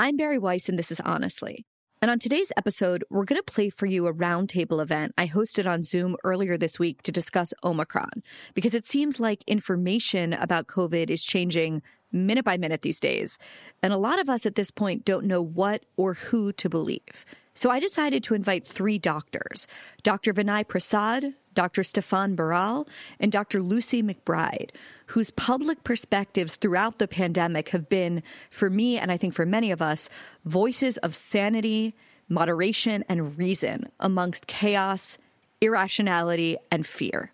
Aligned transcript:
I'm 0.00 0.16
Bari 0.16 0.38
Weiss, 0.38 0.68
and 0.68 0.78
this 0.78 0.92
is 0.92 1.00
Honestly. 1.00 1.66
And 2.00 2.08
on 2.08 2.20
today's 2.20 2.52
episode, 2.56 3.02
we're 3.10 3.24
going 3.24 3.42
to 3.42 3.52
play 3.52 3.68
for 3.68 3.86
you 3.86 4.06
a 4.06 4.14
roundtable 4.14 4.80
event 4.80 5.12
I 5.18 5.26
hosted 5.26 5.66
on 5.66 5.82
Zoom 5.82 6.14
earlier 6.22 6.56
this 6.56 6.78
week 6.78 7.02
to 7.02 7.10
discuss 7.10 7.52
Omicron, 7.64 8.22
because 8.54 8.74
it 8.74 8.84
seems 8.84 9.18
like 9.18 9.42
information 9.48 10.34
about 10.34 10.68
COVID 10.68 11.10
is 11.10 11.24
changing 11.24 11.82
minute 12.12 12.44
by 12.44 12.56
minute 12.56 12.82
these 12.82 13.00
days. 13.00 13.38
And 13.82 13.92
a 13.92 13.98
lot 13.98 14.20
of 14.20 14.30
us 14.30 14.46
at 14.46 14.54
this 14.54 14.70
point 14.70 15.04
don't 15.04 15.26
know 15.26 15.42
what 15.42 15.84
or 15.96 16.14
who 16.14 16.52
to 16.52 16.68
believe. 16.68 17.26
So 17.54 17.68
I 17.68 17.80
decided 17.80 18.22
to 18.22 18.34
invite 18.34 18.64
three 18.64 19.00
doctors 19.00 19.66
Dr. 20.04 20.32
Vinay 20.32 20.68
Prasad, 20.68 21.34
Dr. 21.58 21.82
Stefan 21.82 22.36
Baral, 22.36 22.86
and 23.18 23.32
Dr. 23.32 23.60
Lucy 23.60 24.00
McBride, 24.00 24.70
whose 25.06 25.32
public 25.32 25.82
perspectives 25.82 26.54
throughout 26.54 27.00
the 27.00 27.08
pandemic 27.08 27.70
have 27.70 27.88
been, 27.88 28.22
for 28.48 28.70
me 28.70 28.96
and 28.96 29.10
I 29.10 29.16
think 29.16 29.34
for 29.34 29.44
many 29.44 29.72
of 29.72 29.82
us, 29.82 30.08
voices 30.44 30.98
of 30.98 31.16
sanity, 31.16 31.96
moderation, 32.28 33.04
and 33.08 33.36
reason 33.36 33.90
amongst 33.98 34.46
chaos, 34.46 35.18
irrationality, 35.60 36.58
and 36.70 36.86
fear. 36.86 37.32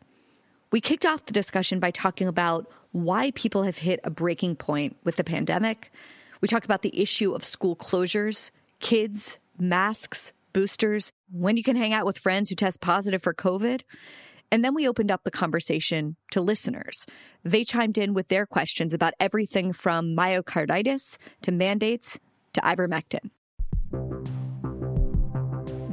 We 0.73 0.81
kicked 0.81 1.05
off 1.05 1.27
the 1.27 1.35
discussion 1.35 1.79
by 1.79 1.91
talking 1.91 2.27
about 2.27 2.67
why 2.93 3.31
people 3.33 3.65
have 3.65 3.77
hit 3.77 4.01
a 4.05 4.11
breaking 4.11 4.57
point 4.57 4.97
with 5.05 5.17
the 5.17 5.25
pandemic. 5.25 5.93
We 6.41 6.49
talked 6.49 6.65
about 6.65 6.81
the 6.81 6.99
issue 6.99 7.35
of 7.35 7.45
school 7.45 7.77
closures, 7.77 8.51
kids, 8.81 9.37
masks, 9.59 10.33
boosters, 10.55 11.13
when 11.31 11.59
you 11.59 11.63
can 11.63 11.77
hang 11.77 11.93
out 11.93 12.07
with 12.07 12.17
friends 12.17 12.49
who 12.49 12.55
test 12.55 12.81
positive 12.81 13.23
for 13.23 13.35
COVID. 13.35 13.83
And 14.51 14.65
then 14.65 14.75
we 14.75 14.89
opened 14.89 15.11
up 15.11 15.25
the 15.25 15.31
conversation 15.31 16.17
to 16.31 16.41
listeners. 16.41 17.05
They 17.45 17.65
chimed 17.65 17.99
in 17.99 18.15
with 18.15 18.29
their 18.29 18.47
questions 18.47 18.95
about 18.95 19.13
everything 19.21 19.75
from 19.75 20.17
myocarditis 20.17 21.19
to 21.43 21.53
mandates 21.53 22.19
to 22.55 22.63
ivermectin. 22.63 23.29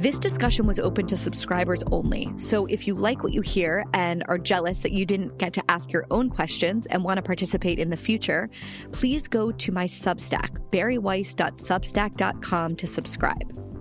This 0.02 0.18
discussion 0.18 0.66
was 0.66 0.80
open 0.80 1.06
to 1.06 1.16
subscribers 1.16 1.84
only. 1.92 2.28
So 2.36 2.66
if 2.66 2.88
you 2.88 2.96
like 2.96 3.22
what 3.22 3.32
you 3.32 3.40
hear 3.40 3.84
and 3.94 4.24
are 4.26 4.36
jealous 4.36 4.80
that 4.80 4.90
you 4.90 5.06
didn't 5.06 5.38
get 5.38 5.52
to 5.52 5.62
ask 5.68 5.92
your 5.92 6.06
own 6.10 6.28
questions 6.28 6.86
and 6.86 7.04
want 7.04 7.18
to 7.18 7.22
participate 7.22 7.78
in 7.78 7.90
the 7.90 7.96
future, 7.96 8.50
please 8.90 9.28
go 9.28 9.52
to 9.52 9.70
my 9.70 9.86
Substack, 9.86 10.58
bariweiss.substack.com 10.72 12.76
to 12.76 12.86
subscribe. 12.88 13.71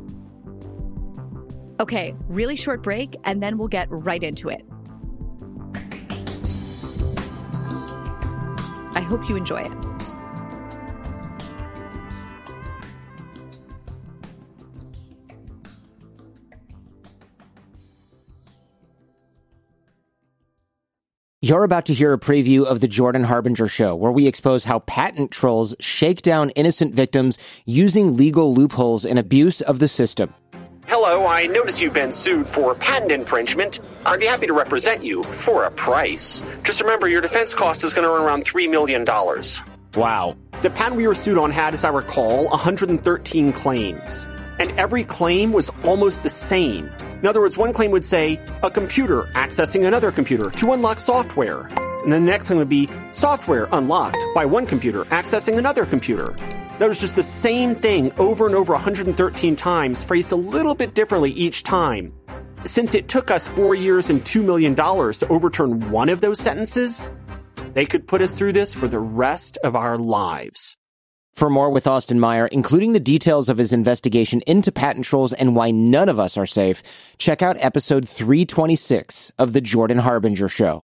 Okay, 1.82 2.14
really 2.28 2.56
short 2.56 2.84
break, 2.84 3.16
and 3.24 3.42
then 3.42 3.58
we'll 3.58 3.68
get 3.68 3.88
right 3.90 4.22
into 4.22 4.50
it. 4.50 4.64
I 8.94 9.02
hope 9.02 9.28
you 9.28 9.36
enjoy 9.36 9.62
it. 9.62 9.72
You're 21.42 21.64
about 21.64 21.88
to 21.88 21.96
hear 21.96 22.14
a 22.14 22.20
preview 22.20 22.64
of 22.64 22.80
the 22.82 22.88
Jordan 22.88 23.24
Harbinger 23.24 23.66
show, 23.66 23.96
where 23.96 24.12
we 24.12 24.28
expose 24.28 24.66
how 24.66 24.78
patent 24.80 25.32
trolls 25.32 25.76
shake 25.80 26.22
down 26.22 26.52
innocent 26.52 26.94
victims 26.94 27.40
using 27.66 28.16
legal 28.16 28.54
loopholes 28.54 29.04
and 29.04 29.18
abuse 29.18 29.62
of 29.62 29.80
the 29.80 29.88
system. 29.88 30.36
Hello, 31.04 31.26
I 31.26 31.48
notice 31.48 31.82
you've 31.82 31.96
been 31.96 32.12
sued 32.12 32.48
for 32.48 32.76
patent 32.76 33.12
infringement. 33.12 33.80
I'd 34.06 34.20
be 34.20 34.28
happy 34.28 34.46
to 34.46 34.54
represent 34.54 35.04
you 35.04 35.24
for 35.24 35.64
a 35.64 35.72
price. 35.72 36.44
Just 36.62 36.80
remember, 36.80 37.08
your 37.08 37.22
defense 37.22 37.56
cost 37.56 37.84
is 37.84 37.92
going 37.92 38.04
to 38.04 38.10
run 38.12 38.22
around 38.22 38.46
$3 38.46 38.70
million. 38.70 39.04
Wow. 39.96 40.38
The 40.62 40.70
patent 40.70 40.98
we 40.98 41.08
were 41.08 41.16
sued 41.16 41.40
on 41.40 41.50
had, 41.50 41.74
as 41.74 41.84
I 41.84 41.90
recall, 41.90 42.48
113 42.50 43.52
claims. 43.52 44.28
And 44.60 44.70
every 44.80 45.04
claim 45.04 45.54
was 45.54 45.72
almost 45.84 46.22
the 46.22 46.30
same. 46.30 46.88
In 47.20 47.26
other 47.26 47.42
words, 47.42 47.58
one 47.58 47.74
claim 47.74 47.90
would 47.90 48.06
say, 48.06 48.40
a 48.62 48.70
computer 48.70 49.24
accessing 49.34 49.88
another 49.88 50.12
computer 50.12 50.52
to 50.52 50.72
unlock 50.72 51.00
software. 51.00 51.62
And 52.04 52.14
the 52.14 52.20
next 52.20 52.48
thing 52.48 52.60
would 52.60 52.70
be 52.70 52.88
software 53.10 53.68
unlocked 53.72 54.24
by 54.36 54.46
one 54.46 54.68
computer 54.68 55.06
accessing 55.06 55.58
another 55.58 55.88
computer. 55.88 56.36
That 56.82 56.88
was 56.88 57.00
just 57.00 57.16
the 57.16 57.22
same 57.22 57.76
thing 57.76 58.12
over 58.18 58.48
and 58.48 58.56
over 58.56 58.74
113 58.74 59.56
times, 59.56 60.04
phrased 60.04 60.32
a 60.32 60.36
little 60.36 60.74
bit 60.74 60.96
differently 60.96 61.30
each 61.30 61.62
time. 61.62 62.12
Since 62.66 62.96
it 62.96 63.08
took 63.08 63.30
us 63.30 63.48
four 63.48 63.76
years 63.76 64.10
and 64.10 64.24
$2 64.24 64.44
million 64.44 64.74
to 64.76 65.28
overturn 65.30 65.92
one 65.92 66.10
of 66.10 66.22
those 66.22 66.40
sentences, 66.40 67.08
they 67.76 67.86
could 67.86 68.08
put 68.08 68.24
us 68.24 68.34
through 68.34 68.54
this 68.54 68.74
for 68.74 68.88
the 68.88 68.98
rest 68.98 69.60
of 69.64 69.76
our 69.76 69.96
lives. 69.96 70.76
For 71.34 71.52
more 71.52 71.70
with 71.70 71.86
Austin 71.86 72.20
Meyer, 72.20 72.48
including 72.48 72.94
the 72.94 73.00
details 73.00 73.48
of 73.48 73.60
his 73.60 73.74
investigation 73.74 74.42
into 74.48 74.72
patent 74.72 75.06
trolls 75.06 75.34
and 75.34 75.56
why 75.56 75.70
none 75.70 76.10
of 76.10 76.20
us 76.20 76.36
are 76.36 76.48
safe, 76.48 76.82
check 77.20 77.44
out 77.44 77.64
episode 77.64 78.10
326 78.10 79.32
of 79.38 79.54
The 79.54 79.62
Jordan 79.62 80.00
Harbinger 80.00 80.48
Show. 80.48 80.82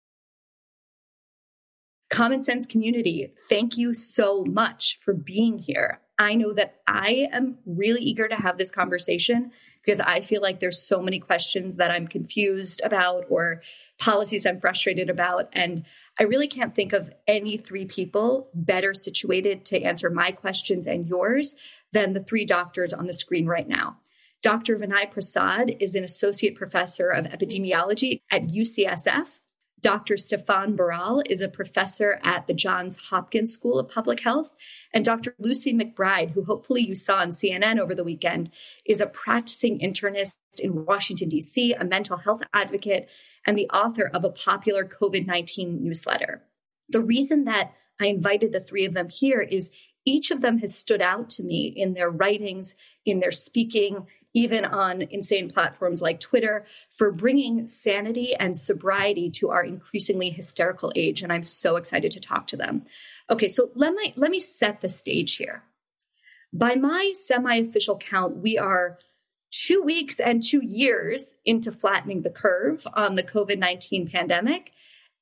Common 2.11 2.43
Sense 2.43 2.67
community, 2.67 3.33
thank 3.49 3.79
you 3.79 3.95
so 3.95 4.45
much 4.45 4.99
for 5.01 5.15
being 5.15 5.59
here. 5.59 6.01
I 6.19 6.35
know 6.35 6.53
that 6.53 6.81
I 6.87 7.29
am 7.33 7.59
really 7.65 8.03
eager 8.03 8.29
to 8.29 8.37
have 8.37 8.59
this 8.59 8.71
conversation 8.71 9.53
because 9.83 10.01
I 10.01 10.21
feel 10.21 10.43
like 10.43 10.61
there's 10.61 10.87
so 10.87 11.01
many 11.01 11.19
questions 11.19 11.79
that 11.79 11.91
I'm 11.91 12.07
confused 12.07 12.83
about 12.85 13.25
or 13.31 13.63
policies 13.99 14.45
I'm 14.45 14.61
frustrated 14.61 15.09
about. 15.09 15.49
And 15.55 15.87
I 16.19 16.25
really 16.25 16.49
can't 16.49 16.75
think 16.75 16.93
of 16.93 17.11
any 17.27 17.57
three 17.57 17.87
people 17.87 18.51
better 18.53 18.93
situated 18.93 19.65
to 19.67 19.83
answer 19.83 20.11
my 20.11 20.31
questions 20.31 20.87
and 20.87 21.09
yours 21.09 21.57
than 21.93 22.13
the 22.13 22.23
three 22.23 22.45
doctors 22.45 22.93
on 22.93 23.07
the 23.07 23.15
screen 23.15 23.47
right 23.47 23.69
now. 23.69 23.97
Dr. 24.43 24.77
Vinay 24.77 25.11
Prasad 25.11 25.77
is 25.81 25.95
an 25.95 26.05
associate 26.05 26.55
professor 26.55 27.09
of 27.09 27.27
epidemiology 27.27 28.21
at 28.31 28.49
UCSF. 28.49 29.40
Dr. 29.83 30.17
Stefan 30.17 30.77
Baral 30.77 31.23
is 31.27 31.41
a 31.41 31.49
professor 31.49 32.21
at 32.23 32.47
the 32.47 32.55
Johns 32.55 32.97
Hopkins 32.97 33.53
School 33.53 33.79
of 33.79 33.89
Public 33.89 34.21
Health. 34.21 34.55
And 34.93 35.05
Dr. 35.05 35.35
Lucy 35.39 35.73
McBride, 35.73 36.31
who 36.31 36.45
hopefully 36.45 36.83
you 36.83 36.95
saw 36.95 37.17
on 37.17 37.31
CNN 37.31 37.79
over 37.79 37.95
the 37.95 38.05
weekend, 38.05 38.51
is 38.85 39.01
a 39.01 39.07
practicing 39.07 39.79
internist 39.79 40.35
in 40.59 40.85
Washington, 40.85 41.29
D.C., 41.29 41.73
a 41.73 41.85
mental 41.85 42.19
health 42.19 42.43
advocate, 42.53 43.09
and 43.47 43.57
the 43.57 43.71
author 43.71 44.11
of 44.13 44.25
a 44.25 44.31
popular 44.31 44.85
COVID 44.85 45.27
19 45.27 45.83
newsletter. 45.83 46.43
The 46.89 47.01
reason 47.01 47.45
that 47.45 47.73
I 48.01 48.07
invited 48.07 48.53
the 48.53 48.61
three 48.61 48.85
of 48.85 48.95
them 48.95 49.09
here 49.09 49.41
is 49.41 49.73
each 50.05 50.31
of 50.31 50.41
them 50.41 50.59
has 50.59 50.75
stood 50.75 51.03
out 51.03 51.31
to 51.31 51.43
me 51.43 51.73
in 51.75 51.95
their 51.95 52.11
writings, 52.11 52.75
in 53.05 53.21
their 53.21 53.31
speaking, 53.31 54.07
even 54.35 54.65
on 54.65 55.03
insane 55.03 55.51
platforms 55.51 56.01
like 56.01 56.21
Twitter, 56.21 56.65
for 56.91 57.11
bringing 57.11 57.67
sanity 57.67 58.35
and 58.35 58.57
sobriety 58.57 59.31
to 59.31 59.51
our 59.51 59.65
increasingly 59.65 60.31
hysterical 60.31 60.93
age. 60.95 61.23
And 61.23 61.33
I'm 61.33 61.43
so 61.43 61.77
excited 61.77 62.13
to 62.13 62.21
talk 62.21 62.47
to 62.49 62.57
them. 62.57 62.83
Okay, 63.29 63.49
so 63.49 63.71
let 63.75 63.93
me, 63.95 64.13
let 64.17 64.31
me 64.31 64.41
set 64.41 64.81
the 64.81 64.89
stage 64.89 65.37
here. 65.37 65.65
By 66.53 66.75
my 66.75 67.13
semi 67.15 67.57
official 67.57 67.97
count, 67.97 68.37
we 68.37 68.59
are 68.59 68.99
two 69.51 69.83
weeks 69.83 70.19
and 70.21 70.43
two 70.43 70.65
years 70.65 71.37
into 71.45 71.73
flattening 71.73 72.23
the 72.23 72.31
curve 72.31 72.87
on 72.95 73.15
the 73.15 73.23
COVID 73.23 73.59
19 73.59 74.09
pandemic. 74.09 74.73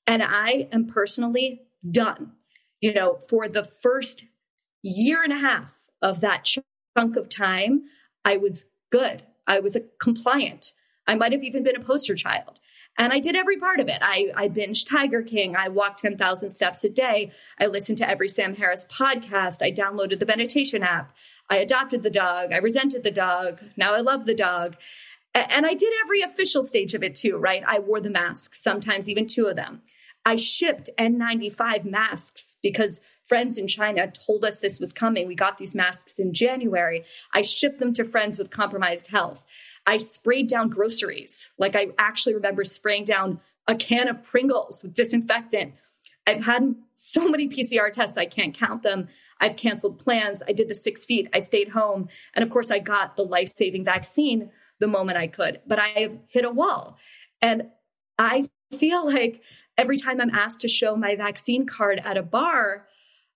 And 0.07 0.23
I 0.23 0.69
am 0.73 0.87
personally 0.87 1.63
done. 1.89 2.33
You 2.81 2.95
know, 2.95 3.19
for 3.29 3.49
the 3.49 3.65
first 3.65 4.25
year 4.83 5.23
and 5.23 5.33
a 5.33 5.39
half 5.39 5.89
of 6.01 6.21
that 6.21 6.45
chunk 6.45 7.17
of 7.17 7.29
time, 7.29 7.83
I 8.25 8.37
was 8.37 8.67
good. 8.91 9.23
I 9.47 9.61
was 9.61 9.77
a 9.77 9.83
compliant. 10.01 10.73
I 11.07 11.15
might 11.15 11.33
have 11.33 11.43
even 11.43 11.63
been 11.63 11.77
a 11.77 11.81
poster 11.81 12.15
child. 12.15 12.59
And 12.99 13.13
I 13.13 13.21
did 13.21 13.37
every 13.37 13.57
part 13.57 13.79
of 13.79 13.89
it. 13.89 13.99
I, 14.03 14.33
I 14.35 14.49
binged 14.49 14.89
Tiger 14.89 15.23
King. 15.23 15.55
I 15.57 15.69
walked 15.69 16.01
10,000 16.01 16.51
steps 16.51 16.83
a 16.83 16.91
day. 16.91 17.31
I 17.61 17.67
listened 17.67 17.99
to 17.99 18.09
every 18.09 18.29
Sam 18.29 18.57
Harris 18.57 18.85
podcast. 18.85 19.63
I 19.63 19.71
downloaded 19.71 20.19
the 20.19 20.27
meditation 20.27 20.83
app. 20.83 21.13
I 21.49 21.59
adopted 21.59 22.03
the 22.03 22.11
dog. 22.11 22.53
I 22.53 22.59
resented 22.59 23.05
the 23.05 23.13
dog. 23.13 23.61
Now 23.77 23.95
I 23.95 24.01
love 24.01 24.27
the 24.27 24.35
dog. 24.35 24.77
And 25.33 25.65
I 25.65 25.75
did 25.75 25.93
every 26.05 26.23
official 26.23 26.65
stage 26.65 26.95
of 26.95 27.05
it 27.05 27.15
too, 27.15 27.37
right? 27.37 27.63
I 27.67 27.79
wore 27.79 28.01
the 28.01 28.11
mask, 28.11 28.57
sometimes 28.57 29.09
even 29.09 29.27
two 29.27 29.47
of 29.47 29.57
them. 29.57 29.83
I 30.27 30.37
shipped 30.37 30.91
N95 30.99 31.85
masks 31.85 32.57
because 32.63 33.01
friends 33.29 33.59
in 33.59 33.67
China 33.67 34.11
told 34.11 34.45
us 34.45 34.59
this 34.59 34.81
was 34.81 34.93
coming. 34.93 35.29
We 35.29 35.35
got 35.35 35.59
these 35.59 35.75
masks 35.75 36.19
in 36.19 36.33
January. 36.33 37.05
I 37.35 37.43
shipped 37.43 37.79
them 37.79 37.95
to 37.95 38.05
friends 38.05 38.39
with 38.39 38.51
compromised 38.51 39.09
health. 39.09 39.45
I 39.87 39.99
sprayed 39.99 40.49
down 40.49 40.71
groceries. 40.71 41.51
Like 41.59 41.77
I 41.77 41.89
actually 41.99 42.35
remember 42.35 42.65
spraying 42.65 43.05
down 43.05 43.41
a 43.67 43.75
can 43.75 44.09
of 44.09 44.23
Pringles 44.23 44.83
with 44.83 44.95
disinfectant. 44.95 45.75
I've 46.27 46.45
had 46.45 46.75
so 46.95 47.29
many 47.29 47.49
PCR 47.49 47.93
tests, 47.93 48.19
I 48.19 48.27
can't 48.27 48.55
count 48.55 48.83
them. 48.83 49.09
I've 49.41 49.57
canceled 49.57 49.99
plans. 49.99 50.43
I 50.47 50.53
did 50.53 50.69
the 50.69 50.75
six 50.75 51.07
feet. 51.07 51.29
I 51.33 51.41
stayed 51.41 51.71
home. 51.71 52.09
And 52.35 52.43
of 52.43 52.51
course, 52.51 52.71
I 52.71 52.81
got 52.81 53.17
the 53.17 53.23
life 53.23 53.49
saving 53.49 53.85
vaccine 53.85 54.51
the 54.81 54.89
moment 54.89 55.17
I 55.17 55.27
could. 55.27 55.61
But 55.67 55.79
I 55.79 55.89
have 55.89 56.19
hit 56.29 56.45
a 56.45 56.51
wall. 56.51 56.99
And 57.41 57.69
I 58.19 58.45
feel 58.77 59.07
like 59.07 59.43
every 59.77 59.97
time 59.97 60.21
I'm 60.21 60.35
asked 60.35 60.61
to 60.63 60.69
show 60.69 60.97
my 60.97 61.15
vaccine 61.15 61.67
card 61.67 62.01
at 62.05 62.17
a 62.17 62.23
bar, 62.23 62.89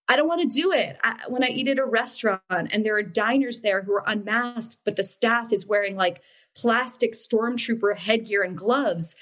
I 0.09 0.17
don't 0.17 0.29
want 0.29 0.43
to 0.43 0.61
do 0.61 0.73
it. 0.73 0.97
I, 1.03 1.21
when 1.29 1.45
I 1.45 1.49
eat 1.49 1.69
at 1.69 1.79
a 1.79 1.85
restaurant 1.85 2.43
and 2.51 2.85
there 2.85 2.97
are 2.97 3.03
diners 3.03 3.61
there 3.61 3.83
who 3.83 3.93
are 3.95 4.05
unmasked, 4.07 4.81
but 4.85 4.97
the 4.97 5.05
staff 5.05 5.53
is 5.53 5.67
wearing 5.67 5.97
like 5.97 6.23
plastic 6.55 7.15
stormtrooper 7.15 7.97
headgear 7.97 8.43
and 8.43 8.57
gloves, 8.57 9.17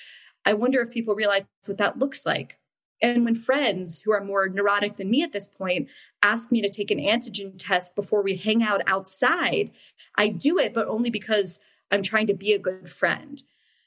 I 0.44 0.54
wonder 0.54 0.80
if 0.80 0.90
people 0.90 1.14
realize 1.14 1.46
what 1.66 1.78
that 1.78 1.98
looks 1.98 2.24
like. 2.24 2.56
And 3.02 3.24
when 3.24 3.34
friends 3.34 4.02
who 4.02 4.12
are 4.12 4.22
more 4.22 4.48
neurotic 4.48 4.96
than 4.96 5.10
me 5.10 5.22
at 5.22 5.32
this 5.32 5.48
point 5.48 5.88
ask 6.22 6.52
me 6.52 6.60
to 6.60 6.68
take 6.68 6.90
an 6.90 6.98
antigen 6.98 7.54
test 7.56 7.94
before 7.94 8.22
we 8.22 8.36
hang 8.36 8.62
out 8.62 8.82
outside, 8.86 9.70
I 10.16 10.28
do 10.28 10.58
it, 10.58 10.74
but 10.74 10.88
only 10.88 11.10
because 11.10 11.60
I'm 11.90 12.02
trying 12.02 12.26
to 12.26 12.34
be 12.34 12.52
a 12.52 12.58
good 12.58 12.90
friend. 12.90 13.42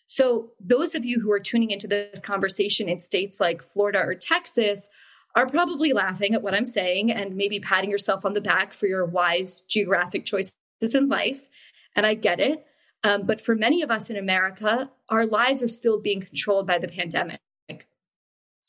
So, 0.06 0.52
those 0.60 0.96
of 0.96 1.06
you 1.06 1.20
who 1.22 1.32
are 1.32 1.40
tuning 1.40 1.72
into 1.72 1.88
this 1.88 2.20
conversation 2.20 2.90
in 2.90 3.00
states 3.00 3.40
like 3.40 3.64
Florida 3.64 4.00
or 4.00 4.14
Texas 4.16 4.90
are 5.36 5.48
probably 5.48 5.94
laughing 5.94 6.34
at 6.34 6.42
what 6.42 6.54
I'm 6.54 6.66
saying 6.66 7.12
and 7.12 7.36
maybe 7.36 7.60
patting 7.60 7.90
yourself 7.90 8.26
on 8.26 8.34
the 8.34 8.42
back 8.42 8.74
for 8.74 8.88
your 8.88 9.06
wise 9.06 9.62
geographic 9.62 10.26
choices 10.26 10.54
in 10.94 11.10
life. 11.10 11.50
And 11.96 12.06
I 12.06 12.14
get 12.14 12.40
it. 12.40 12.66
Um, 13.04 13.26
but 13.26 13.42
for 13.42 13.56
many 13.56 13.82
of 13.82 13.92
us 13.92 14.10
in 14.10 14.16
America, 14.16 14.92
our 15.10 15.26
lives 15.26 15.62
are 15.62 15.68
still 15.68 16.00
being 16.00 16.22
controlled 16.22 16.68
by 16.68 16.78
the 16.78 16.88
pandemic. 16.88 17.40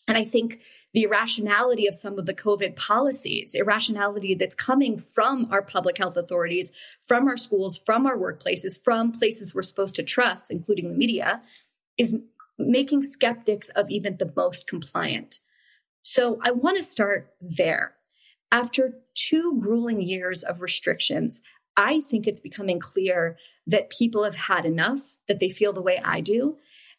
And 0.07 0.19
I 0.19 0.25
think 0.25 0.61
the 0.93 1.05
irrationality 1.05 1.87
of 1.87 1.95
some 1.95 2.19
of 2.19 2.27
the 2.27 2.35
COVID 2.35 2.77
policies, 2.77 3.55
irrationality 3.55 4.35
that's 4.35 4.55
coming 4.55 4.99
from 4.99 5.49
our 5.51 5.63
public 5.63 5.99
health 5.99 6.17
authorities, 6.17 6.73
from 7.07 7.27
our 7.27 7.37
schools, 7.37 7.81
from 7.85 8.07
our 8.07 8.17
workplaces, 8.17 8.83
from 8.83 9.13
places 9.13 9.55
we're 9.55 9.63
supposed 9.63 9.97
to 9.97 10.03
trust, 10.03 10.51
including 10.51 10.89
the 10.89 10.97
media, 10.97 11.43
is 11.99 12.17
making 12.59 13.03
skeptics 13.03 13.71
of 13.71 13.91
even 13.91 14.17
the 14.19 14.33
most 14.37 14.67
compliant. 14.67 15.41
So 16.05 16.39
I 16.43 16.53
want 16.53 16.77
to 16.77 16.83
start 16.83 17.35
there. 17.41 17.95
After 18.53 18.95
two 19.17 19.59
grueling 19.61 20.01
years 20.01 20.45
of 20.45 20.61
restrictions, 20.61 21.43
I 21.77 22.03
think 22.03 22.27
it's 22.27 22.41
becoming 22.41 22.79
clear 22.79 23.37
that 23.67 23.91
people 23.91 24.23
have 24.23 24.37
had 24.37 24.65
enough, 24.65 25.17
that 25.27 25.41
they 25.41 25.49
feel 25.49 25.73
the 25.73 25.83
way 25.83 26.01
I 26.05 26.21
do, 26.21 26.57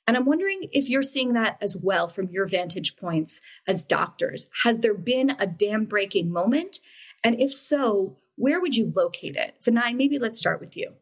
and 0.07 0.15
I'm 0.15 0.25
wondering 0.25 0.67
if 0.71 0.89
you're 0.89 1.01
seeing 1.01 1.33
that 1.33 1.57
as 1.61 1.75
well 1.75 2.07
from 2.07 2.29
your 2.29 2.45
vantage 2.45 2.95
points 2.95 3.41
as 3.67 3.83
doctors. 3.83 4.47
Has 4.63 4.81
there 4.81 4.93
been 4.93 5.35
a 5.39 5.47
dam 5.47 5.85
breaking 5.85 6.31
moment? 6.31 6.79
And 7.23 7.39
if 7.39 7.53
so, 7.53 8.17
where 8.35 8.61
would 8.61 8.75
you 8.75 8.91
locate 8.95 9.35
it? 9.35 9.55
Vinay, 9.63 9.95
maybe 9.95 10.19
let's 10.19 10.37
start 10.37 10.59
with 10.59 10.77
you. 10.77 10.93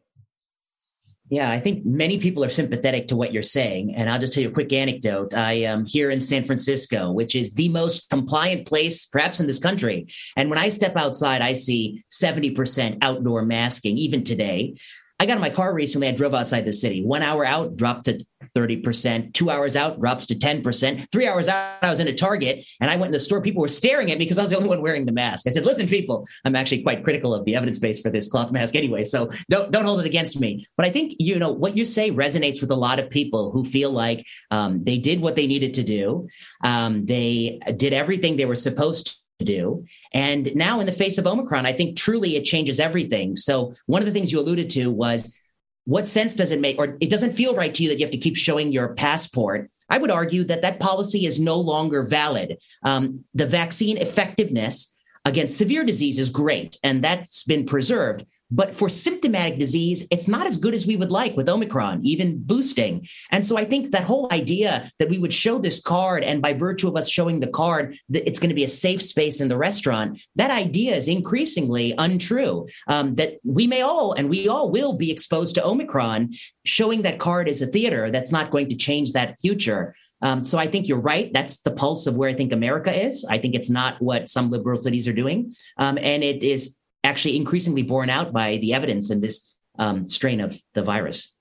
Yeah, 1.34 1.50
I 1.50 1.58
think 1.58 1.84
many 1.84 2.20
people 2.20 2.44
are 2.44 2.48
sympathetic 2.48 3.08
to 3.08 3.16
what 3.16 3.32
you're 3.32 3.42
saying. 3.42 3.96
And 3.96 4.08
I'll 4.08 4.20
just 4.20 4.32
tell 4.32 4.44
you 4.44 4.50
a 4.50 4.52
quick 4.52 4.72
anecdote. 4.72 5.34
I 5.34 5.54
am 5.54 5.84
here 5.84 6.08
in 6.10 6.20
San 6.20 6.44
Francisco, 6.44 7.10
which 7.10 7.34
is 7.34 7.54
the 7.54 7.68
most 7.70 8.08
compliant 8.08 8.68
place 8.68 9.06
perhaps 9.06 9.40
in 9.40 9.48
this 9.48 9.58
country. 9.58 10.06
And 10.36 10.48
when 10.48 10.60
I 10.60 10.68
step 10.68 10.94
outside, 10.96 11.42
I 11.42 11.54
see 11.54 12.04
70% 12.08 12.98
outdoor 13.02 13.44
masking, 13.44 13.98
even 13.98 14.22
today. 14.22 14.76
I 15.20 15.26
got 15.26 15.36
in 15.36 15.40
my 15.40 15.50
car 15.50 15.72
recently. 15.72 16.08
I 16.08 16.12
drove 16.12 16.34
outside 16.34 16.64
the 16.64 16.72
city. 16.72 17.02
One 17.02 17.22
hour 17.22 17.44
out, 17.44 17.76
dropped 17.76 18.06
to 18.06 18.18
30%. 18.56 19.32
Two 19.32 19.48
hours 19.48 19.76
out, 19.76 20.00
drops 20.00 20.26
to 20.26 20.34
10%. 20.34 21.06
Three 21.12 21.28
hours 21.28 21.48
out, 21.48 21.78
I 21.82 21.90
was 21.90 22.00
in 22.00 22.08
a 22.08 22.12
Target 22.12 22.64
and 22.80 22.90
I 22.90 22.96
went 22.96 23.06
in 23.06 23.12
the 23.12 23.20
store. 23.20 23.40
People 23.40 23.62
were 23.62 23.68
staring 23.68 24.10
at 24.10 24.18
me 24.18 24.24
because 24.24 24.38
I 24.38 24.42
was 24.42 24.50
the 24.50 24.56
only 24.56 24.68
one 24.68 24.82
wearing 24.82 25.06
the 25.06 25.12
mask. 25.12 25.46
I 25.46 25.50
said, 25.50 25.64
listen, 25.64 25.86
people, 25.86 26.26
I'm 26.44 26.56
actually 26.56 26.82
quite 26.82 27.04
critical 27.04 27.32
of 27.32 27.44
the 27.44 27.54
evidence 27.54 27.78
base 27.78 28.00
for 28.00 28.10
this 28.10 28.28
cloth 28.28 28.50
mask 28.50 28.74
anyway. 28.74 29.04
So 29.04 29.30
don't, 29.48 29.70
don't 29.70 29.84
hold 29.84 30.00
it 30.00 30.06
against 30.06 30.40
me. 30.40 30.66
But 30.76 30.86
I 30.86 30.90
think, 30.90 31.14
you 31.18 31.38
know, 31.38 31.52
what 31.52 31.76
you 31.76 31.84
say 31.84 32.10
resonates 32.10 32.60
with 32.60 32.70
a 32.70 32.76
lot 32.76 32.98
of 32.98 33.08
people 33.08 33.52
who 33.52 33.64
feel 33.64 33.90
like 33.90 34.26
um, 34.50 34.82
they 34.82 34.98
did 34.98 35.20
what 35.20 35.36
they 35.36 35.46
needed 35.46 35.74
to 35.74 35.84
do. 35.84 36.28
Um, 36.62 37.06
they 37.06 37.60
did 37.76 37.92
everything 37.92 38.36
they 38.36 38.46
were 38.46 38.56
supposed 38.56 39.20
to 39.38 39.44
do. 39.44 39.84
And 40.12 40.54
now, 40.54 40.80
in 40.80 40.86
the 40.86 40.92
face 40.92 41.18
of 41.18 41.26
Omicron, 41.26 41.66
I 41.66 41.72
think 41.72 41.96
truly 41.96 42.36
it 42.36 42.44
changes 42.44 42.80
everything. 42.80 43.36
So, 43.36 43.74
one 43.86 44.02
of 44.02 44.06
the 44.06 44.12
things 44.12 44.32
you 44.32 44.40
alluded 44.40 44.70
to 44.70 44.90
was 44.90 45.38
what 45.84 46.08
sense 46.08 46.34
does 46.34 46.50
it 46.50 46.60
make, 46.60 46.78
or 46.78 46.96
it 47.00 47.10
doesn't 47.10 47.32
feel 47.32 47.54
right 47.54 47.74
to 47.74 47.82
you 47.82 47.88
that 47.88 47.98
you 47.98 48.04
have 48.04 48.12
to 48.12 48.18
keep 48.18 48.36
showing 48.36 48.72
your 48.72 48.94
passport. 48.94 49.70
I 49.90 49.98
would 49.98 50.10
argue 50.10 50.44
that 50.44 50.62
that 50.62 50.80
policy 50.80 51.26
is 51.26 51.38
no 51.38 51.56
longer 51.56 52.02
valid. 52.02 52.58
Um, 52.82 53.24
the 53.34 53.46
vaccine 53.46 53.98
effectiveness 53.98 54.96
against 55.24 55.56
severe 55.56 55.84
disease 55.84 56.18
is 56.18 56.28
great, 56.28 56.78
and 56.82 57.02
that's 57.02 57.44
been 57.44 57.64
preserved. 57.64 58.24
But 58.50 58.74
for 58.74 58.88
symptomatic 58.88 59.58
disease, 59.58 60.06
it's 60.10 60.28
not 60.28 60.46
as 60.46 60.58
good 60.58 60.74
as 60.74 60.86
we 60.86 60.96
would 60.96 61.10
like 61.10 61.36
with 61.36 61.48
Omicron, 61.48 62.00
even 62.04 62.40
boosting. 62.42 63.06
And 63.30 63.44
so 63.44 63.56
I 63.56 63.64
think 63.64 63.90
that 63.90 64.04
whole 64.04 64.28
idea 64.30 64.92
that 64.98 65.08
we 65.08 65.18
would 65.18 65.32
show 65.34 65.58
this 65.58 65.80
card, 65.80 66.22
and 66.24 66.42
by 66.42 66.52
virtue 66.52 66.88
of 66.88 66.96
us 66.96 67.08
showing 67.08 67.40
the 67.40 67.48
card, 67.48 67.98
that 68.10 68.26
it's 68.28 68.38
going 68.38 68.50
to 68.50 68.54
be 68.54 68.64
a 68.64 68.68
safe 68.68 69.02
space 69.02 69.40
in 69.40 69.48
the 69.48 69.56
restaurant, 69.56 70.20
that 70.36 70.50
idea 70.50 70.94
is 70.94 71.08
increasingly 71.08 71.94
untrue. 71.98 72.66
Um, 72.86 73.14
that 73.16 73.38
we 73.44 73.66
may 73.66 73.80
all, 73.80 74.12
and 74.12 74.28
we 74.28 74.46
all 74.46 74.70
will 74.70 74.92
be 74.92 75.10
exposed 75.10 75.54
to 75.54 75.64
Omicron, 75.64 76.34
showing 76.64 77.02
that 77.02 77.18
card 77.18 77.48
is 77.48 77.62
a 77.62 77.66
theater 77.66 78.10
that's 78.10 78.32
not 78.32 78.50
going 78.50 78.68
to 78.68 78.76
change 78.76 79.12
that 79.12 79.38
future. 79.40 79.96
Um, 80.22 80.42
so 80.44 80.58
I 80.58 80.66
think 80.66 80.88
you're 80.88 81.00
right. 81.00 81.30
That's 81.32 81.60
the 81.60 81.70
pulse 81.70 82.06
of 82.06 82.16
where 82.16 82.30
I 82.30 82.34
think 82.34 82.52
America 82.52 82.92
is. 82.92 83.24
I 83.28 83.38
think 83.38 83.54
it's 83.54 83.70
not 83.70 84.00
what 84.00 84.28
some 84.28 84.50
liberal 84.50 84.76
cities 84.76 85.06
are 85.06 85.12
doing. 85.12 85.54
Um, 85.76 85.98
and 85.98 86.24
it 86.24 86.42
is 86.42 86.78
actually 87.02 87.36
increasingly 87.36 87.82
borne 87.82 88.10
out 88.10 88.32
by 88.32 88.56
the 88.58 88.72
evidence 88.72 89.10
in 89.10 89.20
this 89.20 89.54
um, 89.78 90.08
strain 90.08 90.40
of 90.40 90.60
the 90.72 90.82
virus. 90.82 91.36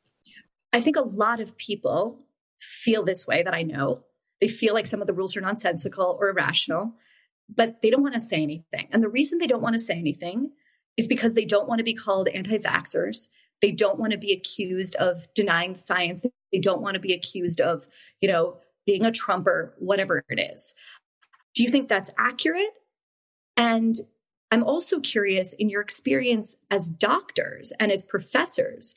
I 0.74 0.82
think 0.82 0.98
a 0.98 1.02
lot 1.02 1.40
of 1.40 1.56
people 1.58 2.20
feel 2.60 3.04
this 3.04 3.28
way 3.28 3.44
that 3.44 3.54
I 3.54 3.62
know. 3.62 4.04
They 4.42 4.48
feel 4.48 4.74
like 4.74 4.88
some 4.88 5.02
of 5.02 5.08
the 5.08 5.14
rules 5.14 5.38
are 5.38 5.42
nonsensical 5.42 6.18
or 6.20 6.30
irrational, 6.30 6.94
but 7.54 7.82
they 7.82 7.90
don't 7.90 8.02
want 8.02 8.16
to 8.16 8.20
say 8.20 8.42
anything. 8.42 8.88
And 8.92 9.04
the 9.04 9.10
reason 9.10 9.38
they 9.38 9.48
don't 9.48 9.62
want 9.62 9.74
to 9.74 9.80
say 9.80 9.94
anything 9.94 10.52
is 10.98 11.08
because 11.08 11.34
they 11.34 11.46
don't 11.46 11.68
want 11.68 11.80
to 11.80 11.84
be 11.84 11.94
called 11.94 12.28
anti 12.30 12.58
vaxxers. 12.58 13.28
They 13.62 13.72
don't 13.72 14.00
want 14.00 14.12
to 14.12 14.18
be 14.18 14.32
accused 14.32 14.96
of 14.98 15.28
denying 15.34 15.76
science. 15.78 16.26
Don't 16.60 16.82
want 16.82 16.96
to 16.96 17.00
be 17.00 17.14
accused 17.14 17.62
of, 17.62 17.88
you 18.22 18.30
know, 18.30 18.58
being 18.86 19.06
a 19.06 19.12
Trumper, 19.12 19.74
whatever 19.80 20.24
it 20.30 20.40
is. 20.40 20.76
Do 21.56 21.64
you 21.64 21.72
think 21.72 21.88
that's 21.88 22.12
accurate? 22.18 22.74
And 23.56 23.96
I'm 24.52 24.64
also 24.64 25.00
curious 25.00 25.54
in 25.54 25.70
your 25.70 25.82
experience 25.82 26.56
as 26.70 26.90
doctors 26.90 27.74
and 27.80 27.92
as 27.92 28.04
professors 28.04 28.96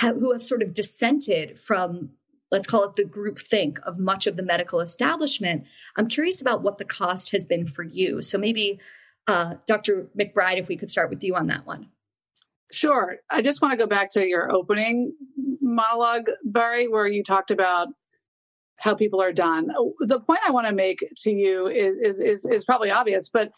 who 0.00 0.32
have 0.32 0.42
sort 0.42 0.62
of 0.62 0.74
dissented 0.74 1.60
from, 1.60 2.10
let's 2.50 2.66
call 2.66 2.84
it 2.84 2.94
the 2.94 3.04
group 3.04 3.38
think 3.38 3.78
of 3.84 3.98
much 3.98 4.26
of 4.26 4.36
the 4.36 4.42
medical 4.42 4.80
establishment. 4.80 5.64
I'm 5.96 6.08
curious 6.08 6.40
about 6.40 6.62
what 6.62 6.78
the 6.78 6.84
cost 6.84 7.30
has 7.32 7.46
been 7.46 7.66
for 7.66 7.84
you. 7.84 8.22
So 8.22 8.38
maybe, 8.38 8.80
uh, 9.26 9.54
Dr. 9.66 10.08
McBride, 10.18 10.58
if 10.58 10.68
we 10.68 10.76
could 10.76 10.90
start 10.90 11.10
with 11.10 11.22
you 11.22 11.36
on 11.36 11.46
that 11.46 11.66
one. 11.66 11.88
Sure. 12.72 13.18
I 13.30 13.42
just 13.42 13.62
want 13.62 13.72
to 13.72 13.78
go 13.78 13.86
back 13.86 14.10
to 14.10 14.26
your 14.26 14.50
opening 14.50 15.12
monologue, 15.64 16.28
Bari, 16.44 16.88
where 16.88 17.06
you 17.06 17.22
talked 17.22 17.50
about 17.50 17.88
how 18.78 18.94
people 18.94 19.20
are 19.20 19.32
done. 19.32 19.68
The 20.00 20.20
point 20.20 20.40
I 20.46 20.50
want 20.50 20.66
to 20.66 20.74
make 20.74 20.98
to 21.18 21.30
you 21.30 21.68
is, 21.68 21.96
is 22.02 22.20
is 22.20 22.46
is, 22.46 22.64
probably 22.64 22.90
obvious, 22.90 23.30
but 23.30 23.50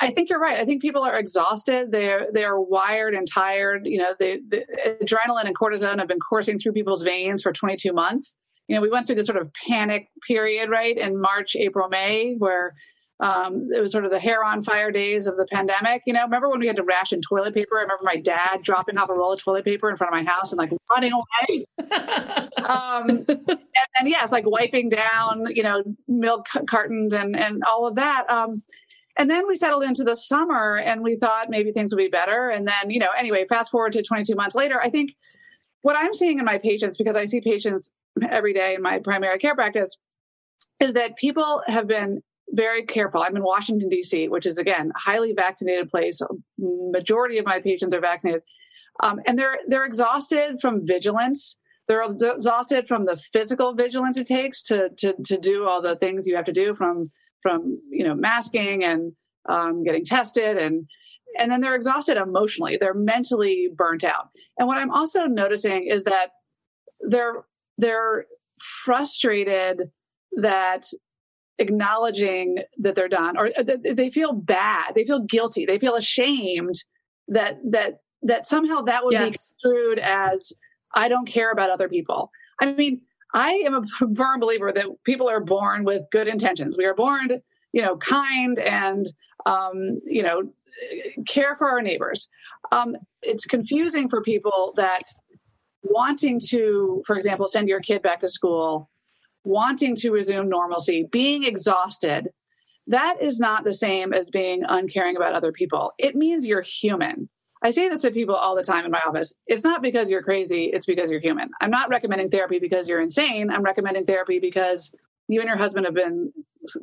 I 0.00 0.10
think 0.10 0.30
you're 0.30 0.40
right. 0.40 0.58
I 0.58 0.64
think 0.64 0.82
people 0.82 1.02
are 1.02 1.18
exhausted. 1.18 1.92
They're 1.92 2.28
they're 2.32 2.58
wired 2.58 3.14
and 3.14 3.26
tired. 3.30 3.82
You 3.84 3.98
know, 3.98 4.14
the, 4.18 4.40
the 4.48 4.64
adrenaline 5.02 5.44
and 5.44 5.56
cortisone 5.56 5.98
have 5.98 6.08
been 6.08 6.20
coursing 6.20 6.58
through 6.58 6.72
people's 6.72 7.02
veins 7.02 7.42
for 7.42 7.52
22 7.52 7.92
months. 7.92 8.36
You 8.68 8.76
know, 8.76 8.82
we 8.82 8.90
went 8.90 9.06
through 9.06 9.16
this 9.16 9.26
sort 9.26 9.40
of 9.40 9.52
panic 9.68 10.08
period, 10.26 10.70
right, 10.70 10.96
in 10.96 11.20
March, 11.20 11.54
April, 11.56 11.88
May, 11.88 12.34
where 12.38 12.74
um, 13.20 13.68
it 13.74 13.80
was 13.80 13.92
sort 13.92 14.04
of 14.04 14.10
the 14.10 14.18
hair 14.18 14.42
on 14.42 14.62
fire 14.62 14.90
days 14.90 15.26
of 15.26 15.36
the 15.36 15.46
pandemic. 15.46 16.02
You 16.06 16.12
know, 16.12 16.24
remember 16.24 16.48
when 16.48 16.58
we 16.58 16.66
had 16.66 16.76
to 16.76 16.82
ration 16.82 17.20
toilet 17.20 17.54
paper? 17.54 17.78
I 17.78 17.82
remember 17.82 18.02
my 18.02 18.16
dad 18.16 18.62
dropping 18.62 18.98
off 18.98 19.10
a 19.10 19.14
roll 19.14 19.32
of 19.32 19.42
toilet 19.42 19.64
paper 19.64 19.88
in 19.90 19.96
front 19.96 20.12
of 20.12 20.24
my 20.24 20.28
house 20.28 20.50
and 20.50 20.58
like 20.58 20.72
running 20.90 21.12
away. 21.12 21.66
um, 22.64 23.24
and, 23.28 23.58
and 23.98 24.08
yes, 24.08 24.32
like 24.32 24.44
wiping 24.46 24.88
down, 24.88 25.46
you 25.54 25.62
know, 25.62 25.84
milk 26.08 26.48
cartons 26.68 27.14
and 27.14 27.36
and 27.36 27.62
all 27.64 27.86
of 27.86 27.94
that. 27.96 28.28
Um, 28.28 28.62
and 29.16 29.30
then 29.30 29.46
we 29.46 29.56
settled 29.56 29.84
into 29.84 30.04
the 30.04 30.16
summer 30.16 30.76
and 30.76 31.02
we 31.02 31.16
thought 31.16 31.50
maybe 31.50 31.70
things 31.70 31.94
would 31.94 32.00
be 32.00 32.08
better. 32.08 32.48
And 32.48 32.66
then, 32.66 32.90
you 32.90 32.98
know, 32.98 33.10
anyway, 33.16 33.44
fast 33.48 33.70
forward 33.70 33.92
to 33.92 34.02
22 34.02 34.34
months 34.34 34.56
later, 34.56 34.80
I 34.80 34.88
think 34.88 35.14
what 35.82 35.96
I'm 35.96 36.14
seeing 36.14 36.38
in 36.38 36.44
my 36.44 36.58
patients, 36.58 36.96
because 36.96 37.16
I 37.16 37.26
see 37.26 37.40
patients 37.40 37.92
every 38.22 38.54
day 38.54 38.74
in 38.74 38.82
my 38.82 39.00
primary 39.00 39.38
care 39.38 39.54
practice, 39.54 39.98
is 40.80 40.94
that 40.94 41.16
people 41.16 41.62
have 41.66 41.86
been 41.86 42.22
very 42.52 42.84
careful. 42.84 43.22
I'm 43.22 43.36
in 43.36 43.42
Washington 43.42 43.88
D.C., 43.88 44.28
which 44.28 44.46
is 44.46 44.58
again 44.58 44.92
a 44.94 44.98
highly 44.98 45.32
vaccinated 45.32 45.88
place. 45.88 46.20
Majority 46.58 47.38
of 47.38 47.46
my 47.46 47.60
patients 47.60 47.94
are 47.94 48.00
vaccinated, 48.00 48.42
um, 49.02 49.20
and 49.26 49.38
they're 49.38 49.58
they're 49.68 49.84
exhausted 49.84 50.60
from 50.60 50.86
vigilance. 50.86 51.56
They're 51.88 52.02
exhausted 52.02 52.86
from 52.86 53.06
the 53.06 53.16
physical 53.32 53.74
vigilance 53.74 54.16
it 54.16 54.26
takes 54.26 54.62
to 54.64 54.90
to 54.98 55.14
to 55.24 55.38
do 55.38 55.66
all 55.66 55.82
the 55.82 55.96
things 55.96 56.26
you 56.26 56.36
have 56.36 56.44
to 56.46 56.52
do 56.52 56.74
from 56.74 57.10
from 57.42 57.80
you 57.90 58.04
know 58.04 58.14
masking 58.14 58.84
and 58.84 59.12
um, 59.48 59.82
getting 59.82 60.04
tested 60.04 60.56
and 60.58 60.86
and 61.38 61.50
then 61.50 61.60
they're 61.60 61.74
exhausted 61.74 62.16
emotionally. 62.16 62.76
They're 62.76 62.94
mentally 62.94 63.68
burnt 63.74 64.04
out. 64.04 64.28
And 64.58 64.68
what 64.68 64.78
I'm 64.78 64.90
also 64.90 65.24
noticing 65.24 65.86
is 65.88 66.04
that 66.04 66.28
they're 67.00 67.44
they're 67.78 68.26
frustrated 68.60 69.90
that 70.36 70.84
acknowledging 71.58 72.58
that 72.78 72.94
they're 72.94 73.08
done 73.08 73.36
or 73.36 73.50
uh, 73.58 73.64
they 73.84 74.10
feel 74.10 74.32
bad 74.32 74.92
they 74.94 75.04
feel 75.04 75.20
guilty 75.20 75.66
they 75.66 75.78
feel 75.78 75.94
ashamed 75.94 76.74
that 77.28 77.58
that 77.64 78.00
that 78.22 78.46
somehow 78.46 78.80
that 78.80 79.04
would 79.04 79.12
yes. 79.12 79.24
be 79.24 79.30
construed 79.30 79.98
as 79.98 80.52
i 80.94 81.08
don't 81.08 81.26
care 81.26 81.50
about 81.50 81.70
other 81.70 81.88
people. 81.88 82.30
I 82.60 82.72
mean 82.72 83.02
i 83.34 83.50
am 83.50 83.74
a 83.74 83.82
firm 84.16 84.40
believer 84.40 84.72
that 84.72 84.86
people 85.04 85.28
are 85.28 85.40
born 85.40 85.84
with 85.84 86.06
good 86.10 86.28
intentions. 86.28 86.76
We 86.76 86.84
are 86.84 86.94
born 86.94 87.40
you 87.72 87.82
know 87.82 87.96
kind 87.96 88.58
and 88.58 89.08
um, 89.46 90.00
you 90.06 90.22
know 90.22 90.52
care 91.28 91.56
for 91.56 91.68
our 91.68 91.82
neighbors. 91.82 92.28
Um, 92.70 92.96
it's 93.22 93.44
confusing 93.44 94.08
for 94.08 94.22
people 94.22 94.72
that 94.76 95.02
wanting 95.82 96.40
to 96.48 97.02
for 97.06 97.16
example 97.16 97.48
send 97.48 97.68
your 97.68 97.80
kid 97.80 98.02
back 98.02 98.20
to 98.20 98.30
school 98.30 98.88
wanting 99.44 99.96
to 99.96 100.10
resume 100.10 100.48
normalcy, 100.48 101.06
being 101.10 101.44
exhausted, 101.44 102.28
that 102.86 103.16
is 103.20 103.38
not 103.38 103.64
the 103.64 103.72
same 103.72 104.12
as 104.12 104.30
being 104.30 104.62
uncaring 104.68 105.16
about 105.16 105.34
other 105.34 105.52
people. 105.52 105.92
It 105.98 106.14
means 106.14 106.46
you're 106.46 106.62
human. 106.62 107.28
I 107.64 107.70
say 107.70 107.88
this 107.88 108.02
to 108.02 108.10
people 108.10 108.34
all 108.34 108.56
the 108.56 108.64
time 108.64 108.84
in 108.84 108.90
my 108.90 109.00
office. 109.06 109.32
It's 109.46 109.62
not 109.62 109.82
because 109.82 110.10
you're 110.10 110.22
crazy, 110.22 110.70
it's 110.72 110.86
because 110.86 111.10
you're 111.10 111.20
human. 111.20 111.50
I'm 111.60 111.70
not 111.70 111.90
recommending 111.90 112.28
therapy 112.28 112.58
because 112.58 112.88
you're 112.88 113.00
insane. 113.00 113.50
I'm 113.50 113.62
recommending 113.62 114.04
therapy 114.04 114.40
because 114.40 114.92
you 115.28 115.40
and 115.40 115.46
your 115.46 115.56
husband 115.56 115.86
have 115.86 115.94
been 115.94 116.32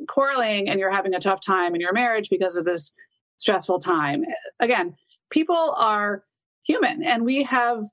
quarreling 0.08 0.68
and 0.68 0.80
you're 0.80 0.90
having 0.90 1.14
a 1.14 1.20
tough 1.20 1.40
time 1.44 1.74
in 1.74 1.80
your 1.80 1.92
marriage 1.92 2.28
because 2.30 2.56
of 2.56 2.64
this 2.64 2.92
stressful 3.38 3.78
time. 3.78 4.24
Again, 4.58 4.96
people 5.30 5.74
are 5.76 6.24
human 6.62 7.02
and 7.02 7.24
we 7.24 7.42
have 7.44 7.84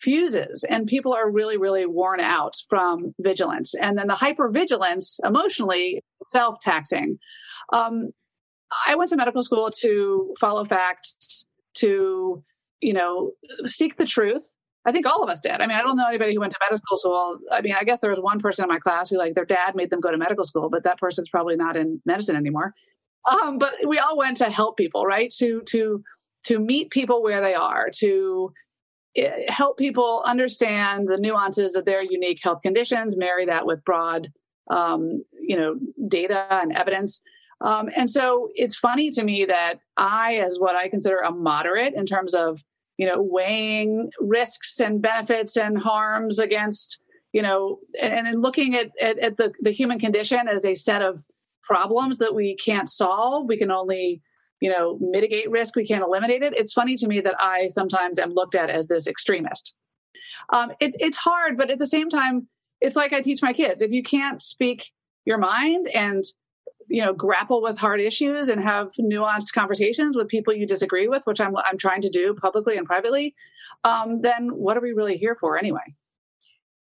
fuses 0.00 0.64
and 0.68 0.86
people 0.86 1.12
are 1.14 1.30
really 1.30 1.56
really 1.56 1.86
worn 1.86 2.20
out 2.20 2.54
from 2.68 3.14
vigilance. 3.20 3.74
And 3.74 3.96
then 3.96 4.08
the 4.08 4.14
hypervigilance 4.14 5.18
emotionally 5.24 6.04
self-taxing. 6.24 7.18
Um, 7.72 8.10
i 8.86 8.94
went 8.94 9.10
to 9.10 9.16
medical 9.16 9.42
school 9.42 9.70
to 9.70 10.34
follow 10.40 10.64
facts 10.64 11.46
to 11.74 12.42
you 12.80 12.92
know 12.92 13.32
seek 13.64 13.96
the 13.96 14.06
truth. 14.06 14.54
I 14.84 14.92
think 14.92 15.04
all 15.04 15.22
of 15.24 15.30
us 15.30 15.40
did. 15.40 15.52
I 15.52 15.66
mean 15.66 15.76
i 15.76 15.82
don't 15.82 15.96
know 15.96 16.06
anybody 16.06 16.34
who 16.34 16.40
went 16.40 16.52
to 16.52 16.58
medical 16.70 16.96
school. 16.96 17.38
I 17.50 17.60
mean 17.62 17.74
i 17.78 17.84
guess 17.84 18.00
there 18.00 18.10
was 18.10 18.20
one 18.20 18.38
person 18.38 18.64
in 18.64 18.68
my 18.68 18.78
class 18.78 19.10
who 19.10 19.18
like 19.18 19.34
their 19.34 19.44
dad 19.44 19.74
made 19.74 19.90
them 19.90 20.00
go 20.00 20.10
to 20.10 20.18
medical 20.18 20.44
school 20.44 20.68
but 20.70 20.84
that 20.84 20.98
person's 20.98 21.28
probably 21.28 21.56
not 21.56 21.76
in 21.76 22.00
medicine 22.04 22.36
anymore. 22.36 22.74
Um, 23.28 23.58
but 23.58 23.74
we 23.86 23.98
all 23.98 24.16
went 24.16 24.36
to 24.38 24.50
help 24.50 24.76
people 24.76 25.04
right? 25.04 25.32
To 25.38 25.62
to 25.68 26.02
to 26.44 26.58
meet 26.60 26.90
people 26.90 27.22
where 27.22 27.40
they 27.40 27.54
are 27.54 27.90
to 27.98 28.52
help 29.48 29.78
people 29.78 30.22
understand 30.26 31.08
the 31.08 31.18
nuances 31.18 31.76
of 31.76 31.84
their 31.84 32.02
unique 32.04 32.40
health 32.42 32.62
conditions, 32.62 33.16
marry 33.16 33.46
that 33.46 33.66
with 33.66 33.84
broad, 33.84 34.32
um, 34.70 35.22
you 35.40 35.56
know, 35.56 35.76
data 36.08 36.46
and 36.50 36.76
evidence. 36.76 37.22
Um, 37.60 37.88
and 37.96 38.10
so 38.10 38.50
it's 38.54 38.76
funny 38.76 39.10
to 39.10 39.24
me 39.24 39.44
that 39.46 39.76
I, 39.96 40.36
as 40.36 40.58
what 40.58 40.76
I 40.76 40.88
consider 40.88 41.18
a 41.18 41.32
moderate 41.32 41.94
in 41.94 42.04
terms 42.04 42.34
of, 42.34 42.62
you 42.98 43.06
know, 43.06 43.22
weighing 43.22 44.10
risks 44.20 44.80
and 44.80 45.00
benefits 45.00 45.56
and 45.56 45.78
harms 45.78 46.38
against, 46.38 47.00
you 47.32 47.42
know, 47.42 47.78
and, 48.00 48.26
and 48.26 48.42
looking 48.42 48.74
at, 48.76 48.90
at, 49.00 49.18
at 49.18 49.36
the, 49.36 49.54
the 49.60 49.70
human 49.70 49.98
condition 49.98 50.48
as 50.48 50.66
a 50.66 50.74
set 50.74 51.02
of 51.02 51.24
problems 51.62 52.18
that 52.18 52.34
we 52.34 52.56
can't 52.56 52.88
solve. 52.88 53.48
We 53.48 53.56
can 53.56 53.70
only 53.70 54.22
you 54.60 54.70
know, 54.70 54.98
mitigate 55.00 55.50
risk, 55.50 55.76
we 55.76 55.86
can't 55.86 56.02
eliminate 56.04 56.42
it. 56.42 56.54
It's 56.56 56.72
funny 56.72 56.96
to 56.96 57.08
me 57.08 57.20
that 57.20 57.34
I 57.38 57.68
sometimes 57.68 58.18
am 58.18 58.30
looked 58.30 58.54
at 58.54 58.70
as 58.70 58.88
this 58.88 59.06
extremist. 59.06 59.74
Um, 60.52 60.70
it, 60.80 60.94
it's 60.98 61.18
hard, 61.18 61.56
but 61.56 61.70
at 61.70 61.78
the 61.78 61.86
same 61.86 62.08
time, 62.08 62.48
it's 62.80 62.96
like 62.96 63.12
I 63.12 63.20
teach 63.20 63.42
my 63.42 63.52
kids. 63.52 63.82
If 63.82 63.90
you 63.90 64.02
can't 64.02 64.42
speak 64.42 64.92
your 65.24 65.38
mind 65.38 65.88
and 65.94 66.24
you 66.88 67.04
know 67.04 67.12
grapple 67.12 67.60
with 67.62 67.78
hard 67.78 68.00
issues 68.00 68.48
and 68.48 68.62
have 68.62 68.92
nuanced 69.00 69.52
conversations 69.52 70.16
with 70.16 70.28
people 70.28 70.54
you 70.54 70.66
disagree 70.66 71.08
with, 71.08 71.26
which 71.26 71.40
I'm 71.40 71.56
I'm 71.56 71.78
trying 71.78 72.02
to 72.02 72.10
do 72.10 72.34
publicly 72.34 72.76
and 72.76 72.86
privately, 72.86 73.34
um, 73.84 74.22
then 74.22 74.48
what 74.48 74.76
are 74.76 74.82
we 74.82 74.92
really 74.92 75.16
here 75.16 75.36
for 75.38 75.58
anyway? 75.58 75.94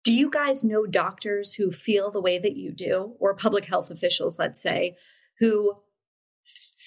Do 0.05 0.15
you 0.15 0.31
guys 0.31 0.65
know 0.65 0.87
doctors 0.87 1.55
who 1.55 1.73
feel 1.73 2.11
the 2.11 2.21
way 2.21 2.39
that 2.39 2.57
you 2.57 2.71
do, 2.71 3.15
or 3.19 3.35
public 3.35 3.65
health 3.65 3.91
officials, 3.91 4.39
let's 4.39 4.63
say, 4.63 4.97
who 5.39 5.77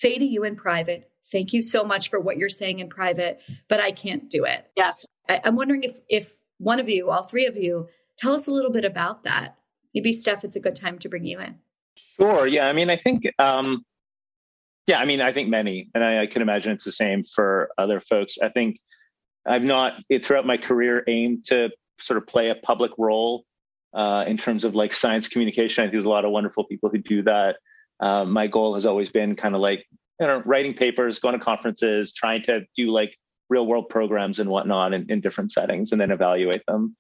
say 0.02 0.18
to 0.18 0.26
you 0.26 0.44
in 0.44 0.56
private, 0.56 1.10
thank 1.32 1.54
you 1.54 1.62
so 1.62 1.84
much 1.84 2.10
for 2.10 2.20
what 2.20 2.38
you're 2.38 2.50
saying 2.50 2.80
in 2.80 2.90
private, 2.90 3.42
but 3.68 3.80
I 3.80 3.92
can't 3.92 4.30
do 4.30 4.44
it. 4.46 4.66
Yes. 4.76 5.06
I, 5.30 5.42
am 5.44 5.56
wondering 5.56 5.84
if 5.84 6.00
if 6.10 6.36
one 6.58 6.80
of 6.80 6.90
you, 6.90 7.10
all 7.10 7.24
three 7.24 7.46
of 7.46 7.56
you, 7.56 7.88
tell 8.18 8.34
us 8.34 8.48
a 8.48 8.52
little 8.52 8.72
bit 8.72 8.86
about 8.86 9.24
that. 9.24 9.56
Maybe 9.94 10.14
Steph, 10.14 10.44
it's 10.44 10.56
a 10.56 10.60
good 10.60 10.76
time 10.76 11.00
to 11.00 11.10
bring 11.10 11.26
you 11.26 11.40
in. 11.40 11.56
Sure. 12.18 12.48
Yeah. 12.48 12.68
I 12.68 12.74
mean, 12.74 12.90
I 12.90 12.98
think 12.98 13.24
um 13.40 13.86
yeah, 14.88 15.00
I 15.00 15.06
mean, 15.06 15.22
I 15.22 15.32
think 15.32 15.48
many, 15.48 15.90
and 15.94 16.04
I, 16.04 16.24
I 16.24 16.28
can 16.28 16.42
imagine 16.42 16.72
it's 16.74 16.84
the 16.84 16.92
same 16.92 17.24
for 17.24 17.70
other 17.78 18.02
folks. 18.02 18.40
I 18.42 18.50
think 18.50 18.80
I've 19.48 19.62
not 19.62 19.94
throughout 20.24 20.46
my 20.46 20.58
career 20.58 21.04
aimed 21.08 21.46
to 21.46 21.70
sort 22.00 22.18
of 22.18 22.26
play 22.26 22.50
a 22.50 22.56
public 22.56 22.92
role 22.98 23.46
uh, 23.94 24.26
in 24.28 24.38
terms 24.38 24.66
of 24.66 24.76
like 24.76 24.94
science 24.94 25.28
communication. 25.28 25.84
I 25.84 25.86
think 25.86 25.94
there's 25.94 26.06
a 26.06 26.10
lot 26.10 26.26
of 26.26 26.32
wonderful 26.32 26.66
people 26.66 26.90
who 26.90 26.98
do 26.98 27.24
that 27.24 27.58
uh, 28.02 28.26
my 28.26 28.48
goal 28.48 28.74
has 28.74 28.86
always 28.86 29.10
been 29.10 29.36
kind 29.36 29.56
of 29.56 29.62
like 29.62 29.86
you 30.20 30.28
know 30.28 30.42
writing 30.46 30.74
papers, 30.74 31.20
going 31.20 31.38
to 31.38 31.44
conferences, 31.44 32.14
trying 32.14 32.44
to 32.44 32.66
do 32.76 32.92
like 32.92 33.16
real 33.50 33.66
world 33.66 33.90
programs 33.90 34.40
and 34.40 34.50
whatnot 34.50 34.94
in, 34.94 35.10
in 35.10 35.22
different 35.22 35.52
settings, 35.52 35.92
and 35.92 36.02
then 36.02 36.12
evaluate 36.12 36.66
them. 36.68 36.96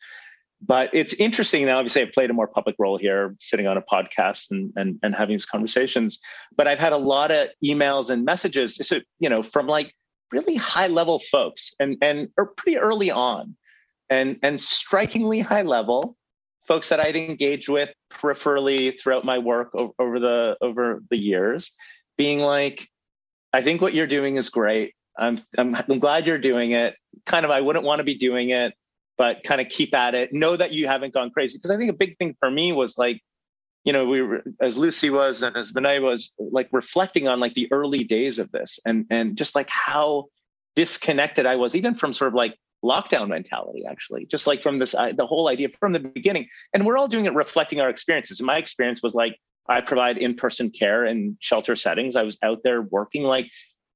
But 0.64 0.92
it's 0.94 1.16
interesting 1.16 1.66
now. 1.66 1.80
Obviously, 1.80 2.04
I've 2.04 2.12
played 2.12 2.30
a 2.30 2.34
more 2.34 2.48
public 2.48 2.76
role 2.78 2.98
here, 2.98 3.36
sitting 3.40 3.66
on 3.66 3.78
a 3.78 3.82
podcast 3.82 4.52
and 4.52 4.72
and, 4.76 5.00
and 5.02 5.16
having 5.16 5.36
these 5.36 5.46
conversations. 5.46 6.20
But 6.56 6.68
I've 6.68 6.80
had 6.80 6.94
a 6.94 6.98
lot 6.98 7.32
of 7.32 7.50
emails 7.66 8.10
and 8.10 8.24
messages, 8.24 8.76
so, 8.76 9.00
you 9.20 9.30
know, 9.30 9.42
from 9.42 9.68
like 9.68 9.94
really 10.32 10.56
high 10.56 10.88
level 10.88 11.20
folks, 11.32 11.74
and 11.80 11.98
and 12.02 12.30
or 12.38 12.46
pretty 12.46 12.78
early 12.78 13.10
on, 13.10 13.56
and 14.10 14.38
and 14.44 14.62
strikingly 14.62 15.40
high 15.40 15.64
level 15.64 16.16
folks 16.72 16.88
that 16.88 17.02
I'd 17.02 17.18
engaged 17.18 17.68
with 17.68 17.90
peripherally 18.10 18.98
throughout 18.98 19.26
my 19.26 19.40
work 19.40 19.76
over 19.76 20.22
the 20.22 20.56
over 20.62 21.02
the 21.10 21.18
years, 21.18 21.72
being 22.18 22.40
like, 22.40 22.88
I 23.52 23.62
think 23.62 23.82
what 23.82 23.94
you're 23.94 24.08
doing 24.08 24.38
is 24.38 24.48
great. 24.48 24.96
I'm, 25.20 25.38
I'm 25.58 25.76
I'm 25.76 26.00
glad 26.00 26.28
you're 26.28 26.38
doing 26.38 26.72
it. 26.72 26.96
Kind 27.26 27.44
of, 27.44 27.52
I 27.52 27.60
wouldn't 27.60 27.84
want 27.84 28.00
to 28.00 28.06
be 28.06 28.16
doing 28.16 28.52
it, 28.52 28.74
but 29.18 29.44
kind 29.44 29.60
of 29.60 29.68
keep 29.68 29.94
at 29.94 30.16
it. 30.16 30.32
Know 30.32 30.56
that 30.56 30.72
you 30.72 30.88
haven't 30.88 31.14
gone 31.14 31.30
crazy. 31.32 31.58
Because 31.58 31.72
I 31.72 31.78
think 31.78 31.90
a 31.90 31.94
big 31.94 32.18
thing 32.18 32.38
for 32.40 32.50
me 32.50 32.72
was 32.72 32.98
like, 32.98 33.20
you 33.84 33.92
know, 33.92 34.06
we 34.06 34.22
were 34.22 34.42
as 34.62 34.78
Lucy 34.78 35.10
was 35.10 35.44
and 35.44 35.58
as 35.58 35.74
Vinay 35.74 36.02
was 36.02 36.32
like 36.40 36.70
reflecting 36.72 37.28
on 37.28 37.42
like 37.42 37.54
the 37.54 37.68
early 37.74 38.06
days 38.06 38.40
of 38.40 38.50
this 38.50 38.80
and 38.86 39.08
and 39.10 39.38
just 39.38 39.56
like 39.56 39.70
how 39.70 40.28
disconnected 40.78 41.46
I 41.46 41.58
was, 41.58 41.76
even 41.76 41.96
from 41.96 42.14
sort 42.14 42.30
of 42.30 42.34
like 42.34 42.56
lockdown 42.84 43.28
mentality 43.28 43.84
actually 43.88 44.26
just 44.26 44.48
like 44.48 44.62
from 44.62 44.80
this 44.80 44.96
uh, 44.96 45.12
the 45.16 45.26
whole 45.26 45.48
idea 45.48 45.70
from 45.80 45.94
the 45.94 46.00
beginning. 46.00 46.48
And 46.74 46.86
we're 46.86 46.98
all 46.98 47.08
doing 47.08 47.26
it 47.26 47.34
reflecting 47.34 47.80
our 47.80 47.90
experiences. 47.90 48.42
My 48.42 48.58
experience 48.58 49.02
was 49.04 49.14
like 49.14 49.38
i 49.70 49.80
provide 49.80 50.18
in-person 50.18 50.72
care 50.72 51.06
in 51.06 51.38
shelter 51.40 51.76
settings. 51.76 52.16
I 52.16 52.24
was 52.24 52.38
out 52.44 52.60
there 52.64 52.82
working. 52.82 53.24
Like 53.24 53.50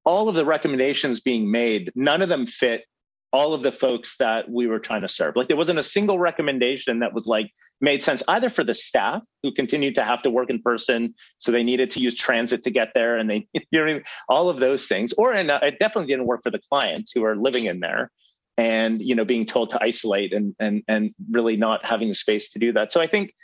all 0.04 0.28
of 0.28 0.34
the 0.34 0.44
recommendations 0.44 1.20
being 1.20 1.50
made 1.50 1.92
none 1.94 2.22
of 2.22 2.28
them 2.28 2.46
fit 2.46 2.84
all 3.32 3.52
of 3.52 3.62
the 3.62 3.72
folks 3.72 4.16
that 4.16 4.48
we 4.48 4.66
were 4.66 4.78
trying 4.78 5.02
to 5.02 5.08
serve. 5.08 5.36
Like 5.36 5.48
there 5.48 5.56
wasn't 5.56 5.78
a 5.78 5.82
single 5.82 6.18
recommendation 6.18 7.00
that 7.00 7.12
was 7.12 7.26
like 7.26 7.50
made 7.80 8.02
sense 8.02 8.22
either 8.28 8.48
for 8.48 8.64
the 8.64 8.72
staff 8.72 9.20
who 9.42 9.52
continued 9.52 9.96
to 9.96 10.04
have 10.04 10.22
to 10.22 10.30
work 10.30 10.48
in 10.48 10.62
person 10.62 11.12
so 11.38 11.52
they 11.52 11.62
needed 11.62 11.90
to 11.90 12.00
use 12.00 12.14
transit 12.14 12.62
to 12.62 12.70
get 12.70 12.92
there 12.94 13.18
and 13.18 13.28
they 13.28 13.46
you 13.52 13.84
know 13.84 14.00
all 14.28 14.48
of 14.48 14.60
those 14.60 14.86
things. 14.86 15.12
Or 15.14 15.32
and 15.32 15.50
it 15.50 15.78
definitely 15.78 16.10
didn't 16.10 16.26
work 16.26 16.42
for 16.42 16.50
the 16.50 16.60
clients 16.70 17.12
who 17.12 17.24
are 17.24 17.36
living 17.36 17.66
in 17.66 17.80
there 17.80 18.10
and 18.58 19.02
you 19.02 19.14
know 19.14 19.24
being 19.24 19.44
told 19.44 19.70
to 19.70 19.82
isolate 19.82 20.32
and 20.32 20.54
and 20.58 20.82
and 20.88 21.14
really 21.30 21.56
not 21.56 21.84
having 21.84 22.08
the 22.08 22.14
space 22.14 22.50
to 22.50 22.58
do 22.58 22.72
that 22.72 22.92
so 22.92 23.00
i 23.00 23.06
think 23.06 23.34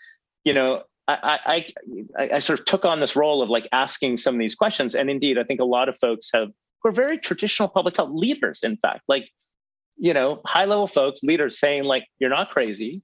you 0.45 0.53
know 0.53 0.83
I, 1.09 1.67
I, 2.17 2.35
I 2.35 2.39
sort 2.39 2.61
of 2.61 2.65
took 2.65 2.85
on 2.85 3.01
this 3.01 3.17
role 3.17 3.43
of 3.43 3.51
like 3.51 3.69
asking 3.73 4.19
some 4.19 4.35
of 4.35 4.39
these 4.39 4.55
questions, 4.55 4.95
and 4.95 5.11
indeed, 5.11 5.37
I 5.37 5.43
think 5.43 5.61
a 5.61 5.65
lot 5.65 5.89
of 5.89 5.99
folks 5.99 6.31
have 6.33 6.49
who 6.83 6.89
are 6.89 6.93
very 6.93 7.19
traditional 7.19 7.69
public 7.69 7.97
health 7.97 8.13
leaders. 8.13 8.61
In 8.63 8.77
fact, 8.77 9.03
like 9.09 9.29
you 9.97 10.15
know, 10.15 10.41
high 10.47 10.65
level 10.65 10.87
folks, 10.87 11.23
leaders 11.23 11.59
saying 11.59 11.85
like, 11.85 12.05
"You're 12.19 12.31
not 12.31 12.51
crazy, 12.51 13.03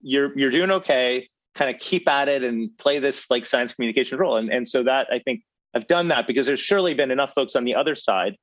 you're 0.00 0.36
you're 0.38 0.50
doing 0.50 0.70
okay. 0.70 1.28
Kind 1.56 1.74
of 1.74 1.80
keep 1.80 2.08
at 2.08 2.28
it 2.28 2.44
and 2.44 2.70
play 2.78 3.00
this 3.00 3.28
like 3.30 3.44
science 3.46 3.74
communication 3.74 4.18
role." 4.18 4.36
And 4.36 4.50
and 4.50 4.66
so 4.66 4.84
that 4.84 5.08
I 5.12 5.18
think 5.18 5.42
I've 5.74 5.88
done 5.88 6.08
that 6.08 6.26
because 6.26 6.46
there's 6.46 6.60
surely 6.60 6.94
been 6.94 7.10
enough 7.10 7.32
folks 7.34 7.56
on 7.56 7.64
the 7.64 7.74
other 7.74 7.94
side 7.94 8.36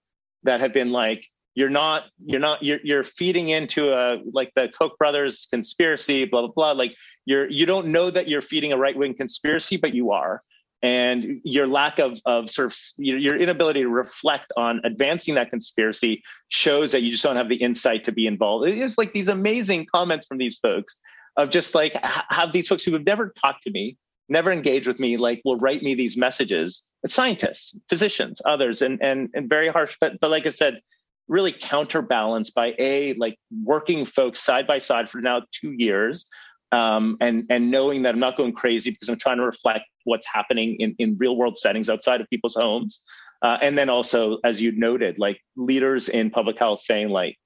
that 0.43 0.59
have 0.59 0.73
been 0.73 0.91
like, 0.91 1.25
you're 1.57 1.71
not 1.71 2.03
you're 2.23 2.39
not 2.39 2.61
you're 2.61 2.77
you're 2.83 3.03
feeding 3.03 3.49
into 3.49 3.91
a 3.91 4.21
like 4.31 4.51
the 4.55 4.69
koch 4.77 4.95
brothers 4.99 5.47
conspiracy 5.49 6.23
blah 6.23 6.41
blah 6.41 6.51
blah 6.51 6.71
like 6.71 6.93
you're 7.25 7.49
you 7.49 7.65
don't 7.65 7.87
know 7.87 8.11
that 8.11 8.27
you're 8.27 8.43
feeding 8.43 8.71
a 8.71 8.77
right-wing 8.77 9.15
conspiracy 9.15 9.75
but 9.75 9.91
you 9.91 10.11
are 10.11 10.43
and 10.83 11.41
your 11.43 11.65
lack 11.65 11.97
of 11.97 12.21
of 12.27 12.47
sort 12.51 12.67
of 12.67 12.77
your 12.99 13.35
inability 13.35 13.81
to 13.81 13.89
reflect 13.89 14.53
on 14.55 14.79
advancing 14.83 15.33
that 15.33 15.49
conspiracy 15.49 16.21
shows 16.49 16.91
that 16.91 17.01
you 17.01 17.09
just 17.09 17.23
don't 17.23 17.37
have 17.37 17.49
the 17.49 17.55
insight 17.55 18.05
to 18.05 18.11
be 18.11 18.27
involved 18.27 18.67
it's 18.67 18.99
like 18.99 19.11
these 19.11 19.27
amazing 19.27 19.83
comments 19.91 20.27
from 20.27 20.37
these 20.37 20.59
folks 20.59 20.95
of 21.37 21.49
just 21.49 21.73
like 21.73 21.93
have 22.03 22.53
these 22.53 22.67
folks 22.67 22.83
who 22.83 22.93
have 22.93 23.03
never 23.03 23.33
talked 23.41 23.63
to 23.63 23.71
me 23.71 23.97
never 24.29 24.51
engage 24.51 24.87
with 24.87 24.99
me, 24.99 25.15
like 25.15 25.41
will 25.45 25.57
write 25.57 25.81
me 25.81 25.95
these 25.95 26.17
messages. 26.17 26.83
Scientists, 27.07 27.77
physicians, 27.87 28.41
others, 28.43 28.81
and 28.81 29.01
and 29.01 29.29
and 29.33 29.47
very 29.47 29.69
harsh. 29.69 29.95
But 30.01 30.19
but 30.19 30.29
like 30.29 30.45
I 30.45 30.49
said, 30.49 30.81
really 31.27 31.51
counterbalanced 31.51 32.53
by 32.53 32.73
a 32.79 33.13
like 33.15 33.37
working 33.63 34.05
folks 34.05 34.41
side 34.41 34.67
by 34.67 34.77
side 34.77 35.09
for 35.09 35.19
now 35.19 35.41
two 35.51 35.71
years, 35.71 36.25
um, 36.71 37.17
and 37.21 37.45
and 37.49 37.71
knowing 37.71 38.03
that 38.03 38.13
I'm 38.13 38.19
not 38.19 38.37
going 38.37 38.53
crazy 38.53 38.91
because 38.91 39.09
I'm 39.09 39.17
trying 39.17 39.37
to 39.37 39.45
reflect 39.45 39.85
what's 40.03 40.27
happening 40.27 40.77
in 40.79 40.95
in 40.99 41.17
real 41.17 41.35
world 41.35 41.57
settings 41.57 41.89
outside 41.89 42.21
of 42.21 42.29
people's 42.29 42.55
homes, 42.55 43.01
uh, 43.41 43.57
and 43.61 43.77
then 43.77 43.89
also 43.89 44.39
as 44.43 44.61
you 44.61 44.71
noted, 44.71 45.19
like 45.19 45.39
leaders 45.55 46.09
in 46.09 46.29
public 46.29 46.57
health 46.57 46.81
saying 46.81 47.09
like 47.09 47.37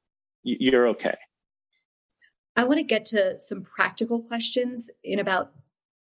you're 0.44 0.88
okay. 0.90 1.16
I 2.56 2.64
want 2.66 2.80
to 2.80 2.84
get 2.84 3.06
to 3.06 3.40
some 3.40 3.62
practical 3.62 4.20
questions 4.20 4.92
in 5.04 5.20
about 5.20 5.52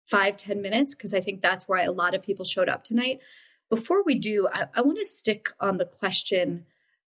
five 0.04 0.36
ten 0.36 0.60
minutes 0.60 0.94
because 0.94 1.14
I 1.14 1.20
think 1.20 1.40
that's 1.40 1.68
why 1.68 1.82
a 1.82 1.92
lot 1.92 2.14
of 2.14 2.22
people 2.22 2.44
showed 2.44 2.68
up 2.68 2.84
tonight. 2.84 3.20
Before 3.68 4.02
we 4.02 4.16
do, 4.16 4.48
I, 4.52 4.64
I 4.74 4.80
want 4.80 4.98
to 4.98 5.04
stick 5.04 5.50
on 5.60 5.78
the 5.78 5.84
question 5.84 6.66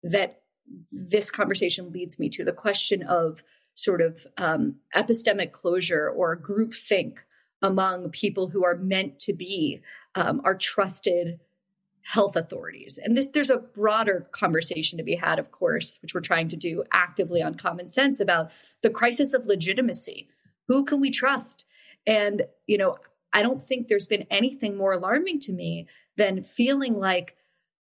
that 0.04 0.42
this 0.92 1.32
conversation 1.32 1.92
leads 1.92 2.20
me 2.20 2.30
to 2.30 2.44
the 2.44 2.52
question 2.52 3.04
of 3.04 3.44
sort 3.76 4.02
of 4.02 4.26
um, 4.38 4.76
epistemic 4.96 5.52
closure 5.52 6.10
or 6.10 6.36
group 6.36 6.74
think 6.74 7.26
among 7.62 8.10
people 8.10 8.50
who 8.50 8.64
are 8.64 8.76
meant 8.78 9.20
to 9.20 9.34
be 9.34 9.82
um, 10.16 10.42
our 10.44 10.56
trusted 10.56 11.40
health 12.04 12.36
authorities. 12.36 13.00
And 13.04 13.18
this, 13.18 13.28
there's 13.28 13.50
a 13.50 13.58
broader 13.58 14.28
conversation 14.32 14.98
to 14.98 15.04
be 15.04 15.16
had, 15.16 15.40
of 15.40 15.52
course, 15.52 15.98
which 16.02 16.14
we're 16.14 16.22
trying 16.22 16.50
to 16.50 16.56
do 16.56 16.84
actively 16.94 17.42
on 17.42 17.56
common 17.56 17.88
sense 17.88 18.20
about 18.20 18.52
the 18.82 18.92
crisis 18.92 19.34
of 19.34 19.48
legitimacy. 19.48 20.30
Who 20.68 20.86
can 20.86 21.02
we 21.02 21.10
trust? 21.10 21.66
And, 22.06 22.44
you 22.68 22.78
know, 22.78 22.98
I 23.34 23.42
don't 23.42 23.62
think 23.62 23.88
there's 23.88 24.08
been 24.08 24.28
anything 24.30 24.78
more 24.78 24.94
alarming 24.94 25.40
to 25.42 25.54
me 25.54 25.88
than 26.16 26.44
feeling 26.44 27.00
like, 27.00 27.36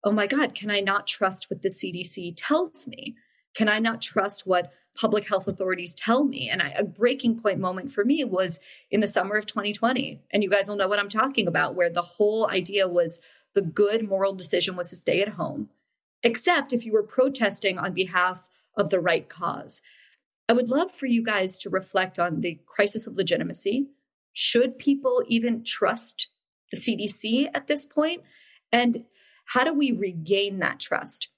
oh 0.03 0.11
my 0.11 0.27
God, 0.27 0.53
can 0.53 0.69
I 0.69 0.79
not 0.79 1.07
trust 1.07 1.49
what 1.49 1.61
the 1.61 1.69
CDC 1.69 2.33
tells 2.35 2.87
me? 2.87 3.15
Can 3.55 3.69
I 3.69 3.79
not 3.79 4.01
trust 4.01 4.45
what 4.45 4.71
public 4.95 5.27
health 5.27 5.47
authorities 5.47 5.95
tell 5.95 6.23
me? 6.23 6.49
And 6.49 6.61
I, 6.61 6.69
a 6.69 6.83
breaking 6.83 7.39
point 7.39 7.59
moment 7.59 7.91
for 7.91 8.03
me 8.03 8.23
was 8.23 8.59
in 8.91 8.99
the 8.99 9.07
summer 9.07 9.35
of 9.35 9.45
2020. 9.45 10.19
And 10.31 10.43
you 10.43 10.49
guys 10.49 10.67
will 10.67 10.75
know 10.75 10.87
what 10.87 10.99
I'm 10.99 11.09
talking 11.09 11.47
about, 11.47 11.75
where 11.75 11.89
the 11.89 12.01
whole 12.01 12.49
idea 12.49 12.87
was 12.87 13.21
the 13.53 13.61
good 13.61 14.07
moral 14.07 14.33
decision 14.33 14.75
was 14.75 14.89
to 14.89 14.95
stay 14.95 15.21
at 15.21 15.29
home, 15.29 15.69
except 16.23 16.73
if 16.73 16.85
you 16.85 16.91
were 16.91 17.03
protesting 17.03 17.77
on 17.77 17.93
behalf 17.93 18.49
of 18.75 18.89
the 18.89 18.99
right 18.99 19.29
cause. 19.29 19.81
I 20.49 20.53
would 20.53 20.69
love 20.69 20.91
for 20.91 21.05
you 21.05 21.23
guys 21.23 21.57
to 21.59 21.69
reflect 21.69 22.19
on 22.19 22.41
the 22.41 22.59
crisis 22.65 23.07
of 23.07 23.15
legitimacy. 23.15 23.87
Should 24.33 24.79
people 24.79 25.23
even 25.27 25.63
trust 25.63 26.27
the 26.71 26.77
CDC 26.77 27.49
at 27.53 27.67
this 27.67 27.85
point? 27.85 28.23
And 28.71 29.05
how 29.45 29.63
do 29.63 29.73
we 29.73 29.91
regain 29.91 30.59
that 30.59 30.79
trust? 30.79 31.29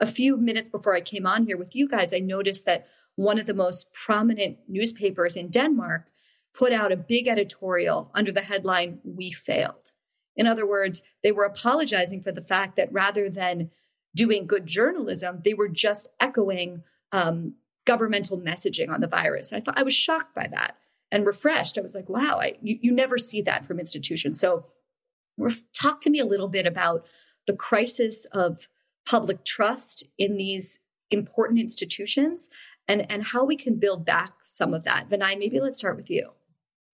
A 0.00 0.06
few 0.06 0.36
minutes 0.36 0.68
before 0.68 0.94
I 0.94 1.00
came 1.00 1.26
on 1.26 1.46
here 1.46 1.56
with 1.56 1.74
you 1.74 1.88
guys, 1.88 2.12
I 2.12 2.18
noticed 2.18 2.66
that 2.66 2.86
one 3.16 3.38
of 3.38 3.46
the 3.46 3.54
most 3.54 3.92
prominent 3.92 4.58
newspapers 4.68 5.36
in 5.36 5.48
Denmark 5.50 6.06
put 6.52 6.72
out 6.72 6.92
a 6.92 6.96
big 6.96 7.28
editorial 7.28 8.10
under 8.14 8.32
the 8.32 8.42
headline, 8.42 9.00
We 9.04 9.30
Failed. 9.30 9.92
In 10.36 10.46
other 10.46 10.66
words, 10.66 11.02
they 11.22 11.32
were 11.32 11.44
apologizing 11.44 12.22
for 12.22 12.32
the 12.32 12.42
fact 12.42 12.76
that 12.76 12.92
rather 12.92 13.30
than 13.30 13.70
doing 14.14 14.46
good 14.46 14.66
journalism, 14.66 15.40
they 15.44 15.54
were 15.54 15.68
just 15.68 16.08
echoing 16.20 16.82
um, 17.12 17.54
governmental 17.84 18.38
messaging 18.38 18.90
on 18.90 19.00
the 19.00 19.06
virus. 19.06 19.52
And 19.52 19.60
I 19.60 19.64
thought 19.64 19.78
I 19.78 19.84
was 19.84 19.94
shocked 19.94 20.34
by 20.34 20.48
that 20.48 20.76
and 21.10 21.26
refreshed. 21.26 21.78
I 21.78 21.82
was 21.82 21.94
like, 21.94 22.08
wow, 22.08 22.38
I, 22.40 22.54
you, 22.62 22.78
you 22.80 22.92
never 22.92 23.18
see 23.18 23.42
that 23.42 23.66
from 23.66 23.78
institutions. 23.78 24.40
So, 24.40 24.66
talk 25.72 26.00
to 26.00 26.10
me 26.10 26.20
a 26.20 26.24
little 26.24 26.46
bit 26.46 26.64
about 26.64 27.04
the 27.46 27.54
crisis 27.54 28.26
of 28.32 28.68
public 29.06 29.44
trust 29.44 30.04
in 30.18 30.36
these 30.36 30.80
important 31.10 31.60
institutions 31.60 32.50
and, 32.88 33.10
and 33.10 33.24
how 33.24 33.44
we 33.44 33.56
can 33.56 33.76
build 33.76 34.04
back 34.04 34.32
some 34.42 34.74
of 34.74 34.84
that. 34.84 35.08
Vinay, 35.08 35.38
maybe 35.38 35.60
let's 35.60 35.78
start 35.78 35.96
with 35.96 36.10
you. 36.10 36.30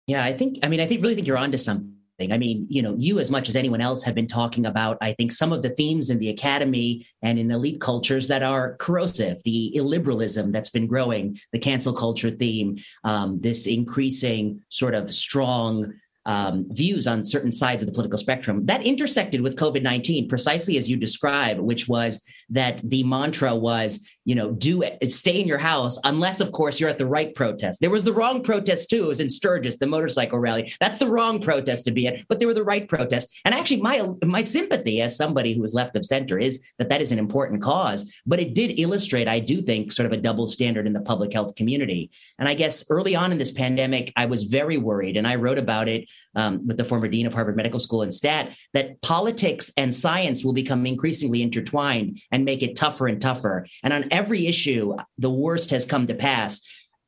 Yeah, 0.06 0.24
I 0.24 0.32
think, 0.32 0.58
I 0.62 0.68
mean, 0.68 0.80
I 0.80 0.86
think 0.86 1.02
really 1.02 1.14
think 1.14 1.26
you're 1.26 1.38
onto 1.38 1.56
something 1.56 2.00
I 2.30 2.36
mean, 2.36 2.66
you 2.68 2.82
know, 2.82 2.94
you 2.98 3.18
as 3.18 3.30
much 3.30 3.48
as 3.48 3.56
anyone 3.56 3.80
else 3.80 4.02
have 4.04 4.14
been 4.14 4.28
talking 4.28 4.66
about, 4.66 4.98
I 5.00 5.14
think, 5.14 5.32
some 5.32 5.52
of 5.52 5.62
the 5.62 5.70
themes 5.70 6.10
in 6.10 6.18
the 6.18 6.28
academy 6.28 7.06
and 7.22 7.38
in 7.38 7.50
elite 7.50 7.80
cultures 7.80 8.28
that 8.28 8.42
are 8.42 8.76
corrosive, 8.76 9.42
the 9.44 9.72
illiberalism 9.74 10.52
that's 10.52 10.68
been 10.68 10.86
growing, 10.86 11.38
the 11.52 11.58
cancel 11.58 11.94
culture 11.94 12.30
theme, 12.30 12.78
um, 13.04 13.40
this 13.40 13.66
increasing 13.66 14.60
sort 14.68 14.94
of 14.94 15.14
strong 15.14 15.94
um, 16.30 16.64
views 16.70 17.08
on 17.08 17.24
certain 17.24 17.50
sides 17.50 17.82
of 17.82 17.88
the 17.88 17.92
political 17.92 18.16
spectrum 18.16 18.64
that 18.64 18.86
intersected 18.86 19.40
with 19.40 19.56
COVID 19.56 19.82
19, 19.82 20.28
precisely 20.28 20.78
as 20.78 20.88
you 20.88 20.96
describe, 20.96 21.58
which 21.58 21.88
was 21.88 22.24
that 22.50 22.80
the 22.82 23.02
mantra 23.04 23.54
was, 23.54 24.06
you 24.24 24.34
know, 24.34 24.50
do 24.52 24.82
it, 24.82 25.10
stay 25.10 25.40
in 25.40 25.48
your 25.48 25.58
house, 25.58 25.98
unless, 26.04 26.40
of 26.40 26.52
course, 26.52 26.78
you're 26.78 26.90
at 26.90 26.98
the 26.98 27.06
right 27.06 27.34
protest. 27.34 27.80
There 27.80 27.90
was 27.90 28.04
the 28.04 28.12
wrong 28.12 28.42
protest 28.42 28.90
too. 28.90 29.04
It 29.04 29.08
was 29.08 29.20
in 29.20 29.28
Sturgis, 29.28 29.78
the 29.78 29.86
motorcycle 29.86 30.38
rally. 30.38 30.72
That's 30.80 30.98
the 30.98 31.08
wrong 31.08 31.40
protest 31.40 31.84
to 31.86 31.90
be 31.90 32.06
at, 32.06 32.26
but 32.28 32.38
they 32.38 32.46
were 32.46 32.54
the 32.54 32.64
right 32.64 32.86
protests. 32.88 33.40
And 33.44 33.54
actually, 33.54 33.80
my 33.80 34.06
my 34.22 34.42
sympathy 34.42 35.00
as 35.00 35.16
somebody 35.16 35.54
who 35.54 35.60
was 35.60 35.74
left 35.74 35.96
of 35.96 36.04
center 36.04 36.38
is 36.38 36.62
that 36.78 36.88
that 36.90 37.00
is 37.00 37.12
an 37.12 37.18
important 37.18 37.62
cause. 37.62 38.12
But 38.26 38.40
it 38.40 38.54
did 38.54 38.78
illustrate, 38.78 39.28
I 39.28 39.40
do 39.40 39.62
think, 39.62 39.92
sort 39.92 40.06
of 40.06 40.12
a 40.12 40.16
double 40.16 40.46
standard 40.46 40.86
in 40.86 40.92
the 40.92 41.00
public 41.00 41.32
health 41.32 41.54
community. 41.54 42.10
And 42.38 42.48
I 42.48 42.54
guess 42.54 42.84
early 42.90 43.16
on 43.16 43.32
in 43.32 43.38
this 43.38 43.52
pandemic, 43.52 44.12
I 44.16 44.26
was 44.26 44.44
very 44.44 44.76
worried, 44.76 45.16
and 45.16 45.26
I 45.26 45.36
wrote 45.36 45.58
about 45.58 45.88
it 45.88 46.08
um, 46.34 46.66
with 46.66 46.76
the 46.76 46.84
former 46.84 47.08
dean 47.08 47.26
of 47.26 47.34
Harvard 47.34 47.56
Medical 47.56 47.80
School 47.80 48.02
and 48.02 48.14
Stat 48.14 48.54
that 48.72 49.00
politics 49.02 49.72
and 49.76 49.94
science 49.94 50.44
will 50.44 50.52
become 50.52 50.86
increasingly 50.86 51.42
intertwined 51.42 52.20
and 52.30 52.44
make 52.44 52.62
it 52.62 52.76
tougher 52.76 53.08
and 53.08 53.20
tougher. 53.20 53.66
And 53.82 53.92
on 53.92 54.08
every 54.10 54.46
issue, 54.46 54.96
the 55.18 55.30
worst 55.30 55.70
has 55.70 55.86
come 55.86 56.06
to 56.06 56.14
pass. 56.14 56.60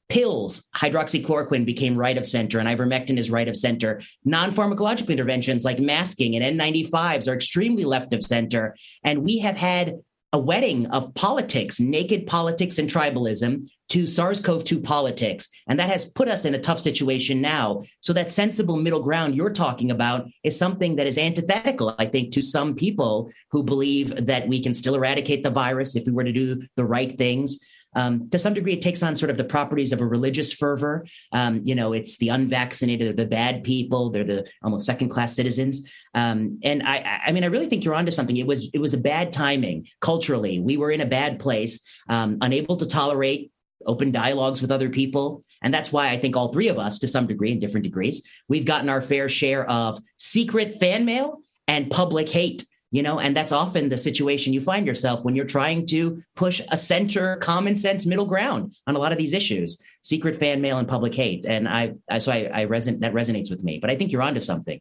Pills, 0.09 0.69
hydroxychloroquine 0.77 1.65
became 1.65 1.97
right 1.97 2.19
of 2.19 2.27
center, 2.27 2.59
and 2.59 2.69
ivermectin 2.69 3.17
is 3.17 3.31
right 3.31 3.49
of 3.49 3.57
center. 3.57 4.03
Non 4.25 4.51
pharmacological 4.51 5.09
interventions 5.09 5.65
like 5.65 5.79
masking 5.79 6.37
and 6.37 6.61
N95s 6.61 7.29
are 7.29 7.35
extremely 7.35 7.85
left 7.85 8.13
of 8.13 8.23
center. 8.23 8.77
And 9.05 9.23
we 9.23 9.39
have 9.39 9.57
had 9.57 10.01
a 10.33 10.39
wedding 10.39 10.87
of 10.87 11.13
politics, 11.15 11.79
naked 11.79 12.27
politics 12.27 12.79
and 12.79 12.89
tribalism 12.89 13.69
to 13.91 14.07
SARS 14.07 14.41
CoV 14.41 14.65
2 14.65 14.81
politics. 14.81 15.51
And 15.69 15.79
that 15.79 15.91
has 15.91 16.11
put 16.11 16.29
us 16.29 16.47
in 16.47 16.55
a 16.55 16.59
tough 16.59 16.81
situation 16.81 17.43
now. 17.43 17.83
So, 18.01 18.15
that 18.15 18.31
sensible 18.31 18.77
middle 18.77 19.03
ground 19.03 19.37
you're 19.37 19.51
talking 19.51 19.91
about 19.91 20.27
is 20.43 20.59
something 20.59 20.97
that 20.97 21.07
is 21.07 21.19
antithetical, 21.19 21.95
I 21.99 22.07
think, 22.07 22.33
to 22.33 22.43
some 22.43 22.75
people 22.75 23.31
who 23.51 23.63
believe 23.63 24.27
that 24.27 24.49
we 24.49 24.63
can 24.63 24.73
still 24.73 24.95
eradicate 24.95 25.43
the 25.43 25.51
virus 25.51 25.97
if 25.97 26.07
we 26.07 26.13
were 26.13 26.25
to 26.25 26.33
do 26.33 26.63
the 26.77 26.85
right 26.85 27.17
things. 27.19 27.59
Um, 27.95 28.31
to 28.31 28.39
some 28.39 28.55
degree, 28.55 28.73
it 28.73 28.83
takes 28.83 29.03
on 29.03 29.15
sort 29.15 29.31
of 29.31 29.37
the 29.37 29.45
properties 29.45 29.93
of 29.93 30.01
a 30.01 30.07
religious 30.07 30.53
fervor. 30.53 31.07
Um, 31.33 31.61
you 31.65 31.75
know, 31.75 31.93
it's 31.93 32.17
the 32.17 32.31
unvaccinated, 32.31 33.17
the 33.17 33.27
bad 33.27 33.65
people, 33.65 34.11
they're 34.11 34.25
the 34.25 34.49
almost 34.63 34.87
second 34.87 35.11
class 35.11 35.37
citizens. 35.37 35.87
Um, 36.15 36.59
and 36.63 36.83
I, 36.83 37.23
I 37.27 37.33
mean, 37.33 37.45
I 37.45 37.49
really 37.49 37.69
think 37.69 37.85
you're 37.85 37.95
onto 37.95 38.11
something. 38.11 38.37
It 38.37 38.47
was, 38.47 38.71
it 38.73 38.79
was 38.79 38.95
a 38.95 38.99
bad 38.99 39.33
timing 39.33 39.87
culturally. 40.01 40.59
We 40.59 40.77
were 40.77 40.91
in 40.91 41.01
a 41.01 41.07
bad 41.07 41.39
place, 41.39 41.87
um, 42.09 42.39
unable 42.41 42.77
to 42.77 42.87
tolerate 42.87 43.51
open 43.87 44.13
dialogues 44.13 44.61
with 44.63 44.71
other 44.71 44.89
people. 44.89 45.43
And 45.63 45.73
that's 45.73 45.93
why 45.93 46.09
I 46.09 46.19
think 46.19 46.37
all 46.37 46.53
three 46.53 46.69
of 46.69 46.79
us, 46.79 46.99
to 47.01 47.09
some 47.09 47.27
degree, 47.27 47.53
in 47.53 47.59
different 47.59 47.85
degrees, 47.85 48.23
we've 48.49 48.67
gotten 48.67 48.89
our 48.89 49.01
fair 49.01 49.29
share 49.29 49.69
of 49.69 49.99
secret 50.17 50.77
fan 50.79 51.05
mail 51.05 51.41
and 51.67 51.91
public 51.91 52.29
hate. 52.29 52.67
You 52.95 53.03
know, 53.03 53.19
and 53.19 53.35
that's 53.35 53.53
often 53.53 53.89
the 53.89 53.97
situation 53.97 54.53
you 54.53 54.61
find 54.61 54.87
yourself 54.87 55.25
when 55.25 55.35
you're 55.35 55.47
trying 55.47 55.87
to 55.87 56.23
push 56.37 56.61
a 56.71 56.77
center, 56.77 57.37
common 57.37 57.75
sense 57.75 58.05
middle 58.05 58.27
ground 58.27 58.75
on 58.87 58.97
a 58.97 58.99
lot 58.99 59.13
of 59.13 59.19
these 59.19 59.33
issues. 59.33 59.83
Secret 60.03 60.37
fan 60.37 60.61
mail 60.61 60.77
and 60.77 60.87
public 60.87 61.15
hate, 61.15 61.47
and 61.47 61.67
I, 61.67 61.95
I 62.11 62.19
so 62.19 62.31
I, 62.31 62.51
I 62.53 62.67
reson- 62.67 63.01
that 63.01 63.15
resonates 63.15 63.49
with 63.51 63.65
me. 63.65 63.79
But 63.79 63.91
I 63.91 63.97
think 63.97 64.13
you're 64.13 64.21
onto 64.21 64.41
something. 64.41 64.79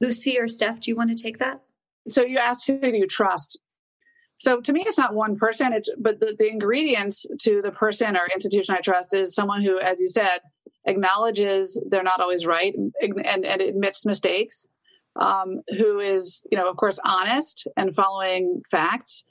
Lucy 0.00 0.38
or 0.38 0.48
Steph, 0.48 0.80
do 0.80 0.90
you 0.90 0.96
want 0.96 1.16
to 1.16 1.22
take 1.22 1.38
that? 1.38 1.60
So 2.08 2.22
you 2.22 2.38
asked 2.38 2.66
who 2.66 2.78
do 2.78 2.96
you 2.96 3.06
trust? 3.06 3.60
So 4.38 4.60
to 4.60 4.72
me, 4.72 4.84
it's 4.86 4.98
not 4.98 5.14
one 5.14 5.36
person, 5.36 5.72
it's, 5.72 5.88
but 5.98 6.20
the, 6.20 6.36
the 6.38 6.48
ingredients 6.48 7.26
to 7.40 7.62
the 7.62 7.70
person 7.70 8.16
or 8.16 8.28
institution 8.34 8.74
I 8.74 8.80
trust 8.80 9.14
is 9.14 9.34
someone 9.34 9.62
who, 9.62 9.78
as 9.80 9.98
you 9.98 10.08
said, 10.08 10.40
acknowledges 10.84 11.82
they're 11.90 12.02
not 12.02 12.20
always 12.20 12.46
right 12.46 12.74
and, 13.00 13.18
and, 13.24 13.62
admits 13.62 14.04
mistakes, 14.04 14.66
um, 15.18 15.62
who 15.76 15.98
is, 16.00 16.44
you 16.52 16.58
know, 16.58 16.68
of 16.68 16.76
course, 16.76 16.98
honest 17.04 17.66
and 17.76 17.94
following 17.94 18.62
facts, 18.70 19.24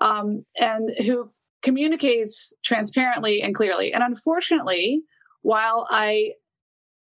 um, 0.00 0.44
and 0.60 0.90
who 0.98 1.30
communicates 1.62 2.52
transparently 2.62 3.42
and 3.42 3.54
clearly. 3.54 3.92
And 3.92 4.02
unfortunately, 4.02 5.02
while 5.42 5.86
I 5.90 6.32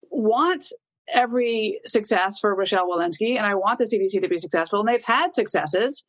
want 0.10 0.72
every 1.14 1.80
success 1.86 2.40
for 2.40 2.56
Rochelle 2.56 2.90
Walensky 2.90 3.38
and 3.38 3.46
I 3.46 3.56
want 3.56 3.80
the 3.80 3.86
CDC 3.86 4.22
to 4.22 4.28
be 4.28 4.38
successful, 4.38 4.80
and 4.80 4.90
they've 4.90 5.04
had 5.04 5.36
successes, 5.36 6.06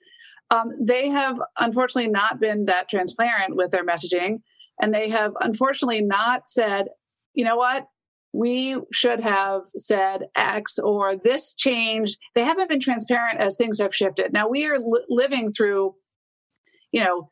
um, 0.50 0.72
they 0.80 1.08
have 1.08 1.38
unfortunately 1.58 2.10
not 2.10 2.40
been 2.40 2.66
that 2.66 2.88
transparent 2.88 3.56
with 3.56 3.70
their 3.70 3.84
messaging. 3.84 4.38
And 4.80 4.94
they 4.94 5.08
have 5.08 5.32
unfortunately 5.40 6.00
not 6.02 6.48
said, 6.48 6.86
you 7.34 7.44
know 7.44 7.56
what? 7.56 7.86
we 8.32 8.76
should 8.92 9.20
have 9.20 9.62
said 9.76 10.26
X 10.36 10.78
or 10.78 11.16
this 11.16 11.54
changed. 11.54 12.18
They 12.34 12.44
haven't 12.44 12.68
been 12.68 12.80
transparent 12.80 13.40
as 13.40 13.56
things 13.56 13.80
have 13.80 13.94
shifted. 13.94 14.32
Now 14.32 14.48
we 14.48 14.66
are 14.66 14.78
li- 14.78 15.04
living 15.08 15.52
through, 15.52 15.94
you 16.92 17.02
know, 17.02 17.30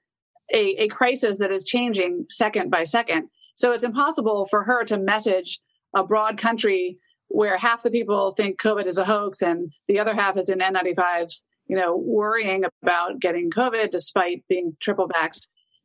a, 0.52 0.84
a 0.84 0.88
crisis 0.88 1.38
that 1.38 1.52
is 1.52 1.64
changing 1.64 2.26
second 2.30 2.70
by 2.70 2.84
second. 2.84 3.28
So 3.56 3.72
it's 3.72 3.84
impossible 3.84 4.46
for 4.46 4.64
her 4.64 4.84
to 4.84 4.98
message 4.98 5.60
a 5.94 6.04
broad 6.04 6.38
country 6.38 6.98
where 7.36 7.58
half 7.58 7.82
the 7.82 7.90
people 7.90 8.30
think 8.30 8.58
COVID 8.58 8.86
is 8.86 8.96
a 8.96 9.04
hoax 9.04 9.42
and 9.42 9.70
the 9.88 9.98
other 9.98 10.14
half 10.14 10.38
is 10.38 10.48
in 10.48 10.60
N95s, 10.60 11.42
you 11.66 11.76
know, 11.76 11.94
worrying 11.94 12.64
about 12.82 13.20
getting 13.20 13.50
COVID 13.50 13.90
despite 13.90 14.42
being 14.48 14.74
triple 14.80 15.06
vaxxed 15.06 15.42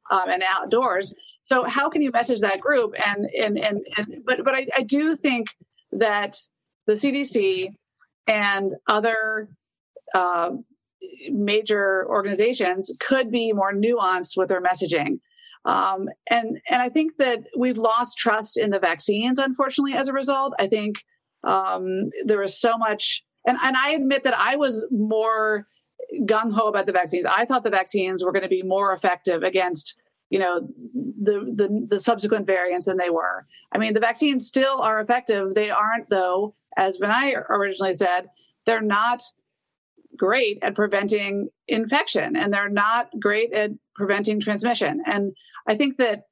um, 0.09 0.29
and 0.29 0.43
outdoors. 0.47 1.13
So 1.47 1.65
how 1.65 1.89
can 1.89 2.01
you 2.01 2.09
message 2.09 2.39
that 2.39 2.61
group? 2.61 2.93
And 3.05 3.25
and 3.37 3.59
and, 3.59 3.81
and 3.97 4.23
but 4.25 4.45
but 4.45 4.55
I, 4.55 4.67
I 4.77 4.83
do 4.83 5.17
think 5.17 5.47
that 5.91 6.37
the 6.87 6.93
CDC 6.93 7.67
and 8.27 8.73
other 8.87 9.49
uh, 10.13 10.51
major 11.29 12.07
organizations 12.07 12.95
could 13.01 13.29
be 13.29 13.51
more 13.51 13.73
nuanced 13.73 14.37
with 14.37 14.47
their 14.47 14.61
messaging. 14.61 15.19
Um, 15.65 16.07
and 16.29 16.61
and 16.69 16.81
I 16.81 16.87
think 16.87 17.17
that 17.17 17.39
we've 17.57 17.77
lost 17.77 18.17
trust 18.17 18.57
in 18.57 18.69
the 18.69 18.79
vaccines, 18.79 19.37
unfortunately, 19.37 19.95
as 19.95 20.07
a 20.07 20.13
result. 20.13 20.53
I 20.57 20.67
think 20.67 21.03
um, 21.43 22.09
there 22.25 22.39
was 22.39 22.57
so 22.57 22.77
much, 22.77 23.23
and 23.45 23.57
and 23.61 23.75
I 23.77 23.91
admit 23.91 24.23
that 24.23 24.37
I 24.37 24.55
was 24.55 24.85
more 24.91 25.67
gung 26.23 26.53
ho 26.53 26.67
about 26.67 26.85
the 26.85 26.91
vaccines. 26.91 27.25
I 27.25 27.45
thought 27.45 27.63
the 27.63 27.69
vaccines 27.69 28.23
were 28.23 28.31
going 28.31 28.43
to 28.43 28.49
be 28.49 28.63
more 28.63 28.93
effective 28.93 29.43
against 29.43 29.97
you 30.29 30.39
know 30.39 30.67
the, 30.93 31.53
the 31.55 31.87
the 31.89 31.99
subsequent 31.99 32.47
variants 32.47 32.85
than 32.85 32.97
they 32.97 33.09
were. 33.09 33.45
I 33.71 33.77
mean, 33.77 33.93
the 33.93 33.99
vaccines 33.99 34.47
still 34.47 34.81
are 34.81 34.99
effective. 34.99 35.53
They 35.53 35.69
aren't, 35.69 36.09
though, 36.09 36.55
as 36.77 36.97
Vinay 36.97 37.35
originally 37.49 37.93
said, 37.93 38.27
they're 38.65 38.81
not 38.81 39.23
great 40.17 40.59
at 40.61 40.75
preventing 40.75 41.49
infection 41.67 42.35
and 42.35 42.53
they're 42.53 42.69
not 42.69 43.09
great 43.19 43.53
at 43.53 43.71
preventing 43.95 44.39
transmission. 44.39 45.01
And 45.05 45.33
I 45.67 45.75
think 45.75 45.97
that 45.97 46.23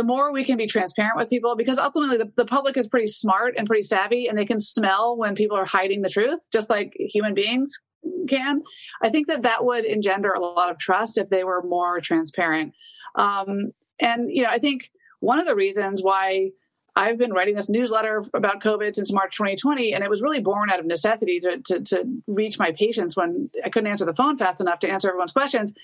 the 0.00 0.06
more 0.06 0.32
we 0.32 0.44
can 0.44 0.56
be 0.56 0.66
transparent 0.66 1.18
with 1.18 1.28
people, 1.28 1.56
because 1.56 1.78
ultimately 1.78 2.16
the, 2.16 2.32
the 2.34 2.46
public 2.46 2.78
is 2.78 2.88
pretty 2.88 3.06
smart 3.06 3.52
and 3.58 3.66
pretty 3.66 3.82
savvy 3.82 4.28
and 4.28 4.38
they 4.38 4.46
can 4.46 4.58
smell 4.58 5.14
when 5.14 5.34
people 5.34 5.58
are 5.58 5.66
hiding 5.66 6.00
the 6.00 6.08
truth, 6.08 6.40
just 6.50 6.70
like 6.70 6.94
human 6.98 7.34
beings 7.34 7.82
can. 8.26 8.62
I 9.02 9.10
think 9.10 9.26
that 9.26 9.42
that 9.42 9.62
would 9.62 9.84
engender 9.84 10.32
a 10.32 10.40
lot 10.40 10.70
of 10.70 10.78
trust 10.78 11.18
if 11.18 11.28
they 11.28 11.44
were 11.44 11.62
more 11.62 12.00
transparent. 12.00 12.72
Um, 13.14 13.72
and, 14.00 14.30
you 14.30 14.42
know, 14.42 14.48
I 14.48 14.58
think 14.58 14.90
one 15.18 15.38
of 15.38 15.44
the 15.44 15.54
reasons 15.54 16.02
why 16.02 16.52
I've 16.96 17.18
been 17.18 17.34
writing 17.34 17.56
this 17.56 17.68
newsletter 17.68 18.24
about 18.32 18.62
COVID 18.62 18.94
since 18.94 19.12
March 19.12 19.36
2020, 19.36 19.92
and 19.92 20.02
it 20.02 20.08
was 20.08 20.22
really 20.22 20.40
born 20.40 20.70
out 20.70 20.80
of 20.80 20.86
necessity 20.86 21.40
to, 21.40 21.58
to, 21.66 21.80
to 21.80 22.04
reach 22.26 22.58
my 22.58 22.72
patients 22.72 23.18
when 23.18 23.50
I 23.62 23.68
couldn't 23.68 23.90
answer 23.90 24.06
the 24.06 24.14
phone 24.14 24.38
fast 24.38 24.62
enough 24.62 24.78
to 24.78 24.88
answer 24.88 25.08
everyone's 25.08 25.32
questions 25.32 25.74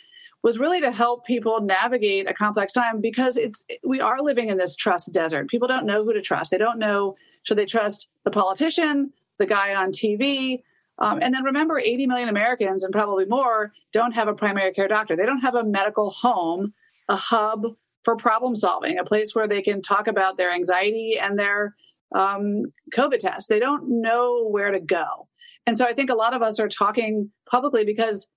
was 0.46 0.61
really 0.61 0.80
to 0.80 0.92
help 0.92 1.26
people 1.26 1.61
navigate 1.61 2.30
a 2.30 2.32
complex 2.32 2.72
time 2.72 3.00
because 3.00 3.37
it's 3.37 3.64
we 3.82 4.00
are 4.00 4.22
living 4.22 4.48
in 4.48 4.56
this 4.56 4.76
trust 4.76 5.12
desert. 5.12 5.48
People 5.48 5.66
don't 5.66 5.85
know 5.85 6.04
who 6.04 6.12
to 6.12 6.22
trust. 6.22 6.52
They 6.52 6.59
don't 6.59 6.78
know 6.78 7.16
should 7.42 7.59
they 7.59 7.66
trust 7.66 8.06
the 8.24 8.30
politician, 8.30 9.12
the 9.38 9.46
guy 9.46 9.74
on 9.74 9.90
TV, 9.90 10.62
um, 10.98 11.18
and 11.20 11.35
then 11.35 11.42
remember, 11.42 11.80
80 11.80 12.06
million 12.06 12.28
Americans 12.28 12.85
and 12.85 12.92
probably 12.92 13.24
more 13.24 13.72
don't 13.92 14.12
have 14.12 14.28
a 14.28 14.35
primary 14.35 14.72
care 14.72 14.87
doctor. 14.87 15.16
They 15.16 15.26
don't 15.26 15.40
have 15.40 15.56
a 15.56 15.64
medical 15.64 16.11
home, 16.11 16.72
a 17.09 17.16
hub 17.16 17.66
for 18.04 18.14
problem 18.14 18.54
solving, 18.54 18.98
a 18.98 19.04
place 19.04 19.35
where 19.35 19.48
they 19.48 19.62
can 19.62 19.82
talk 19.82 20.06
about 20.06 20.37
their 20.37 20.52
anxiety 20.52 21.18
and 21.20 21.37
their 21.37 21.74
um, 22.14 22.66
COVID 22.94 23.18
test. 23.18 23.48
They 23.48 23.59
don't 23.59 24.00
know 24.00 24.46
where 24.46 24.70
to 24.70 24.78
go. 24.78 25.26
And 25.66 25.76
so 25.76 25.87
I 25.87 25.92
think 25.92 26.09
a 26.09 26.14
lot 26.14 26.35
of 26.35 26.40
us 26.40 26.61
are 26.61 26.68
talking 26.68 27.32
publicly 27.50 27.85
because 27.85 28.28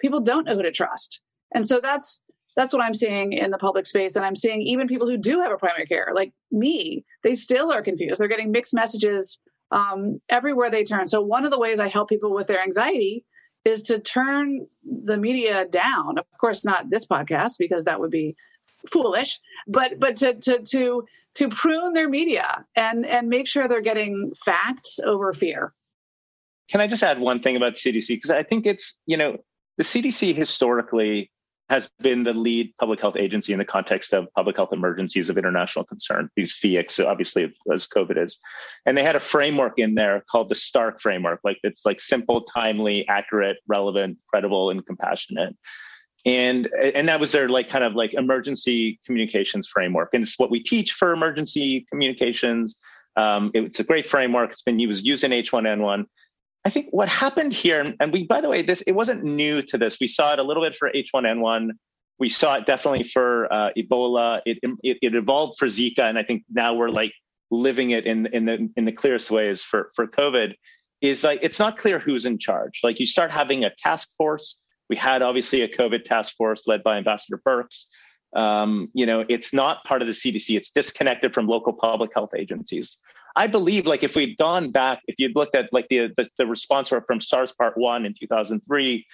people 0.00 0.20
don't 0.20 0.46
know 0.46 0.54
who 0.54 0.62
to 0.62 0.72
trust. 0.72 1.20
And 1.54 1.66
so 1.66 1.80
that's 1.82 2.20
that's 2.56 2.72
what 2.72 2.82
I'm 2.82 2.94
seeing 2.94 3.34
in 3.34 3.52
the 3.52 3.58
public 3.58 3.86
space. 3.86 4.16
And 4.16 4.24
I'm 4.24 4.34
seeing 4.34 4.62
even 4.62 4.88
people 4.88 5.08
who 5.08 5.16
do 5.16 5.40
have 5.40 5.52
a 5.52 5.56
primary 5.56 5.86
care, 5.86 6.10
like 6.12 6.32
me, 6.50 7.04
they 7.22 7.36
still 7.36 7.70
are 7.70 7.82
confused. 7.82 8.18
They're 8.18 8.26
getting 8.26 8.50
mixed 8.50 8.74
messages 8.74 9.38
um, 9.70 10.20
everywhere 10.28 10.68
they 10.68 10.82
turn. 10.82 11.06
So 11.06 11.20
one 11.20 11.44
of 11.44 11.52
the 11.52 11.58
ways 11.58 11.78
I 11.78 11.86
help 11.86 12.08
people 12.08 12.34
with 12.34 12.48
their 12.48 12.60
anxiety 12.60 13.24
is 13.64 13.82
to 13.82 14.00
turn 14.00 14.66
the 14.82 15.18
media 15.18 15.66
down. 15.66 16.18
Of 16.18 16.24
course, 16.40 16.64
not 16.64 16.90
this 16.90 17.06
podcast 17.06 17.52
because 17.58 17.84
that 17.84 18.00
would 18.00 18.10
be 18.10 18.34
foolish, 18.90 19.38
but 19.66 20.00
but 20.00 20.16
to 20.16 20.34
to 20.34 20.58
to 20.70 21.04
to 21.36 21.48
prune 21.48 21.92
their 21.92 22.08
media 22.08 22.64
and 22.74 23.06
and 23.06 23.28
make 23.28 23.46
sure 23.46 23.68
they're 23.68 23.80
getting 23.80 24.32
facts 24.44 24.98
over 25.04 25.32
fear. 25.32 25.74
Can 26.70 26.80
I 26.80 26.86
just 26.86 27.02
add 27.02 27.18
one 27.18 27.40
thing 27.40 27.56
about 27.56 27.74
CDC 27.74 28.08
because 28.08 28.30
I 28.30 28.42
think 28.42 28.66
it's 28.66 28.96
you 29.06 29.16
know 29.16 29.38
the 29.76 29.84
CDC 29.84 30.34
historically 30.34 31.30
has 31.68 31.90
been 32.00 32.24
the 32.24 32.32
lead 32.32 32.72
public 32.78 33.00
health 33.00 33.16
agency 33.16 33.52
in 33.52 33.58
the 33.58 33.64
context 33.64 34.14
of 34.14 34.26
public 34.34 34.56
health 34.56 34.72
emergencies 34.72 35.28
of 35.28 35.36
international 35.36 35.84
concern. 35.84 36.30
These 36.34 36.54
PHEICs, 36.54 37.04
obviously, 37.04 37.54
as 37.72 37.86
COVID 37.86 38.22
is, 38.22 38.38
and 38.86 38.96
they 38.96 39.04
had 39.04 39.16
a 39.16 39.20
framework 39.20 39.74
in 39.78 39.94
there 39.94 40.24
called 40.30 40.48
the 40.48 40.54
STARCC 40.54 41.00
framework. 41.00 41.40
Like 41.44 41.58
it's 41.62 41.84
like 41.84 42.00
simple, 42.00 42.42
timely, 42.42 43.06
accurate, 43.08 43.58
relevant, 43.66 44.18
credible, 44.28 44.70
and 44.70 44.84
compassionate. 44.86 45.56
And 46.24 46.68
and 46.82 47.08
that 47.08 47.20
was 47.20 47.32
their 47.32 47.48
like 47.48 47.68
kind 47.68 47.84
of 47.84 47.94
like 47.94 48.14
emergency 48.14 48.98
communications 49.04 49.68
framework, 49.68 50.10
and 50.14 50.22
it's 50.22 50.38
what 50.38 50.50
we 50.50 50.62
teach 50.62 50.92
for 50.92 51.12
emergency 51.12 51.86
communications. 51.90 52.76
Um, 53.16 53.50
it's 53.54 53.80
a 53.80 53.84
great 53.84 54.06
framework. 54.06 54.52
It's 54.52 54.62
been 54.62 54.78
used 54.78 55.24
in 55.24 55.32
H1N1. 55.32 56.04
I 56.64 56.70
think 56.70 56.88
what 56.90 57.08
happened 57.08 57.52
here, 57.52 57.94
and 58.00 58.12
we, 58.12 58.24
by 58.26 58.40
the 58.40 58.48
way, 58.48 58.62
this 58.62 58.82
it 58.82 58.92
wasn't 58.92 59.24
new 59.24 59.62
to 59.62 59.78
this. 59.78 59.98
We 60.00 60.08
saw 60.08 60.32
it 60.32 60.38
a 60.38 60.42
little 60.42 60.62
bit 60.62 60.76
for 60.76 60.90
H1N1. 60.90 61.70
We 62.18 62.28
saw 62.28 62.56
it 62.56 62.66
definitely 62.66 63.04
for 63.04 63.52
uh, 63.52 63.70
Ebola. 63.76 64.40
It, 64.44 64.58
it, 64.82 64.98
it 65.00 65.14
evolved 65.14 65.58
for 65.58 65.66
Zika, 65.66 66.00
and 66.00 66.18
I 66.18 66.24
think 66.24 66.42
now 66.50 66.74
we're 66.74 66.90
like 66.90 67.12
living 67.50 67.90
it 67.90 68.06
in 68.06 68.26
in 68.26 68.44
the 68.44 68.70
in 68.76 68.84
the 68.84 68.92
clearest 68.92 69.30
ways 69.30 69.62
for 69.62 69.90
for 69.94 70.06
COVID. 70.06 70.54
Is 71.00 71.22
like 71.22 71.38
it's 71.42 71.60
not 71.60 71.78
clear 71.78 72.00
who's 72.00 72.24
in 72.24 72.38
charge. 72.38 72.80
Like 72.82 72.98
you 72.98 73.06
start 73.06 73.30
having 73.30 73.64
a 73.64 73.70
task 73.74 74.10
force. 74.16 74.56
We 74.90 74.96
had 74.96 75.22
obviously 75.22 75.62
a 75.62 75.68
COVID 75.68 76.04
task 76.04 76.34
force 76.36 76.66
led 76.66 76.82
by 76.82 76.96
Ambassador 76.96 77.40
Birx. 77.46 77.84
Um, 78.34 78.88
you 78.94 79.06
know, 79.06 79.24
it's 79.28 79.54
not 79.54 79.84
part 79.84 80.02
of 80.02 80.08
the 80.08 80.14
CDC. 80.14 80.56
It's 80.56 80.70
disconnected 80.70 81.32
from 81.32 81.46
local 81.46 81.72
public 81.72 82.10
health 82.14 82.30
agencies. 82.36 82.98
I 83.38 83.46
believe 83.46 83.86
like 83.86 84.02
if 84.02 84.16
we'd 84.16 84.36
gone 84.36 84.72
back, 84.72 85.00
if 85.06 85.14
you'd 85.18 85.36
looked 85.36 85.54
at 85.54 85.72
like 85.72 85.86
the, 85.88 86.08
the, 86.16 86.28
the 86.38 86.46
response 86.46 86.88
from 86.88 87.20
SARS 87.20 87.52
part 87.52 87.78
one 87.78 88.04
in 88.04 88.12
2003, 88.18 89.06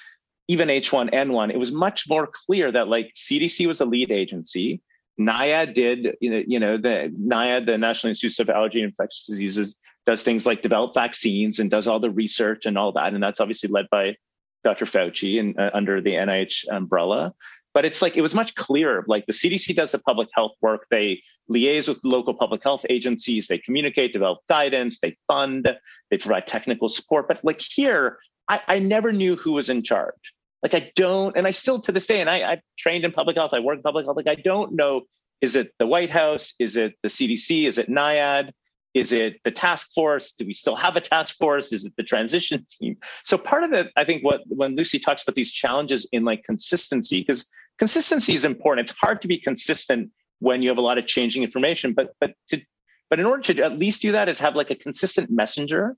even 0.48 0.68
H1N1, 0.68 1.50
it 1.50 1.58
was 1.58 1.70
much 1.70 2.08
more 2.08 2.26
clear 2.26 2.72
that 2.72 2.88
like 2.88 3.12
CDC 3.14 3.66
was 3.66 3.82
a 3.82 3.84
lead 3.84 4.10
agency. 4.10 4.80
NIAID 5.20 5.74
did, 5.74 6.16
you 6.22 6.30
know, 6.30 6.42
you 6.46 6.58
know, 6.58 6.78
the 6.78 7.14
NIAID, 7.20 7.66
the 7.66 7.76
National 7.76 8.08
Institute 8.08 8.40
of 8.40 8.48
Allergy 8.48 8.80
and 8.80 8.88
Infectious 8.92 9.26
Diseases, 9.26 9.76
does 10.06 10.22
things 10.22 10.46
like 10.46 10.62
develop 10.62 10.94
vaccines 10.94 11.58
and 11.58 11.70
does 11.70 11.87
all 11.87 12.00
the 12.00 12.10
research 12.10 12.64
and 12.64 12.78
all 12.78 12.92
that. 12.92 13.12
And 13.12 13.22
that's 13.22 13.40
obviously 13.40 13.68
led 13.68 13.90
by 13.90 14.16
Dr. 14.64 14.87
Fauci 14.87 15.38
and 15.38 15.58
uh, 15.60 15.70
under 15.74 16.00
the 16.00 16.14
NIH 16.14 16.64
umbrella 16.70 17.34
but 17.74 17.84
it's 17.84 18.00
like 18.00 18.16
it 18.16 18.22
was 18.22 18.34
much 18.34 18.54
clearer. 18.54 19.04
Like 19.08 19.26
the 19.26 19.32
cdc 19.32 19.74
does 19.74 19.92
the 19.92 19.98
public 19.98 20.28
health 20.32 20.52
work. 20.62 20.87
They 20.90 21.22
liaise 21.50 21.88
with 21.88 21.98
local 22.04 22.32
public 22.32 22.62
health 22.62 22.87
agencies. 22.88 23.48
They 23.48 23.58
communicate 23.58 24.12
develop 24.12 24.38
guidance. 24.48 25.00
They 25.00 25.16
fund. 25.26 25.68
They 26.10 26.16
provide 26.16 26.46
technical 26.46 26.88
support. 26.88 27.28
But 27.28 27.44
like 27.44 27.60
here 27.60 28.18
i, 28.48 28.60
I 28.66 28.78
never 28.78 29.12
knew 29.12 29.37
who 29.37 29.52
was 29.52 29.68
in 29.68 29.82
charge. 29.82 30.32
Like 30.62 30.74
i 30.74 30.92
don't 30.94 31.37
and 31.37 31.46
i 31.46 31.50
still 31.50 31.80
to 31.80 31.92
this 31.92 32.06
day 32.06 32.20
and 32.20 32.30
I, 32.30 32.52
i 32.52 32.62
trained 32.78 33.04
in 33.04 33.12
public 33.12 33.37
health. 33.37 33.50
I 33.52 33.60
work 33.60 33.76
in 33.76 33.82
public 33.82 34.06
health. 34.06 34.16
Like 34.16 34.28
i 34.28 34.37
don't 34.37 34.72
know 34.72 35.02
is 35.40 35.56
it 35.56 35.72
the 35.78 35.87
white 35.87 36.10
house? 36.10 36.54
Is 36.58 36.76
it 36.76 36.94
the 37.02 37.08
cdc 37.08 37.66
is 37.66 37.78
it 37.78 37.90
niaid 37.90 38.52
is 38.94 39.11
it 39.11 39.40
the 39.44 39.50
task 39.50 39.92
force? 39.92 40.33
Do 40.33 40.46
we 40.46 40.54
still 40.54 40.76
have 40.76 40.96
a 40.96 41.00
task 41.00 41.37
force? 41.37 41.72
Is 41.72 41.85
it 41.85 41.94
the 41.96 42.04
transition 42.04 42.64
team? 42.70 42.96
So 43.24 43.37
part 43.37 43.64
of 43.64 43.72
it, 43.72 43.90
I 43.96 44.04
think, 44.04 44.24
what 44.24 44.42
when 44.46 44.76
Lucy 44.76 45.00
talks 45.00 45.22
about 45.22 45.35
these 45.35 45.50
challenges 45.50 46.07
in 46.12 46.24
like 46.24 46.44
consistency, 46.44 47.20
because 47.20 47.46
consistency 47.78 48.35
is 48.35 48.44
important. 48.44 48.88
It's 48.88 48.98
hard 48.98 49.20
to 49.22 49.28
be 49.28 49.38
consistent 49.38 50.11
when 50.38 50.62
you 50.62 50.68
have 50.68 50.78
a 50.78 50.83
lot 50.83 50.98
of 50.98 51.07
changing 51.07 51.42
information, 51.42 51.92
but 51.92 52.14
but 52.20 52.35
to 52.50 52.62
but 53.11 53.18
in 53.18 53.26
order 53.26 53.42
to 53.54 53.64
at 53.64 53.78
least 53.78 54.02
do 54.02 54.12
that 54.12 54.28
is 54.28 54.38
have 54.38 54.54
like 54.54 54.70
a 54.70 54.76
consistent 54.76 55.30
messenger 55.30 55.96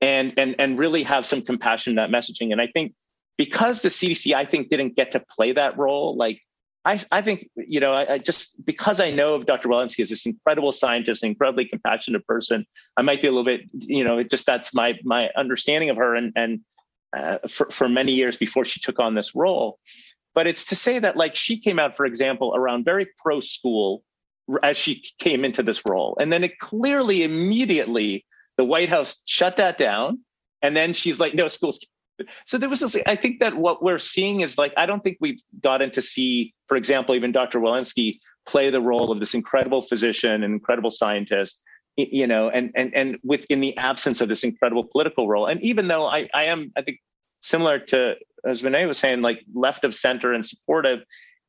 and 0.00 0.34
and 0.36 0.54
and 0.58 0.78
really 0.78 1.02
have 1.02 1.24
some 1.24 1.42
compassion 1.42 1.92
in 1.92 1.96
that 1.96 2.10
messaging. 2.10 2.52
And 2.52 2.60
I 2.60 2.66
think 2.66 2.94
because 3.36 3.82
the 3.82 3.88
CDC, 3.88 4.34
I 4.34 4.44
think, 4.44 4.68
didn't 4.68 4.96
get 4.96 5.12
to 5.12 5.20
play 5.20 5.52
that 5.52 5.78
role, 5.78 6.16
like 6.16 6.40
I, 6.84 7.00
I 7.10 7.22
think, 7.22 7.48
you 7.56 7.80
know, 7.80 7.92
I, 7.92 8.14
I, 8.14 8.18
just 8.18 8.64
because 8.64 9.00
I 9.00 9.10
know 9.10 9.34
of 9.34 9.46
Dr. 9.46 9.68
Walensky 9.68 10.00
as 10.00 10.10
this 10.10 10.26
incredible 10.26 10.72
scientist, 10.72 11.24
incredibly 11.24 11.66
compassionate 11.66 12.26
person, 12.26 12.66
I 12.96 13.02
might 13.02 13.22
be 13.22 13.28
a 13.28 13.30
little 13.30 13.44
bit, 13.44 13.62
you 13.72 14.04
know, 14.04 14.22
just 14.22 14.44
that's 14.44 14.74
my 14.74 14.98
my 15.02 15.30
understanding 15.36 15.90
of 15.90 15.96
her 15.96 16.14
and 16.14 16.32
and 16.36 16.60
uh, 17.16 17.38
for, 17.48 17.70
for 17.70 17.88
many 17.88 18.12
years 18.12 18.36
before 18.36 18.64
she 18.64 18.80
took 18.80 18.98
on 18.98 19.14
this 19.14 19.34
role. 19.34 19.78
But 20.34 20.46
it's 20.46 20.66
to 20.66 20.74
say 20.74 20.98
that 20.98 21.16
like 21.16 21.36
she 21.36 21.58
came 21.58 21.78
out, 21.78 21.96
for 21.96 22.04
example, 22.04 22.54
around 22.54 22.84
very 22.84 23.06
pro 23.22 23.40
school 23.40 24.02
as 24.62 24.76
she 24.76 25.02
came 25.18 25.44
into 25.44 25.62
this 25.62 25.82
role. 25.86 26.16
And 26.20 26.32
then 26.32 26.44
it 26.44 26.58
clearly, 26.58 27.22
immediately, 27.22 28.26
the 28.56 28.64
White 28.64 28.88
House 28.88 29.22
shut 29.24 29.56
that 29.56 29.78
down. 29.78 30.20
And 30.60 30.76
then 30.76 30.92
she's 30.92 31.18
like, 31.18 31.34
no, 31.34 31.48
schools. 31.48 31.80
So 32.46 32.58
there 32.58 32.68
was 32.68 32.80
this, 32.80 32.96
I 33.06 33.16
think 33.16 33.40
that 33.40 33.56
what 33.56 33.82
we're 33.82 33.98
seeing 33.98 34.40
is 34.40 34.56
like, 34.56 34.72
I 34.76 34.86
don't 34.86 35.02
think 35.02 35.18
we've 35.20 35.40
gotten 35.60 35.90
to 35.92 36.02
see, 36.02 36.54
for 36.68 36.76
example, 36.76 37.14
even 37.14 37.32
Dr. 37.32 37.58
Walensky 37.58 38.20
play 38.46 38.70
the 38.70 38.80
role 38.80 39.10
of 39.10 39.20
this 39.20 39.34
incredible 39.34 39.82
physician 39.82 40.42
and 40.42 40.44
incredible 40.44 40.90
scientist, 40.90 41.60
you 41.96 42.26
know, 42.26 42.48
and, 42.48 42.70
and, 42.76 42.94
and 42.94 43.18
within 43.24 43.60
the 43.60 43.76
absence 43.76 44.20
of 44.20 44.28
this 44.28 44.44
incredible 44.44 44.84
political 44.84 45.28
role. 45.28 45.46
And 45.46 45.60
even 45.62 45.88
though 45.88 46.06
I, 46.06 46.28
I 46.32 46.44
am, 46.44 46.72
I 46.76 46.82
think 46.82 46.98
similar 47.42 47.78
to, 47.80 48.14
as 48.46 48.62
Vinay 48.62 48.86
was 48.86 48.98
saying, 48.98 49.22
like 49.22 49.40
left 49.54 49.84
of 49.84 49.94
center 49.94 50.32
and 50.32 50.44
supportive, 50.44 51.00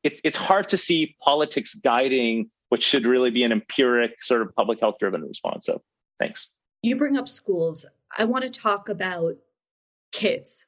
it's 0.02 0.20
it's 0.24 0.38
hard 0.38 0.68
to 0.68 0.78
see 0.78 1.16
politics 1.20 1.74
guiding 1.74 2.50
what 2.68 2.82
should 2.82 3.06
really 3.06 3.30
be 3.30 3.42
an 3.42 3.52
empiric 3.52 4.22
sort 4.22 4.42
of 4.42 4.54
public 4.54 4.80
health 4.80 4.96
driven 5.00 5.22
response. 5.22 5.66
So 5.66 5.82
thanks. 6.18 6.48
You 6.82 6.96
bring 6.96 7.16
up 7.16 7.28
schools. 7.28 7.84
I 8.16 8.24
want 8.24 8.44
to 8.44 8.50
talk 8.50 8.88
about 8.88 9.36
kids, 10.16 10.66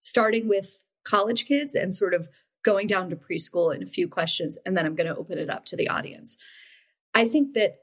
starting 0.00 0.48
with 0.48 0.82
college 1.04 1.46
kids 1.46 1.74
and 1.74 1.92
sort 1.94 2.14
of 2.14 2.28
going 2.64 2.86
down 2.86 3.10
to 3.10 3.16
preschool 3.16 3.74
in 3.74 3.82
a 3.82 3.86
few 3.86 4.08
questions, 4.08 4.56
and 4.64 4.76
then 4.76 4.86
I'm 4.86 4.94
going 4.94 5.08
to 5.08 5.16
open 5.16 5.38
it 5.38 5.50
up 5.50 5.64
to 5.66 5.76
the 5.76 5.88
audience. 5.88 6.38
I 7.14 7.26
think 7.26 7.54
that 7.54 7.76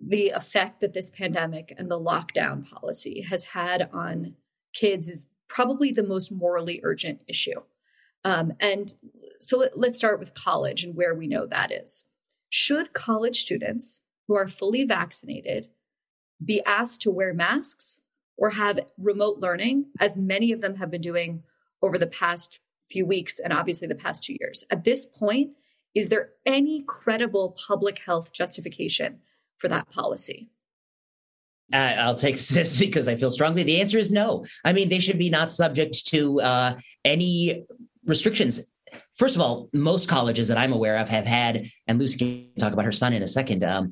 the 0.00 0.30
effect 0.30 0.80
that 0.80 0.94
this 0.94 1.10
pandemic 1.10 1.74
and 1.76 1.90
the 1.90 1.98
lockdown 1.98 2.68
policy 2.70 3.22
has 3.22 3.44
had 3.44 3.88
on 3.92 4.34
kids 4.72 5.08
is 5.08 5.26
probably 5.48 5.90
the 5.90 6.02
most 6.02 6.30
morally 6.30 6.80
urgent 6.84 7.20
issue. 7.26 7.60
Um, 8.24 8.52
and 8.60 8.94
so 9.40 9.58
let, 9.58 9.78
let's 9.78 9.98
start 9.98 10.20
with 10.20 10.34
college 10.34 10.84
and 10.84 10.94
where 10.94 11.14
we 11.14 11.26
know 11.26 11.46
that 11.46 11.72
is. 11.72 12.04
Should 12.50 12.92
college 12.92 13.40
students 13.40 14.00
who 14.28 14.36
are 14.36 14.48
fully 14.48 14.84
vaccinated 14.84 15.68
be 16.44 16.62
asked 16.64 17.02
to 17.02 17.10
wear 17.10 17.32
masks 17.32 18.00
or 18.36 18.50
have 18.50 18.80
remote 18.98 19.38
learning, 19.38 19.86
as 20.00 20.16
many 20.16 20.52
of 20.52 20.60
them 20.60 20.76
have 20.76 20.90
been 20.90 21.00
doing 21.00 21.42
over 21.82 21.98
the 21.98 22.06
past 22.06 22.60
few 22.90 23.06
weeks 23.06 23.38
and 23.38 23.52
obviously 23.52 23.88
the 23.88 23.94
past 23.94 24.24
two 24.24 24.36
years? 24.38 24.64
At 24.70 24.84
this 24.84 25.06
point, 25.06 25.50
is 25.94 26.08
there 26.08 26.30
any 26.44 26.84
credible 26.86 27.56
public 27.66 27.98
health 27.98 28.32
justification 28.32 29.20
for 29.58 29.68
that 29.68 29.90
policy? 29.90 30.50
I'll 31.72 32.14
take 32.14 32.38
this 32.48 32.78
because 32.78 33.08
I 33.08 33.16
feel 33.16 33.30
strongly. 33.30 33.62
The 33.62 33.80
answer 33.80 33.98
is 33.98 34.10
no. 34.10 34.44
I 34.64 34.72
mean, 34.72 34.88
they 34.88 35.00
should 35.00 35.18
be 35.18 35.30
not 35.30 35.50
subject 35.52 36.06
to 36.08 36.40
uh, 36.40 36.78
any 37.04 37.64
restrictions 38.04 38.70
first 39.16 39.34
of 39.34 39.42
all, 39.42 39.68
most 39.72 40.08
colleges 40.08 40.48
that 40.48 40.58
I'm 40.58 40.72
aware 40.72 40.98
of 40.98 41.08
have 41.08 41.24
had, 41.24 41.70
and 41.86 41.98
Lucy 41.98 42.18
can 42.18 42.50
talk 42.58 42.72
about 42.72 42.84
her 42.84 42.92
son 42.92 43.12
in 43.12 43.22
a 43.22 43.28
second, 43.28 43.64
um, 43.64 43.90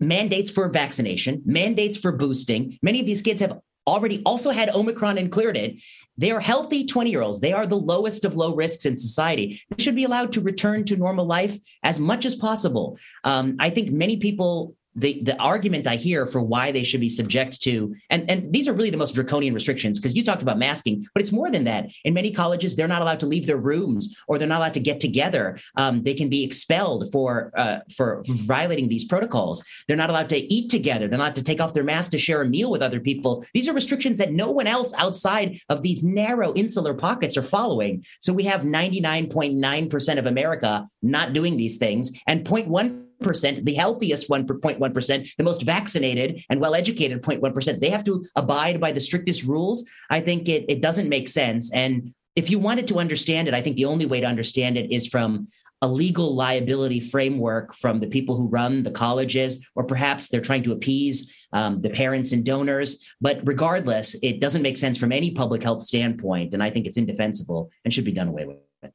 mandates 0.00 0.50
for 0.50 0.68
vaccination, 0.68 1.42
mandates 1.44 1.96
for 1.96 2.12
boosting. 2.12 2.78
Many 2.82 3.00
of 3.00 3.06
these 3.06 3.22
kids 3.22 3.40
have 3.40 3.58
already 3.86 4.22
also 4.24 4.50
had 4.50 4.74
Omicron 4.74 5.18
and 5.18 5.32
cleared 5.32 5.56
it. 5.56 5.80
They 6.18 6.30
are 6.30 6.40
healthy 6.40 6.84
20 6.84 7.10
year 7.10 7.22
olds. 7.22 7.40
They 7.40 7.52
are 7.52 7.66
the 7.66 7.76
lowest 7.76 8.24
of 8.24 8.36
low 8.36 8.54
risks 8.54 8.84
in 8.84 8.96
society. 8.96 9.62
They 9.70 9.82
should 9.82 9.94
be 9.94 10.04
allowed 10.04 10.32
to 10.32 10.40
return 10.40 10.84
to 10.84 10.96
normal 10.96 11.24
life 11.24 11.58
as 11.82 11.98
much 11.98 12.26
as 12.26 12.34
possible. 12.34 12.98
Um, 13.24 13.56
I 13.58 13.70
think 13.70 13.90
many 13.90 14.16
people 14.18 14.76
the 14.98 15.22
the 15.22 15.36
argument 15.38 15.86
I 15.86 15.96
hear 15.96 16.26
for 16.26 16.42
why 16.42 16.72
they 16.72 16.82
should 16.82 17.00
be 17.00 17.08
subject 17.08 17.60
to 17.62 17.94
and 18.10 18.28
and 18.28 18.52
these 18.52 18.68
are 18.68 18.72
really 18.72 18.90
the 18.90 18.96
most 18.96 19.14
draconian 19.14 19.54
restrictions 19.54 19.98
because 19.98 20.16
you 20.16 20.24
talked 20.24 20.42
about 20.42 20.58
masking, 20.58 21.06
but 21.14 21.22
it's 21.22 21.32
more 21.32 21.50
than 21.50 21.64
that. 21.64 21.90
In 22.04 22.14
many 22.14 22.32
colleges, 22.32 22.76
they're 22.76 22.88
not 22.88 23.02
allowed 23.02 23.20
to 23.20 23.26
leave 23.26 23.46
their 23.46 23.56
rooms 23.56 24.16
or 24.26 24.38
they're 24.38 24.48
not 24.48 24.58
allowed 24.58 24.74
to 24.74 24.80
get 24.80 25.00
together. 25.00 25.58
Um, 25.76 26.02
they 26.02 26.14
can 26.14 26.28
be 26.28 26.44
expelled 26.44 27.10
for 27.12 27.52
uh, 27.56 27.78
for 27.94 28.22
violating 28.26 28.88
these 28.88 29.04
protocols. 29.04 29.64
They're 29.86 29.96
not 29.96 30.10
allowed 30.10 30.28
to 30.30 30.38
eat 30.52 30.70
together. 30.70 31.08
They're 31.08 31.18
not 31.18 31.36
to 31.36 31.44
take 31.44 31.60
off 31.60 31.74
their 31.74 31.84
mask 31.84 32.10
to 32.12 32.18
share 32.18 32.42
a 32.42 32.46
meal 32.46 32.70
with 32.70 32.82
other 32.82 33.00
people. 33.00 33.44
These 33.54 33.68
are 33.68 33.72
restrictions 33.74 34.18
that 34.18 34.32
no 34.32 34.50
one 34.50 34.66
else 34.66 34.92
outside 34.98 35.60
of 35.68 35.82
these 35.82 36.02
narrow 36.02 36.52
insular 36.54 36.94
pockets 36.94 37.36
are 37.36 37.42
following. 37.42 38.04
So 38.20 38.32
we 38.32 38.44
have 38.44 38.62
99.9% 38.62 40.18
of 40.18 40.26
America 40.26 40.86
not 41.02 41.32
doing 41.32 41.56
these 41.56 41.76
things 41.78 42.12
and 42.26 42.44
0.1 42.44 43.07
percent, 43.20 43.64
the 43.64 43.74
healthiest 43.74 44.28
1.1%, 44.28 45.36
the 45.36 45.44
most 45.44 45.62
vaccinated 45.62 46.42
and 46.50 46.60
well 46.60 46.74
educated 46.74 47.22
0.1%, 47.22 47.80
they 47.80 47.90
have 47.90 48.04
to 48.04 48.26
abide 48.36 48.80
by 48.80 48.92
the 48.92 49.00
strictest 49.00 49.44
rules. 49.44 49.88
I 50.10 50.20
think 50.20 50.48
it, 50.48 50.64
it 50.68 50.80
doesn't 50.80 51.08
make 51.08 51.28
sense. 51.28 51.72
And 51.72 52.14
if 52.36 52.50
you 52.50 52.58
wanted 52.58 52.86
to 52.88 52.98
understand 52.98 53.48
it, 53.48 53.54
I 53.54 53.62
think 53.62 53.76
the 53.76 53.86
only 53.86 54.06
way 54.06 54.20
to 54.20 54.26
understand 54.26 54.76
it 54.76 54.92
is 54.92 55.06
from 55.06 55.46
a 55.82 55.88
legal 55.88 56.34
liability 56.34 57.00
framework 57.00 57.74
from 57.74 58.00
the 58.00 58.06
people 58.06 58.36
who 58.36 58.48
run 58.48 58.82
the 58.82 58.90
colleges, 58.90 59.64
or 59.76 59.84
perhaps 59.84 60.28
they're 60.28 60.40
trying 60.40 60.64
to 60.64 60.72
appease 60.72 61.34
um, 61.52 61.80
the 61.80 61.90
parents 61.90 62.32
and 62.32 62.44
donors. 62.44 63.04
But 63.20 63.40
regardless, 63.44 64.16
it 64.22 64.40
doesn't 64.40 64.62
make 64.62 64.76
sense 64.76 64.98
from 64.98 65.12
any 65.12 65.30
public 65.30 65.62
health 65.62 65.82
standpoint. 65.82 66.52
And 66.52 66.62
I 66.62 66.70
think 66.70 66.86
it's 66.86 66.96
indefensible 66.96 67.70
and 67.84 67.94
should 67.94 68.04
be 68.04 68.12
done 68.12 68.28
away 68.28 68.46
with. 68.46 68.92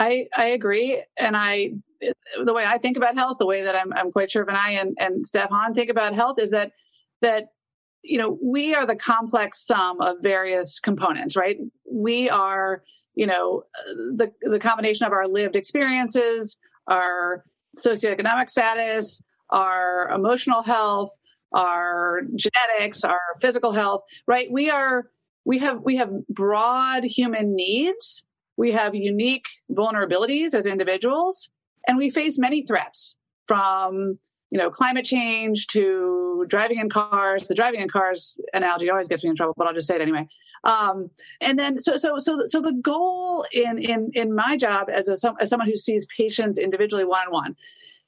I, 0.00 0.28
I 0.36 0.46
agree. 0.46 1.02
And 1.18 1.36
I 1.36 1.74
the 2.44 2.52
way 2.52 2.64
I 2.64 2.78
think 2.78 2.96
about 2.96 3.16
health, 3.16 3.36
the 3.38 3.46
way 3.46 3.62
that 3.62 3.74
I'm, 3.74 3.92
I'm 3.92 4.12
quite 4.12 4.30
sure 4.30 4.44
Vinay 4.44 4.80
and, 4.80 4.96
I 5.00 5.04
and 5.04 5.26
Stefan 5.26 5.74
think 5.74 5.90
about 5.90 6.14
health 6.14 6.38
is 6.38 6.50
that 6.50 6.72
that 7.22 7.46
you 8.02 8.18
know 8.18 8.38
we 8.42 8.74
are 8.74 8.86
the 8.86 8.96
complex 8.96 9.64
sum 9.66 10.00
of 10.00 10.16
various 10.22 10.80
components, 10.80 11.36
right? 11.36 11.56
We 11.90 12.28
are 12.30 12.82
you 13.14 13.26
know 13.26 13.64
the 13.86 14.32
the 14.42 14.58
combination 14.58 15.06
of 15.06 15.12
our 15.12 15.26
lived 15.26 15.56
experiences, 15.56 16.58
our 16.88 17.44
socioeconomic 17.76 18.48
status, 18.48 19.22
our 19.50 20.08
emotional 20.10 20.62
health, 20.62 21.10
our 21.52 22.22
genetics, 22.36 23.04
our 23.04 23.20
physical 23.40 23.72
health, 23.72 24.02
right? 24.26 24.48
We 24.50 24.70
are 24.70 25.10
we 25.44 25.58
have 25.58 25.80
we 25.82 25.96
have 25.96 26.10
broad 26.28 27.04
human 27.04 27.54
needs 27.54 28.24
we 28.56 28.72
have 28.72 28.94
unique 28.94 29.46
vulnerabilities 29.70 30.54
as 30.54 30.66
individuals 30.66 31.50
and 31.86 31.98
we 31.98 32.10
face 32.10 32.38
many 32.38 32.64
threats 32.64 33.16
from 33.46 34.18
you 34.50 34.58
know 34.58 34.70
climate 34.70 35.04
change 35.04 35.66
to 35.68 36.44
driving 36.48 36.78
in 36.78 36.88
cars. 36.88 37.48
The 37.48 37.54
driving 37.54 37.80
in 37.80 37.88
cars 37.88 38.36
analogy 38.52 38.90
always 38.90 39.08
gets 39.08 39.24
me 39.24 39.30
in 39.30 39.36
trouble 39.36 39.54
but 39.56 39.66
i'll 39.66 39.74
just 39.74 39.88
say 39.88 39.96
it 39.96 40.02
anyway. 40.02 40.28
Um, 40.64 41.10
and 41.42 41.58
then 41.58 41.80
so 41.80 41.96
so 41.96 42.18
so 42.18 42.42
so 42.46 42.60
the 42.60 42.72
goal 42.72 43.44
in 43.52 43.78
in 43.78 44.10
in 44.14 44.34
my 44.34 44.56
job 44.56 44.88
as 44.90 45.08
a 45.08 45.34
as 45.40 45.50
someone 45.50 45.68
who 45.68 45.76
sees 45.76 46.06
patients 46.16 46.58
individually 46.58 47.04
one 47.04 47.26
on 47.26 47.32
one 47.32 47.56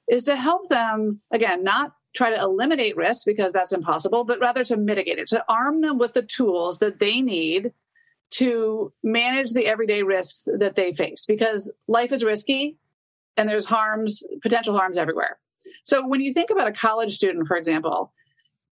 is 0.07 0.23
to 0.23 0.35
help 0.35 0.69
them 0.69 1.21
again 1.31 1.63
not 1.63 1.93
try 2.15 2.31
to 2.31 2.41
eliminate 2.41 2.97
risk 2.97 3.27
because 3.27 3.51
that's 3.51 3.73
impossible 3.73 4.23
but 4.23 4.39
rather 4.39 4.63
to 4.63 4.75
mitigate 4.75 5.19
it 5.19 5.27
to 5.27 5.43
arm 5.47 5.81
them 5.81 5.99
with 5.99 6.13
the 6.13 6.23
tools 6.23 6.79
that 6.79 6.97
they 6.97 7.21
need 7.21 7.73
to 8.29 8.91
manage 9.03 9.51
the 9.51 9.67
everyday 9.67 10.03
risks 10.03 10.43
that 10.45 10.75
they 10.75 10.93
face. 10.93 11.25
Because 11.25 11.71
life 11.87 12.11
is 12.11 12.23
risky 12.23 12.77
and 13.37 13.47
there's 13.47 13.65
harms, 13.65 14.23
potential 14.41 14.77
harms 14.77 14.97
everywhere. 14.97 15.37
So 15.85 16.05
when 16.05 16.21
you 16.21 16.33
think 16.33 16.49
about 16.49 16.67
a 16.67 16.71
college 16.71 17.13
student, 17.13 17.47
for 17.47 17.55
example, 17.55 18.13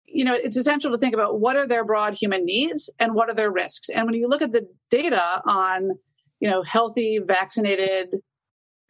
you 0.05 0.25
know, 0.25 0.33
it's 0.33 0.57
essential 0.57 0.91
to 0.91 0.97
think 0.97 1.13
about 1.13 1.39
what 1.39 1.55
are 1.55 1.65
their 1.65 1.85
broad 1.85 2.13
human 2.13 2.43
needs 2.43 2.89
and 2.99 3.13
what 3.13 3.29
are 3.29 3.35
their 3.35 3.51
risks. 3.51 3.89
And 3.89 4.05
when 4.05 4.13
you 4.13 4.27
look 4.27 4.41
at 4.41 4.51
the 4.51 4.67
data 4.89 5.41
on, 5.45 5.91
you 6.39 6.49
know, 6.49 6.63
healthy, 6.63 7.19
vaccinated 7.25 8.15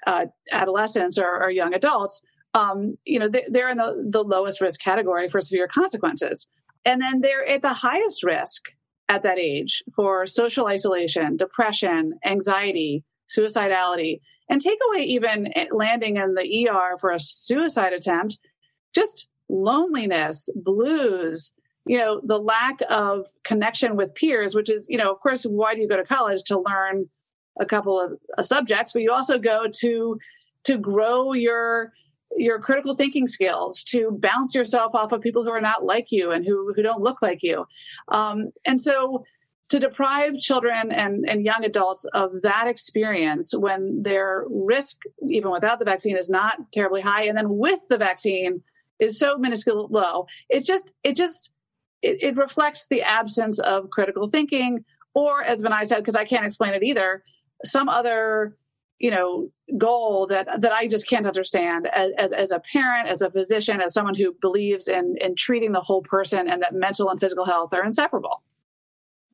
uh, 0.08 0.26
adolescents 0.52 1.18
or, 1.20 1.44
or, 1.44 1.52
young 1.52 1.76
adults, 1.76 2.24
um, 2.56 2.98
you 3.06 3.20
know, 3.20 3.30
they, 3.30 3.46
they're 3.48 3.70
in 3.70 3.78
the, 3.78 4.04
the 4.10 4.24
lowest 4.24 4.60
risk 4.60 4.82
category 4.82 5.30
for 5.30 5.40
severe 5.42 5.68
consequences. 5.68 6.50
And 6.86 7.00
then 7.00 7.22
they're 7.22 7.48
at 7.48 7.62
the 7.62 7.74
highest 7.74 8.24
risk 8.24 8.70
at 9.10 9.22
that 9.22 9.38
age 9.38 9.84
for 9.96 10.26
social 10.26 10.66
isolation, 10.66 11.38
depression, 11.38 12.14
anxiety, 12.26 13.04
suicidality, 13.30 14.22
and 14.52 14.62
take 14.62 14.78
away 14.90 15.04
even 15.04 15.52
landing 15.72 16.18
in 16.18 16.36
the 16.36 16.70
ER 16.70 16.98
for 17.00 17.12
a 17.12 17.20
suicide 17.20 17.94
attempt, 17.94 18.38
just 18.94 19.30
loneliness, 19.48 20.50
blues, 20.56 21.54
you 21.86 21.98
know, 21.98 22.22
the 22.26 22.38
lack 22.38 22.82
of 22.90 23.28
connection 23.44 23.96
with 23.96 24.14
peers, 24.14 24.54
which 24.54 24.70
is, 24.70 24.88
you 24.90 24.98
know, 24.98 25.10
of 25.10 25.22
course, 25.22 25.46
why 25.46 25.74
do 25.74 25.82
you 25.82 25.88
go 25.88 25.96
to 25.96 26.04
college 26.04 26.44
to 26.44 26.60
learn 26.60 27.10
a 27.60 27.66
couple 27.66 28.00
of 28.00 28.20
uh, 28.38 28.44
subjects, 28.44 28.92
but 28.92 29.02
you 29.02 29.12
also 29.12 29.40
go 29.40 29.68
to 29.80 30.20
to 30.66 30.78
grow 30.78 31.34
your 31.34 31.94
your 32.38 32.60
critical 32.60 32.94
thinking 32.94 33.28
skills 33.28 33.84
to 33.86 34.12
bounce 34.22 34.54
yourself 34.54 34.94
off 34.96 35.12
of 35.12 35.22
people 35.22 35.44
who 35.44 35.50
are 35.50 35.62
not 35.62 35.86
like 35.86 36.12
you 36.12 36.32
and 36.32 36.46
who, 36.46 36.74
who 36.74 36.82
don't 36.82 37.02
look 37.02 37.22
like 37.22 37.44
you. 37.44 37.66
Um, 38.08 38.52
and 38.66 38.80
so 38.80 39.26
to 39.72 39.80
deprive 39.80 40.38
children 40.38 40.92
and, 40.92 41.24
and 41.30 41.46
young 41.46 41.64
adults 41.64 42.04
of 42.14 42.42
that 42.44 42.68
experience 42.68 43.54
when 43.58 44.04
their 44.04 44.44
risk, 44.50 45.00
even 45.30 45.50
without 45.50 45.80
the 45.80 45.86
vaccine, 45.86 46.18
is 46.18 46.30
not 46.30 46.58
terribly 46.74 47.00
high, 47.00 47.24
and 47.24 47.38
then 47.38 47.48
with 47.48 47.80
the 47.90 47.98
vaccine 47.98 48.62
is 49.00 49.18
so 49.18 49.38
minuscule 49.38 49.88
low, 49.90 50.28
it 50.50 50.66
just 50.66 50.92
it 51.06 51.16
just 51.16 51.54
it, 52.02 52.22
it 52.22 52.36
reflects 52.36 52.88
the 52.90 53.02
absence 53.02 53.60
of 53.60 53.90
critical 53.92 54.28
thinking, 54.28 54.84
or 55.16 55.42
as 55.42 55.64
Vinay 55.64 55.86
said, 55.86 56.00
because 56.00 56.18
I 56.18 56.26
can't 56.26 56.46
explain 56.46 56.74
it 56.74 56.84
either, 56.84 57.24
some 57.64 57.88
other 57.88 58.58
you 59.00 59.10
know 59.10 59.52
goal 59.78 60.28
that 60.28 60.50
that 60.60 60.74
I 60.74 60.86
just 60.88 61.08
can't 61.08 61.26
understand 61.26 61.88
as, 61.88 62.12
as, 62.18 62.34
as 62.34 62.52
a 62.52 62.60
parent, 62.60 63.08
as 63.08 63.22
a 63.22 63.32
physician, 63.32 63.80
as 63.80 63.94
someone 63.94 64.16
who 64.16 64.36
believes 64.42 64.90
in 64.90 65.16
in 65.22 65.36
treating 65.36 65.72
the 65.72 65.80
whole 65.80 66.02
person 66.02 66.50
and 66.50 66.62
that 66.62 66.74
mental 66.74 67.10
and 67.10 67.22
physical 67.22 67.46
health 67.46 67.74
are 67.74 67.86
inseparable. 67.86 68.44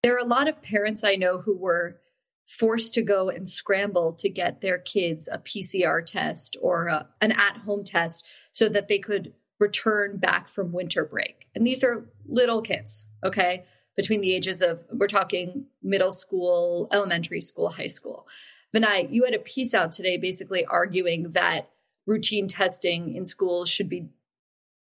There 0.08 0.16
are 0.16 0.20
a 0.20 0.24
lot 0.24 0.48
of 0.48 0.62
parents 0.62 1.04
I 1.04 1.16
know 1.16 1.40
who 1.40 1.54
were 1.54 2.00
forced 2.46 2.94
to 2.94 3.02
go 3.02 3.28
and 3.28 3.50
scramble 3.50 4.14
to 4.14 4.30
get 4.30 4.62
their 4.62 4.78
kids 4.78 5.28
a 5.30 5.38
PCR 5.38 6.06
test 6.06 6.56
or 6.62 6.88
a, 6.88 7.10
an 7.20 7.34
at 7.34 7.58
home 7.58 7.84
test 7.84 8.24
so 8.54 8.70
that 8.70 8.88
they 8.88 9.00
could 9.00 9.34
return 9.60 10.16
back 10.16 10.48
from 10.48 10.72
winter 10.72 11.04
break. 11.04 11.50
And 11.54 11.68
these 11.68 11.84
are 11.84 12.06
little 12.26 12.62
kids, 12.62 13.06
okay, 13.22 13.66
between 13.98 14.22
the 14.22 14.34
ages 14.34 14.62
of, 14.62 14.86
we're 14.94 15.08
talking 15.08 15.66
middle 15.84 16.14
school, 16.14 16.88
elementary 16.94 17.42
school, 17.42 17.72
high 17.72 17.88
school. 17.88 18.28
Vinay, 18.74 19.12
you 19.12 19.26
had 19.26 19.36
a 19.36 19.40
piece 19.40 19.74
out 19.74 19.92
today 19.92 20.16
basically 20.16 20.64
arguing 20.64 21.32
that 21.32 21.70
routine 22.06 22.48
testing 22.48 23.14
in 23.14 23.26
schools 23.26 23.68
should 23.68 23.90
be 23.90 24.08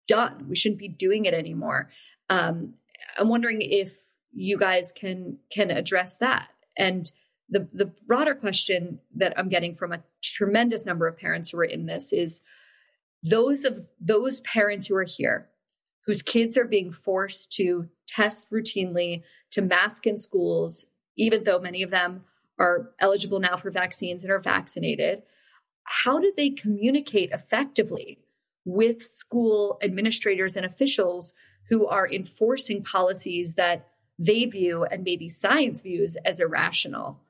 done. 0.07 0.47
We 0.49 0.55
shouldn't 0.55 0.79
be 0.79 0.87
doing 0.87 1.25
it 1.25 1.35
anymore. 1.35 1.91
Um, 2.31 2.75
I'm 3.19 3.29
wondering 3.29 3.61
if 3.61 4.06
you 4.33 4.59
guys 4.59 4.93
can 4.93 5.39
can 5.51 5.71
address 5.71 6.17
that. 6.19 6.49
And 6.77 7.11
the 7.49 7.69
the 7.73 7.87
broader 8.07 8.35
question 8.35 9.01
that 9.15 9.33
I'm 9.39 9.49
getting 9.49 9.75
from 9.75 9.93
a 9.93 10.03
tremendous 10.23 10.85
number 10.85 11.07
of 11.07 11.17
parents 11.17 11.51
who 11.51 11.59
are 11.59 11.65
in 11.65 11.87
this 11.87 12.13
is 12.13 12.43
those 13.23 13.65
of 13.65 13.87
those 14.01 14.41
parents 14.41 14.87
who 14.87 14.97
are 14.97 15.05
here 15.05 15.49
whose 16.07 16.23
kids 16.23 16.57
are 16.57 16.65
being 16.65 16.93
forced 16.93 17.53
to 17.55 17.89
test 18.07 18.51
routinely 18.51 19.23
to 19.51 19.63
mask 19.63 20.07
in 20.07 20.17
schools 20.17 20.87
even 21.17 21.45
though 21.45 21.59
many 21.59 21.83
of 21.83 21.91
them 21.91 22.25
are 22.59 22.91
eligible 23.01 23.41
now 23.41 23.57
for 23.57 23.71
vaccines 23.71 24.23
and 24.23 24.33
are 24.33 24.41
vaccinated 24.41 25.23
how 25.85 26.19
do 26.19 26.33
they 26.37 26.51
communicate 26.51 27.31
effectively 27.31 28.19
with 28.65 29.03
school 29.03 29.79
administrators 29.83 30.57
and 30.57 30.67
officials 30.67 31.33
who 31.69 31.87
are 31.87 32.09
enforcing 32.09 32.83
policies 32.83 33.55
that 33.55 33.89
they 34.19 34.45
view 34.45 34.85
and 34.85 35.05
maybe 35.05 35.29
science 35.29 35.83
views 35.83 36.17
as 36.25 36.41
irrational 36.41 37.21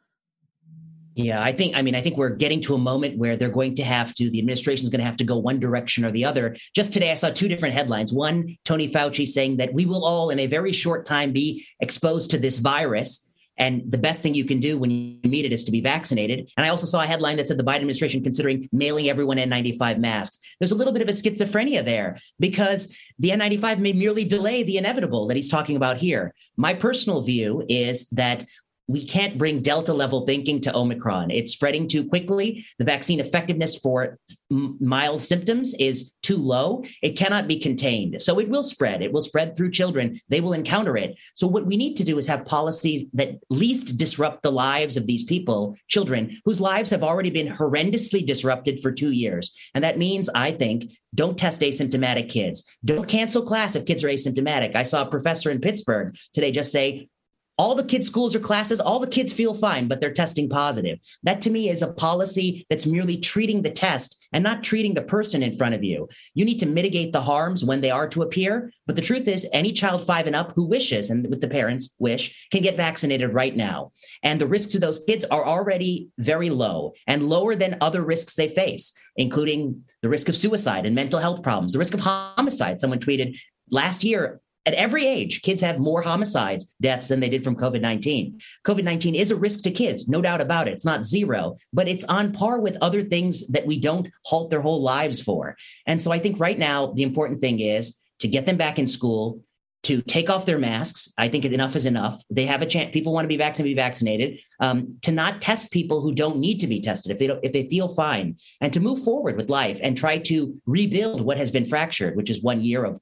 yeah, 1.17 1.43
I 1.43 1.53
think, 1.53 1.75
I 1.75 1.81
mean, 1.81 1.95
I 1.95 2.03
think 2.03 2.19
we're 2.19 2.29
getting 2.29 2.61
to 2.63 2.75
a 2.75 2.79
moment 2.79 3.17
where 3.17 3.37
they're 3.37 3.49
going 3.49 3.75
to 3.77 3.85
have 3.85 4.15
to, 4.17 4.29
the 4.29 4.39
administration 4.39 4.85
is 4.85 4.91
going 4.91 5.01
to 5.01 5.07
have 5.07 5.17
to 5.17 5.25
go 5.25 5.39
one 5.39 5.59
direction 5.59 6.05
or 6.05 6.11
the 6.11 6.27
other. 6.27 6.55
Just 6.75 6.93
today, 6.93 7.11
I 7.11 7.15
saw 7.15 7.31
two 7.31 7.49
different 7.49 7.75
headlines. 7.75 8.13
One, 8.13 8.59
Tony 8.67 8.87
Fauci 8.87 9.27
saying 9.27 9.57
that 9.57 9.73
we 9.73 9.87
will 9.87 10.05
all, 10.05 10.29
in 10.29 10.39
a 10.39 10.47
very 10.47 10.73
short 10.73 11.07
time, 11.07 11.33
be 11.33 11.67
exposed 11.81 12.33
to 12.33 12.39
this 12.39 12.59
virus. 12.59 13.31
And 13.57 13.91
the 13.91 13.97
best 13.97 14.23
thing 14.23 14.35
you 14.35 14.45
can 14.45 14.61
do 14.61 14.77
when 14.77 14.91
you 14.91 15.19
meet 15.25 15.47
it 15.47 15.53
is 15.55 15.65
to 15.65 15.73
be 15.73 15.81
vaccinated. 15.81 16.53
And 16.59 16.67
I 16.67 16.69
also 16.69 16.85
saw 16.85 17.03
a 17.03 17.07
headline 17.07 17.39
that 17.39 17.49
said 17.49 17.57
the 17.57 17.65
Biden 17.65 17.77
administration 17.77 18.23
considering 18.23 18.69
mailing 18.71 19.09
everyone 19.09 19.39
N95 19.39 19.99
masks. 19.99 20.39
There's 20.59 20.73
a 20.73 20.77
little 20.77 20.93
bit 20.93 21.03
of 21.03 21.09
a 21.09 21.13
schizophrenia 21.13 21.85
there 21.85 22.19
because 22.41 22.97
the 23.19 23.31
N95 23.31 23.79
may 23.79 23.93
merely 23.93 24.25
delay 24.25 24.63
the 24.63 24.79
inevitable 24.79 25.27
that 25.27 25.37
he's 25.37 25.51
talking 25.51 25.77
about 25.77 25.99
here. 25.99 26.35
My 26.57 26.75
personal 26.75 27.21
view 27.23 27.65
is 27.69 28.09
that 28.11 28.47
we 28.89 29.05
can't 29.05 29.39
bring 29.39 29.63
delta 29.63 29.93
level 29.93 30.25
thinking 30.25 30.61
to 30.61 30.75
omicron. 30.75 31.31
It's 31.31 31.51
spreading 31.51 31.89
too 31.89 32.09
quickly. 32.09 32.65
The 32.79 32.85
vaccine 32.85 33.21
effectiveness 33.21 33.77
for 33.77 34.19
mild 34.49 35.23
symptoms 35.23 35.75
is 35.75 36.13
too 36.23 36.37
low. 36.37 36.85
It 37.03 37.19
cannot 37.19 37.49
be 37.49 37.59
contained. 37.59 38.23
So 38.23 38.39
it 38.39 38.49
will 38.49 38.63
spread. 38.63 39.03
It 39.03 39.13
will 39.13 39.23
spread 39.23 39.57
through 39.57 39.73
children. 39.73 40.21
They 40.29 40.41
will 40.41 40.53
encounter 40.53 40.97
it. 40.97 41.19
So 41.35 41.47
what 41.47 41.67
we 41.67 41.77
need 41.77 41.97
to 41.97 42.05
do 42.05 42.19
is 42.19 42.27
have 42.27 42.47
policies 42.47 43.07
that 43.15 43.39
least 43.51 43.97
disrupt 43.97 44.43
the 44.43 44.53
lives 44.53 44.97
of 44.97 45.07
these 45.07 45.25
people 45.25 45.77
children 45.89 46.37
whose 46.45 46.61
lives 46.61 46.91
have 46.91 47.03
already 47.03 47.31
been 47.31 47.49
horrendously 47.49 48.25
disrupted 48.25 48.81
for 48.81 48.93
2 48.93 49.11
years. 49.11 49.53
And 49.75 49.83
that 49.83 49.99
means 49.99 50.29
i 50.35 50.53
think 50.53 50.93
don't 51.15 51.39
test 51.39 51.63
asymptomatic 51.63 52.29
kids. 52.29 52.71
Don't 52.85 53.09
cancel 53.09 53.43
class 53.43 53.75
if 53.75 53.87
kids 53.87 54.05
are 54.05 54.09
asymptomatic. 54.09 54.77
I 54.77 54.83
saw 54.83 55.03
a 55.03 55.11
professor 55.11 55.51
in 55.51 55.61
Pittsburgh 55.61 56.15
today 56.35 56.53
just 56.53 56.71
say, 56.71 57.09
all 57.59 57.75
the 57.75 57.85
kids' 57.85 58.07
schools 58.07 58.35
or 58.35 58.41
classes, 58.41 58.81
all 58.81 58.99
the 58.99 59.07
kids 59.07 59.33
feel 59.33 59.55
fine, 59.55 59.89
but 59.89 60.01
they're 60.01 60.13
testing 60.13 60.49
positive. 60.49 60.99
That 61.23 61.41
to 61.43 61.51
me 61.51 61.71
is 61.71 61.83
a 61.83 61.93
policy 61.93 62.67
that's 62.69 62.87
merely 62.87 63.17
treating 63.17 63.63
the 63.63 63.71
test 63.71 64.27
and 64.33 64.45
not 64.45 64.63
treating 64.63 64.93
the 64.95 65.03
person 65.03 65.43
in 65.43 65.55
front 65.55 65.75
of 65.75 65.83
you. 65.83 66.09
You 66.35 66.45
need 66.45 66.59
to 66.59 66.67
mitigate 66.67 67.13
the 67.13 67.21
harms 67.21 67.65
when 67.65 67.81
they 67.81 67.91
are 67.91 68.09
to 68.09 68.23
appear. 68.23 68.71
But 68.87 68.97
the 68.97 69.03
truth 69.03 69.27
is, 69.27 69.49
any 69.53 69.73
child 69.73 70.07
five 70.07 70.27
and 70.27 70.37
up 70.37 70.53
who 70.55 70.67
wishes, 70.67 71.11
and 71.11 71.27
with 71.29 71.41
the 71.41 71.49
parents 71.49 71.95
wish, 71.99 72.49
can 72.51 72.63
get 72.63 72.77
vaccinated 72.77 73.33
right 73.33 73.57
now. 73.57 73.93
And 74.23 74.41
the 74.41 74.47
risks 74.47 74.73
to 74.73 74.79
those 74.79 75.05
kids 75.05 75.25
are 75.25 75.47
already 75.47 76.11
very 76.19 76.51
low 76.51 76.93
and 77.07 77.29
lower 77.29 77.55
than 77.55 77.79
other 77.81 78.03
risks 78.03 78.35
they 78.35 78.49
face, 78.49 78.95
including 79.17 79.83
the 80.03 80.09
risk 80.09 80.29
of 80.29 80.37
suicide 80.37 80.85
and 80.85 80.95
mental 80.95 81.21
health 81.21 81.43
problems, 81.43 81.73
the 81.73 81.79
risk 81.79 81.95
of 81.95 82.01
homicide. 82.01 82.79
Someone 82.79 83.01
tweeted 83.01 83.39
last 83.71 84.05
year, 84.05 84.41
at 84.67 84.75
every 84.75 85.07
age, 85.07 85.43
kids 85.43 85.63
have 85.63 85.79
more 85.79 86.03
homicides, 86.03 86.75
deaths 86.81 87.09
than 87.09 87.21
they 87.21 87.29
did 87.29 87.45
from 87.45 87.55
COVID 87.55 87.81
19. 87.81 88.41
COVID 88.67 88.83
19 88.83 89.15
is 89.15 89.31
a 89.31 89.37
risk 89.37 89.63
to 89.63 89.71
kids, 89.71 90.09
no 90.09 90.21
doubt 90.21 90.41
about 90.41 90.67
it. 90.67 90.73
It's 90.73 90.85
not 90.85 91.05
zero, 91.05 91.57
but 91.73 91.89
it's 91.89 92.05
on 92.05 92.33
par 92.33 92.61
with 92.61 92.77
other 92.83 93.03
things 93.03 93.47
that 93.49 93.67
we 93.67 93.79
don't 93.79 94.09
halt 94.25 94.51
their 94.51 94.61
whole 94.61 94.83
lives 94.83 95.23
for. 95.23 95.57
And 95.87 96.03
so 96.03 96.11
I 96.11 96.19
think 96.19 96.41
right 96.41 96.59
now, 96.59 96.93
the 96.93 97.05
important 97.05 97.41
thing 97.41 97.61
is 97.61 98.01
to 98.19 98.29
get 98.29 98.45
them 98.45 98.57
back 98.57 98.79
in 98.79 98.89
school, 98.89 99.43
to 99.85 100.03
take 100.03 100.29
off 100.29 100.47
their 100.47 100.59
masks. 100.59 101.13
I 101.17 101.29
think 101.29 101.45
enough 101.45 101.77
is 101.77 101.87
enough. 101.87 102.21
They 102.29 102.47
have 102.47 102.61
a 102.61 102.67
chance. 102.67 102.93
People 102.93 103.13
want 103.13 103.25
to 103.25 103.29
be 103.29 103.37
vaccinated, 103.37 103.77
be 103.77 103.81
vaccinated. 103.81 104.41
Um, 104.59 104.99
to 105.03 105.13
not 105.13 105.41
test 105.41 105.71
people 105.71 106.01
who 106.01 106.13
don't 106.13 106.39
need 106.39 106.59
to 106.59 106.67
be 106.67 106.81
tested 106.81 107.13
if 107.13 107.21
they 107.21 107.29
don't, 107.29 107.45
if 107.45 107.53
they 107.53 107.69
feel 107.69 107.87
fine, 107.95 108.37
and 108.61 108.73
to 108.73 108.81
move 108.81 109.05
forward 109.05 109.37
with 109.37 109.49
life 109.49 109.79
and 109.81 109.97
try 109.97 110.19
to 110.19 110.61
rebuild 110.67 111.21
what 111.21 111.39
has 111.39 111.53
been 111.53 111.67
fractured, 111.67 112.17
which 112.17 112.31
is 112.31 112.43
one 112.43 112.63
year 112.63 112.85
of 112.85 112.99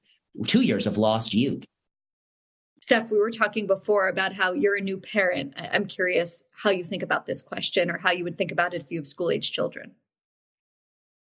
two 0.47 0.63
years 0.63 0.87
of 0.87 0.99
lost 0.99 1.35
youth. 1.35 1.65
Steph, 2.81 3.11
we 3.11 3.19
were 3.19 3.31
talking 3.31 3.67
before 3.67 4.09
about 4.09 4.35
how 4.35 4.53
you're 4.53 4.77
a 4.77 4.81
new 4.81 4.99
parent. 4.99 5.55
I'm 5.57 5.87
curious 5.87 6.43
how 6.53 6.71
you 6.71 6.85
think 6.85 7.03
about 7.03 7.25
this 7.25 7.41
question 7.41 7.91
or 7.91 7.97
how 7.97 8.11
you 8.11 8.25
would 8.25 8.37
think 8.37 8.53
about 8.53 8.75
it 8.75 8.83
if 8.83 8.91
you 8.91 8.99
have 8.99 9.07
school 9.07 9.31
age 9.31 9.53
children. 9.53 9.93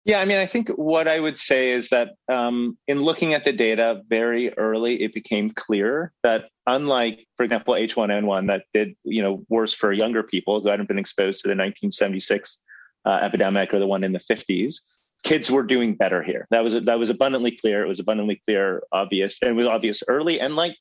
Yeah, 0.04 0.20
I 0.20 0.26
mean, 0.26 0.38
I 0.38 0.48
think 0.48 0.70
what 0.70 1.08
I 1.08 1.20
would 1.20 1.38
say 1.38 1.72
is 1.72 1.90
that 1.90 2.14
um, 2.32 2.78
in 2.88 3.04
looking 3.04 3.34
at 3.36 3.44
the 3.44 3.52
data 3.52 4.02
very 4.10 4.52
early, 4.58 5.04
it 5.04 5.14
became 5.14 5.52
clear 5.52 6.12
that 6.24 6.46
unlike, 6.66 7.28
for 7.38 7.44
example, 7.44 7.76
H1N1 7.76 8.48
that 8.48 8.64
did 8.74 8.96
you 9.04 9.22
know 9.22 9.46
worse 9.50 9.74
for 9.76 9.92
younger 9.92 10.24
people 10.24 10.62
who 10.62 10.70
hadn't 10.70 10.88
been 10.88 10.98
exposed 10.98 11.42
to 11.42 11.50
the 11.50 11.52
1976 11.52 12.60
uh, 13.06 13.20
epidemic 13.22 13.74
or 13.74 13.80
the 13.80 13.88
one 13.88 14.04
in 14.04 14.12
the 14.12 14.20
50s, 14.20 14.80
kids 15.24 15.52
were 15.52 15.64
doing 15.64 15.96
better 15.96 16.24
here. 16.24 16.48
That 16.52 16.64
was 16.64 16.74
that 16.74 17.00
was 17.00 17.10
abundantly 17.10 17.58
clear. 17.58 17.84
It 17.84 17.88
was 17.88 18.00
abundantly 18.00 18.42
clear, 18.46 18.84
obvious, 18.92 19.38
and 19.42 19.52
it 19.52 19.54
was 19.54 19.68
obvious 19.68 20.04
early. 20.08 20.40
And 20.40 20.56
like 20.56 20.76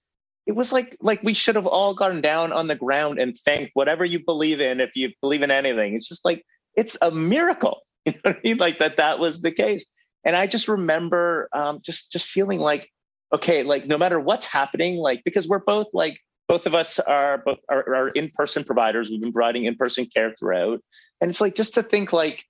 it 0.47 0.53
was 0.53 0.73
like 0.73 0.97
like 1.01 1.23
we 1.23 1.35
should 1.35 1.57
have 1.57 1.67
all 1.67 1.95
gotten 1.95 2.21
down 2.21 2.53
on 2.53 2.67
the 2.67 2.75
ground 2.75 3.19
and 3.19 3.37
thanked 3.45 3.71
whatever 3.75 4.05
you 4.05 4.25
believe 4.25 4.61
in. 4.61 4.81
If 4.81 4.97
you 4.97 5.13
believe 5.21 5.43
in 5.43 5.51
anything, 5.51 5.95
it's 5.95 6.09
just 6.09 6.25
like 6.25 6.45
it's 6.77 6.97
a 7.01 7.11
miracle. 7.11 7.81
You 8.07 8.13
know 8.13 8.31
what 8.31 8.37
I 8.37 8.41
mean? 8.43 8.57
Like 8.57 8.79
that 8.79 8.97
that 8.97 9.19
was 9.19 9.43
the 9.43 9.53
case. 9.53 9.85
And 10.25 10.35
I 10.35 10.47
just 10.47 10.69
remember 10.69 11.51
um, 11.53 11.81
just 11.85 12.11
just 12.11 12.27
feeling 12.27 12.59
like 12.59 12.89
okay, 13.33 13.63
like 13.63 13.87
no 13.87 13.99
matter 13.99 14.19
what's 14.19 14.47
happening, 14.47 14.97
like 14.97 15.23
because 15.23 15.47
we're 15.47 15.59
both 15.59 15.89
like 15.93 16.19
both 16.49 16.67
of 16.67 16.75
us 16.75 16.99
are 16.99 17.45
are, 17.69 17.95
are 17.95 18.09
in 18.09 18.31
person 18.31 18.65
providers. 18.65 19.11
We've 19.11 19.21
been 19.21 19.35
providing 19.35 19.67
in 19.67 19.77
person 19.77 20.07
care 20.07 20.35
throughout, 20.37 20.81
and 21.21 21.31
it's 21.31 21.43
like 21.43 21.55
just 21.55 21.75
to 21.75 21.83
think 21.83 22.15
like 22.15 22.43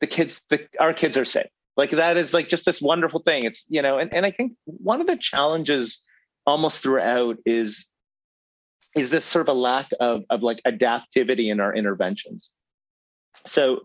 the 0.00 0.06
kids, 0.06 0.42
the, 0.50 0.66
our 0.78 0.92
kids 0.92 1.16
are 1.16 1.24
safe. 1.24 1.46
Like 1.76 1.90
that 1.90 2.16
is 2.16 2.32
like 2.32 2.48
just 2.48 2.64
this 2.66 2.80
wonderful 2.80 3.20
thing. 3.20 3.44
It's, 3.44 3.64
you 3.68 3.82
know, 3.82 3.98
and, 3.98 4.12
and 4.12 4.24
I 4.24 4.30
think 4.30 4.52
one 4.64 5.00
of 5.00 5.06
the 5.06 5.16
challenges 5.16 6.00
almost 6.46 6.82
throughout 6.82 7.38
is, 7.44 7.86
is 8.94 9.10
this 9.10 9.24
sort 9.24 9.48
of 9.48 9.56
a 9.56 9.58
lack 9.58 9.88
of, 9.98 10.22
of 10.30 10.42
like 10.42 10.60
adaptivity 10.66 11.50
in 11.50 11.58
our 11.58 11.74
interventions. 11.74 12.50
So, 13.44 13.80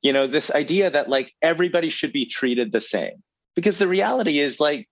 you 0.00 0.12
know, 0.12 0.26
this 0.28 0.50
idea 0.54 0.90
that 0.90 1.08
like 1.08 1.32
everybody 1.42 1.88
should 1.88 2.12
be 2.12 2.26
treated 2.26 2.70
the 2.70 2.80
same, 2.80 3.22
because 3.56 3.78
the 3.78 3.88
reality 3.88 4.38
is 4.38 4.60
like, 4.60 4.88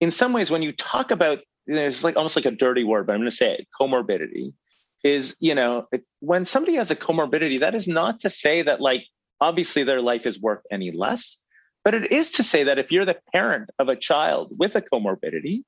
in 0.00 0.10
some 0.10 0.32
ways, 0.32 0.50
when 0.50 0.62
you 0.62 0.72
talk 0.72 1.10
about, 1.10 1.40
there's 1.66 2.04
like 2.04 2.16
almost 2.16 2.36
like 2.36 2.44
a 2.44 2.50
dirty 2.50 2.84
word, 2.84 3.06
but 3.06 3.14
I'm 3.14 3.20
going 3.20 3.30
to 3.30 3.36
say 3.36 3.54
it, 3.54 3.66
comorbidity 3.80 4.52
is, 5.02 5.36
you 5.40 5.54
know, 5.54 5.86
when 6.20 6.46
somebody 6.46 6.76
has 6.76 6.90
a 6.90 6.96
comorbidity, 6.96 7.60
that 7.60 7.74
is 7.74 7.88
not 7.88 8.20
to 8.20 8.30
say 8.30 8.62
that 8.62 8.80
like 8.80 9.04
obviously 9.42 9.82
their 9.82 10.00
life 10.00 10.24
is 10.24 10.40
worth 10.40 10.62
any 10.70 10.90
less. 10.92 11.36
But 11.84 11.94
it 11.94 12.12
is 12.12 12.30
to 12.32 12.42
say 12.42 12.64
that 12.64 12.78
if 12.78 12.92
you're 12.92 13.04
the 13.04 13.18
parent 13.32 13.70
of 13.78 13.88
a 13.88 13.96
child 13.96 14.52
with 14.56 14.76
a 14.76 14.82
comorbidity, 14.82 15.64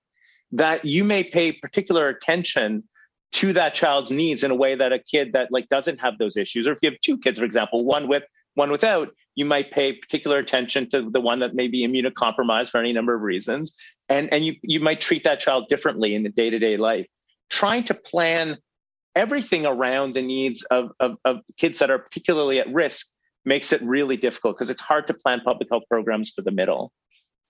that 0.52 0.84
you 0.84 1.02
may 1.02 1.24
pay 1.24 1.50
particular 1.52 2.08
attention 2.08 2.84
to 3.32 3.52
that 3.54 3.74
child's 3.74 4.12
needs 4.12 4.44
in 4.44 4.52
a 4.52 4.54
way 4.54 4.76
that 4.76 4.92
a 4.92 5.00
kid 5.00 5.32
that 5.32 5.50
like 5.50 5.68
doesn't 5.68 5.98
have 5.98 6.18
those 6.18 6.36
issues, 6.36 6.68
or 6.68 6.72
if 6.72 6.78
you 6.82 6.90
have 6.90 7.00
two 7.00 7.18
kids, 7.18 7.40
for 7.40 7.44
example, 7.44 7.84
one 7.84 8.06
with 8.06 8.22
one 8.54 8.70
without, 8.70 9.08
you 9.34 9.44
might 9.44 9.72
pay 9.72 9.92
particular 9.92 10.38
attention 10.38 10.88
to 10.90 11.10
the 11.10 11.20
one 11.20 11.40
that 11.40 11.56
may 11.56 11.66
be 11.66 11.84
immunocompromised 11.84 12.70
for 12.70 12.78
any 12.78 12.92
number 12.92 13.12
of 13.12 13.22
reasons, 13.22 13.74
and 14.08 14.32
and 14.32 14.44
you 14.44 14.54
you 14.62 14.78
might 14.78 15.00
treat 15.00 15.24
that 15.24 15.40
child 15.40 15.66
differently 15.68 16.14
in 16.14 16.22
the 16.22 16.28
day 16.28 16.50
to 16.50 16.60
day 16.60 16.76
life. 16.76 17.08
Trying 17.50 17.84
to 17.84 17.94
plan 17.94 18.58
everything 19.16 19.66
around 19.66 20.14
the 20.14 20.22
needs 20.22 20.62
of, 20.64 20.90
of, 20.98 21.16
of 21.24 21.36
kids 21.56 21.78
that 21.78 21.90
are 21.90 21.98
particularly 21.98 22.58
at 22.58 22.72
risk 22.72 23.08
makes 23.44 23.72
it 23.72 23.82
really 23.82 24.16
difficult 24.16 24.56
because 24.56 24.70
it's 24.70 24.80
hard 24.80 25.06
to 25.06 25.14
plan 25.14 25.40
public 25.44 25.68
health 25.70 25.84
programs 25.88 26.30
for 26.30 26.42
the 26.42 26.50
middle. 26.50 26.92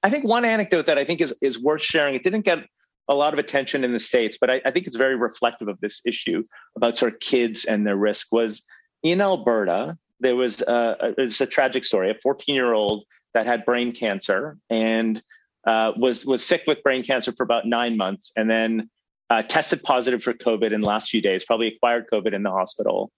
I 0.03 0.11
think 0.11 0.25
one 0.25 0.45
anecdote 0.45 0.87
that 0.87 0.99
I 0.99 1.05
think 1.05 1.21
is, 1.21 1.35
is 1.41 1.59
worth 1.59 1.83
sharing, 1.83 2.15
it 2.15 2.25
didn't 2.25 2.45
get 2.45 2.67
a 3.09 3.15
lot 3.15 3.33
of 3.33 3.39
attention 3.39 3.85
in 3.85 3.93
the 3.93 4.01
States, 4.01 4.39
but 4.41 4.51
I, 4.51 4.61
I 4.65 4.71
think 4.71 4.87
it's 4.87 4.97
very 4.97 5.17
reflective 5.17 5.69
of 5.69 5.81
this 5.81 6.01
issue 6.05 6.43
about 6.77 6.99
sort 6.99 7.15
of 7.15 7.21
kids 7.21 7.65
and 7.65 7.87
their 7.87 7.97
risk 7.97 8.29
was 8.33 8.63
in 9.03 9.21
Alberta, 9.21 9.97
there 10.21 10.37
was 10.37 10.63
a, 10.63 11.15
a, 11.19 11.23
a 11.25 11.47
tragic 11.47 11.85
story, 11.85 12.11
a 12.11 12.15
14 12.23 12.55
year 12.55 12.73
old 12.73 13.05
that 13.35 13.47
had 13.47 13.65
brain 13.65 13.93
cancer 13.93 14.57
and 14.71 15.23
uh, 15.67 15.93
was, 15.97 16.25
was 16.25 16.45
sick 16.45 16.63
with 16.67 16.83
brain 16.83 17.03
cancer 17.03 17.33
for 17.33 17.43
about 17.43 17.67
nine 17.67 17.97
months 17.97 18.33
and 18.37 18.51
then 18.51 18.91
uh, 19.31 19.43
tested 19.43 19.83
positive 19.83 20.23
for 20.23 20.33
COVID 20.33 20.73
in 20.73 20.81
the 20.81 20.87
last 20.87 21.09
few 21.09 21.23
days, 21.23 21.45
probably 21.45 21.69
acquired 21.69 22.07
COVID 22.13 22.35
in 22.35 22.43
the 22.43 22.51
hospital 22.51 23.11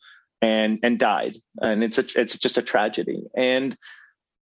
and, 0.43 0.79
and 0.83 0.99
died. 0.99 1.37
And 1.61 1.83
it's, 1.83 1.99
a, 1.99 2.05
it's 2.15 2.39
just 2.39 2.59
a 2.59 2.63
tragedy. 2.63 3.23
And 3.37 3.77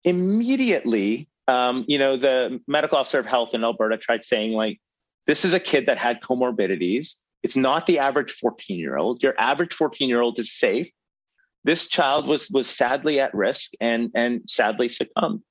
immediately, 0.05 1.29
um, 1.49 1.85
you 1.89 1.99
know, 1.99 2.17
the 2.17 2.61
medical 2.67 2.99
officer 2.99 3.19
of 3.19 3.27
health 3.27 3.55
in 3.55 3.65
Alberta 3.65 3.99
tried 3.99 4.25
saying, 4.25 4.53
like, 4.53 4.81
this 5.27 5.45
is 5.45 5.55
a 5.55 5.61
kid 5.61 5.87
that 5.87 5.99
had 5.99 6.21
comorbidities. 6.21 7.15
It's 7.43 7.57
not 7.57 7.87
the 7.87 7.99
average 7.99 8.33
14 8.33 8.79
year 8.79 8.97
old. 8.97 9.23
Your 9.23 9.35
average 9.39 9.75
14 9.75 10.09
year 10.09 10.21
old 10.21 10.39
is 10.39 10.53
safe. 10.53 10.91
This 11.65 11.87
child 11.89 12.27
was 12.27 12.51
was 12.51 12.69
sadly 12.69 13.21
at 13.21 13.35
risk 13.35 13.71
and 13.81 14.11
and 14.15 14.43
sadly 14.47 14.89
succumbed. 14.89 15.43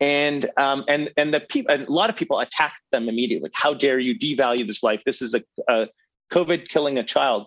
And 0.00 0.50
um, 0.58 0.84
and 0.88 1.10
and 1.16 1.32
the 1.32 1.40
people, 1.40 1.74
a 1.74 1.78
lot 1.90 2.10
of 2.10 2.16
people 2.16 2.38
attacked 2.38 2.80
them 2.92 3.08
immediately. 3.08 3.44
Like, 3.44 3.52
How 3.54 3.72
dare 3.72 3.98
you 3.98 4.18
devalue 4.18 4.66
this 4.66 4.82
life? 4.82 5.02
This 5.06 5.22
is 5.22 5.34
a, 5.34 5.42
a 5.68 5.88
COVID 6.30 6.68
killing 6.68 6.98
a 6.98 7.04
child. 7.04 7.46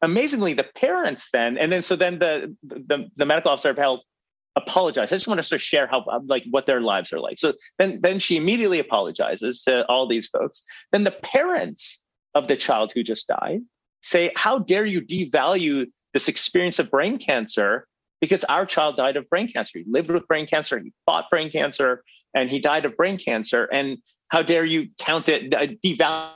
Amazingly, 0.00 0.54
the 0.54 0.64
parents 0.64 1.30
then, 1.32 1.58
and 1.58 1.72
then 1.72 1.82
so 1.82 1.96
then 1.96 2.18
the 2.18 2.56
the, 2.62 3.10
the 3.16 3.26
medical 3.26 3.50
officer 3.50 3.70
of 3.70 3.76
health 3.76 4.00
apologize. 4.58 5.12
I 5.12 5.16
just 5.16 5.28
want 5.28 5.38
to 5.38 5.44
sort 5.44 5.58
of 5.58 5.62
share 5.62 5.86
how 5.86 6.04
like 6.26 6.44
what 6.50 6.66
their 6.66 6.80
lives 6.80 7.12
are 7.12 7.20
like. 7.20 7.38
So 7.38 7.54
then 7.78 8.00
then 8.02 8.18
she 8.18 8.36
immediately 8.36 8.78
apologizes 8.78 9.62
to 9.62 9.86
all 9.86 10.06
these 10.06 10.28
folks. 10.28 10.62
Then 10.92 11.04
the 11.04 11.10
parents 11.10 12.02
of 12.34 12.48
the 12.48 12.56
child 12.56 12.92
who 12.94 13.02
just 13.02 13.28
died 13.28 13.60
say, 14.02 14.30
"How 14.36 14.58
dare 14.58 14.86
you 14.86 15.00
devalue 15.00 15.86
this 16.12 16.28
experience 16.28 16.78
of 16.78 16.90
brain 16.90 17.18
cancer?" 17.18 17.86
Because 18.20 18.42
our 18.44 18.66
child 18.66 18.96
died 18.96 19.16
of 19.16 19.28
brain 19.30 19.46
cancer. 19.46 19.78
He 19.78 19.84
lived 19.88 20.10
with 20.10 20.26
brain 20.26 20.46
cancer. 20.46 20.78
He 20.80 20.92
fought 21.06 21.30
brain 21.30 21.50
cancer, 21.50 22.02
and 22.34 22.50
he 22.50 22.58
died 22.58 22.84
of 22.84 22.96
brain 22.96 23.16
cancer. 23.16 23.64
And 23.72 23.98
how 24.28 24.42
dare 24.42 24.64
you 24.64 24.88
count 24.98 25.28
it 25.28 25.54
uh, 25.54 25.66
devalue 25.84 26.32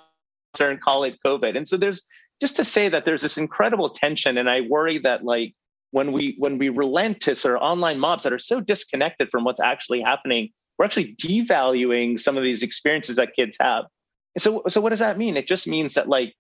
and 0.61 0.81
call 0.81 1.03
it 1.05 1.19
COVID? 1.27 1.57
And 1.57 1.67
so 1.67 1.77
there's 1.77 2.03
just 2.43 2.57
to 2.57 2.65
say 2.65 2.89
that 2.89 3.05
there's 3.05 3.23
this 3.23 3.39
incredible 3.39 3.91
tension, 3.91 4.37
and 4.37 4.51
I 4.51 4.63
worry 4.63 4.99
that 4.99 5.25
like 5.25 5.55
when 5.93 6.11
we 6.11 6.35
when 6.39 6.59
we 6.59 6.71
relent 6.71 7.21
to 7.21 7.37
sort 7.37 7.55
of 7.55 7.63
online 7.63 8.01
mobs 8.01 8.25
that 8.25 8.33
are 8.33 8.39
so 8.41 8.61
disconnected 8.61 9.31
from 9.31 9.45
what's 9.45 9.61
actually 9.61 10.01
happening, 10.01 10.49
we're 10.77 10.85
actually 10.85 11.15
devaluing 11.15 12.19
some 12.19 12.37
of 12.37 12.43
these 12.43 12.65
experiences 12.65 13.15
that 13.15 13.37
kids 13.37 13.57
have. 13.61 13.85
And 14.35 14.43
so 14.43 14.65
so 14.67 14.81
what 14.81 14.91
does 14.91 14.99
that 14.99 15.19
mean? 15.19 15.37
It 15.37 15.47
just 15.47 15.69
means 15.69 15.95
that 15.95 16.09
like 16.09 16.35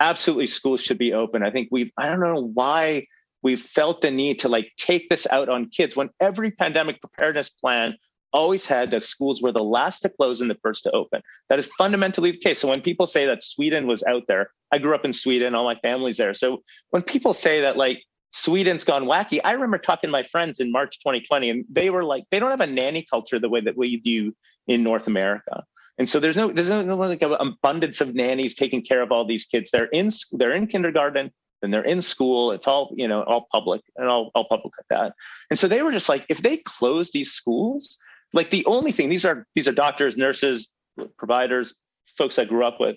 absolutely 0.00 0.46
schools 0.46 0.82
should 0.82 0.96
be 0.96 1.12
open. 1.12 1.42
I 1.42 1.50
think 1.50 1.68
we've 1.70 1.92
I 1.98 2.08
don't 2.08 2.20
know 2.20 2.50
why 2.54 3.04
we've 3.42 3.60
felt 3.60 4.00
the 4.00 4.10
need 4.10 4.38
to 4.38 4.48
like 4.48 4.72
take 4.78 5.10
this 5.10 5.26
out 5.30 5.50
on 5.50 5.68
kids 5.68 5.94
when 5.94 6.08
every 6.18 6.50
pandemic 6.50 6.98
preparedness 7.02 7.50
plan 7.50 7.96
always 8.32 8.66
had 8.66 8.90
that 8.90 9.02
schools 9.02 9.42
were 9.42 9.52
the 9.52 9.62
last 9.62 10.00
to 10.00 10.08
close 10.08 10.40
and 10.40 10.50
the 10.50 10.58
first 10.62 10.84
to 10.84 10.90
open. 10.92 11.22
That 11.48 11.58
is 11.58 11.66
fundamentally 11.78 12.32
the 12.32 12.38
case. 12.38 12.58
So 12.58 12.68
when 12.68 12.80
people 12.80 13.06
say 13.06 13.26
that 13.26 13.42
Sweden 13.42 13.86
was 13.86 14.02
out 14.02 14.24
there, 14.28 14.50
I 14.72 14.78
grew 14.78 14.94
up 14.94 15.04
in 15.04 15.12
Sweden, 15.12 15.54
all 15.54 15.64
my 15.64 15.76
family's 15.76 16.16
there. 16.16 16.34
So 16.34 16.62
when 16.90 17.02
people 17.02 17.34
say 17.34 17.62
that 17.62 17.76
like 17.76 18.02
Sweden's 18.32 18.84
gone 18.84 19.04
wacky. 19.04 19.40
I 19.44 19.52
remember 19.52 19.78
talking 19.78 20.08
to 20.08 20.12
my 20.12 20.22
friends 20.22 20.58
in 20.58 20.72
March 20.72 20.98
2020, 21.00 21.50
and 21.50 21.64
they 21.70 21.90
were 21.90 22.04
like, 22.04 22.24
they 22.30 22.38
don't 22.38 22.50
have 22.50 22.60
a 22.60 22.66
nanny 22.66 23.06
culture 23.08 23.38
the 23.38 23.48
way 23.48 23.60
that 23.60 23.76
we 23.76 23.98
do 23.98 24.34
in 24.66 24.82
North 24.82 25.06
America. 25.06 25.64
And 25.98 26.08
so 26.08 26.18
there's 26.18 26.36
no 26.36 26.48
there's 26.48 26.70
no, 26.70 26.96
like 26.96 27.20
an 27.20 27.34
abundance 27.34 28.00
of 28.00 28.14
nannies 28.14 28.54
taking 28.54 28.82
care 28.82 29.02
of 29.02 29.12
all 29.12 29.26
these 29.26 29.44
kids. 29.44 29.70
They're 29.70 29.84
in 29.84 30.08
they're 30.32 30.52
in 30.52 30.66
kindergarten, 30.66 31.30
and 31.60 31.72
they're 31.72 31.84
in 31.84 32.00
school. 32.00 32.52
It's 32.52 32.66
all 32.66 32.94
you 32.96 33.06
know, 33.06 33.22
all 33.22 33.46
public 33.52 33.82
and 33.96 34.08
all 34.08 34.30
all 34.34 34.46
public 34.48 34.72
like 34.78 34.98
that. 34.98 35.14
And 35.50 35.58
so 35.58 35.68
they 35.68 35.82
were 35.82 35.92
just 35.92 36.08
like, 36.08 36.24
if 36.30 36.40
they 36.40 36.56
close 36.56 37.12
these 37.12 37.32
schools, 37.32 37.98
like 38.32 38.50
the 38.50 38.64
only 38.66 38.92
thing 38.92 39.08
these 39.08 39.24
are 39.24 39.46
these 39.54 39.68
are 39.68 39.72
doctors, 39.72 40.16
nurses, 40.16 40.70
providers, 41.18 41.74
folks 42.16 42.38
I 42.38 42.44
grew 42.44 42.64
up 42.64 42.80
with. 42.80 42.96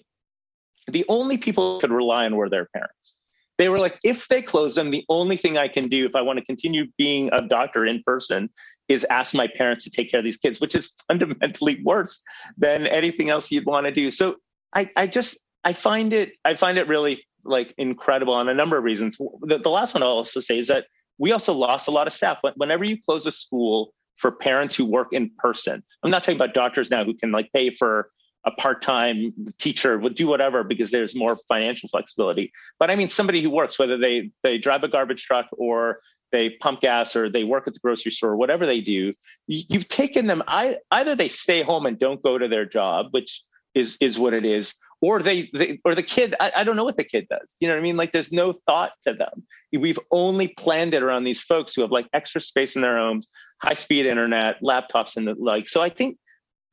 The 0.88 1.06
only 1.10 1.38
people 1.38 1.80
could 1.80 1.92
rely 1.92 2.26
on 2.26 2.36
were 2.36 2.50
their 2.50 2.68
parents 2.74 3.16
they 3.58 3.70
were 3.70 3.80
like, 3.80 4.00
if 4.04 4.28
they 4.28 4.42
close 4.42 4.76
them, 4.76 4.92
the 4.92 5.06
only 5.08 5.38
thing 5.38 5.58
I 5.58 5.68
can 5.68 5.88
do 5.88 6.06
if 6.06 6.16
I 6.16 6.22
want 6.22 6.40
to 6.40 6.46
continue 6.46 6.88
being 6.98 7.30
a 7.32 7.42
doctor 7.42 7.86
in 7.86 8.04
person 8.06 8.50
is 8.90 9.06
ask 9.10 9.34
my 9.34 9.48
parents 9.48 9.86
to 9.86 9.92
take 9.92 10.12
care 10.12 10.20
of 10.20 10.24
these 10.24 10.38
kids, 10.38 10.60
which 10.60 10.76
is 10.76 10.92
fundamentally 11.08 11.82
worse 11.84 12.22
than 12.58 12.88
anything 12.88 13.30
else 13.30 13.52
you'd 13.52 13.66
want 13.66 13.86
to 13.86 13.94
do. 13.94 14.12
So 14.12 14.36
I, 14.74 14.90
I 14.96 15.08
just 15.08 15.38
I 15.64 15.74
find 15.74 16.14
it 16.14 16.34
I 16.44 16.56
find 16.56 16.78
it 16.78 16.88
really 16.88 17.26
like 17.44 17.74
incredible 17.78 18.34
on 18.34 18.50
a 18.50 18.54
number 18.54 18.78
of 18.78 18.84
reasons. 18.84 19.18
The, 19.18 19.60
the 19.60 19.70
last 19.70 19.94
one 19.94 20.04
I'll 20.04 20.10
also 20.10 20.40
say 20.40 20.60
is 20.60 20.68
that 20.68 20.86
we 21.18 21.32
also 21.32 21.54
lost 21.54 21.88
a 21.88 21.92
lot 21.92 22.08
of 22.08 22.14
staff. 22.14 22.40
Whenever 22.56 22.84
you 22.84 22.98
close 23.02 23.26
a 23.26 23.32
school 23.32 23.94
for 24.18 24.32
parents 24.32 24.76
who 24.76 24.86
work 24.86 25.09
in 25.11 25.32
person, 25.38 25.84
I'm 26.03 26.11
not 26.11 26.24
talking 26.24 26.38
about 26.38 26.53
doctors 26.53 26.89
now 26.91 27.03
who 27.03 27.13
can 27.13 27.32
like 27.32 27.51
pay 27.53 27.70
for 27.70 28.09
a 28.45 28.51
part-time 28.51 29.34
teacher 29.57 29.97
would 29.97 30.16
do 30.16 30.28
whatever 30.28 30.63
because 30.63 30.91
there's 30.91 31.16
more 31.16 31.36
financial 31.47 31.89
flexibility. 31.89 32.51
But 32.80 32.91
I 32.91 32.95
mean, 32.95 33.09
somebody 33.09 33.41
who 33.41 33.49
works, 33.49 33.80
whether 33.80 33.97
they 33.97 34.32
they 34.43 34.57
drive 34.57 34.84
a 34.84 34.88
garbage 34.88 35.24
truck 35.24 35.47
or 35.51 35.99
they 36.32 36.51
pump 36.51 36.82
gas 36.82 37.16
or 37.16 37.30
they 37.30 37.43
work 37.43 37.68
at 37.68 37.74
the 37.74 37.80
grocery 37.80 38.11
store, 38.11 38.36
whatever 38.36 38.66
they 38.66 38.82
do, 38.82 39.13
you've 39.47 39.88
taken 39.88 40.28
them. 40.28 40.43
I, 40.47 40.78
either 40.91 41.16
they 41.16 41.30
stay 41.30 41.63
home 41.63 41.86
and 41.86 41.97
don't 41.97 42.22
go 42.22 42.38
to 42.38 42.47
their 42.47 42.66
job, 42.66 43.07
which 43.11 43.41
is 43.74 43.97
is 43.99 44.20
what 44.20 44.34
it 44.34 44.45
is, 44.45 44.76
or 45.02 45.22
they, 45.22 45.50
they 45.54 45.80
or 45.86 45.96
the 45.96 46.04
kid. 46.04 46.36
I, 46.39 46.52
I 46.58 46.64
don't 46.64 46.76
know 46.76 46.84
what 46.84 46.98
the 46.98 47.04
kid 47.04 47.28
does. 47.30 47.56
You 47.60 47.68
know 47.68 47.76
what 47.76 47.80
I 47.80 47.84
mean? 47.84 47.98
Like 47.98 48.12
there's 48.12 48.32
no 48.32 48.54
thought 48.54 48.91
to 49.06 49.14
them. 49.14 49.43
We've 49.72 50.00
only 50.12 50.48
planned 50.50 50.93
it 50.93 51.04
around 51.04 51.24
these 51.24 51.41
folks 51.41 51.74
who 51.74 51.82
have 51.82 51.91
like 51.91 52.08
extra 52.14 52.41
space 52.41 52.76
in 52.76 52.82
their 52.82 52.98
homes, 52.98 53.28
high 53.62 53.74
speed 53.74 54.06
internet, 54.06 54.62
laptops, 54.62 55.18
and 55.18 55.28
the 55.28 55.36
like. 55.36 55.68
So 55.70 55.82
I 55.82 55.89
think 55.89 56.18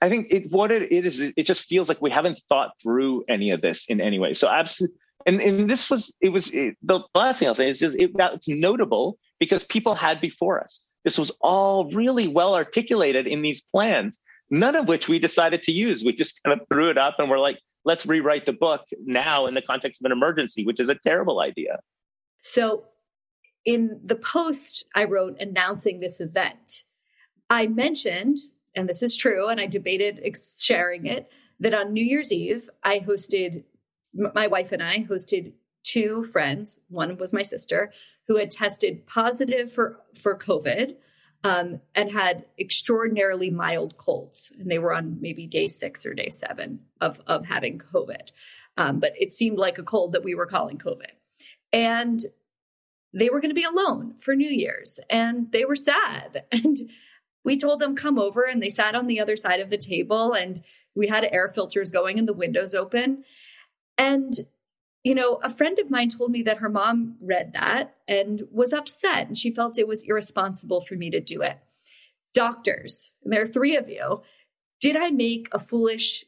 I 0.03 0.09
think 0.09 0.27
it, 0.31 0.51
what 0.51 0.73
it, 0.73 0.91
it 0.91 1.07
is, 1.07 1.21
it 1.21 1.47
just 1.47 1.69
feels 1.69 1.89
like 1.89 2.03
we 2.03 2.11
haven't 2.11 2.41
thought 2.49 2.73
through 2.83 3.25
any 3.29 3.51
of 3.51 3.61
this 3.61 3.87
in 3.87 4.01
any 4.01 4.19
way. 4.19 4.35
So 4.35 4.49
absolutely. 4.49 4.99
And, 5.27 5.41
and 5.41 5.71
this 5.71 5.89
was, 5.89 6.13
it 6.21 6.31
was, 6.31 6.51
it, 6.51 6.77
the 6.83 7.01
last 7.15 7.39
thing 7.39 7.47
I'll 7.47 7.55
say 7.55 7.69
is 7.69 7.79
just, 7.79 7.97
it, 7.97 8.11
it's 8.13 8.49
notable 8.49 9.17
because 9.39 9.63
people 9.63 9.95
had 9.95 10.21
before 10.21 10.61
us. 10.61 10.81
This 11.05 11.19
was 11.19 11.31
all 11.41 11.89
really 11.93 12.27
well 12.27 12.57
articulated 12.57 13.29
in 13.29 13.43
these 13.43 13.61
plans, 13.61 14.19
none 14.51 14.75
of 14.75 14.89
which 14.89 15.09
we 15.09 15.21
decided 15.21 15.63
to 15.63 15.73
use. 15.73 16.05
We 16.05 16.17
just 16.17 16.43
kind 16.43 16.61
of 16.61 16.67
threw 16.67 16.91
it 16.91 16.99
up 16.99 17.21
and 17.21 17.31
we're 17.31 17.39
like, 17.39 17.61
let's 17.85 18.07
rewrite 18.07 18.47
the 18.47 18.53
book 18.53 18.87
now 19.05 19.47
in 19.47 19.55
the 19.55 19.63
context 19.63 20.01
of 20.01 20.07
an 20.07 20.13
emergency, 20.13 20.65
which 20.65 20.81
is 20.81 20.89
a 20.89 20.95
terrible 20.95 21.41
idea. 21.41 21.81
So 22.43 22.85
in 23.65 24.01
the 24.05 24.17
post 24.17 24.85
I 24.95 25.05
wrote 25.05 25.37
announcing 25.41 26.01
this 26.01 26.21
event, 26.21 26.85
I 27.51 27.67
mentioned 27.67 28.39
and 28.75 28.89
this 28.89 29.03
is 29.03 29.17
true, 29.17 29.49
and 29.49 29.61
I 29.61 29.67
debated 29.67 30.21
sharing 30.61 31.07
it, 31.07 31.31
that 31.61 31.75
on 31.75 31.93
New 31.93 32.05
Year's 32.05 32.33
Eve, 32.33 32.71
I 32.83 33.01
hosted, 33.01 33.65
my 34.15 34.47
wife 34.47 34.73
and 34.73 34.83
I 34.83 35.05
hosted 35.05 35.53
two 35.83 36.25
friends. 36.25 36.81
One 36.89 37.17
was 37.19 37.33
my 37.33 37.43
sister, 37.43 37.93
who 38.27 38.37
had 38.37 38.51
tested 38.51 39.07
positive 39.07 39.73
for, 39.73 40.01
for 40.15 40.37
COVID 40.37 40.97
um, 41.45 41.81
and 41.95 42.13
had 42.13 42.47
extraordinarily 42.59 43.51
mild 43.51 43.97
colds. 43.97 44.53
And 44.59 44.71
they 44.71 44.79
were 44.79 44.93
on 44.93 45.19
maybe 45.21 45.47
day 45.47 45.69
six 45.69 46.07
or 46.07 46.15
day 46.15 46.31
seven 46.31 46.81
of, 47.01 47.21
of 47.27 47.47
having 47.47 47.79
COVID. 47.79 48.31
Um, 48.77 49.01
but 49.01 49.13
it 49.19 49.33
seemed 49.33 49.59
like 49.59 49.79
a 49.79 49.83
cold 49.83 50.13
that 50.13 50.25
we 50.25 50.35
were 50.35 50.47
calling 50.47 50.79
COVID. 50.79 51.11
And 51.73 52.21
they 53.13 53.29
were 53.29 53.41
going 53.41 53.51
to 53.51 53.55
be 53.55 53.65
alone 53.65 54.15
for 54.19 54.35
New 54.35 54.49
Year's 54.49 55.01
and 55.11 55.51
they 55.53 55.65
were 55.65 55.77
sad. 55.77 56.45
And 56.53 56.77
we 57.45 57.57
told 57.57 57.81
them 57.81 57.97
come 57.97 58.21
over 58.21 58.45
and 58.45 58.63
they 58.63 58.69
sat 58.69 58.95
on 58.95 59.09
the 59.09 59.19
other 59.19 59.35
side 59.35 59.59
of 59.59 59.69
the 59.69 59.77
table 59.77 60.33
and 60.33 60.61
we 60.95 61.09
had 61.09 61.29
air 61.33 61.49
filters 61.49 61.91
going 61.91 62.17
and 62.17 62.29
the 62.29 62.33
windows 62.33 62.73
open 62.73 63.25
and 63.99 64.33
you 65.05 65.15
know 65.15 65.41
a 65.43 65.51
friend 65.51 65.79
of 65.79 65.91
mine 65.91 66.09
told 66.09 66.31
me 66.31 66.43
that 66.43 66.59
her 66.59 66.69
mom 66.69 67.17
read 67.23 67.53
that 67.53 67.97
and 68.09 68.43
was 68.51 68.73
upset 68.73 69.27
and 69.27 69.37
she 69.39 69.51
felt 69.51 69.79
it 69.79 69.89
was 69.89 70.03
irresponsible 70.05 70.81
for 70.81 70.95
me 70.95 71.11
to 71.11 71.21
do 71.21 71.43
it 71.43 71.59
doctors 72.35 73.13
and 73.23 73.33
there 73.33 73.43
are 73.43 73.47
three 73.47 73.77
of 73.77 73.89
you 73.89 74.23
did 74.81 74.97
i 74.97 75.11
make 75.11 75.49
a 75.53 75.59
foolish 75.59 76.25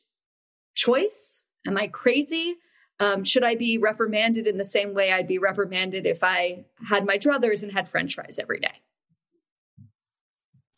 choice 0.74 1.44
am 1.66 1.76
i 1.76 1.86
crazy 1.86 2.56
um, 3.00 3.24
should 3.24 3.44
i 3.44 3.54
be 3.54 3.76
reprimanded 3.76 4.46
in 4.46 4.56
the 4.56 4.64
same 4.64 4.94
way 4.94 5.12
i'd 5.12 5.28
be 5.28 5.38
reprimanded 5.38 6.06
if 6.06 6.22
i 6.22 6.64
had 6.88 7.06
my 7.06 7.16
druthers 7.16 7.62
and 7.62 7.72
had 7.72 7.88
french 7.88 8.14
fries 8.14 8.38
every 8.38 8.60
day 8.60 8.80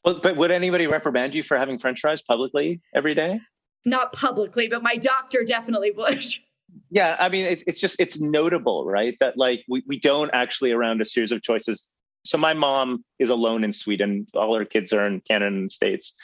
well, 0.06 0.20
but 0.22 0.36
would 0.36 0.52
anybody 0.52 0.86
reprimand 0.86 1.34
you 1.34 1.42
for 1.42 1.58
having 1.58 1.80
French 1.80 2.00
fries 2.00 2.22
publicly 2.22 2.80
every 2.94 3.12
day? 3.12 3.40
Not 3.84 4.12
publicly, 4.12 4.68
but 4.68 4.80
my 4.80 4.96
doctor 4.96 5.42
definitely 5.44 5.90
would. 5.90 6.24
Yeah, 6.90 7.16
I 7.18 7.28
mean, 7.28 7.44
it, 7.46 7.62
it's 7.66 7.80
just 7.80 7.96
it's 7.98 8.20
notable, 8.20 8.86
right? 8.86 9.16
That 9.20 9.36
like 9.36 9.64
we 9.68 9.82
we 9.86 9.98
don't 10.00 10.30
actually 10.32 10.72
around 10.72 11.00
a 11.00 11.04
series 11.04 11.32
of 11.32 11.42
choices 11.42 11.82
So 12.26 12.38
my 12.38 12.54
mom 12.54 13.04
is 13.18 13.30
alone 13.30 13.64
in 13.64 13.72
Sweden. 13.72 14.26
All 14.34 14.56
her 14.56 14.64
kids 14.64 14.92
are 14.92 15.06
in 15.06 15.20
Canada 15.20 15.56
and 15.56 15.72
States, 15.72 16.14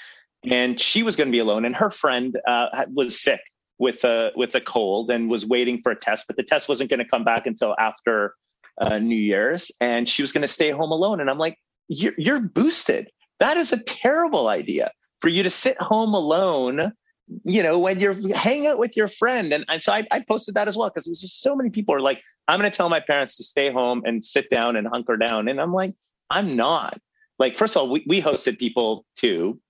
and 0.45 0.81
she 0.81 1.03
was 1.03 1.17
going 1.17 1.29
to 1.29 1.33
be 1.33 1.39
alone. 1.39 1.65
And 1.65 1.77
her 1.77 1.91
friend 1.91 2.37
uh, 2.47 2.67
was 2.93 3.21
sick 3.21 3.41
with 3.79 4.05
a 4.05 4.33
with 4.37 4.55
a 4.55 4.61
cold 4.61 5.11
and 5.11 5.31
was 5.31 5.47
waiting 5.47 5.81
for 5.83 5.93
a 5.93 5.97
test, 5.99 6.27
but 6.27 6.37
the 6.37 6.43
test 6.43 6.69
wasn't 6.69 6.91
going 6.91 6.99
to 6.99 7.09
come 7.09 7.25
back 7.25 7.47
until 7.47 7.75
after 7.79 8.35
uh, 8.81 8.99
New 8.99 9.17
Year's, 9.17 9.71
and 9.81 10.09
she 10.09 10.23
was 10.23 10.33
going 10.33 10.43
to 10.43 10.49
stay 10.49 10.71
home 10.71 10.91
alone. 10.91 11.21
And 11.21 11.31
I'm 11.31 11.39
like, 11.39 11.57
you're, 11.89 12.15
you're 12.19 12.41
boosted. 12.41 13.09
That 13.41 13.57
is 13.57 13.73
a 13.73 13.83
terrible 13.85 14.49
idea 14.49 14.91
for 15.21 15.29
you 15.29 15.45
to 15.45 15.51
sit 15.51 15.81
home 15.81 16.15
alone 16.15 16.93
you 17.45 17.63
know, 17.63 17.79
when 17.79 18.01
you're 18.01 18.17
hang 18.35 18.67
out 18.67 18.79
with 18.79 18.97
your 18.97 19.09
friend. 19.09 19.53
And, 19.53 19.65
and 19.69 19.83
so 19.83 19.93
I, 19.93 20.07
I 20.11 20.21
posted 20.21 20.55
that 20.55 20.69
as 20.69 20.77
well 20.77 20.89
because 20.89 21.05
there's 21.05 21.21
just 21.21 21.41
so 21.41 21.55
many 21.57 21.71
people 21.71 21.95
are 21.95 22.01
like, 22.01 22.23
I'm 22.49 22.61
going 22.61 22.71
to 22.71 22.77
tell 22.77 22.89
my 22.89 23.01
parents 23.01 23.37
to 23.37 23.45
stay 23.45 23.73
home 23.73 24.03
and 24.05 24.25
sit 24.25 24.51
down 24.51 24.77
and 24.77 24.87
hunker 24.87 25.17
down. 25.17 25.49
And 25.49 25.61
I'm 25.61 25.73
like, 25.73 25.95
I'm 26.31 26.57
not. 26.57 27.01
Like, 27.39 27.57
first 27.57 27.77
of 27.77 27.83
all, 27.83 27.91
we, 27.91 28.05
we 28.07 28.23
hosted 28.23 28.59
people 28.59 29.05
too. 29.17 29.61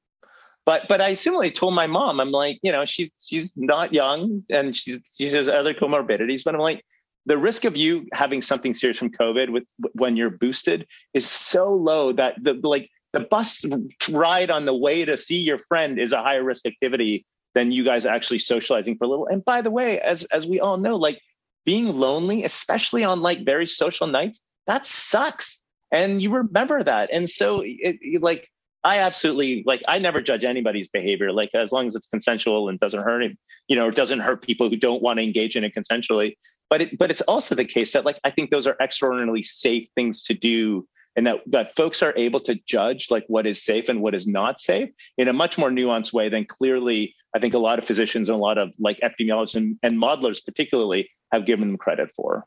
But 0.64 0.86
but 0.88 1.00
I 1.00 1.14
similarly 1.14 1.50
told 1.50 1.74
my 1.74 1.88
mom, 1.88 2.20
I'm 2.20 2.30
like, 2.30 2.60
you 2.62 2.70
know, 2.70 2.84
she's 2.84 3.10
she's 3.18 3.52
not 3.56 3.92
young 3.92 4.44
and 4.48 4.76
she's 4.76 5.00
she 5.16 5.28
has 5.28 5.48
other 5.48 5.74
comorbidities, 5.74 6.44
but 6.44 6.54
I'm 6.54 6.60
like, 6.60 6.84
the 7.26 7.36
risk 7.36 7.64
of 7.64 7.76
you 7.76 8.06
having 8.12 8.42
something 8.42 8.74
serious 8.74 8.98
from 8.98 9.10
COVID 9.10 9.50
with 9.50 9.64
when 9.94 10.16
you're 10.16 10.30
boosted 10.30 10.86
is 11.14 11.28
so 11.28 11.72
low 11.72 12.12
that 12.12 12.36
the 12.40 12.54
like 12.62 12.90
the 13.12 13.20
bus 13.20 13.64
ride 14.10 14.50
on 14.50 14.64
the 14.64 14.74
way 14.74 15.04
to 15.04 15.16
see 15.16 15.38
your 15.38 15.58
friend 15.58 15.98
is 15.98 16.12
a 16.12 16.22
higher 16.22 16.42
risk 16.42 16.66
activity 16.66 17.24
than 17.54 17.72
you 17.72 17.84
guys 17.84 18.06
actually 18.06 18.38
socializing 18.38 18.96
for 18.96 19.04
a 19.04 19.08
little. 19.08 19.26
And 19.26 19.44
by 19.44 19.62
the 19.62 19.70
way, 19.70 20.00
as 20.00 20.24
as 20.24 20.46
we 20.46 20.60
all 20.60 20.76
know, 20.76 20.96
like 20.96 21.20
being 21.64 21.96
lonely, 21.96 22.44
especially 22.44 23.04
on 23.04 23.20
like 23.20 23.44
very 23.44 23.66
social 23.66 24.06
nights, 24.06 24.40
that 24.66 24.86
sucks. 24.86 25.58
And 25.92 26.22
you 26.22 26.32
remember 26.32 26.82
that. 26.82 27.10
And 27.12 27.28
so 27.28 27.60
it, 27.60 27.98
it, 28.00 28.22
like 28.22 28.48
I 28.84 28.98
absolutely 28.98 29.62
like 29.66 29.82
I 29.86 29.98
never 29.98 30.20
judge 30.20 30.44
anybody's 30.44 30.88
behavior. 30.88 31.32
Like 31.32 31.50
as 31.54 31.70
long 31.70 31.86
as 31.86 31.94
it's 31.94 32.08
consensual 32.08 32.68
and 32.68 32.80
doesn't 32.80 33.02
hurt 33.02 33.22
him, 33.22 33.38
you 33.68 33.76
know, 33.76 33.90
doesn't 33.90 34.20
hurt 34.20 34.42
people 34.42 34.68
who 34.68 34.76
don't 34.76 35.02
want 35.02 35.18
to 35.18 35.22
engage 35.24 35.56
in 35.56 35.64
it 35.64 35.74
consensually. 35.74 36.36
But 36.68 36.82
it 36.82 36.98
but 36.98 37.10
it's 37.10 37.20
also 37.22 37.54
the 37.54 37.64
case 37.64 37.92
that 37.92 38.04
like 38.04 38.18
I 38.24 38.30
think 38.30 38.50
those 38.50 38.66
are 38.66 38.76
extraordinarily 38.80 39.42
safe 39.42 39.88
things 39.94 40.24
to 40.24 40.34
do 40.34 40.88
and 41.16 41.26
that 41.26 41.40
that 41.46 41.74
folks 41.74 42.02
are 42.02 42.14
able 42.16 42.40
to 42.40 42.54
judge 42.66 43.10
like 43.10 43.24
what 43.28 43.46
is 43.46 43.64
safe 43.64 43.88
and 43.88 44.00
what 44.00 44.14
is 44.14 44.26
not 44.26 44.60
safe 44.60 44.88
in 45.18 45.28
a 45.28 45.32
much 45.32 45.58
more 45.58 45.70
nuanced 45.70 46.12
way 46.12 46.28
than 46.28 46.44
clearly 46.44 47.14
I 47.34 47.38
think 47.38 47.54
a 47.54 47.58
lot 47.58 47.78
of 47.78 47.84
physicians 47.84 48.28
and 48.28 48.36
a 48.36 48.40
lot 48.40 48.58
of 48.58 48.74
like 48.78 49.00
epidemiologists 49.00 49.56
and, 49.56 49.78
and 49.82 49.98
modelers 49.98 50.44
particularly 50.44 51.10
have 51.32 51.46
given 51.46 51.68
them 51.68 51.78
credit 51.78 52.10
for. 52.14 52.46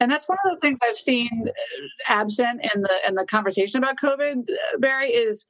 And 0.00 0.10
that's 0.10 0.28
one 0.28 0.38
of 0.44 0.54
the 0.54 0.60
things 0.60 0.78
I've 0.84 0.96
seen 0.96 1.30
uh, 1.46 1.50
absent 2.06 2.60
in 2.74 2.82
the 2.82 2.94
in 3.08 3.14
the 3.14 3.24
conversation 3.24 3.78
about 3.78 3.96
COVID, 3.96 4.50
uh, 4.50 4.78
Bari, 4.78 5.08
is 5.08 5.46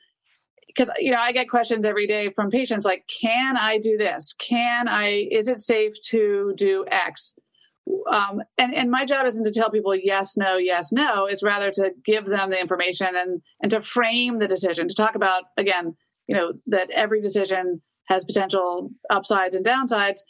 because 0.68 0.88
you 0.98 1.10
know 1.10 1.18
I 1.18 1.32
get 1.32 1.48
questions 1.48 1.84
every 1.84 2.06
day 2.06 2.30
from 2.30 2.50
patients 2.50 2.86
like, 2.86 3.04
"Can 3.08 3.56
I 3.56 3.78
do 3.78 3.96
this? 3.96 4.34
Can 4.38 4.86
I? 4.86 5.28
Is 5.32 5.48
it 5.48 5.58
safe 5.58 6.00
to 6.10 6.54
do 6.56 6.84
X?" 6.88 7.34
Um, 8.10 8.42
and 8.58 8.74
and 8.74 8.90
my 8.90 9.04
job 9.04 9.26
isn't 9.26 9.44
to 9.44 9.50
tell 9.50 9.70
people 9.70 9.94
yes, 9.94 10.36
no, 10.36 10.56
yes, 10.56 10.92
no. 10.92 11.26
It's 11.26 11.42
rather 11.42 11.70
to 11.72 11.90
give 12.04 12.26
them 12.26 12.50
the 12.50 12.60
information 12.60 13.08
and 13.16 13.42
and 13.60 13.70
to 13.70 13.80
frame 13.80 14.38
the 14.38 14.48
decision. 14.48 14.88
To 14.88 14.94
talk 14.94 15.14
about 15.14 15.44
again, 15.56 15.96
you 16.26 16.36
know, 16.36 16.52
that 16.66 16.90
every 16.90 17.20
decision 17.20 17.82
has 18.08 18.24
potential 18.24 18.90
upsides 19.10 19.56
and 19.56 19.64
downsides, 19.64 20.20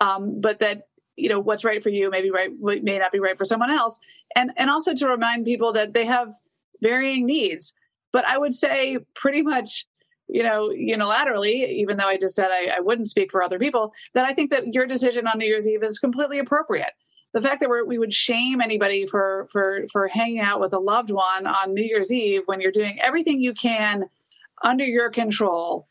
um, 0.00 0.40
but 0.40 0.60
that 0.60 0.88
you 1.16 1.28
know 1.28 1.40
what's 1.40 1.64
right 1.64 1.82
for 1.82 1.90
you 1.90 2.10
may 2.10 2.22
be 2.22 2.30
right 2.30 2.50
may 2.60 2.98
not 2.98 3.12
be 3.12 3.20
right 3.20 3.36
for 3.36 3.44
someone 3.44 3.70
else, 3.70 3.98
and 4.34 4.50
and 4.56 4.70
also 4.70 4.94
to 4.94 5.08
remind 5.08 5.44
people 5.44 5.72
that 5.72 5.92
they 5.92 6.06
have 6.06 6.34
varying 6.80 7.26
needs. 7.26 7.74
But 8.12 8.24
I 8.24 8.38
would 8.38 8.54
say 8.54 8.98
pretty 9.14 9.42
much 9.42 9.86
you 10.32 10.42
know, 10.42 10.68
unilaterally, 10.68 11.68
even 11.68 11.96
though 11.96 12.06
I 12.06 12.16
just 12.16 12.34
said 12.34 12.50
I, 12.50 12.76
I, 12.76 12.80
wouldn't 12.80 13.08
speak 13.08 13.30
for 13.30 13.42
other 13.42 13.58
people, 13.58 13.92
that 14.14 14.24
I 14.24 14.32
think 14.32 14.50
that 14.52 14.72
your 14.72 14.86
decision 14.86 15.26
on 15.26 15.38
New 15.38 15.46
Year's 15.46 15.68
Eve 15.68 15.82
is 15.82 15.98
completely 15.98 16.38
appropriate. 16.38 16.92
The 17.32 17.40
fact 17.40 17.60
that 17.60 17.70
we 17.86 17.98
would 17.98 18.12
shame 18.12 18.60
anybody 18.60 19.06
for 19.06 19.48
for 19.52 19.86
for 19.92 20.08
hanging 20.08 20.40
out 20.40 20.60
with 20.60 20.72
a 20.72 20.80
loved 20.80 21.10
one 21.10 21.46
on 21.46 21.74
New 21.74 21.84
Year's 21.84 22.12
Eve 22.12 22.42
when 22.46 22.60
you're 22.60 22.72
doing 22.72 22.98
everything 23.00 23.40
you 23.40 23.54
can 23.54 24.06
under 24.62 24.84
your 24.84 25.10
control, 25.10 25.86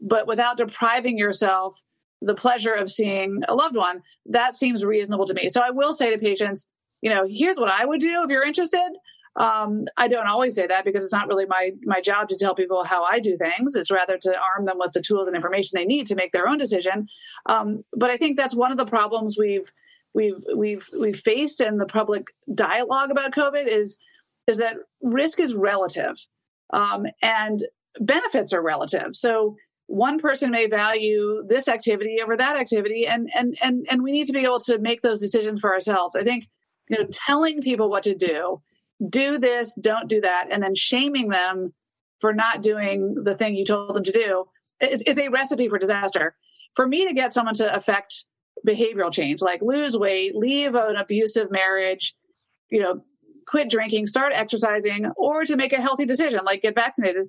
but 0.00 0.26
without 0.26 0.56
depriving 0.56 1.16
yourself 1.16 1.82
the 2.20 2.34
pleasure 2.34 2.74
of 2.74 2.90
seeing 2.90 3.42
a 3.48 3.54
loved 3.54 3.76
one, 3.76 4.02
that 4.26 4.54
seems 4.54 4.84
reasonable 4.84 5.26
to 5.26 5.34
me. 5.34 5.48
So 5.48 5.62
I 5.62 5.70
will 5.70 5.92
say 5.92 6.10
to 6.10 6.18
patients, 6.18 6.68
you 7.00 7.08
know, 7.08 7.24
here's 7.28 7.56
what 7.56 7.70
I 7.70 7.86
would 7.86 8.00
do 8.00 8.22
if 8.22 8.30
you're 8.30 8.44
interested. 8.44 8.90
Um, 9.36 9.86
I 9.96 10.08
don't 10.08 10.26
always 10.26 10.54
say 10.54 10.66
that 10.66 10.84
because 10.84 11.04
it's 11.04 11.12
not 11.12 11.28
really 11.28 11.46
my 11.46 11.70
my 11.84 12.00
job 12.00 12.28
to 12.28 12.36
tell 12.36 12.54
people 12.54 12.84
how 12.84 13.04
I 13.04 13.20
do 13.20 13.36
things. 13.38 13.76
It's 13.76 13.90
rather 13.90 14.18
to 14.18 14.36
arm 14.36 14.64
them 14.64 14.76
with 14.78 14.92
the 14.92 15.00
tools 15.00 15.28
and 15.28 15.36
information 15.36 15.78
they 15.78 15.84
need 15.84 16.08
to 16.08 16.16
make 16.16 16.32
their 16.32 16.48
own 16.48 16.58
decision. 16.58 17.06
Um, 17.46 17.84
but 17.96 18.10
I 18.10 18.16
think 18.16 18.36
that's 18.36 18.56
one 18.56 18.72
of 18.72 18.76
the 18.76 18.84
problems 18.84 19.36
we've 19.38 19.72
we've 20.14 20.42
we've 20.54 20.88
we've 20.98 21.18
faced 21.18 21.60
in 21.60 21.78
the 21.78 21.86
public 21.86 22.28
dialogue 22.54 23.10
about 23.10 23.32
COVID 23.32 23.66
is 23.66 23.96
is 24.46 24.58
that 24.58 24.76
risk 25.02 25.40
is 25.40 25.54
relative 25.54 26.16
um, 26.72 27.06
and 27.22 27.64
benefits 28.00 28.52
are 28.52 28.62
relative. 28.62 29.14
So 29.14 29.56
one 29.86 30.18
person 30.18 30.50
may 30.50 30.66
value 30.66 31.44
this 31.48 31.66
activity 31.68 32.20
over 32.22 32.36
that 32.36 32.56
activity, 32.56 33.06
and 33.06 33.28
and 33.34 33.58
and 33.60 33.86
and 33.90 34.02
we 34.02 34.12
need 34.12 34.26
to 34.26 34.32
be 34.32 34.40
able 34.40 34.60
to 34.60 34.78
make 34.78 35.02
those 35.02 35.18
decisions 35.18 35.60
for 35.60 35.72
ourselves. 35.72 36.14
I 36.16 36.22
think 36.22 36.48
you 36.88 36.98
know 36.98 37.08
telling 37.12 37.60
people 37.60 37.90
what 37.90 38.04
to 38.04 38.14
do 38.14 38.62
do 39.08 39.38
this, 39.38 39.74
don't 39.80 40.08
do 40.08 40.20
that, 40.20 40.48
and 40.50 40.62
then 40.62 40.74
shaming 40.74 41.28
them 41.28 41.72
for 42.20 42.32
not 42.32 42.62
doing 42.62 43.14
the 43.24 43.34
thing 43.34 43.54
you 43.54 43.64
told 43.64 43.94
them 43.94 44.04
to 44.04 44.12
do 44.12 44.44
is, 44.80 45.02
is 45.02 45.18
a 45.18 45.28
recipe 45.28 45.68
for 45.68 45.78
disaster. 45.78 46.36
For 46.74 46.86
me 46.86 47.06
to 47.06 47.14
get 47.14 47.32
someone 47.32 47.54
to 47.54 47.74
affect 47.74 48.26
behavioral 48.66 49.12
change, 49.12 49.40
like 49.40 49.62
lose 49.62 49.96
weight, 49.96 50.34
leave 50.34 50.74
an 50.74 50.96
abusive 50.96 51.50
marriage, 51.50 52.14
you 52.70 52.80
know, 52.80 53.02
quit 53.46 53.68
drinking, 53.68 54.06
start 54.06 54.32
exercising, 54.34 55.10
or 55.16 55.44
to 55.44 55.56
make 55.56 55.72
a 55.72 55.80
healthy 55.80 56.06
decision, 56.06 56.40
like 56.44 56.62
get 56.62 56.74
vaccinated, 56.74 57.28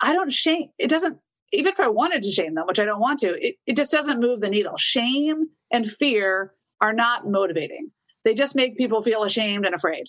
I 0.00 0.12
don't 0.12 0.32
shame. 0.32 0.70
It 0.78 0.88
doesn't, 0.88 1.18
even 1.52 1.72
if 1.72 1.80
I 1.80 1.88
wanted 1.88 2.22
to 2.24 2.32
shame 2.32 2.54
them, 2.54 2.66
which 2.66 2.80
I 2.80 2.84
don't 2.84 3.00
want 3.00 3.20
to, 3.20 3.34
it, 3.40 3.56
it 3.66 3.76
just 3.76 3.92
doesn't 3.92 4.20
move 4.20 4.40
the 4.40 4.50
needle. 4.50 4.76
Shame 4.76 5.50
and 5.70 5.88
fear 5.88 6.52
are 6.80 6.92
not 6.92 7.28
motivating. 7.28 7.90
They 8.24 8.34
just 8.34 8.56
make 8.56 8.76
people 8.76 9.00
feel 9.00 9.22
ashamed 9.22 9.64
and 9.64 9.74
afraid. 9.74 10.08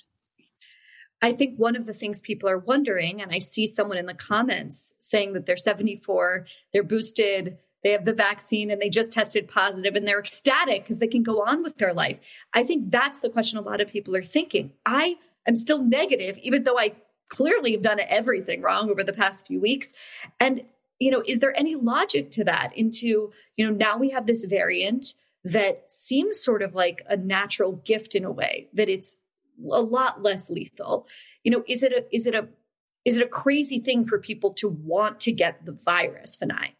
I 1.21 1.31
think 1.31 1.57
one 1.57 1.75
of 1.75 1.85
the 1.85 1.93
things 1.93 2.19
people 2.19 2.49
are 2.49 2.57
wondering, 2.57 3.21
and 3.21 3.31
I 3.31 3.39
see 3.39 3.65
someone 3.65 3.97
in 3.97 4.07
the 4.07 4.13
comments 4.13 4.93
saying 4.99 5.33
that 5.33 5.45
they're 5.45 5.55
74, 5.55 6.47
they're 6.73 6.83
boosted, 6.83 7.59
they 7.83 7.91
have 7.91 8.05
the 8.05 8.13
vaccine, 8.13 8.71
and 8.71 8.81
they 8.81 8.89
just 8.89 9.11
tested 9.11 9.47
positive, 9.47 9.95
and 9.95 10.07
they're 10.07 10.19
ecstatic 10.19 10.83
because 10.83 10.99
they 10.99 11.07
can 11.07 11.23
go 11.23 11.43
on 11.43 11.63
with 11.63 11.77
their 11.77 11.93
life. 11.93 12.19
I 12.53 12.63
think 12.63 12.91
that's 12.91 13.19
the 13.19 13.29
question 13.29 13.57
a 13.57 13.61
lot 13.61 13.81
of 13.81 13.89
people 13.89 14.15
are 14.15 14.23
thinking. 14.23 14.71
I 14.85 15.17
am 15.47 15.55
still 15.55 15.83
negative, 15.83 16.37
even 16.39 16.63
though 16.63 16.79
I 16.79 16.93
clearly 17.29 17.71
have 17.71 17.81
done 17.81 17.99
everything 18.07 18.61
wrong 18.61 18.89
over 18.89 19.03
the 19.03 19.13
past 19.13 19.47
few 19.47 19.59
weeks. 19.59 19.93
And, 20.39 20.63
you 20.99 21.11
know, 21.11 21.23
is 21.25 21.39
there 21.39 21.57
any 21.57 21.75
logic 21.75 22.31
to 22.31 22.43
that? 22.43 22.71
Into, 22.77 23.31
you 23.57 23.65
know, 23.65 23.71
now 23.71 23.97
we 23.97 24.11
have 24.11 24.27
this 24.27 24.45
variant 24.45 25.15
that 25.43 25.91
seems 25.91 26.41
sort 26.41 26.61
of 26.61 26.73
like 26.73 27.01
a 27.09 27.17
natural 27.17 27.73
gift 27.73 28.15
in 28.15 28.23
a 28.23 28.31
way, 28.31 28.69
that 28.73 28.87
it's 28.87 29.17
a 29.59 29.81
lot 29.81 30.23
less 30.23 30.49
lethal. 30.49 31.07
You 31.43 31.51
know, 31.51 31.63
is 31.67 31.83
it 31.83 31.91
a 31.91 32.05
is 32.15 32.25
it 32.25 32.35
a 32.35 32.47
is 33.03 33.17
it 33.17 33.23
a 33.23 33.27
crazy 33.27 33.79
thing 33.79 34.05
for 34.05 34.17
people 34.17 34.53
to 34.53 34.69
want 34.69 35.19
to 35.21 35.31
get 35.31 35.65
the 35.65 35.73
virus, 35.73 36.37
Vinay? 36.37 36.71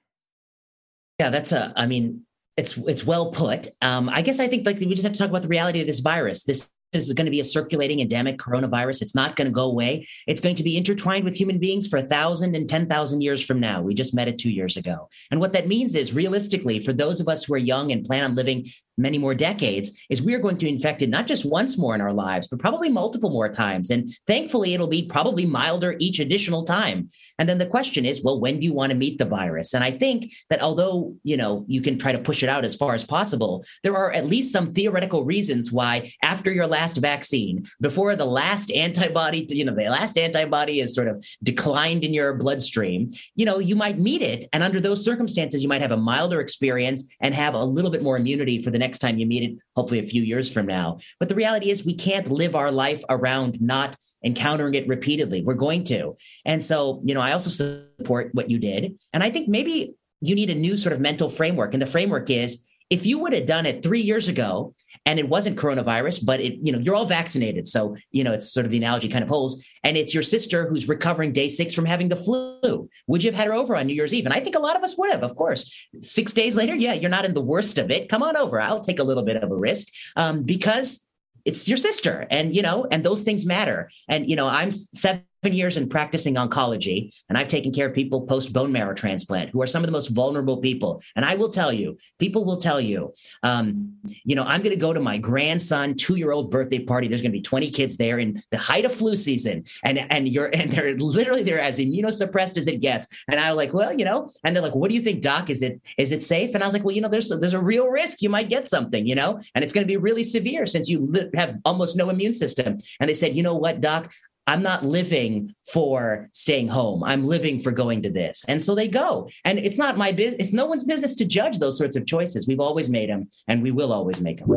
Yeah, 1.19 1.29
that's 1.29 1.51
a. 1.51 1.73
I 1.75 1.85
mean, 1.85 2.25
it's 2.57 2.77
it's 2.77 3.05
well 3.05 3.31
put. 3.31 3.67
Um, 3.81 4.09
I 4.09 4.21
guess 4.21 4.39
I 4.39 4.47
think 4.47 4.65
like 4.65 4.79
we 4.79 4.87
just 4.87 5.03
have 5.03 5.13
to 5.13 5.19
talk 5.19 5.29
about 5.29 5.41
the 5.41 5.47
reality 5.47 5.81
of 5.81 5.87
this 5.87 5.99
virus. 5.99 6.43
This 6.43 6.69
is 6.93 7.11
going 7.13 7.25
to 7.25 7.31
be 7.31 7.39
a 7.39 7.43
circulating 7.43 7.99
endemic 7.99 8.37
coronavirus. 8.37 9.01
It's 9.01 9.15
not 9.15 9.35
going 9.35 9.47
to 9.47 9.51
go 9.51 9.63
away. 9.63 10.07
It's 10.27 10.41
going 10.41 10.55
to 10.55 10.63
be 10.63 10.77
intertwined 10.77 11.23
with 11.23 11.35
human 11.35 11.57
beings 11.57 11.87
for 11.87 11.97
a 11.97 12.03
thousand 12.03 12.55
and 12.55 12.69
ten 12.69 12.87
thousand 12.87 13.21
years 13.21 13.43
from 13.43 13.59
now. 13.59 13.81
We 13.81 13.93
just 13.93 14.13
met 14.13 14.27
it 14.27 14.37
two 14.37 14.51
years 14.51 14.77
ago. 14.77 15.09
And 15.31 15.39
what 15.39 15.53
that 15.53 15.67
means 15.67 15.95
is 15.95 16.13
realistically, 16.13 16.79
for 16.79 16.93
those 16.93 17.19
of 17.19 17.27
us 17.27 17.43
who 17.43 17.53
are 17.55 17.57
young 17.57 17.91
and 17.91 18.05
plan 18.05 18.23
on 18.23 18.35
living 18.35 18.67
many 18.97 19.17
more 19.17 19.35
decades 19.35 19.97
is 20.09 20.21
we 20.21 20.33
are 20.33 20.39
going 20.39 20.57
to 20.57 20.67
infect 20.67 21.01
it 21.01 21.09
not 21.09 21.27
just 21.27 21.45
once 21.45 21.77
more 21.77 21.95
in 21.95 22.01
our 22.01 22.13
lives, 22.13 22.47
but 22.47 22.59
probably 22.59 22.89
multiple 22.89 23.29
more 23.29 23.49
times. 23.49 23.89
And 23.89 24.11
thankfully, 24.27 24.73
it'll 24.73 24.87
be 24.87 25.07
probably 25.07 25.45
milder 25.45 25.95
each 25.99 26.19
additional 26.19 26.63
time. 26.63 27.09
And 27.39 27.47
then 27.49 27.57
the 27.57 27.65
question 27.65 28.05
is, 28.05 28.23
well, 28.23 28.39
when 28.39 28.59
do 28.59 28.65
you 28.65 28.73
want 28.73 28.91
to 28.91 28.97
meet 28.97 29.17
the 29.17 29.25
virus? 29.25 29.73
And 29.73 29.83
I 29.83 29.91
think 29.91 30.33
that 30.49 30.61
although, 30.61 31.15
you 31.23 31.37
know, 31.37 31.65
you 31.67 31.81
can 31.81 31.97
try 31.97 32.11
to 32.11 32.19
push 32.19 32.43
it 32.43 32.49
out 32.49 32.65
as 32.65 32.75
far 32.75 32.93
as 32.93 33.03
possible, 33.03 33.65
there 33.83 33.97
are 33.97 34.11
at 34.11 34.27
least 34.27 34.51
some 34.51 34.73
theoretical 34.73 35.25
reasons 35.25 35.71
why 35.71 36.13
after 36.21 36.51
your 36.51 36.67
last 36.67 36.97
vaccine, 36.97 37.65
before 37.81 38.15
the 38.15 38.25
last 38.25 38.71
antibody, 38.71 39.45
you 39.49 39.65
know, 39.65 39.73
the 39.73 39.83
last 39.83 40.17
antibody 40.17 40.79
is 40.79 40.93
sort 40.93 41.07
of 41.07 41.23
declined 41.41 42.03
in 42.03 42.13
your 42.13 42.33
bloodstream, 42.33 43.11
you 43.35 43.45
know, 43.45 43.59
you 43.59 43.75
might 43.75 43.99
meet 43.99 44.21
it. 44.21 44.45
And 44.53 44.63
under 44.63 44.79
those 44.79 45.03
circumstances, 45.03 45.63
you 45.63 45.69
might 45.69 45.81
have 45.81 45.91
a 45.91 45.97
milder 45.97 46.39
experience 46.39 47.13
and 47.21 47.33
have 47.33 47.53
a 47.53 47.63
little 47.63 47.91
bit 47.91 48.03
more 48.03 48.17
immunity 48.17 48.61
for 48.61 48.69
the 48.69 48.82
next 48.83 48.99
time 48.99 49.17
you 49.17 49.25
meet 49.25 49.43
it, 49.43 49.53
hopefully 49.75 49.99
a 49.99 50.11
few 50.13 50.21
years 50.21 50.51
from 50.51 50.65
now. 50.65 50.99
But 51.19 51.29
the 51.29 51.35
reality 51.35 51.69
is, 51.71 51.85
we 51.85 51.95
can't 51.95 52.29
live 52.41 52.55
our 52.55 52.71
life 52.71 53.01
around 53.09 53.61
not 53.61 53.95
encountering 54.23 54.75
it 54.75 54.87
repeatedly. 54.87 55.41
We're 55.43 55.65
going 55.67 55.83
to. 55.85 56.15
And 56.45 56.63
so, 56.63 57.01
you 57.03 57.13
know, 57.13 57.21
I 57.21 57.31
also 57.33 57.49
support 57.49 58.29
what 58.33 58.49
you 58.49 58.57
did. 58.59 58.97
And 59.13 59.23
I 59.23 59.29
think 59.29 59.47
maybe 59.47 59.95
you 60.21 60.35
need 60.35 60.49
a 60.49 60.55
new 60.55 60.77
sort 60.77 60.93
of 60.93 61.01
mental 61.01 61.29
framework. 61.29 61.73
And 61.73 61.81
the 61.81 61.93
framework 61.95 62.29
is 62.29 62.65
if 62.89 63.05
you 63.05 63.19
would 63.19 63.33
have 63.33 63.45
done 63.45 63.65
it 63.65 63.83
three 63.83 64.01
years 64.01 64.27
ago 64.27 64.73
and 65.05 65.19
it 65.19 65.27
wasn't 65.27 65.57
coronavirus, 65.57 66.25
but 66.25 66.39
it, 66.39 66.59
you 66.61 66.71
know, 66.71 66.79
you're 66.79 66.95
all 66.95 67.05
vaccinated. 67.05 67.67
So, 67.67 67.95
you 68.11 68.23
know, 68.23 68.31
it's 68.31 68.51
sort 68.51 68.65
of 68.65 68.71
the 68.71 68.77
analogy 68.77 69.09
kind 69.09 69.23
of 69.23 69.29
holds. 69.29 69.63
And 69.83 69.97
it's 69.97 70.13
your 70.13 70.23
sister 70.23 70.67
who's 70.67 70.87
recovering 70.87 71.33
day 71.33 71.49
six 71.49 71.73
from 71.73 71.85
having 71.85 72.09
the 72.09 72.15
flu. 72.15 72.89
Would 73.07 73.23
you 73.23 73.31
have 73.31 73.37
had 73.37 73.47
her 73.47 73.53
over 73.53 73.75
on 73.75 73.87
New 73.87 73.95
Year's 73.95 74.13
Eve? 74.13 74.25
And 74.25 74.33
I 74.33 74.39
think 74.39 74.55
a 74.55 74.59
lot 74.59 74.77
of 74.77 74.83
us 74.83 74.97
would 74.97 75.11
have, 75.11 75.23
of 75.23 75.35
course. 75.35 75.87
Six 76.01 76.31
days 76.33 76.55
later, 76.55 76.75
yeah, 76.75 76.93
you're 76.93 77.09
not 77.09 77.25
in 77.25 77.33
the 77.33 77.41
worst 77.41 77.77
of 77.77 77.91
it. 77.91 78.07
Come 78.07 78.23
on 78.23 78.37
over. 78.37 78.61
I'll 78.61 78.79
take 78.79 78.99
a 78.99 79.03
little 79.03 79.23
bit 79.23 79.37
of 79.37 79.51
a 79.51 79.55
risk 79.55 79.87
um, 80.15 80.43
because 80.43 81.05
it's 81.45 81.67
your 81.67 81.77
sister 81.77 82.25
and 82.31 82.55
you 82.55 82.61
know 82.61 82.87
and 82.89 83.03
those 83.03 83.23
things 83.23 83.45
matter 83.45 83.89
and 84.07 84.29
you 84.29 84.35
know 84.37 84.47
i'm 84.47 84.71
seven 84.71 85.23
years 85.51 85.77
in 85.77 85.89
practicing 85.89 86.35
oncology 86.35 87.13
and 87.29 87.37
I've 87.37 87.47
taken 87.47 87.71
care 87.71 87.87
of 87.87 87.93
people 87.93 88.21
post 88.21 88.53
bone 88.53 88.71
marrow 88.71 88.93
transplant 88.93 89.49
who 89.49 89.61
are 89.61 89.67
some 89.67 89.83
of 89.83 89.87
the 89.87 89.91
most 89.91 90.09
vulnerable 90.09 90.57
people. 90.57 91.01
And 91.15 91.25
I 91.25 91.35
will 91.35 91.49
tell 91.49 91.73
you, 91.73 91.97
people 92.19 92.45
will 92.45 92.57
tell 92.57 92.79
you, 92.79 93.13
um, 93.43 93.93
you 94.23 94.35
know, 94.35 94.43
I'm 94.43 94.61
going 94.61 94.73
to 94.73 94.79
go 94.79 94.93
to 94.93 94.99
my 94.99 95.17
grandson 95.17 95.95
two 95.95 96.15
year 96.15 96.31
old 96.31 96.51
birthday 96.51 96.79
party. 96.79 97.07
There's 97.07 97.21
going 97.21 97.31
to 97.31 97.37
be 97.37 97.41
20 97.41 97.69
kids 97.71 97.97
there 97.97 98.19
in 98.19 98.41
the 98.51 98.57
height 98.57 98.85
of 98.85 98.93
flu 98.93 99.15
season. 99.15 99.65
And, 99.83 99.99
and 100.11 100.27
you're, 100.27 100.49
and 100.53 100.71
they're 100.71 100.95
literally, 100.97 101.43
they're 101.43 101.59
as 101.59 101.79
immunosuppressed 101.79 102.57
as 102.57 102.67
it 102.67 102.79
gets. 102.79 103.07
And 103.27 103.39
I 103.39 103.51
was 103.51 103.57
like, 103.57 103.73
well, 103.73 103.93
you 103.93 104.05
know, 104.05 104.29
and 104.43 104.55
they're 104.55 104.63
like, 104.63 104.75
what 104.75 104.89
do 104.89 104.95
you 104.95 105.01
think, 105.01 105.21
doc? 105.21 105.49
Is 105.49 105.61
it, 105.61 105.81
is 105.97 106.11
it 106.11 106.23
safe? 106.23 106.53
And 106.53 106.63
I 106.63 106.67
was 106.67 106.73
like, 106.73 106.83
well, 106.83 106.95
you 106.95 107.01
know, 107.01 107.09
there's, 107.09 107.29
there's 107.29 107.53
a 107.53 107.59
real 107.59 107.87
risk 107.87 108.21
you 108.21 108.29
might 108.29 108.49
get 108.49 108.67
something, 108.67 109.05
you 109.05 109.15
know, 109.15 109.41
and 109.55 109.63
it's 109.63 109.73
going 109.73 109.85
to 109.85 109.91
be 109.91 109.97
really 109.97 110.23
severe 110.23 110.65
since 110.65 110.89
you 110.89 111.29
have 111.35 111.57
almost 111.65 111.97
no 111.97 112.09
immune 112.09 112.33
system. 112.33 112.77
And 112.99 113.09
they 113.09 113.13
said, 113.13 113.35
you 113.35 113.43
know 113.43 113.55
what, 113.55 113.81
doc, 113.81 114.11
I'm 114.45 114.61
not 114.61 114.83
living 114.83 115.53
for 115.71 116.29
staying 116.33 116.67
home. 116.67 117.03
I'm 117.03 117.25
living 117.25 117.59
for 117.59 117.71
going 117.71 118.01
to 118.03 118.09
this. 118.09 118.43
And 118.47 118.61
so 118.61 118.75
they 118.75 118.87
go. 118.87 119.29
And 119.45 119.57
it's 119.57 119.77
not 119.77 119.97
my 119.97 120.11
business. 120.11 120.47
It's 120.47 120.53
no 120.53 120.65
one's 120.65 120.83
business 120.83 121.13
to 121.15 121.25
judge 121.25 121.59
those 121.59 121.77
sorts 121.77 121.95
of 121.95 122.05
choices. 122.05 122.47
We've 122.47 122.59
always 122.59 122.89
made 122.89 123.09
them 123.09 123.29
and 123.47 123.63
we 123.63 123.71
will 123.71 123.93
always 123.93 124.19
make 124.19 124.39
them. 124.39 124.49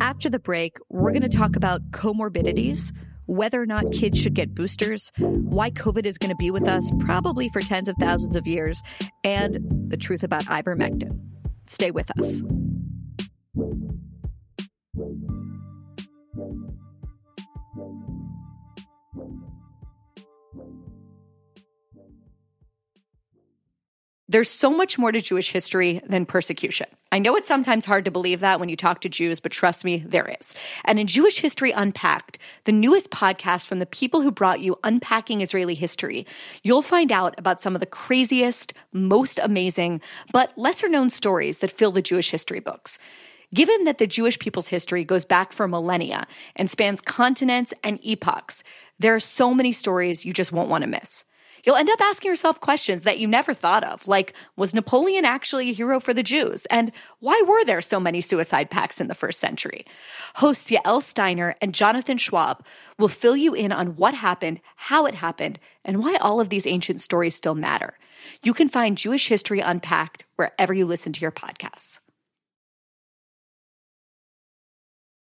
After 0.00 0.30
the 0.30 0.38
break, 0.38 0.76
we're 0.88 1.10
going 1.10 1.22
to 1.22 1.28
talk 1.28 1.56
about 1.56 1.90
comorbidities, 1.90 2.92
whether 3.26 3.60
or 3.60 3.66
not 3.66 3.90
kids 3.92 4.20
should 4.20 4.34
get 4.34 4.54
boosters, 4.54 5.10
why 5.18 5.70
COVID 5.70 6.06
is 6.06 6.18
going 6.18 6.30
to 6.30 6.36
be 6.36 6.50
with 6.50 6.68
us 6.68 6.90
probably 7.00 7.48
for 7.48 7.60
tens 7.60 7.88
of 7.88 7.96
thousands 7.98 8.36
of 8.36 8.46
years, 8.46 8.80
and 9.24 9.58
the 9.88 9.96
truth 9.96 10.22
about 10.22 10.44
ivermectin. 10.44 11.18
Stay 11.66 11.90
with 11.90 12.10
us. 12.18 12.42
There's 13.56 13.70
so 24.50 24.70
much 24.70 24.98
more 24.98 25.12
to 25.12 25.20
Jewish 25.20 25.52
history 25.52 26.00
than 26.04 26.26
persecution. 26.26 26.88
I 27.12 27.20
know 27.20 27.36
it's 27.36 27.46
sometimes 27.46 27.84
hard 27.84 28.04
to 28.06 28.10
believe 28.10 28.40
that 28.40 28.58
when 28.58 28.68
you 28.68 28.76
talk 28.76 29.00
to 29.02 29.08
Jews, 29.08 29.38
but 29.38 29.52
trust 29.52 29.84
me, 29.84 29.98
there 29.98 30.34
is. 30.40 30.56
And 30.84 30.98
in 30.98 31.06
Jewish 31.06 31.38
History 31.38 31.70
Unpacked, 31.70 32.38
the 32.64 32.72
newest 32.72 33.12
podcast 33.12 33.68
from 33.68 33.78
the 33.78 33.86
people 33.86 34.22
who 34.22 34.32
brought 34.32 34.58
you 34.58 34.80
Unpacking 34.82 35.42
Israeli 35.42 35.76
History, 35.76 36.26
you'll 36.64 36.82
find 36.82 37.12
out 37.12 37.36
about 37.38 37.60
some 37.60 37.76
of 37.76 37.80
the 37.80 37.86
craziest, 37.86 38.74
most 38.92 39.38
amazing, 39.38 40.00
but 40.32 40.58
lesser 40.58 40.88
known 40.88 41.10
stories 41.10 41.58
that 41.58 41.70
fill 41.70 41.92
the 41.92 42.02
Jewish 42.02 42.32
history 42.32 42.58
books. 42.58 42.98
Given 43.54 43.84
that 43.84 43.98
the 43.98 44.08
Jewish 44.08 44.40
people's 44.40 44.66
history 44.66 45.04
goes 45.04 45.24
back 45.24 45.52
for 45.52 45.68
millennia 45.68 46.26
and 46.56 46.68
spans 46.68 47.00
continents 47.00 47.72
and 47.84 48.00
epochs, 48.02 48.64
there 48.98 49.14
are 49.14 49.20
so 49.20 49.54
many 49.54 49.70
stories 49.70 50.24
you 50.24 50.32
just 50.32 50.50
won't 50.50 50.68
want 50.68 50.82
to 50.82 50.88
miss. 50.90 51.24
You'll 51.64 51.76
end 51.76 51.88
up 51.88 52.00
asking 52.00 52.30
yourself 52.30 52.60
questions 52.60 53.04
that 53.04 53.20
you 53.20 53.28
never 53.28 53.54
thought 53.54 53.84
of, 53.84 54.08
like 54.08 54.34
was 54.56 54.74
Napoleon 54.74 55.24
actually 55.24 55.70
a 55.70 55.72
hero 55.72 56.00
for 56.00 56.12
the 56.12 56.24
Jews? 56.24 56.66
And 56.66 56.90
why 57.20 57.42
were 57.46 57.64
there 57.64 57.80
so 57.80 58.00
many 58.00 58.20
suicide 58.20 58.70
pacts 58.70 59.00
in 59.00 59.06
the 59.06 59.14
first 59.14 59.38
century? 59.38 59.86
Hosts 60.34 60.70
Yael 60.70 61.00
Steiner 61.00 61.54
and 61.62 61.72
Jonathan 61.72 62.18
Schwab 62.18 62.66
will 62.98 63.08
fill 63.08 63.36
you 63.36 63.54
in 63.54 63.70
on 63.70 63.94
what 63.96 64.14
happened, 64.14 64.60
how 64.74 65.06
it 65.06 65.14
happened, 65.14 65.60
and 65.84 66.00
why 66.00 66.16
all 66.16 66.40
of 66.40 66.48
these 66.48 66.66
ancient 66.66 67.00
stories 67.00 67.36
still 67.36 67.54
matter. 67.54 67.94
You 68.42 68.52
can 68.52 68.68
find 68.68 68.98
Jewish 68.98 69.28
History 69.28 69.60
Unpacked 69.60 70.24
wherever 70.34 70.74
you 70.74 70.86
listen 70.86 71.12
to 71.12 71.20
your 71.20 71.32
podcasts. 71.32 72.00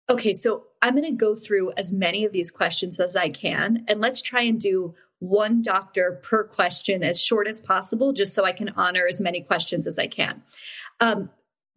Okay, 0.07 0.33
so 0.33 0.65
I'm 0.81 0.95
going 0.95 1.03
to 1.05 1.11
go 1.11 1.33
through 1.33 1.71
as 1.77 1.91
many 1.91 2.25
of 2.25 2.31
these 2.31 2.51
questions 2.51 2.99
as 2.99 3.15
I 3.15 3.29
can, 3.29 3.83
and 3.87 3.99
let's 3.99 4.21
try 4.21 4.41
and 4.41 4.59
do 4.59 4.93
one 5.19 5.61
doctor 5.61 6.19
per 6.23 6.43
question 6.43 7.03
as 7.03 7.21
short 7.21 7.47
as 7.47 7.59
possible, 7.59 8.13
just 8.13 8.33
so 8.33 8.45
I 8.45 8.51
can 8.51 8.69
honor 8.69 9.07
as 9.07 9.19
many 9.19 9.41
questions 9.41 9.87
as 9.87 9.97
I 9.97 10.07
can. 10.07 10.43
Um, 10.99 11.29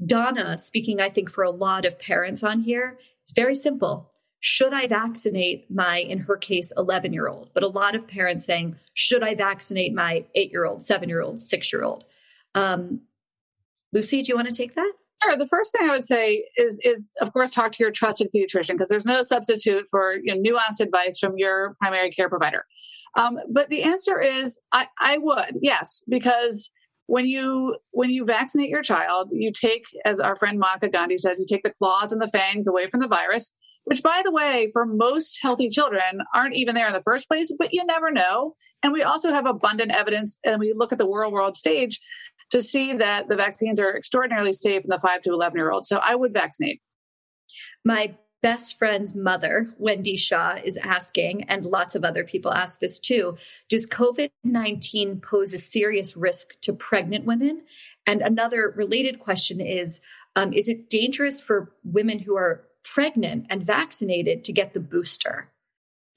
Donna, 0.04 0.58
speaking, 0.58 1.00
I 1.00 1.08
think, 1.08 1.30
for 1.30 1.42
a 1.42 1.50
lot 1.50 1.86
of 1.86 1.98
parents 1.98 2.44
on 2.44 2.60
here, 2.60 2.98
it's 3.22 3.32
very 3.32 3.54
simple. 3.54 4.12
Should 4.40 4.72
I 4.72 4.86
vaccinate 4.86 5.70
my, 5.70 5.98
in 5.98 6.18
her 6.20 6.36
case, 6.36 6.72
11 6.76 7.12
year 7.12 7.28
old? 7.28 7.50
But 7.54 7.64
a 7.64 7.68
lot 7.68 7.94
of 7.94 8.06
parents 8.06 8.44
saying, 8.44 8.76
should 8.94 9.22
I 9.22 9.34
vaccinate 9.34 9.94
my 9.94 10.26
eight 10.34 10.52
year 10.52 10.64
old, 10.64 10.82
seven 10.82 11.08
year 11.08 11.22
old, 11.22 11.40
six 11.40 11.72
year 11.72 11.82
old? 11.82 12.04
Um, 12.54 13.00
Lucy, 13.92 14.22
do 14.22 14.30
you 14.30 14.36
want 14.36 14.48
to 14.48 14.54
take 14.54 14.74
that? 14.74 14.92
Sure. 15.22 15.36
The 15.36 15.48
first 15.48 15.72
thing 15.72 15.88
I 15.88 15.92
would 15.92 16.04
say 16.04 16.44
is, 16.56 16.80
is 16.84 17.08
of 17.20 17.32
course, 17.32 17.50
talk 17.50 17.72
to 17.72 17.82
your 17.82 17.90
trusted 17.90 18.28
pediatrician 18.34 18.72
because 18.72 18.88
there's 18.88 19.04
no 19.04 19.22
substitute 19.22 19.86
for 19.90 20.14
you 20.22 20.34
know, 20.34 20.40
nuanced 20.40 20.80
advice 20.80 21.18
from 21.18 21.34
your 21.36 21.74
primary 21.80 22.10
care 22.10 22.28
provider. 22.28 22.64
Um, 23.16 23.38
but 23.50 23.68
the 23.68 23.82
answer 23.82 24.20
is, 24.20 24.60
I, 24.72 24.86
I 25.00 25.18
would 25.18 25.56
yes, 25.60 26.04
because 26.08 26.70
when 27.06 27.26
you 27.26 27.76
when 27.90 28.10
you 28.10 28.24
vaccinate 28.24 28.68
your 28.68 28.82
child, 28.82 29.30
you 29.32 29.50
take, 29.50 29.86
as 30.04 30.20
our 30.20 30.36
friend 30.36 30.58
Monica 30.58 30.88
Gandhi 30.88 31.16
says, 31.16 31.38
you 31.38 31.46
take 31.48 31.64
the 31.64 31.72
claws 31.72 32.12
and 32.12 32.22
the 32.22 32.28
fangs 32.28 32.68
away 32.68 32.88
from 32.88 33.00
the 33.00 33.08
virus. 33.08 33.52
Which, 33.84 34.02
by 34.02 34.20
the 34.22 34.32
way, 34.32 34.68
for 34.74 34.84
most 34.84 35.38
healthy 35.40 35.70
children, 35.70 36.20
aren't 36.34 36.54
even 36.54 36.74
there 36.74 36.88
in 36.88 36.92
the 36.92 37.02
first 37.02 37.26
place. 37.26 37.50
But 37.58 37.72
you 37.72 37.82
never 37.86 38.10
know. 38.10 38.54
And 38.82 38.92
we 38.92 39.02
also 39.02 39.32
have 39.32 39.46
abundant 39.46 39.92
evidence, 39.92 40.38
and 40.44 40.60
we 40.60 40.74
look 40.76 40.92
at 40.92 40.98
the 40.98 41.08
world 41.08 41.32
world 41.32 41.56
stage 41.56 41.98
to 42.50 42.60
see 42.62 42.94
that 42.94 43.28
the 43.28 43.36
vaccines 43.36 43.80
are 43.80 43.96
extraordinarily 43.96 44.52
safe 44.52 44.82
in 44.82 44.90
the 44.90 45.00
five 45.00 45.22
to 45.22 45.32
11 45.32 45.56
year 45.56 45.70
olds. 45.70 45.88
So 45.88 45.98
I 45.98 46.14
would 46.14 46.32
vaccinate. 46.32 46.80
My 47.84 48.14
best 48.42 48.78
friend's 48.78 49.14
mother, 49.14 49.74
Wendy 49.78 50.16
Shaw, 50.16 50.56
is 50.62 50.76
asking, 50.78 51.44
and 51.44 51.64
lots 51.64 51.94
of 51.94 52.04
other 52.04 52.24
people 52.24 52.52
ask 52.52 52.80
this 52.80 52.98
too 52.98 53.36
Does 53.68 53.86
COVID 53.86 54.30
19 54.44 55.20
pose 55.20 55.54
a 55.54 55.58
serious 55.58 56.16
risk 56.16 56.52
to 56.62 56.72
pregnant 56.72 57.24
women? 57.24 57.62
And 58.06 58.22
another 58.22 58.72
related 58.76 59.18
question 59.18 59.60
is 59.60 60.00
um, 60.36 60.52
Is 60.52 60.68
it 60.68 60.88
dangerous 60.88 61.40
for 61.40 61.72
women 61.84 62.20
who 62.20 62.36
are 62.36 62.64
pregnant 62.84 63.46
and 63.50 63.62
vaccinated 63.62 64.44
to 64.44 64.52
get 64.52 64.72
the 64.72 64.80
booster? 64.80 65.50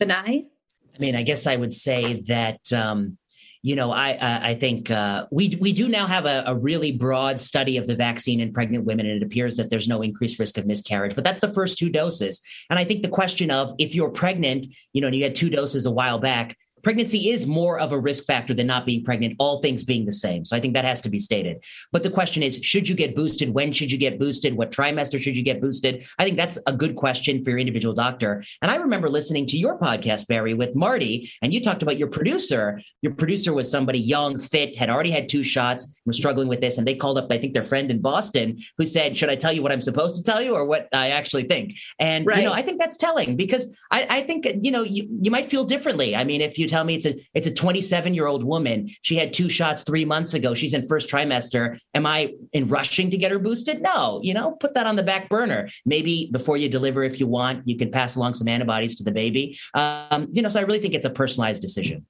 Vinay? 0.02 0.46
I 0.94 1.00
mean, 1.00 1.16
I 1.16 1.24
guess 1.24 1.48
I 1.48 1.56
would 1.56 1.74
say 1.74 2.22
that 2.28 2.72
um, 2.74 3.18
you 3.64 3.76
know, 3.76 3.92
I 3.92 4.14
uh, 4.14 4.40
I 4.42 4.56
think 4.56 4.90
uh, 4.90 5.28
we 5.32 5.56
we 5.62 5.72
do 5.72 5.88
now 5.88 6.08
have 6.08 6.26
a, 6.26 6.44
a, 6.48 6.56
really 6.56 6.92
broad 6.92 7.40
study 7.40 7.78
of 7.78 7.86
the 7.86 7.96
vaccine 7.96 8.40
in 8.40 8.52
pregnant 8.54 8.86
women, 8.86 9.06
and 9.06 9.22
it 9.22 9.26
appears 9.26 9.56
that 9.58 9.70
there's 9.70 9.88
no 9.88 10.02
increased 10.02 10.40
risk 10.40 10.58
of 10.58 10.66
miscarriage. 10.66 11.14
But 11.14 11.24
that's 11.24 11.42
the 11.42 11.54
first 11.54 11.78
two 11.78 11.92
doses, 11.92 12.42
and 12.72 12.80
I 12.80 12.86
think 12.86 13.04
the 13.04 13.10
question 13.10 13.52
of 13.52 13.74
if 13.78 13.94
you're 13.94 14.10
pregnant, 14.10 14.66
you 14.94 15.02
know, 15.02 15.08
and 15.08 15.16
you 15.16 15.24
had 15.24 15.36
two 15.36 15.52
doses 15.52 15.86
a 15.86 15.92
while 15.92 16.18
back, 16.18 16.58
pregnancy 16.84 17.30
is 17.30 17.46
more 17.46 17.80
of 17.80 17.92
a 17.92 18.00
risk 18.00 18.26
factor 18.26 18.54
than 18.54 18.68
not 18.68 18.86
being 18.86 19.04
pregnant, 19.04 19.36
all 19.40 19.62
things 19.62 19.84
being 19.84 20.06
the 20.06 20.12
same. 20.12 20.46
So 20.46 20.56
I 20.56 20.60
think 20.60 20.74
that 20.74 20.86
has 20.86 21.02
to 21.02 21.10
be 21.10 21.20
stated. 21.20 21.64
But 21.92 22.04
the 22.04 22.10
question 22.10 22.44
is, 22.44 22.58
should 22.64 22.88
you 22.88 22.96
get 22.96 23.16
boosted? 23.16 23.50
When 23.50 23.72
should 23.74 23.92
you 23.92 23.98
get 23.98 24.20
boosted? 24.20 24.56
What 24.56 24.72
trimester 24.72 25.20
should 25.20 25.38
you 25.38 25.44
get 25.44 25.62
boosted? 25.62 26.06
I 26.18 26.26
think 26.26 26.38
that's 26.38 26.58
a 26.68 26.74
good 26.74 26.96
question 26.96 27.44
for 27.44 27.50
your 27.50 27.60
individual 27.60 27.94
doctor. 27.94 28.44
And 28.62 28.72
I 28.72 28.76
remember 28.76 29.10
listening 29.10 29.46
to 29.48 29.58
your 29.58 29.78
podcast, 29.78 30.28
Bari, 30.28 30.54
with 30.54 30.76
Marty, 30.76 31.32
and 31.42 31.54
you 31.54 31.62
talked 31.62 31.84
about 31.84 31.98
your 31.98 32.08
producer. 32.08 32.82
Your 33.02 33.14
producer 33.14 33.54
was 33.54 33.70
somebody 33.70 34.00
young, 34.00 34.40
fit, 34.40 34.76
had 34.76 34.90
already 34.90 35.12
had 35.12 35.30
two 35.30 35.44
shots, 35.44 36.00
was 36.06 36.18
struggling 36.18 36.48
with 36.48 36.62
this. 36.62 36.78
And 36.78 36.88
they 36.88 36.96
called 36.96 37.18
up, 37.18 37.32
I 37.32 37.38
think, 37.38 37.54
their 37.54 37.64
friend 37.64 37.92
in 37.92 38.02
Boston 38.02 38.60
who 38.78 38.86
said, 38.86 39.18
Should 39.18 39.30
I 39.30 39.36
tell 39.36 39.54
you 39.54 39.62
what 39.62 39.72
I'm 39.72 39.82
supposed 39.82 40.18
to 40.18 40.24
tell 40.24 40.42
you 40.42 40.56
or 40.56 40.66
what 40.66 40.88
I 40.94 41.10
actually 41.10 41.44
think? 41.44 41.78
And, 42.00 42.26
right. 42.26 42.38
you 42.38 42.44
know, 42.44 42.54
I 42.54 42.62
think 42.62 42.80
that's 42.80 42.98
telling 42.98 43.36
because 43.36 43.78
I, 43.92 44.08
I 44.10 44.22
think, 44.22 44.48
you 44.62 44.72
know, 44.72 44.84
you, 44.84 45.08
you 45.22 45.32
might 45.32 45.46
feel 45.46 45.64
differently. 45.64 46.16
I 46.16 46.24
mean, 46.24 46.42
if 46.42 46.58
you 46.58 46.68
tell 46.72 46.84
me 46.84 46.96
it's 46.96 47.06
a 47.06 47.16
it's 47.34 47.48
a 47.48 47.54
27 47.54 48.14
year 48.14 48.26
old 48.26 48.44
woman. 48.44 48.90
She 49.02 49.16
had 49.16 49.34
two 49.34 49.50
shots 49.50 49.84
three 49.84 50.06
months 50.06 50.34
ago. 50.34 50.54
She's 50.54 50.74
in 50.74 50.88
first 50.88 51.10
trimester. 51.10 51.78
Am 51.94 52.06
I 52.06 52.34
in 52.54 52.68
rushing 52.68 53.12
to 53.12 53.18
get 53.18 53.32
her 53.32 53.40
boosted? 53.40 53.82
No. 53.82 54.20
You 54.24 54.34
know, 54.34 54.52
put 54.54 54.74
that 54.74 54.88
on 54.88 54.96
the 54.96 55.04
back 55.04 55.30
burner. 55.30 55.70
Maybe 55.86 56.30
before 56.32 56.58
you 56.58 56.70
deliver, 56.70 57.04
if 57.04 57.20
you 57.20 57.28
want, 57.28 57.68
you 57.68 57.78
can 57.78 57.92
pass 57.92 58.16
along 58.16 58.34
some 58.34 58.48
antibodies 58.48 58.96
to 58.96 59.04
the 59.04 59.12
baby. 59.12 59.60
Um, 59.74 60.28
you 60.32 60.42
know, 60.42 60.50
so 60.50 60.60
I 60.60 60.64
really 60.64 60.80
think 60.80 60.94
it's 60.94 61.06
a 61.06 61.12
personalized 61.12 61.62
decision. 61.62 62.06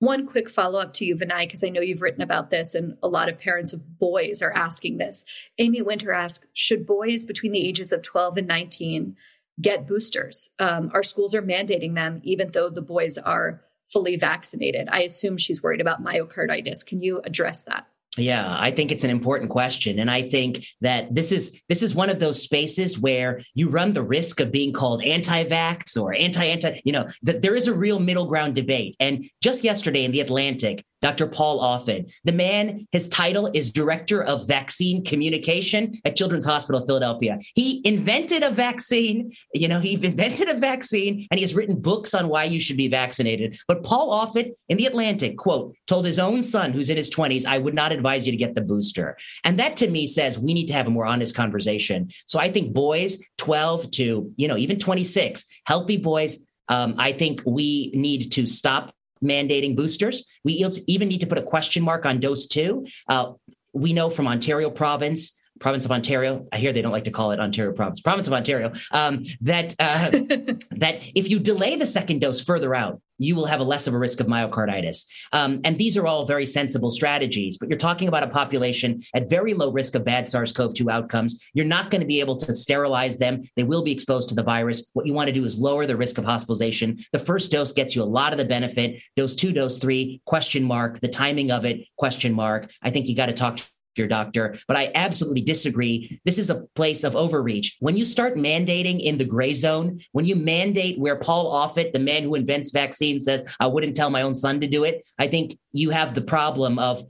One 0.00 0.26
quick 0.26 0.48
follow 0.48 0.80
up 0.80 0.94
to 0.94 1.04
you, 1.04 1.14
Vinay, 1.14 1.40
because 1.40 1.62
I 1.62 1.68
know 1.68 1.82
you've 1.82 2.00
written 2.00 2.22
about 2.22 2.48
this 2.48 2.74
and 2.74 2.96
a 3.02 3.08
lot 3.08 3.28
of 3.28 3.38
parents 3.38 3.74
of 3.74 3.98
boys 3.98 4.40
are 4.40 4.52
asking 4.52 4.96
this. 4.96 5.26
Amy 5.58 5.82
Winter 5.82 6.12
asks 6.12 6.46
Should 6.54 6.86
boys 6.86 7.26
between 7.26 7.52
the 7.52 7.66
ages 7.66 7.92
of 7.92 8.00
12 8.00 8.38
and 8.38 8.48
19 8.48 9.16
get 9.60 9.86
boosters? 9.86 10.50
Um, 10.58 10.90
our 10.94 11.02
schools 11.02 11.34
are 11.34 11.42
mandating 11.42 11.94
them, 11.94 12.20
even 12.22 12.48
though 12.52 12.70
the 12.70 12.82
boys 12.82 13.18
are 13.18 13.62
fully 13.92 14.16
vaccinated. 14.16 14.88
I 14.90 15.02
assume 15.02 15.36
she's 15.36 15.62
worried 15.62 15.80
about 15.80 16.04
myocarditis. 16.04 16.86
Can 16.86 17.00
you 17.02 17.20
address 17.24 17.64
that? 17.64 17.86
Yeah, 18.18 18.56
I 18.58 18.72
think 18.72 18.90
it's 18.90 19.04
an 19.04 19.10
important 19.10 19.50
question 19.50 20.00
and 20.00 20.10
I 20.10 20.28
think 20.28 20.66
that 20.80 21.14
this 21.14 21.30
is 21.30 21.62
this 21.68 21.80
is 21.80 21.94
one 21.94 22.10
of 22.10 22.18
those 22.18 22.42
spaces 22.42 22.98
where 22.98 23.40
you 23.54 23.68
run 23.68 23.92
the 23.92 24.02
risk 24.02 24.40
of 24.40 24.50
being 24.50 24.72
called 24.72 25.04
anti-vax 25.04 25.96
or 25.96 26.12
anti-anti, 26.12 26.80
you 26.84 26.92
know, 26.92 27.06
that 27.22 27.42
there 27.42 27.54
is 27.54 27.68
a 27.68 27.72
real 27.72 28.00
middle 28.00 28.26
ground 28.26 28.56
debate. 28.56 28.96
And 28.98 29.30
just 29.40 29.62
yesterday 29.62 30.04
in 30.04 30.10
the 30.10 30.20
Atlantic, 30.20 30.84
Dr. 31.02 31.26
Paul 31.26 31.60
Offit. 31.60 32.12
The 32.24 32.32
man, 32.32 32.86
his 32.92 33.08
title 33.08 33.50
is 33.54 33.72
Director 33.72 34.22
of 34.22 34.46
Vaccine 34.46 35.04
Communication 35.04 35.92
at 36.04 36.16
Children's 36.16 36.44
Hospital 36.44 36.84
Philadelphia. 36.86 37.38
He 37.54 37.80
invented 37.84 38.42
a 38.42 38.50
vaccine. 38.50 39.32
You 39.54 39.68
know, 39.68 39.80
he 39.80 39.94
invented 40.04 40.48
a 40.48 40.58
vaccine 40.58 41.26
and 41.30 41.38
he 41.38 41.42
has 41.42 41.54
written 41.54 41.80
books 41.80 42.14
on 42.14 42.28
why 42.28 42.44
you 42.44 42.60
should 42.60 42.76
be 42.76 42.88
vaccinated. 42.88 43.56
But 43.66 43.82
Paul 43.82 44.12
Offit 44.12 44.52
in 44.68 44.76
The 44.76 44.86
Atlantic, 44.86 45.36
quote, 45.36 45.74
told 45.86 46.04
his 46.04 46.18
own 46.18 46.42
son, 46.42 46.72
who's 46.72 46.90
in 46.90 46.96
his 46.96 47.10
20s, 47.10 47.46
I 47.46 47.58
would 47.58 47.74
not 47.74 47.92
advise 47.92 48.26
you 48.26 48.32
to 48.32 48.38
get 48.38 48.54
the 48.54 48.60
booster. 48.60 49.16
And 49.44 49.58
that 49.58 49.76
to 49.78 49.88
me 49.88 50.06
says 50.06 50.38
we 50.38 50.54
need 50.54 50.66
to 50.66 50.74
have 50.74 50.86
a 50.86 50.90
more 50.90 51.06
honest 51.06 51.34
conversation. 51.34 52.10
So 52.26 52.38
I 52.38 52.50
think 52.50 52.72
boys 52.72 53.24
12 53.38 53.90
to, 53.92 54.32
you 54.36 54.48
know, 54.48 54.56
even 54.56 54.78
26, 54.78 55.46
healthy 55.64 55.96
boys, 55.96 56.46
um, 56.68 56.94
I 56.98 57.12
think 57.12 57.42
we 57.44 57.90
need 57.94 58.30
to 58.32 58.46
stop 58.46 58.94
mandating 59.22 59.76
boosters. 59.76 60.26
We 60.44 60.54
even 60.86 61.08
need 61.08 61.20
to 61.20 61.26
put 61.26 61.38
a 61.38 61.42
question 61.42 61.82
mark 61.82 62.06
on 62.06 62.20
dose 62.20 62.46
two. 62.46 62.86
Uh, 63.08 63.32
we 63.72 63.92
know 63.92 64.10
from 64.10 64.26
Ontario 64.26 64.70
province 64.70 65.39
province 65.60 65.84
of 65.84 65.92
Ontario. 65.92 66.46
I 66.52 66.58
hear 66.58 66.72
they 66.72 66.82
don't 66.82 66.92
like 66.92 67.04
to 67.04 67.10
call 67.10 67.30
it 67.30 67.38
Ontario 67.38 67.72
province, 67.72 68.00
province 68.00 68.26
of 68.26 68.32
Ontario. 68.32 68.72
Um, 68.90 69.22
that 69.42 69.74
uh, 69.78 70.10
that 70.76 71.02
if 71.14 71.30
you 71.30 71.38
delay 71.38 71.76
the 71.76 71.86
second 71.86 72.20
dose 72.20 72.42
further 72.42 72.74
out, 72.74 73.00
you 73.18 73.36
will 73.36 73.46
have 73.46 73.60
a 73.60 73.64
less 73.64 73.86
of 73.86 73.92
a 73.92 73.98
risk 73.98 74.18
of 74.20 74.26
myocarditis. 74.26 75.06
Um, 75.32 75.60
and 75.62 75.76
these 75.76 75.98
are 75.98 76.06
all 76.06 76.24
very 76.24 76.46
sensible 76.46 76.90
strategies. 76.90 77.58
But 77.58 77.68
you're 77.68 77.78
talking 77.78 78.08
about 78.08 78.22
a 78.22 78.28
population 78.28 79.02
at 79.14 79.28
very 79.28 79.52
low 79.52 79.70
risk 79.70 79.94
of 79.94 80.06
bad 80.06 80.26
SARS-CoV-2 80.26 80.90
outcomes. 80.90 81.46
You're 81.52 81.66
not 81.66 81.90
going 81.90 82.00
to 82.00 82.06
be 82.06 82.20
able 82.20 82.36
to 82.36 82.54
sterilize 82.54 83.18
them. 83.18 83.42
They 83.56 83.62
will 83.62 83.82
be 83.82 83.92
exposed 83.92 84.30
to 84.30 84.34
the 84.34 84.42
virus. 84.42 84.90
What 84.94 85.06
you 85.06 85.12
want 85.12 85.28
to 85.28 85.34
do 85.34 85.44
is 85.44 85.60
lower 85.60 85.84
the 85.84 85.98
risk 85.98 86.16
of 86.16 86.24
hospitalization. 86.24 87.04
The 87.12 87.18
first 87.18 87.52
dose 87.52 87.74
gets 87.74 87.94
you 87.94 88.02
a 88.02 88.04
lot 88.04 88.32
of 88.32 88.38
the 88.38 88.46
benefit. 88.46 89.02
Dose 89.16 89.34
two, 89.34 89.52
dose 89.52 89.76
three, 89.76 90.22
question 90.24 90.64
mark. 90.64 91.00
The 91.00 91.08
timing 91.08 91.50
of 91.50 91.66
it, 91.66 91.86
question 91.98 92.32
mark. 92.32 92.70
I 92.82 92.88
think 92.88 93.06
you 93.06 93.14
got 93.14 93.26
to 93.26 93.34
talk 93.34 93.58
your 93.96 94.08
doctor. 94.08 94.56
But 94.66 94.76
I 94.76 94.90
absolutely 94.94 95.42
disagree. 95.42 96.20
This 96.24 96.38
is 96.38 96.50
a 96.50 96.62
place 96.74 97.04
of 97.04 97.16
overreach. 97.16 97.76
When 97.80 97.96
you 97.96 98.04
start 98.04 98.36
mandating 98.36 99.00
in 99.00 99.18
the 99.18 99.24
gray 99.24 99.54
zone, 99.54 100.00
when 100.12 100.26
you 100.26 100.36
mandate 100.36 100.98
where 100.98 101.16
Paul 101.16 101.52
Offit, 101.52 101.92
the 101.92 101.98
man 101.98 102.22
who 102.22 102.34
invents 102.34 102.70
vaccines, 102.70 103.24
says, 103.24 103.42
I 103.60 103.66
wouldn't 103.66 103.96
tell 103.96 104.10
my 104.10 104.22
own 104.22 104.34
son 104.34 104.60
to 104.60 104.66
do 104.66 104.84
it, 104.84 105.06
I 105.18 105.28
think 105.28 105.58
you 105.72 105.90
have 105.90 106.14
the 106.14 106.22
problem 106.22 106.78
of 106.78 107.04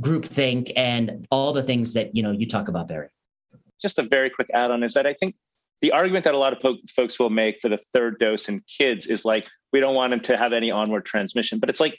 groupthink 0.00 0.72
and 0.76 1.26
all 1.30 1.52
the 1.52 1.62
things 1.62 1.92
that 1.94 2.14
you 2.16 2.22
know 2.22 2.32
you 2.32 2.48
talk 2.48 2.68
about, 2.68 2.88
Bari. 2.88 3.08
Just 3.80 3.98
a 3.98 4.02
very 4.02 4.30
quick 4.30 4.48
add-on 4.52 4.82
is 4.82 4.94
that 4.94 5.06
I 5.06 5.14
think 5.14 5.36
the 5.80 5.92
argument 5.92 6.24
that 6.24 6.34
a 6.34 6.38
lot 6.38 6.52
of 6.52 6.60
po- 6.60 6.78
folks 6.94 7.18
will 7.18 7.30
make 7.30 7.60
for 7.60 7.68
the 7.68 7.78
third 7.92 8.18
dose 8.18 8.48
in 8.48 8.62
kids 8.66 9.06
is 9.06 9.24
like 9.24 9.46
we 9.72 9.80
don't 9.80 9.94
want 9.94 10.10
them 10.10 10.20
to 10.20 10.36
have 10.36 10.52
any 10.52 10.70
onward 10.70 11.04
transmission, 11.04 11.58
but 11.58 11.68
it's 11.68 11.80
like 11.80 11.98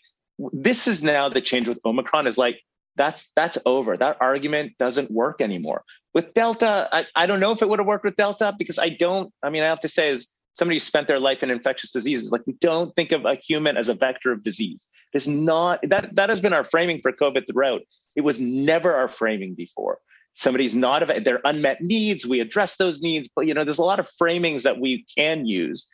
this 0.51 0.88
is 0.88 1.01
now 1.01 1.29
the 1.29 1.41
change 1.41 1.67
with 1.67 1.79
Omicron 1.86 2.27
is 2.27 2.38
like 2.38 2.61
that's 2.96 3.30
that's 3.36 3.58
over. 3.66 3.98
That 3.98 4.18
argument 4.22 4.74
doesn't 4.78 5.12
work 5.12 5.41
anymore. 5.41 5.84
With 6.14 6.34
Delta, 6.34 6.89
I, 6.91 7.06
I 7.16 7.26
don't 7.26 7.39
know 7.39 7.52
if 7.52 7.62
it 7.62 7.70
would 7.70 7.80
have 7.80 7.88
worked 7.88 8.06
with 8.06 8.16
Delta 8.16 8.56
because 8.58 8.80
I 8.80 8.89
don't, 8.89 9.34
I 9.43 9.50
mean, 9.50 9.64
I 9.64 9.68
have 9.68 9.82
to 9.82 9.89
say, 9.89 10.10
as 10.10 10.28
somebody 10.54 10.78
who 10.78 10.80
spent 10.80 11.08
their 11.08 11.20
life 11.20 11.43
in 11.43 11.52
infectious 11.52 11.91
diseases, 11.91 12.32
like 12.32 12.48
we 12.48 12.54
don't 12.62 12.96
think 12.96 13.12
of 13.12 13.26
a 13.26 13.36
human 13.36 13.78
as 13.78 13.89
a 13.89 13.93
vector 13.93 14.32
of 14.32 14.43
disease. 14.43 14.88
It's 15.14 15.28
not 15.28 15.82
that 15.89 16.16
that 16.16 16.30
has 16.30 16.41
been 16.41 16.54
our 16.54 16.64
framing 16.64 17.02
for 17.02 17.12
COVID 17.12 17.46
throughout. 17.50 17.82
It 18.16 18.22
was 18.22 18.39
never 18.39 18.93
our 18.93 19.10
framing 19.10 19.56
before. 19.56 20.00
Somebody's 20.34 20.76
not 20.76 21.10
a 21.10 21.20
their 21.22 21.39
unmet 21.43 21.82
needs. 21.82 22.26
We 22.26 22.39
address 22.39 22.78
those 22.78 23.02
needs, 23.02 23.30
but 23.34 23.48
you 23.48 23.54
know, 23.54 23.64
there's 23.64 23.78
a 23.78 23.84
lot 23.84 24.00
of 24.00 24.10
framings 24.22 24.64
that 24.64 24.80
we 24.80 25.06
can 25.18 25.46
use 25.46 25.88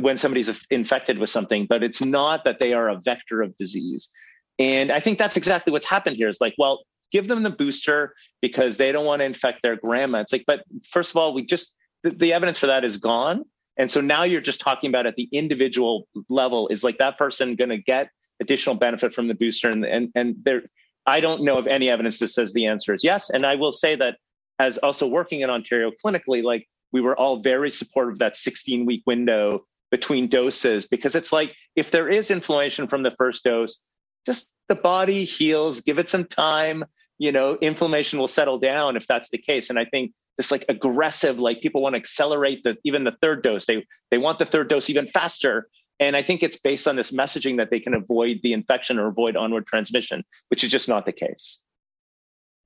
when 0.00 0.18
somebody's 0.18 0.64
infected 0.70 1.18
with 1.18 1.30
something, 1.30 1.66
but 1.68 1.82
it's 1.82 2.00
not 2.00 2.44
that 2.44 2.60
they 2.60 2.72
are 2.72 2.88
a 2.88 3.00
vector 3.00 3.42
of 3.42 3.56
disease. 3.58 4.10
And 4.58 4.90
I 4.90 5.00
think 5.00 5.18
that's 5.18 5.36
exactly 5.36 5.72
what's 5.72 5.86
happened 5.86 6.16
here. 6.16 6.28
Is 6.28 6.40
like, 6.40 6.54
well, 6.58 6.84
give 7.12 7.28
them 7.28 7.42
the 7.42 7.50
booster 7.50 8.14
because 8.40 8.76
they 8.76 8.92
don't 8.92 9.06
want 9.06 9.20
to 9.20 9.24
infect 9.24 9.62
their 9.62 9.76
grandma. 9.76 10.20
It's 10.20 10.32
like, 10.32 10.44
but 10.46 10.64
first 10.88 11.10
of 11.10 11.16
all, 11.16 11.32
we 11.32 11.44
just 11.44 11.72
the, 12.02 12.10
the 12.10 12.32
evidence 12.32 12.58
for 12.58 12.66
that 12.66 12.84
is 12.84 12.96
gone. 12.96 13.44
And 13.76 13.90
so 13.90 14.00
now 14.00 14.24
you're 14.24 14.40
just 14.40 14.60
talking 14.60 14.90
about 14.90 15.06
at 15.06 15.14
the 15.14 15.28
individual 15.30 16.08
level 16.28 16.68
is 16.68 16.82
like 16.82 16.98
that 16.98 17.16
person 17.16 17.54
going 17.54 17.70
to 17.70 17.78
get 17.78 18.10
additional 18.40 18.74
benefit 18.74 19.14
from 19.14 19.28
the 19.28 19.34
booster 19.34 19.68
and 19.68 19.84
and 19.84 20.10
and 20.14 20.36
there 20.44 20.62
I 21.06 21.20
don't 21.20 21.42
know 21.42 21.56
of 21.56 21.66
any 21.66 21.88
evidence 21.88 22.18
that 22.18 22.28
says 22.28 22.52
the 22.52 22.66
answer 22.66 22.92
is 22.92 23.02
yes. 23.02 23.30
And 23.30 23.46
I 23.46 23.54
will 23.54 23.72
say 23.72 23.96
that 23.96 24.16
as 24.58 24.78
also 24.78 25.06
working 25.06 25.40
in 25.40 25.50
Ontario 25.50 25.90
clinically, 26.04 26.42
like 26.42 26.68
we 26.92 27.00
were 27.00 27.16
all 27.16 27.40
very 27.40 27.70
supportive 27.70 28.14
of 28.14 28.18
that 28.18 28.36
16 28.36 28.84
week 28.84 29.02
window 29.06 29.64
between 29.90 30.28
doses 30.28 30.86
because 30.86 31.14
it's 31.14 31.32
like 31.32 31.54
if 31.76 31.90
there 31.90 32.08
is 32.08 32.30
inflammation 32.30 32.88
from 32.88 33.02
the 33.02 33.10
first 33.12 33.42
dose, 33.44 33.80
just 34.28 34.50
the 34.68 34.74
body 34.74 35.24
heals, 35.24 35.80
give 35.80 35.98
it 35.98 36.10
some 36.10 36.26
time, 36.26 36.84
you 37.16 37.32
know, 37.32 37.56
inflammation 37.62 38.18
will 38.18 38.28
settle 38.28 38.58
down 38.58 38.96
if 38.96 39.06
that's 39.06 39.30
the 39.30 39.38
case. 39.38 39.70
And 39.70 39.78
I 39.78 39.86
think 39.86 40.12
this 40.36 40.50
like 40.50 40.66
aggressive, 40.68 41.40
like 41.40 41.62
people 41.62 41.80
want 41.80 41.94
to 41.94 41.98
accelerate 41.98 42.62
the 42.62 42.76
even 42.84 43.04
the 43.04 43.16
third 43.22 43.42
dose. 43.42 43.64
They 43.64 43.86
they 44.10 44.18
want 44.18 44.38
the 44.38 44.44
third 44.44 44.68
dose 44.68 44.90
even 44.90 45.06
faster. 45.06 45.68
And 45.98 46.14
I 46.14 46.22
think 46.22 46.42
it's 46.42 46.58
based 46.58 46.86
on 46.86 46.94
this 46.94 47.10
messaging 47.10 47.56
that 47.56 47.70
they 47.70 47.80
can 47.80 47.94
avoid 47.94 48.40
the 48.42 48.52
infection 48.52 48.98
or 48.98 49.08
avoid 49.08 49.34
onward 49.34 49.66
transmission, 49.66 50.22
which 50.48 50.62
is 50.62 50.70
just 50.70 50.88
not 50.88 51.06
the 51.06 51.12
case. 51.12 51.60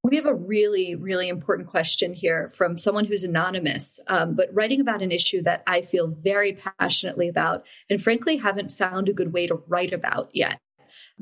We 0.04 0.16
have 0.16 0.26
a 0.26 0.34
really, 0.34 0.96
really 0.96 1.28
important 1.28 1.68
question 1.68 2.12
here 2.12 2.50
from 2.56 2.76
someone 2.76 3.04
who's 3.04 3.22
anonymous, 3.22 4.00
um, 4.08 4.34
but 4.34 4.52
writing 4.52 4.80
about 4.80 5.00
an 5.00 5.12
issue 5.12 5.42
that 5.44 5.62
I 5.64 5.80
feel 5.82 6.08
very 6.08 6.54
passionately 6.54 7.28
about 7.28 7.64
and 7.88 8.02
frankly 8.02 8.38
haven't 8.38 8.72
found 8.72 9.08
a 9.08 9.12
good 9.12 9.32
way 9.32 9.46
to 9.46 9.62
write 9.68 9.92
about 9.92 10.30
yet. 10.32 10.58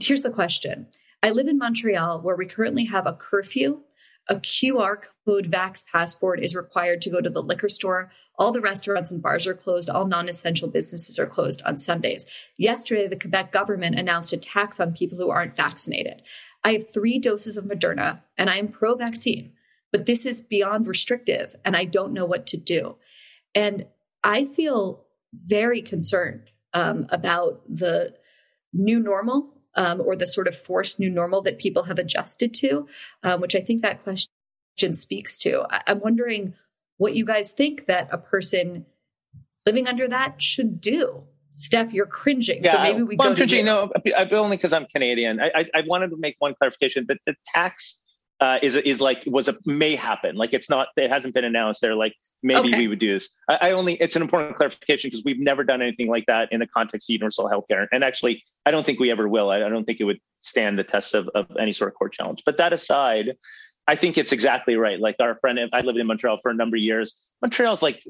Here's 0.01 0.23
the 0.23 0.31
question 0.31 0.89
I 1.23 1.31
live 1.31 1.49
in 1.49 1.59
Montreal 1.59 2.21
where 2.21 2.37
we 2.37 2.47
currently 2.47 2.85
have 2.87 3.07
a 3.07 3.13
curfew. 3.13 3.81
A 4.29 4.37
QR 4.37 4.99
code 5.27 5.51
Vax 5.51 5.85
passport 5.85 6.41
is 6.41 6.55
required 6.55 7.03
to 7.03 7.11
go 7.11 7.21
to 7.21 7.31
the 7.31 7.43
liquor 7.43 7.69
store. 7.69 8.13
All 8.39 8.53
the 8.53 8.61
restaurants 8.61 9.11
and 9.11 9.21
bars 9.21 9.47
are 9.47 9.55
closed. 9.55 9.91
All 9.91 10.07
non 10.07 10.29
essential 10.29 10.69
businesses 10.69 11.19
are 11.19 11.27
closed 11.27 11.63
on 11.63 11.77
Sundays. 11.77 12.27
Yesterday, 12.57 13.09
the 13.09 13.19
Quebec 13.19 13.51
government 13.51 13.99
announced 13.99 14.33
a 14.33 14.37
tax 14.37 14.79
on 14.79 14.93
people 14.93 15.19
who 15.19 15.31
aren't 15.31 15.57
vaccinated. 15.57 16.23
I 16.65 16.73
have 16.73 16.93
three 16.93 17.19
doses 17.19 17.57
of 17.57 17.65
Moderna 17.65 18.21
and 18.39 18.49
I 18.49 18.57
am 18.57 18.69
pro 18.69 18.95
vaccine, 18.95 19.53
but 19.91 20.07
this 20.07 20.27
is 20.27 20.41
beyond 20.41 20.87
restrictive 20.87 21.57
and 21.65 21.77
I 21.77 21.85
don't 21.85 22.13
know 22.13 22.27
what 22.27 22.47
to 22.49 22.57
do. 22.57 22.97
And 23.55 23.87
I 24.23 24.45
feel 24.45 25.07
very 25.33 25.83
concerned 25.83 26.51
um, 26.75 27.07
about 27.11 27.63
the 27.69 28.15
new 28.73 29.01
normal 29.01 29.60
um, 29.75 30.01
or 30.01 30.17
the 30.17 30.27
sort 30.27 30.49
of 30.49 30.57
forced 30.57 30.99
new 30.99 31.11
normal 31.11 31.43
that 31.43 31.59
people 31.59 31.85
have 31.85 31.99
adjusted 31.99 32.53
to, 32.55 32.87
um, 33.23 33.41
which 33.41 33.55
I 33.55 33.61
think 33.61 33.83
that 33.83 34.03
question 34.03 34.29
speaks 34.93 35.39
to. 35.39 35.65
I- 35.71 35.83
I'm 35.87 36.01
wondering 36.01 36.55
what 36.97 37.15
you 37.15 37.25
guys 37.25 37.53
think 37.53 37.87
that 37.87 38.09
a 38.11 38.19
person 38.19 38.87
living 39.67 39.89
under 39.89 40.09
that 40.09 40.41
should 40.43 40.81
do. 40.81 41.25
Steph, 41.53 41.93
you're 41.93 42.07
cringing. 42.07 42.63
Yeah, 42.65 42.73
so 42.73 42.83
maybe 42.83 43.03
we 43.03 43.17
well, 43.17 43.29
go 43.29 43.31
I'm 43.31 43.37
cringing. 43.37 43.65
No, 43.65 43.91
only 44.33 44.57
because 44.57 44.73
I'm 44.73 44.87
Canadian. 44.87 45.41
I, 45.41 45.51
I, 45.55 45.65
I 45.75 45.83
wanted 45.87 46.11
to 46.11 46.17
make 46.17 46.37
one 46.39 46.55
clarification, 46.55 47.05
but 47.07 47.19
the 47.27 47.35
tax 47.55 48.01
uh, 48.41 48.59
is 48.63 48.75
is 48.75 49.01
like 49.01 49.23
was 49.27 49.49
a 49.49 49.57
may 49.67 49.95
happen. 49.95 50.35
Like 50.35 50.55
it's 50.55 50.71
not. 50.71 50.89
It 50.97 51.11
hasn't 51.11 51.35
been 51.35 51.45
announced. 51.45 51.81
They're 51.81 51.95
like 51.95 52.15
maybe 52.43 52.71
okay. 52.71 52.79
we 52.79 52.89
would 52.89 52.99
do 52.99 53.13
this. 53.13 53.29
I, 53.49 53.59
I, 53.63 53.71
only. 53.73 53.95
It's 53.95 54.17
an 54.17 54.23
important 54.23 54.57
clarification 54.57 55.09
because 55.09 55.25
we've 55.25 55.39
never 55.39 55.63
done 55.63 55.83
anything 55.83 56.09
like 56.09 56.25
that 56.27 56.51
in 56.51 56.61
the 56.61 56.67
context 56.67 57.11
of 57.11 57.13
universal 57.13 57.51
healthcare. 57.51 57.87
And 57.93 58.03
actually, 58.03 58.43
I 58.65 58.71
don't 58.71 58.85
think 58.85 58.99
we 58.99 59.11
ever 59.11 59.29
will. 59.29 59.51
I, 59.51 59.57
I 59.57 59.69
don't 59.69 59.85
think 59.85 60.01
it 60.01 60.05
would 60.05 60.21
stand 60.39 60.79
the 60.79 60.85
test 60.85 61.15
of, 61.15 61.29
of 61.35 61.47
any 61.59 61.73
sort 61.73 61.89
of 61.93 61.99
court 61.99 62.13
challenge. 62.15 62.43
But 62.47 62.57
that 62.57 62.73
aside, 62.73 63.37
I 63.87 63.97
think 63.97 64.17
it's 64.17 64.33
exactly 64.33 64.77
right. 64.77 64.99
Like 64.99 65.17
our 65.21 65.37
friend, 65.41 65.59
I 65.73 65.81
lived 65.81 65.99
in 65.99 66.07
Montreal 66.07 66.39
for 66.43 66.51
a 66.51 66.55
number 66.55 66.77
of 66.77 66.83
years. 66.83 67.17
Montreal's 67.43 67.83
like 67.83 68.03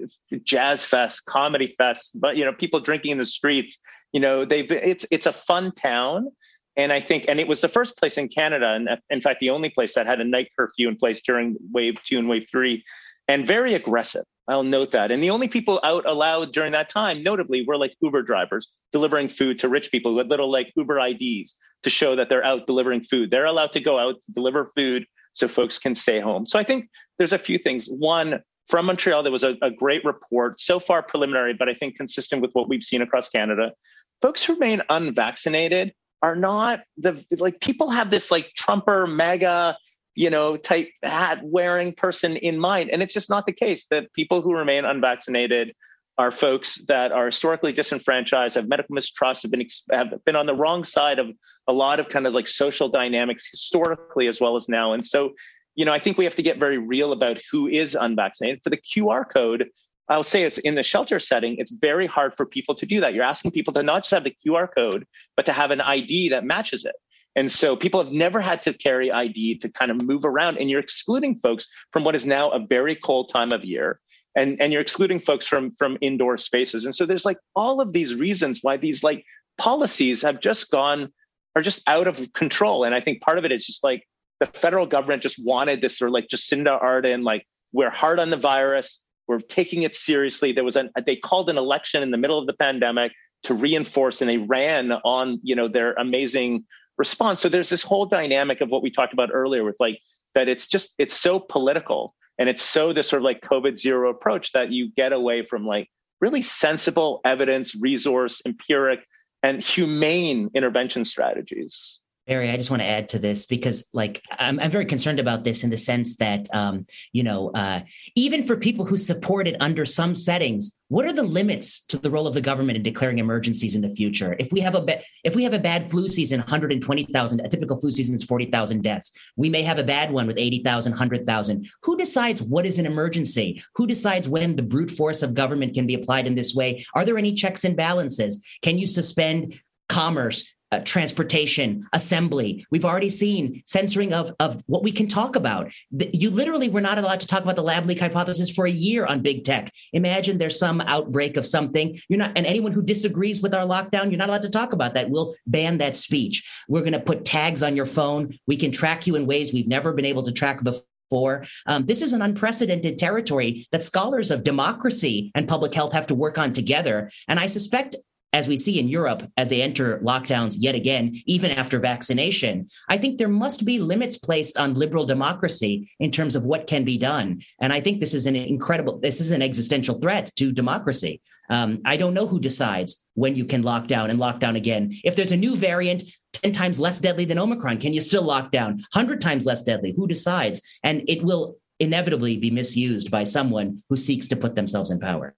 jazz 0.44 0.84
fest, 0.84 1.24
comedy 1.24 1.74
fest, 1.76 2.20
but 2.20 2.36
you 2.36 2.44
know, 2.44 2.52
people 2.52 2.78
drinking 2.78 3.12
in 3.12 3.18
the 3.18 3.24
streets. 3.24 3.78
You 4.12 4.20
know, 4.20 4.44
they've 4.44 4.70
it's 4.70 5.06
it's 5.10 5.26
a 5.26 5.32
fun 5.32 5.72
town 5.72 6.28
and 6.76 6.92
I 6.92 7.00
think, 7.00 7.26
and 7.28 7.40
it 7.40 7.48
was 7.48 7.60
the 7.60 7.68
first 7.68 7.96
place 7.96 8.16
in 8.16 8.28
Canada, 8.28 8.68
and 8.68 8.88
in 9.10 9.20
fact, 9.20 9.40
the 9.40 9.50
only 9.50 9.70
place 9.70 9.94
that 9.94 10.06
had 10.06 10.20
a 10.20 10.24
night 10.24 10.50
curfew 10.56 10.88
in 10.88 10.96
place 10.96 11.20
during 11.22 11.56
wave 11.72 11.98
two 12.04 12.18
and 12.18 12.28
wave 12.28 12.46
three, 12.50 12.84
and 13.28 13.46
very 13.46 13.74
aggressive. 13.74 14.24
I'll 14.48 14.64
note 14.64 14.90
that. 14.92 15.12
And 15.12 15.22
the 15.22 15.30
only 15.30 15.46
people 15.46 15.80
out 15.84 16.06
allowed 16.06 16.52
during 16.52 16.72
that 16.72 16.88
time, 16.88 17.22
notably, 17.22 17.64
were 17.64 17.76
like 17.76 17.94
Uber 18.00 18.22
drivers 18.22 18.68
delivering 18.92 19.28
food 19.28 19.60
to 19.60 19.68
rich 19.68 19.92
people 19.92 20.14
with 20.14 20.26
little 20.26 20.50
like 20.50 20.72
Uber 20.76 20.98
IDs 20.98 21.54
to 21.84 21.90
show 21.90 22.16
that 22.16 22.28
they're 22.28 22.44
out 22.44 22.66
delivering 22.66 23.02
food. 23.02 23.30
They're 23.30 23.46
allowed 23.46 23.72
to 23.72 23.80
go 23.80 23.98
out 23.98 24.16
to 24.22 24.32
deliver 24.32 24.66
food 24.74 25.06
so 25.34 25.46
folks 25.46 25.78
can 25.78 25.94
stay 25.94 26.20
home. 26.20 26.46
So 26.46 26.58
I 26.58 26.64
think 26.64 26.88
there's 27.18 27.32
a 27.32 27.38
few 27.38 27.58
things. 27.58 27.86
One, 27.86 28.40
from 28.68 28.86
Montreal, 28.86 29.22
there 29.22 29.32
was 29.32 29.44
a, 29.44 29.56
a 29.62 29.70
great 29.70 30.04
report, 30.04 30.60
so 30.60 30.80
far 30.80 31.02
preliminary, 31.02 31.54
but 31.54 31.68
I 31.68 31.74
think 31.74 31.96
consistent 31.96 32.42
with 32.42 32.50
what 32.52 32.68
we've 32.68 32.82
seen 32.82 33.02
across 33.02 33.28
Canada. 33.28 33.72
Folks 34.20 34.42
who 34.42 34.54
remain 34.54 34.82
unvaccinated 34.88 35.92
are 36.22 36.36
not 36.36 36.80
the 36.98 37.24
like 37.38 37.60
people 37.60 37.90
have 37.90 38.10
this 38.10 38.30
like 38.30 38.50
Trumper 38.56 39.06
MAGA 39.06 39.76
you 40.14 40.30
know, 40.30 40.56
type 40.56 40.90
hat 41.02 41.40
wearing 41.42 41.92
person 41.92 42.36
in 42.36 42.58
mind. 42.58 42.90
And 42.90 43.02
it's 43.02 43.12
just 43.12 43.30
not 43.30 43.46
the 43.46 43.52
case 43.52 43.86
that 43.86 44.12
people 44.12 44.42
who 44.42 44.52
remain 44.52 44.84
unvaccinated 44.84 45.74
are 46.18 46.30
folks 46.30 46.74
that 46.88 47.12
are 47.12 47.26
historically 47.26 47.72
disenfranchised, 47.72 48.56
have 48.56 48.68
medical 48.68 48.94
mistrust, 48.94 49.42
have 49.42 49.50
been 49.50 49.66
have 49.90 50.12
been 50.26 50.36
on 50.36 50.44
the 50.44 50.54
wrong 50.54 50.84
side 50.84 51.18
of 51.18 51.30
a 51.66 51.72
lot 51.72 52.00
of 52.00 52.08
kind 52.10 52.26
of 52.26 52.34
like 52.34 52.48
social 52.48 52.90
dynamics 52.90 53.48
historically 53.50 54.26
as 54.26 54.40
well 54.40 54.56
as 54.56 54.68
now. 54.68 54.92
And 54.92 55.06
so, 55.06 55.30
you 55.76 55.86
know, 55.86 55.92
I 55.92 55.98
think 55.98 56.18
we 56.18 56.24
have 56.24 56.36
to 56.36 56.42
get 56.42 56.58
very 56.58 56.76
real 56.76 57.12
about 57.12 57.38
who 57.50 57.68
is 57.68 57.94
unvaccinated. 57.94 58.60
For 58.62 58.68
the 58.68 58.76
QR 58.76 59.24
code, 59.32 59.70
I'll 60.10 60.24
say 60.24 60.42
it's 60.42 60.58
in 60.58 60.74
the 60.74 60.82
shelter 60.82 61.20
setting, 61.20 61.56
it's 61.58 61.70
very 61.70 62.06
hard 62.06 62.36
for 62.36 62.44
people 62.44 62.74
to 62.74 62.84
do 62.84 63.00
that. 63.00 63.14
You're 63.14 63.24
asking 63.24 63.52
people 63.52 63.72
to 63.74 63.82
not 63.82 64.02
just 64.02 64.10
have 64.10 64.24
the 64.24 64.34
QR 64.44 64.68
code, 64.74 65.06
but 65.36 65.46
to 65.46 65.52
have 65.52 65.70
an 65.70 65.80
ID 65.80 66.30
that 66.30 66.44
matches 66.44 66.84
it. 66.84 66.96
And 67.36 67.50
so 67.50 67.76
people 67.76 68.02
have 68.02 68.12
never 68.12 68.40
had 68.40 68.64
to 68.64 68.74
carry 68.74 69.12
ID 69.12 69.58
to 69.58 69.68
kind 69.68 69.92
of 69.92 70.02
move 70.02 70.24
around, 70.24 70.58
and 70.58 70.68
you're 70.68 70.80
excluding 70.80 71.36
folks 71.36 71.68
from 71.92 72.02
what 72.02 72.16
is 72.16 72.26
now 72.26 72.50
a 72.50 72.58
very 72.58 72.96
cold 72.96 73.30
time 73.32 73.52
of 73.52 73.64
year. 73.64 74.00
And, 74.36 74.60
and 74.60 74.72
you're 74.72 74.82
excluding 74.82 75.20
folks 75.20 75.46
from 75.46 75.72
from 75.72 75.96
indoor 76.00 76.38
spaces. 76.38 76.84
And 76.84 76.94
so 76.94 77.06
there's 77.06 77.24
like 77.24 77.38
all 77.54 77.80
of 77.80 77.92
these 77.92 78.14
reasons 78.14 78.60
why 78.62 78.76
these 78.76 79.02
like 79.02 79.24
policies 79.58 80.22
have 80.22 80.40
just 80.40 80.70
gone 80.70 81.12
are 81.56 81.62
just 81.62 81.82
out 81.88 82.06
of 82.06 82.32
control. 82.32 82.84
And 82.84 82.94
I 82.94 83.00
think 83.00 83.22
part 83.22 83.38
of 83.38 83.44
it 83.44 83.52
is 83.52 83.66
just 83.66 83.82
like 83.82 84.06
the 84.38 84.46
federal 84.46 84.86
government 84.86 85.22
just 85.22 85.44
wanted 85.44 85.80
this 85.80 85.98
sort 85.98 86.10
of 86.10 86.14
like 86.14 86.28
Jacinda 86.28 86.80
Ardern, 86.82 87.24
like 87.24 87.46
we're 87.72 87.90
hard 87.90 88.18
on 88.18 88.30
the 88.30 88.36
virus, 88.36 89.02
we're 89.30 89.38
taking 89.38 89.84
it 89.84 89.94
seriously. 89.94 90.50
There 90.50 90.64
was 90.64 90.74
an 90.74 90.90
they 91.06 91.14
called 91.14 91.48
an 91.50 91.56
election 91.56 92.02
in 92.02 92.10
the 92.10 92.16
middle 92.16 92.36
of 92.36 92.48
the 92.48 92.52
pandemic 92.52 93.12
to 93.44 93.54
reinforce 93.54 94.20
and 94.20 94.28
they 94.28 94.38
ran 94.38 94.90
on 94.90 95.38
you 95.44 95.54
know 95.54 95.68
their 95.68 95.92
amazing 95.92 96.64
response. 96.98 97.38
So 97.38 97.48
there's 97.48 97.68
this 97.70 97.84
whole 97.84 98.06
dynamic 98.06 98.60
of 98.60 98.70
what 98.70 98.82
we 98.82 98.90
talked 98.90 99.12
about 99.12 99.30
earlier 99.32 99.62
with 99.62 99.76
like 99.78 100.00
that 100.34 100.48
it's 100.48 100.66
just 100.66 100.94
it's 100.98 101.14
so 101.14 101.38
political 101.38 102.16
and 102.40 102.48
it's 102.48 102.64
so 102.64 102.92
this 102.92 103.08
sort 103.08 103.22
of 103.22 103.24
like 103.24 103.40
COVID 103.42 103.78
zero 103.78 104.10
approach 104.10 104.50
that 104.50 104.72
you 104.72 104.90
get 104.96 105.12
away 105.12 105.46
from 105.46 105.64
like 105.64 105.88
really 106.20 106.42
sensible 106.42 107.20
evidence, 107.24 107.76
resource, 107.76 108.42
empiric, 108.44 108.98
and 109.44 109.62
humane 109.62 110.50
intervention 110.54 111.04
strategies. 111.04 112.00
Bari, 112.30 112.48
I 112.48 112.56
just 112.56 112.70
want 112.70 112.80
to 112.80 112.86
add 112.86 113.08
to 113.08 113.18
this 113.18 113.44
because, 113.44 113.88
like, 113.92 114.22
I'm, 114.38 114.60
I'm 114.60 114.70
very 114.70 114.86
concerned 114.86 115.18
about 115.18 115.42
this 115.42 115.64
in 115.64 115.70
the 115.70 115.76
sense 115.76 116.16
that, 116.18 116.46
um, 116.54 116.86
you 117.12 117.24
know, 117.24 117.50
uh, 117.56 117.80
even 118.14 118.44
for 118.44 118.56
people 118.56 118.84
who 118.84 118.96
support 118.96 119.48
it 119.48 119.56
under 119.58 119.84
some 119.84 120.14
settings, 120.14 120.78
what 120.86 121.04
are 121.04 121.12
the 121.12 121.24
limits 121.24 121.84
to 121.86 121.98
the 121.98 122.08
role 122.08 122.28
of 122.28 122.34
the 122.34 122.40
government 122.40 122.76
in 122.76 122.84
declaring 122.84 123.18
emergencies 123.18 123.74
in 123.74 123.82
the 123.82 123.90
future? 123.90 124.36
If 124.38 124.52
we 124.52 124.60
have 124.60 124.76
a 124.76 124.80
ba- 124.80 125.00
if 125.24 125.34
we 125.34 125.42
have 125.42 125.54
a 125.54 125.58
bad 125.58 125.90
flu 125.90 126.06
season, 126.06 126.38
120,000, 126.38 127.40
a 127.40 127.48
typical 127.48 127.80
flu 127.80 127.90
season 127.90 128.14
is 128.14 128.22
40,000 128.22 128.84
deaths. 128.84 129.10
We 129.34 129.48
may 129.48 129.62
have 129.62 129.80
a 129.80 129.84
bad 129.84 130.12
one 130.12 130.28
with 130.28 130.38
80,000, 130.38 130.92
100,000. 130.92 131.68
Who 131.82 131.96
decides 131.96 132.40
what 132.40 132.64
is 132.64 132.78
an 132.78 132.86
emergency? 132.86 133.60
Who 133.74 133.88
decides 133.88 134.28
when 134.28 134.54
the 134.54 134.62
brute 134.62 134.92
force 134.92 135.24
of 135.24 135.34
government 135.34 135.74
can 135.74 135.84
be 135.88 135.94
applied 135.94 136.28
in 136.28 136.36
this 136.36 136.54
way? 136.54 136.86
Are 136.94 137.04
there 137.04 137.18
any 137.18 137.34
checks 137.34 137.64
and 137.64 137.76
balances? 137.76 138.46
Can 138.62 138.78
you 138.78 138.86
suspend 138.86 139.56
commerce? 139.88 140.48
Uh, 140.72 140.80
transportation, 140.80 141.86
assembly. 141.92 142.66
We've 142.70 142.84
already 142.84 143.10
seen 143.10 143.62
censoring 143.66 144.12
of, 144.12 144.34
of 144.38 144.62
what 144.66 144.82
we 144.82 144.92
can 144.92 145.08
talk 145.08 145.36
about. 145.36 145.72
The, 145.90 146.10
you 146.12 146.30
literally 146.30 146.68
were 146.68 146.80
not 146.80 146.98
allowed 146.98 147.20
to 147.20 147.26
talk 147.26 147.42
about 147.42 147.56
the 147.56 147.62
lab 147.62 147.86
leak 147.86 148.00
hypothesis 148.00 148.50
for 148.50 148.66
a 148.66 148.70
year 148.70 149.06
on 149.06 149.20
big 149.20 149.44
tech. 149.44 149.72
Imagine 149.92 150.38
there's 150.38 150.58
some 150.58 150.80
outbreak 150.82 151.36
of 151.36 151.46
something. 151.46 151.98
You're 152.08 152.18
not, 152.18 152.32
and 152.36 152.46
anyone 152.46 152.72
who 152.72 152.82
disagrees 152.82 153.42
with 153.42 153.54
our 153.54 153.66
lockdown, 153.66 154.10
you're 154.10 154.18
not 154.18 154.28
allowed 154.28 154.42
to 154.42 154.50
talk 154.50 154.72
about 154.72 154.94
that. 154.94 155.10
We'll 155.10 155.34
ban 155.46 155.78
that 155.78 155.96
speech. 155.96 156.48
We're 156.68 156.80
going 156.80 156.92
to 156.92 157.00
put 157.00 157.24
tags 157.24 157.62
on 157.62 157.76
your 157.76 157.86
phone. 157.86 158.38
We 158.46 158.56
can 158.56 158.70
track 158.70 159.06
you 159.06 159.16
in 159.16 159.26
ways 159.26 159.52
we've 159.52 159.66
never 159.66 159.92
been 159.92 160.04
able 160.04 160.22
to 160.22 160.32
track 160.32 160.62
before. 160.62 161.44
Um, 161.66 161.86
this 161.86 162.02
is 162.02 162.12
an 162.12 162.22
unprecedented 162.22 162.96
territory 162.96 163.66
that 163.72 163.82
scholars 163.82 164.30
of 164.30 164.44
democracy 164.44 165.32
and 165.34 165.48
public 165.48 165.74
health 165.74 165.92
have 165.92 166.06
to 166.06 166.14
work 166.14 166.38
on 166.38 166.52
together. 166.52 167.10
And 167.26 167.40
I 167.40 167.46
suspect 167.46 167.96
as 168.32 168.46
we 168.46 168.56
see 168.56 168.78
in 168.78 168.88
Europe 168.88 169.28
as 169.36 169.48
they 169.48 169.62
enter 169.62 169.98
lockdowns 169.98 170.56
yet 170.58 170.74
again, 170.74 171.14
even 171.26 171.50
after 171.50 171.78
vaccination, 171.78 172.68
I 172.88 172.98
think 172.98 173.18
there 173.18 173.28
must 173.28 173.64
be 173.64 173.78
limits 173.78 174.18
placed 174.18 174.56
on 174.56 174.74
liberal 174.74 175.04
democracy 175.04 175.90
in 175.98 176.10
terms 176.10 176.36
of 176.36 176.44
what 176.44 176.66
can 176.66 176.84
be 176.84 176.98
done. 176.98 177.42
And 177.60 177.72
I 177.72 177.80
think 177.80 178.00
this 178.00 178.14
is 178.14 178.26
an 178.26 178.36
incredible, 178.36 178.98
this 178.98 179.20
is 179.20 179.30
an 179.30 179.42
existential 179.42 179.98
threat 179.98 180.30
to 180.36 180.52
democracy. 180.52 181.20
Um, 181.48 181.80
I 181.84 181.96
don't 181.96 182.14
know 182.14 182.28
who 182.28 182.38
decides 182.38 183.04
when 183.14 183.34
you 183.34 183.44
can 183.44 183.64
lock 183.64 183.88
down 183.88 184.08
and 184.08 184.20
lock 184.20 184.38
down 184.38 184.54
again. 184.54 184.92
If 185.02 185.16
there's 185.16 185.32
a 185.32 185.36
new 185.36 185.56
variant, 185.56 186.04
10 186.34 186.52
times 186.52 186.78
less 186.78 187.00
deadly 187.00 187.24
than 187.24 187.40
Omicron, 187.40 187.78
can 187.78 187.92
you 187.92 188.00
still 188.00 188.22
lock 188.22 188.52
down? 188.52 188.74
100 188.92 189.20
times 189.20 189.46
less 189.46 189.64
deadly? 189.64 189.92
Who 189.96 190.06
decides? 190.06 190.62
And 190.84 191.02
it 191.08 191.24
will 191.24 191.56
inevitably 191.80 192.36
be 192.36 192.52
misused 192.52 193.10
by 193.10 193.24
someone 193.24 193.82
who 193.88 193.96
seeks 193.96 194.28
to 194.28 194.36
put 194.36 194.54
themselves 194.54 194.92
in 194.92 195.00
power 195.00 195.34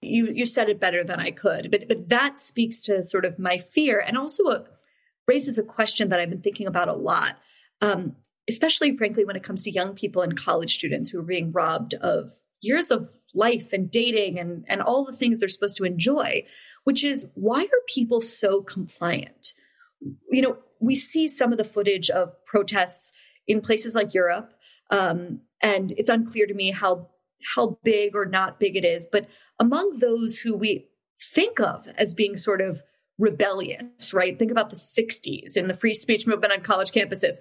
you 0.00 0.28
you 0.32 0.46
said 0.46 0.68
it 0.68 0.80
better 0.80 1.02
than 1.02 1.20
I 1.20 1.30
could, 1.30 1.70
but 1.70 1.88
but 1.88 2.08
that 2.08 2.38
speaks 2.38 2.80
to 2.82 3.04
sort 3.04 3.24
of 3.24 3.38
my 3.38 3.58
fear 3.58 3.98
and 3.98 4.16
also 4.16 4.44
a, 4.44 4.64
raises 5.26 5.58
a 5.58 5.62
question 5.62 6.08
that 6.08 6.20
I've 6.20 6.30
been 6.30 6.40
thinking 6.40 6.66
about 6.66 6.88
a 6.88 6.94
lot, 6.94 7.36
um, 7.80 8.16
especially 8.48 8.96
frankly 8.96 9.24
when 9.24 9.36
it 9.36 9.42
comes 9.42 9.64
to 9.64 9.72
young 9.72 9.94
people 9.94 10.22
and 10.22 10.36
college 10.36 10.74
students 10.74 11.10
who 11.10 11.18
are 11.18 11.24
being 11.24 11.52
robbed 11.52 11.94
of 11.94 12.32
years 12.60 12.90
of 12.90 13.10
life 13.34 13.72
and 13.72 13.90
dating 13.90 14.38
and 14.38 14.64
and 14.68 14.82
all 14.82 15.04
the 15.04 15.16
things 15.16 15.38
they're 15.38 15.48
supposed 15.48 15.76
to 15.78 15.84
enjoy, 15.84 16.44
which 16.84 17.02
is 17.02 17.26
why 17.34 17.62
are 17.62 17.84
people 17.88 18.20
so 18.20 18.62
compliant? 18.62 19.52
You 20.30 20.42
know, 20.42 20.58
we 20.80 20.94
see 20.94 21.26
some 21.26 21.50
of 21.50 21.58
the 21.58 21.64
footage 21.64 22.08
of 22.08 22.32
protests 22.44 23.12
in 23.48 23.60
places 23.60 23.96
like 23.96 24.14
Europe, 24.14 24.52
um, 24.90 25.40
and 25.60 25.92
it's 25.96 26.10
unclear 26.10 26.46
to 26.46 26.54
me 26.54 26.70
how 26.70 27.08
how 27.54 27.78
big 27.84 28.14
or 28.14 28.26
not 28.26 28.60
big 28.60 28.76
it 28.76 28.84
is, 28.84 29.08
but 29.10 29.26
among 29.58 29.98
those 29.98 30.38
who 30.38 30.56
we 30.56 30.86
think 31.20 31.60
of 31.60 31.88
as 31.96 32.14
being 32.14 32.36
sort 32.36 32.60
of 32.60 32.82
rebellious, 33.18 34.14
right? 34.14 34.38
Think 34.38 34.50
about 34.50 34.70
the 34.70 34.76
60s 34.76 35.56
and 35.56 35.68
the 35.68 35.74
free 35.74 35.94
speech 35.94 36.26
movement 36.26 36.52
on 36.52 36.60
college 36.62 36.92
campuses. 36.92 37.36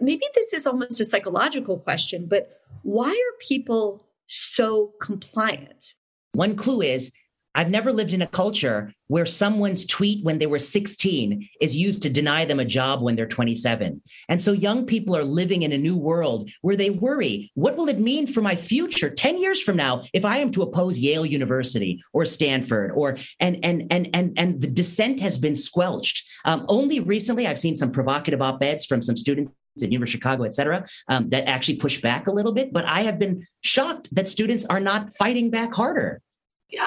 Maybe 0.00 0.24
this 0.34 0.52
is 0.52 0.66
almost 0.66 1.00
a 1.00 1.04
psychological 1.04 1.78
question, 1.78 2.26
but 2.28 2.60
why 2.82 3.10
are 3.10 3.38
people 3.40 4.06
so 4.26 4.92
compliant? 5.00 5.94
One 6.32 6.56
clue 6.56 6.82
is 6.82 7.14
I've 7.58 7.70
never 7.70 7.92
lived 7.92 8.12
in 8.12 8.22
a 8.22 8.26
culture 8.28 8.92
where 9.08 9.26
someone's 9.26 9.84
tweet 9.84 10.24
when 10.24 10.38
they 10.38 10.46
were 10.46 10.60
16 10.60 11.48
is 11.60 11.74
used 11.74 12.02
to 12.02 12.08
deny 12.08 12.44
them 12.44 12.60
a 12.60 12.64
job 12.64 13.02
when 13.02 13.16
they're 13.16 13.26
27. 13.26 14.00
And 14.28 14.40
so 14.40 14.52
young 14.52 14.86
people 14.86 15.16
are 15.16 15.24
living 15.24 15.62
in 15.62 15.72
a 15.72 15.78
new 15.78 15.96
world 15.96 16.50
where 16.62 16.76
they 16.76 16.90
worry, 16.90 17.50
what 17.54 17.76
will 17.76 17.88
it 17.88 17.98
mean 17.98 18.28
for 18.28 18.42
my 18.42 18.54
future 18.54 19.10
10 19.10 19.38
years 19.38 19.60
from 19.60 19.76
now 19.76 20.04
if 20.12 20.24
I 20.24 20.38
am 20.38 20.52
to 20.52 20.62
oppose 20.62 21.00
Yale 21.00 21.26
University 21.26 22.00
or 22.12 22.24
Stanford 22.24 22.92
or 22.94 23.18
and 23.40 23.58
and 23.64 23.88
and 23.90 24.08
and 24.14 24.38
and 24.38 24.60
the 24.60 24.68
dissent 24.68 25.18
has 25.18 25.36
been 25.36 25.56
squelched. 25.56 26.28
Um, 26.44 26.64
only 26.68 27.00
recently 27.00 27.48
I've 27.48 27.58
seen 27.58 27.74
some 27.74 27.90
provocative 27.90 28.40
op-eds 28.40 28.84
from 28.84 29.02
some 29.02 29.16
students 29.16 29.50
at 29.82 29.90
University 29.90 30.18
of 30.18 30.22
Chicago, 30.22 30.44
et 30.44 30.54
cetera, 30.54 30.86
um, 31.08 31.28
that 31.30 31.48
actually 31.48 31.78
push 31.78 32.00
back 32.00 32.28
a 32.28 32.32
little 32.32 32.52
bit. 32.52 32.72
But 32.72 32.84
I 32.84 33.02
have 33.02 33.18
been 33.18 33.44
shocked 33.62 34.08
that 34.12 34.28
students 34.28 34.64
are 34.64 34.80
not 34.80 35.12
fighting 35.16 35.50
back 35.50 35.74
harder 35.74 36.22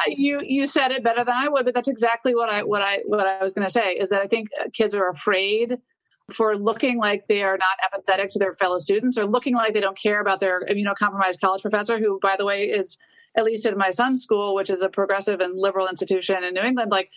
you 0.08 0.42
you 0.44 0.68
said 0.68 0.92
it 0.92 1.04
better 1.04 1.24
than 1.24 1.36
I 1.36 1.48
would, 1.48 1.66
but 1.66 1.74
that's 1.74 1.88
exactly 1.88 2.36
what 2.36 2.50
I 2.50 2.64
what 2.64 2.82
I 2.82 3.00
what 3.06 3.26
I 3.26 3.44
was 3.44 3.54
going 3.54 3.68
to 3.68 3.74
say 3.74 3.94
is 3.94 4.10
that 4.10 4.22
I 4.22 4.28
think 4.28 4.50
uh, 4.60 4.66
kids 4.74 4.94
are 4.94 5.10
afraid 5.10 5.78
for 6.32 6.56
looking 6.56 6.98
like 6.98 7.28
they 7.28 7.44
are 7.44 7.58
not 7.58 7.78
empathetic 7.92 8.30
to 8.30 8.40
their 8.40 8.54
fellow 8.54 8.78
students 8.78 9.18
or 9.18 9.26
looking 9.26 9.56
like 9.56 9.74
they 9.74 9.82
don't 9.82 9.98
care 9.98 10.22
about 10.22 10.40
their 10.40 10.62
immunocompromised 10.66 11.42
college 11.42 11.62
professor, 11.62 12.00
who, 12.00 12.20
by 12.22 12.36
the 12.38 12.46
way, 12.46 12.64
is 12.64 12.98
at 13.38 13.44
least 13.44 13.66
at 13.66 13.78
my 13.78 13.92
son's 13.92 14.24
school, 14.24 14.56
which 14.56 14.70
is 14.70 14.82
a 14.84 14.90
progressive 14.90 15.40
and 15.40 15.58
liberal 15.58 15.88
institution 15.88 16.44
in 16.44 16.54
New 16.54 16.62
England, 16.62 16.92
like 16.92 17.12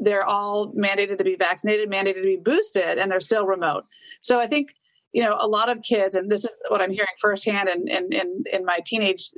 they're 0.00 0.24
all 0.24 0.72
mandated 0.72 1.18
to 1.18 1.24
be 1.24 1.36
vaccinated, 1.36 1.90
mandated 1.90 2.16
to 2.16 2.22
be 2.22 2.40
boosted, 2.42 2.98
and 2.98 3.10
they're 3.10 3.20
still 3.20 3.46
remote. 3.46 3.84
So 4.22 4.40
I 4.40 4.46
think 4.46 4.74
you 5.12 5.22
know 5.22 5.36
a 5.38 5.46
lot 5.46 5.68
of 5.68 5.82
kids, 5.82 6.16
and 6.16 6.30
this 6.30 6.44
is 6.44 6.52
what 6.68 6.80
I'm 6.80 6.90
hearing 6.90 7.08
firsthand 7.20 7.68
in 7.68 7.88
in 7.88 8.12
in, 8.12 8.44
in 8.52 8.64
my 8.64 8.80
teenage 8.84 9.30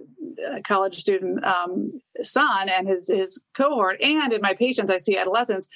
uh, 0.49 0.61
college 0.66 0.97
student 0.97 1.45
um, 1.45 2.01
son 2.22 2.68
and 2.68 2.89
his 2.89 3.09
his 3.09 3.43
cohort, 3.57 4.03
and 4.03 4.33
in 4.33 4.41
my 4.41 4.55
patients, 4.55 4.91
I 4.91 4.99
see 4.99 5.16
adolescents, 5.16 5.68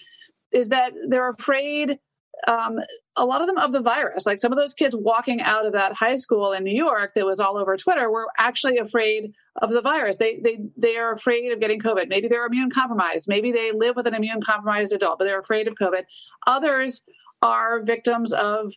is 0.53 0.69
that 0.69 0.93
they're 1.09 1.29
afraid 1.29 1.99
um, 2.47 2.79
a 3.17 3.25
lot 3.25 3.41
of 3.41 3.49
them 3.49 3.59
of 3.59 3.73
the 3.73 3.81
virus. 3.81 4.27
Like 4.27 4.39
some 4.39 4.53
of 4.53 4.59
those 4.59 4.75
kids 4.75 4.95
walking 4.97 5.41
out 5.41 5.67
of 5.67 5.73
that 5.73 5.95
high 5.95 6.17
school 6.17 6.53
in 6.53 6.63
New 6.63 6.77
York 6.77 7.13
that 7.15 7.27
was 7.27 7.41
all 7.41 7.59
over 7.59 7.77
Twitter 7.77 8.11
were 8.11 8.29
actually 8.39 8.79
afraid 8.79 9.33
of 9.57 9.71
the 9.71 9.83
virus. 9.83 10.19
They 10.19 10.39
they 10.43 10.59
they 10.77 10.97
are 10.97 11.13
afraid 11.13 11.53
of 11.53 11.61
getting 11.61 11.81
COVID. 11.81 12.09
Maybe 12.09 12.29
they're 12.29 12.47
immune 12.47 12.71
compromised. 12.71 13.27
Maybe 13.29 13.51
they 13.51 13.73
live 13.73 13.97
with 13.97 14.07
an 14.07 14.15
immune 14.15 14.41
compromised 14.41 14.93
adult, 14.93 15.19
but 15.19 15.25
they're 15.25 15.41
afraid 15.41 15.67
of 15.67 15.75
COVID. 15.75 16.03
Others 16.47 17.03
are 17.43 17.83
victims 17.83 18.33
of 18.33 18.73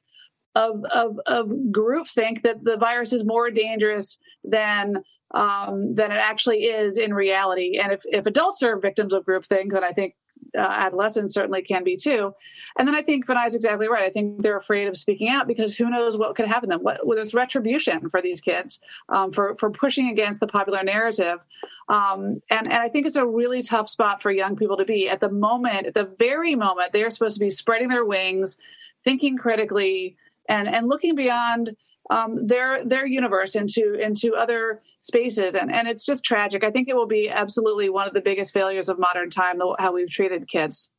of 0.56 0.84
of 0.94 1.20
of 1.26 1.48
groupthink 1.48 2.42
that 2.44 2.64
the 2.64 2.78
virus 2.78 3.14
is 3.14 3.24
more 3.24 3.50
dangerous 3.50 4.20
than 4.44 5.04
um, 5.34 5.96
than 5.96 6.12
it 6.12 6.20
actually 6.20 6.64
is 6.66 6.98
in 6.98 7.14
reality. 7.14 7.78
And 7.78 7.92
if, 7.92 8.04
if 8.06 8.26
adults 8.26 8.64
are 8.64 8.78
victims 8.78 9.14
of 9.14 9.26
groupthink, 9.26 9.72
then 9.72 9.84
I 9.84 9.94
think 9.94 10.16
uh, 10.58 10.62
adolescents 10.62 11.34
certainly 11.34 11.62
can 11.62 11.84
be 11.84 11.96
too. 11.96 12.34
And 12.78 12.88
then 12.88 12.96
I 12.96 13.02
think 13.02 13.26
Vinay's 13.26 13.56
exactly 13.56 13.88
right. 13.88 14.04
I 14.04 14.10
think 14.10 14.42
they're 14.42 14.58
afraid 14.58 14.88
of 14.88 14.98
speaking 14.98 15.30
out 15.30 15.48
because 15.48 15.78
who 15.78 15.90
knows 15.90 16.18
what 16.18 16.36
could 16.36 16.48
happen 16.48 16.70
to 16.70 16.76
them. 16.76 16.84
What, 16.84 17.06
well, 17.06 17.16
there's 17.16 17.34
retribution 17.34 18.10
for 18.10 18.22
these 18.22 18.42
kids 18.42 18.82
um, 19.10 19.32
for 19.32 19.56
for 19.56 19.70
pushing 19.70 20.10
against 20.10 20.40
the 20.40 20.48
popular 20.48 20.84
narrative. 20.84 21.40
Um, 21.88 22.42
and 22.50 22.70
and 22.70 22.84
I 22.84 22.90
think 22.90 23.06
it's 23.06 23.16
a 23.16 23.26
really 23.26 23.64
tough 23.64 23.88
spot 23.88 24.22
for 24.22 24.32
young 24.32 24.56
people 24.56 24.78
to 24.78 24.86
be 24.86 25.08
at 25.08 25.22
the 25.22 25.32
moment. 25.32 25.88
At 25.88 25.94
the 25.94 26.12
very 26.20 26.56
moment 26.56 26.92
they're 26.92 27.10
supposed 27.10 27.36
to 27.36 27.40
be 27.46 27.50
spreading 27.50 27.90
their 27.90 28.06
wings, 28.06 28.58
thinking 29.06 29.38
critically, 29.38 30.18
and 30.50 30.68
and 30.68 30.88
looking 30.88 31.16
beyond 31.16 31.76
um, 32.10 32.48
their 32.48 32.84
their 32.84 33.06
universe 33.06 33.56
into 33.56 33.94
into 33.94 34.36
other 34.36 34.82
spaces. 35.02 35.56
And 35.56 35.72
and 35.72 35.88
it's 35.88 36.06
just 36.06 36.24
tragic. 36.24 36.64
I 36.64 36.72
think 36.72 36.88
it 36.88 36.96
will 36.96 37.08
be 37.08 37.30
absolutely 37.30 37.90
one 37.90 38.08
of 38.08 38.14
the 38.14 38.22
biggest 38.22 38.54
failures 38.54 38.90
of 38.90 39.00
modern 39.00 39.30
time 39.30 39.60
how 39.80 39.94
we've 39.94 40.10
treated 40.10 40.48
kids. 40.48 40.90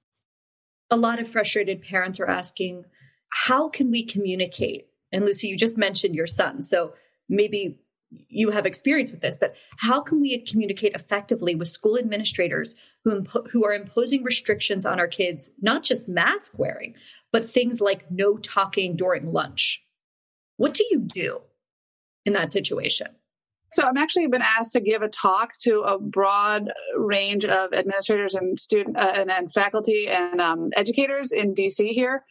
A 0.90 0.96
lot 0.96 1.20
of 1.20 1.28
frustrated 1.28 1.82
parents 1.82 2.20
are 2.20 2.28
asking 2.28 2.84
how 3.46 3.68
can 3.68 3.90
we 3.90 4.04
communicate? 4.04 4.88
And 5.12 5.24
lucy 5.24 5.48
you 5.48 5.56
just 5.56 5.76
mentioned 5.76 6.14
your 6.14 6.26
son 6.26 6.62
so 6.62 6.94
maybe 7.28 7.78
you 8.28 8.50
have 8.50 8.66
experience 8.66 9.10
with 9.10 9.20
this 9.20 9.36
but 9.36 9.54
how 9.78 10.00
can 10.00 10.20
we 10.20 10.38
communicate 10.40 10.94
effectively 10.94 11.54
with 11.54 11.68
school 11.68 11.98
administrators 11.98 12.74
who 13.04 13.20
impo- 13.20 13.48
who 13.50 13.64
are 13.64 13.74
imposing 13.74 14.22
restrictions 14.22 14.86
on 14.86 14.98
our 14.98 15.06
kids 15.06 15.50
not 15.60 15.82
just 15.82 16.08
mask 16.08 16.58
wearing 16.58 16.94
but 17.32 17.44
things 17.44 17.80
like 17.80 18.10
no 18.10 18.36
talking 18.36 18.94
during 18.94 19.32
lunch. 19.32 19.82
What 20.56 20.74
do 20.74 20.84
you 20.90 21.00
do 21.00 21.40
in 22.24 22.34
that 22.34 22.52
situation? 22.52 23.08
So 23.72 23.84
I'm 23.84 23.96
actually 23.96 24.26
been 24.26 24.42
asked 24.42 24.72
to 24.74 24.80
give 24.80 25.00
a 25.00 25.08
talk 25.08 25.52
to 25.62 25.80
a 25.80 25.98
broad 25.98 26.70
range 26.94 27.46
of 27.46 27.72
administrators 27.72 28.34
and 28.34 28.60
student 28.60 28.98
uh, 28.98 29.12
and, 29.14 29.30
and, 29.30 29.50
faculty 29.50 30.08
and 30.08 30.42
um, 30.42 30.68
educators 30.76 31.32
in 31.32 31.54
DC 31.54 31.92
here 31.92 32.22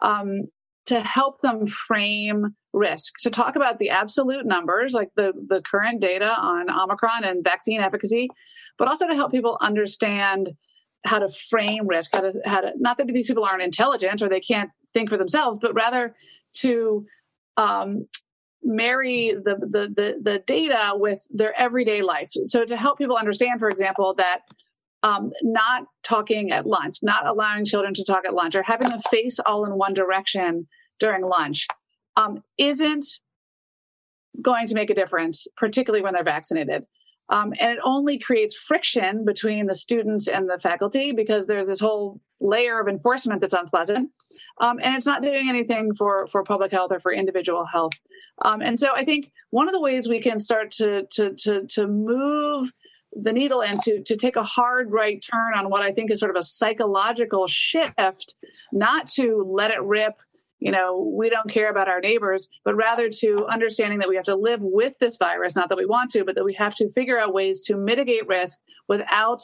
um, 0.00 0.44
to 0.86 1.00
help 1.00 1.42
them 1.42 1.66
frame 1.66 2.56
risk, 2.72 3.18
to 3.20 3.30
talk 3.30 3.56
about 3.56 3.78
the 3.78 3.90
absolute 3.90 4.46
numbers, 4.46 4.94
like 4.94 5.10
the 5.16 5.32
the 5.48 5.60
current 5.70 6.00
data 6.00 6.28
on 6.28 6.70
Omicron 6.70 7.24
and 7.24 7.44
vaccine 7.44 7.80
efficacy, 7.82 8.28
but 8.78 8.88
also 8.88 9.06
to 9.06 9.14
help 9.14 9.32
people 9.32 9.58
understand 9.60 10.52
how 11.04 11.18
to 11.18 11.28
frame 11.28 11.86
risk, 11.86 12.14
how 12.14 12.20
to 12.20 12.32
how 12.44 12.60
to 12.60 12.72
not 12.76 12.98
that 12.98 13.06
these 13.06 13.28
people 13.28 13.44
aren't 13.44 13.62
intelligent 13.62 14.22
or 14.22 14.28
they 14.28 14.40
can't 14.40 14.70
think 14.94 15.10
for 15.10 15.16
themselves, 15.16 15.58
but 15.60 15.74
rather 15.74 16.14
to 16.54 17.06
um, 17.56 18.06
marry 18.62 19.32
the, 19.32 19.56
the, 19.56 19.88
the, 19.94 20.20
the, 20.22 20.38
data 20.46 20.92
with 20.94 21.26
their 21.30 21.58
everyday 21.58 22.02
life. 22.02 22.30
So 22.46 22.64
to 22.64 22.76
help 22.76 22.98
people 22.98 23.16
understand, 23.16 23.60
for 23.60 23.70
example, 23.70 24.14
that 24.14 24.40
um, 25.02 25.32
not 25.42 25.86
talking 26.02 26.50
at 26.50 26.66
lunch, 26.66 26.98
not 27.02 27.26
allowing 27.26 27.64
children 27.64 27.94
to 27.94 28.04
talk 28.04 28.26
at 28.26 28.34
lunch, 28.34 28.56
or 28.56 28.62
having 28.62 28.88
them 28.88 29.00
face 29.10 29.38
all 29.46 29.64
in 29.64 29.78
one 29.78 29.94
direction 29.94 30.66
during 30.98 31.22
lunch 31.22 31.66
um, 32.16 32.42
isn't 32.58 33.06
going 34.42 34.66
to 34.66 34.74
make 34.74 34.90
a 34.90 34.94
difference, 34.94 35.46
particularly 35.56 36.02
when 36.02 36.12
they're 36.12 36.24
vaccinated. 36.24 36.84
Um, 37.28 37.52
and 37.60 37.72
it 37.72 37.78
only 37.84 38.18
creates 38.18 38.54
friction 38.54 39.24
between 39.24 39.66
the 39.66 39.74
students 39.74 40.28
and 40.28 40.48
the 40.48 40.58
faculty 40.58 41.12
because 41.12 41.46
there's 41.46 41.66
this 41.66 41.80
whole 41.80 42.20
layer 42.40 42.78
of 42.78 42.88
enforcement 42.88 43.40
that's 43.40 43.54
unpleasant. 43.54 44.10
Um, 44.60 44.78
and 44.82 44.94
it's 44.94 45.06
not 45.06 45.22
doing 45.22 45.48
anything 45.48 45.94
for, 45.94 46.26
for 46.28 46.44
public 46.44 46.70
health 46.70 46.92
or 46.92 47.00
for 47.00 47.12
individual 47.12 47.64
health. 47.64 47.94
Um, 48.42 48.60
and 48.60 48.78
so 48.78 48.90
I 48.94 49.04
think 49.04 49.32
one 49.50 49.66
of 49.66 49.72
the 49.72 49.80
ways 49.80 50.08
we 50.08 50.20
can 50.20 50.38
start 50.38 50.70
to, 50.72 51.06
to, 51.12 51.34
to, 51.34 51.66
to 51.66 51.86
move 51.86 52.72
the 53.12 53.32
needle 53.32 53.62
and 53.62 53.80
to, 53.80 54.02
to 54.02 54.16
take 54.16 54.36
a 54.36 54.42
hard 54.42 54.92
right 54.92 55.22
turn 55.22 55.54
on 55.56 55.70
what 55.70 55.82
I 55.82 55.90
think 55.90 56.10
is 56.10 56.20
sort 56.20 56.30
of 56.30 56.36
a 56.36 56.42
psychological 56.42 57.46
shift, 57.46 58.36
not 58.72 59.08
to 59.12 59.44
let 59.48 59.70
it 59.70 59.82
rip 59.82 60.20
you 60.58 60.72
know, 60.72 61.12
we 61.14 61.28
don't 61.28 61.50
care 61.50 61.70
about 61.70 61.88
our 61.88 62.00
neighbors, 62.00 62.48
but 62.64 62.74
rather 62.74 63.10
to 63.10 63.46
understanding 63.46 63.98
that 63.98 64.08
we 64.08 64.16
have 64.16 64.24
to 64.24 64.36
live 64.36 64.60
with 64.62 64.98
this 64.98 65.16
virus, 65.16 65.54
not 65.54 65.68
that 65.68 65.78
we 65.78 65.86
want 65.86 66.10
to, 66.12 66.24
but 66.24 66.34
that 66.34 66.44
we 66.44 66.54
have 66.54 66.74
to 66.76 66.90
figure 66.90 67.18
out 67.18 67.34
ways 67.34 67.60
to 67.62 67.76
mitigate 67.76 68.26
risk 68.26 68.60
without 68.88 69.42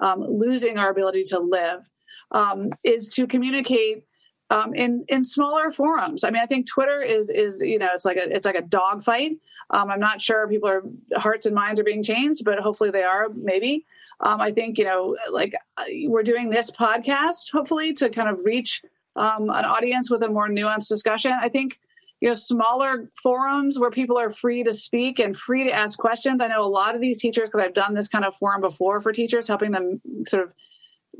um, 0.00 0.20
losing 0.20 0.78
our 0.78 0.90
ability 0.90 1.24
to 1.24 1.38
live, 1.38 1.90
um, 2.32 2.70
is 2.84 3.08
to 3.10 3.26
communicate 3.26 4.04
um, 4.50 4.74
in 4.74 5.04
in 5.08 5.24
smaller 5.24 5.70
forums. 5.70 6.24
I 6.24 6.30
mean, 6.30 6.42
I 6.42 6.46
think 6.46 6.66
Twitter 6.66 7.02
is 7.02 7.30
is 7.30 7.60
you 7.60 7.78
know 7.78 7.88
it's 7.94 8.04
like 8.04 8.16
a 8.16 8.34
it's 8.34 8.46
like 8.46 8.54
a 8.54 8.62
dog 8.62 9.02
fight. 9.02 9.32
Um, 9.70 9.90
I'm 9.90 10.00
not 10.00 10.22
sure 10.22 10.46
people 10.48 10.68
are 10.68 10.82
hearts 11.16 11.46
and 11.46 11.54
minds 11.54 11.80
are 11.80 11.84
being 11.84 12.02
changed, 12.02 12.44
but 12.44 12.58
hopefully 12.60 12.90
they 12.90 13.02
are. 13.02 13.28
Maybe 13.34 13.84
um, 14.20 14.40
I 14.40 14.52
think 14.52 14.78
you 14.78 14.84
know 14.84 15.16
like 15.30 15.54
uh, 15.76 15.84
we're 16.04 16.22
doing 16.22 16.50
this 16.50 16.70
podcast 16.70 17.52
hopefully 17.52 17.92
to 17.94 18.08
kind 18.08 18.28
of 18.28 18.38
reach 18.44 18.82
um, 19.16 19.50
an 19.50 19.64
audience 19.64 20.10
with 20.10 20.22
a 20.22 20.28
more 20.28 20.48
nuanced 20.48 20.88
discussion. 20.88 21.32
I 21.40 21.48
think 21.48 21.78
you 22.20 22.28
know 22.28 22.34
smaller 22.34 23.10
forums 23.22 23.78
where 23.78 23.90
people 23.90 24.18
are 24.18 24.30
free 24.30 24.62
to 24.64 24.72
speak 24.72 25.18
and 25.18 25.36
free 25.36 25.64
to 25.64 25.72
ask 25.72 25.98
questions. 25.98 26.40
I 26.40 26.48
know 26.48 26.62
a 26.62 26.68
lot 26.68 26.94
of 26.94 27.00
these 27.00 27.20
teachers 27.20 27.48
because 27.48 27.64
I've 27.64 27.74
done 27.74 27.94
this 27.94 28.08
kind 28.08 28.24
of 28.24 28.36
forum 28.36 28.60
before 28.60 29.00
for 29.00 29.12
teachers, 29.12 29.48
helping 29.48 29.72
them 29.72 30.00
sort 30.26 30.44
of 30.44 30.52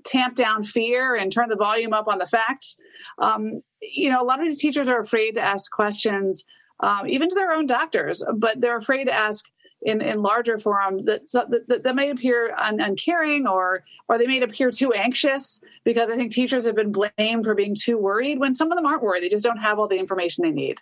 tamp 0.05 0.35
down 0.35 0.63
fear 0.63 1.15
and 1.15 1.33
turn 1.33 1.49
the 1.49 1.57
volume 1.57 1.93
up 1.93 2.09
on 2.09 2.19
the 2.19 2.27
facts. 2.27 2.79
Um, 3.19 3.63
you 3.81 4.09
know, 4.09 4.23
a 4.23 4.25
lot 4.25 4.41
of 4.41 4.47
these 4.47 4.61
teachers 4.61 4.89
are 4.89 5.01
afraid 5.01 5.33
to 5.33 5.41
ask 5.41 5.71
questions, 5.73 6.45
um, 6.81 7.07
even 7.07 7.29
to 7.29 7.35
their 7.35 7.53
own 7.53 7.67
doctors, 7.67 8.25
but 8.37 8.61
they're 8.61 8.77
afraid 8.77 9.05
to 9.05 9.13
ask 9.13 9.45
in, 9.83 10.01
in 10.01 10.23
larger 10.23 10.59
forums 10.59 11.05
that, 11.05 11.31
that, 11.33 11.83
that 11.83 11.95
may 11.95 12.11
appear 12.11 12.55
un, 12.57 12.81
uncaring 12.81 13.47
or 13.47 13.85
or 14.09 14.19
they 14.19 14.27
may 14.27 14.41
appear 14.41 14.71
too 14.71 14.93
anxious 14.93 15.61
because 15.85 16.11
I 16.11 16.17
think 16.17 16.33
teachers 16.33 16.65
have 16.67 16.77
been 16.77 16.93
blamed 16.93 17.45
for 17.45 17.55
being 17.55 17.75
too 17.75 17.99
worried 17.99 18.39
when 18.39 18.55
some 18.55 18.71
of 18.71 18.77
them 18.77 18.87
aren't 18.87 19.03
worried. 19.03 19.23
They 19.23 19.29
just 19.29 19.45
don't 19.45 19.59
have 19.59 19.79
all 19.79 19.89
the 19.89 19.99
information 19.99 20.43
they 20.43 20.51
need. 20.51 20.79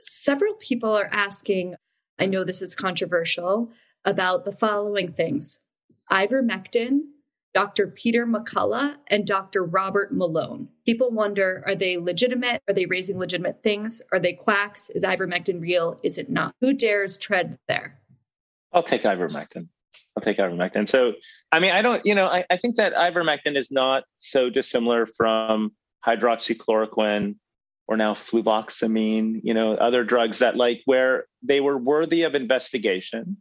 Several 0.00 0.54
people 0.54 0.96
are 0.96 1.08
asking, 1.12 1.74
I 2.18 2.26
know 2.26 2.44
this 2.44 2.62
is 2.62 2.74
controversial, 2.74 3.70
about 4.04 4.44
the 4.44 4.52
following 4.52 5.10
things 5.10 5.58
ivermectin 6.10 7.00
Dr. 7.56 7.86
Peter 7.86 8.26
McCullough 8.26 8.96
and 9.06 9.26
Dr. 9.26 9.64
Robert 9.64 10.12
Malone. 10.12 10.68
People 10.84 11.10
wonder 11.10 11.62
are 11.64 11.74
they 11.74 11.96
legitimate? 11.96 12.60
Are 12.68 12.74
they 12.74 12.84
raising 12.84 13.18
legitimate 13.18 13.62
things? 13.62 14.02
Are 14.12 14.18
they 14.18 14.34
quacks? 14.34 14.90
Is 14.90 15.02
ivermectin 15.02 15.62
real? 15.62 15.98
Is 16.02 16.18
it 16.18 16.28
not? 16.28 16.54
Who 16.60 16.74
dares 16.74 17.16
tread 17.16 17.58
there? 17.66 17.98
I'll 18.74 18.82
take 18.82 19.04
ivermectin. 19.04 19.68
I'll 20.14 20.22
take 20.22 20.36
ivermectin. 20.36 20.86
So, 20.86 21.14
I 21.50 21.60
mean, 21.60 21.72
I 21.72 21.80
don't, 21.80 22.04
you 22.04 22.14
know, 22.14 22.26
I, 22.26 22.44
I 22.50 22.58
think 22.58 22.76
that 22.76 22.92
ivermectin 22.92 23.56
is 23.56 23.70
not 23.72 24.04
so 24.18 24.50
dissimilar 24.50 25.06
from 25.06 25.72
hydroxychloroquine 26.06 27.36
or 27.88 27.96
now 27.96 28.12
fluvoxamine, 28.12 29.40
you 29.42 29.54
know, 29.54 29.76
other 29.76 30.04
drugs 30.04 30.40
that 30.40 30.58
like 30.58 30.82
where 30.84 31.24
they 31.42 31.60
were 31.60 31.78
worthy 31.78 32.24
of 32.24 32.34
investigation. 32.34 33.38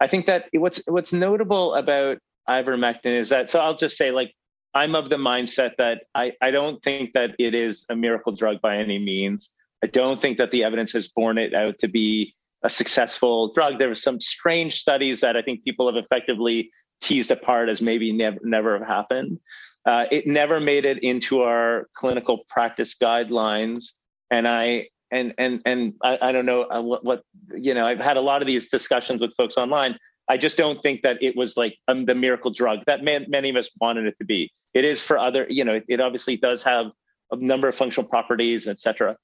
I 0.00 0.06
think 0.06 0.24
that 0.24 0.48
what's 0.54 0.82
what's 0.86 1.12
notable 1.12 1.74
about 1.74 2.16
ivermectin 2.48 3.16
is 3.16 3.28
that 3.28 3.50
so 3.50 3.60
I'll 3.60 3.76
just 3.76 3.96
say 3.96 4.10
like 4.10 4.34
I'm 4.74 4.94
of 4.94 5.10
the 5.10 5.16
mindset 5.16 5.76
that 5.78 6.04
I, 6.14 6.32
I 6.40 6.50
don't 6.50 6.82
think 6.82 7.12
that 7.12 7.34
it 7.38 7.54
is 7.54 7.84
a 7.90 7.96
miracle 7.96 8.32
drug 8.32 8.60
by 8.62 8.78
any 8.78 8.98
means. 8.98 9.50
I 9.84 9.86
don't 9.86 10.20
think 10.20 10.38
that 10.38 10.50
the 10.50 10.64
evidence 10.64 10.92
has 10.92 11.08
borne 11.08 11.38
it 11.38 11.54
out 11.54 11.78
to 11.80 11.88
be 11.88 12.34
a 12.62 12.70
successful 12.70 13.52
drug. 13.52 13.78
There 13.78 13.88
were 13.88 13.94
some 13.94 14.20
strange 14.20 14.76
studies 14.76 15.20
that 15.20 15.36
I 15.36 15.42
think 15.42 15.64
people 15.64 15.92
have 15.92 16.02
effectively 16.02 16.70
teased 17.00 17.30
apart 17.30 17.68
as 17.68 17.82
maybe 17.82 18.12
never 18.12 18.38
never 18.42 18.78
have 18.78 18.86
happened. 18.86 19.40
Uh, 19.84 20.06
it 20.10 20.26
never 20.26 20.60
made 20.60 20.84
it 20.84 21.02
into 21.02 21.42
our 21.42 21.88
clinical 21.94 22.44
practice 22.48 22.94
guidelines, 22.94 23.92
and 24.30 24.46
I 24.46 24.88
and 25.10 25.34
and 25.38 25.60
and 25.66 25.94
I, 26.02 26.18
I 26.22 26.32
don't 26.32 26.46
know 26.46 26.62
uh, 26.62 26.80
what, 26.80 27.04
what 27.04 27.22
you 27.56 27.74
know. 27.74 27.84
I've 27.84 28.00
had 28.00 28.16
a 28.16 28.20
lot 28.20 28.42
of 28.42 28.46
these 28.46 28.70
discussions 28.70 29.20
with 29.20 29.34
folks 29.36 29.56
online. 29.56 29.98
I 30.28 30.36
just 30.36 30.56
don't 30.56 30.82
think 30.82 31.02
that 31.02 31.22
it 31.22 31.36
was 31.36 31.56
like 31.56 31.76
um, 31.88 32.06
the 32.06 32.14
miracle 32.14 32.50
drug 32.50 32.80
that 32.86 33.02
man, 33.02 33.26
many 33.28 33.50
of 33.50 33.56
us 33.56 33.70
wanted 33.80 34.06
it 34.06 34.16
to 34.18 34.24
be. 34.24 34.52
It 34.74 34.84
is 34.84 35.02
for 35.02 35.18
other, 35.18 35.46
you 35.48 35.64
know, 35.64 35.80
it 35.88 36.00
obviously 36.00 36.36
does 36.36 36.62
have 36.62 36.86
a 37.30 37.36
number 37.36 37.68
of 37.68 37.74
functional 37.74 38.08
properties, 38.08 38.68
et 38.68 38.80
cetera. 38.80 39.16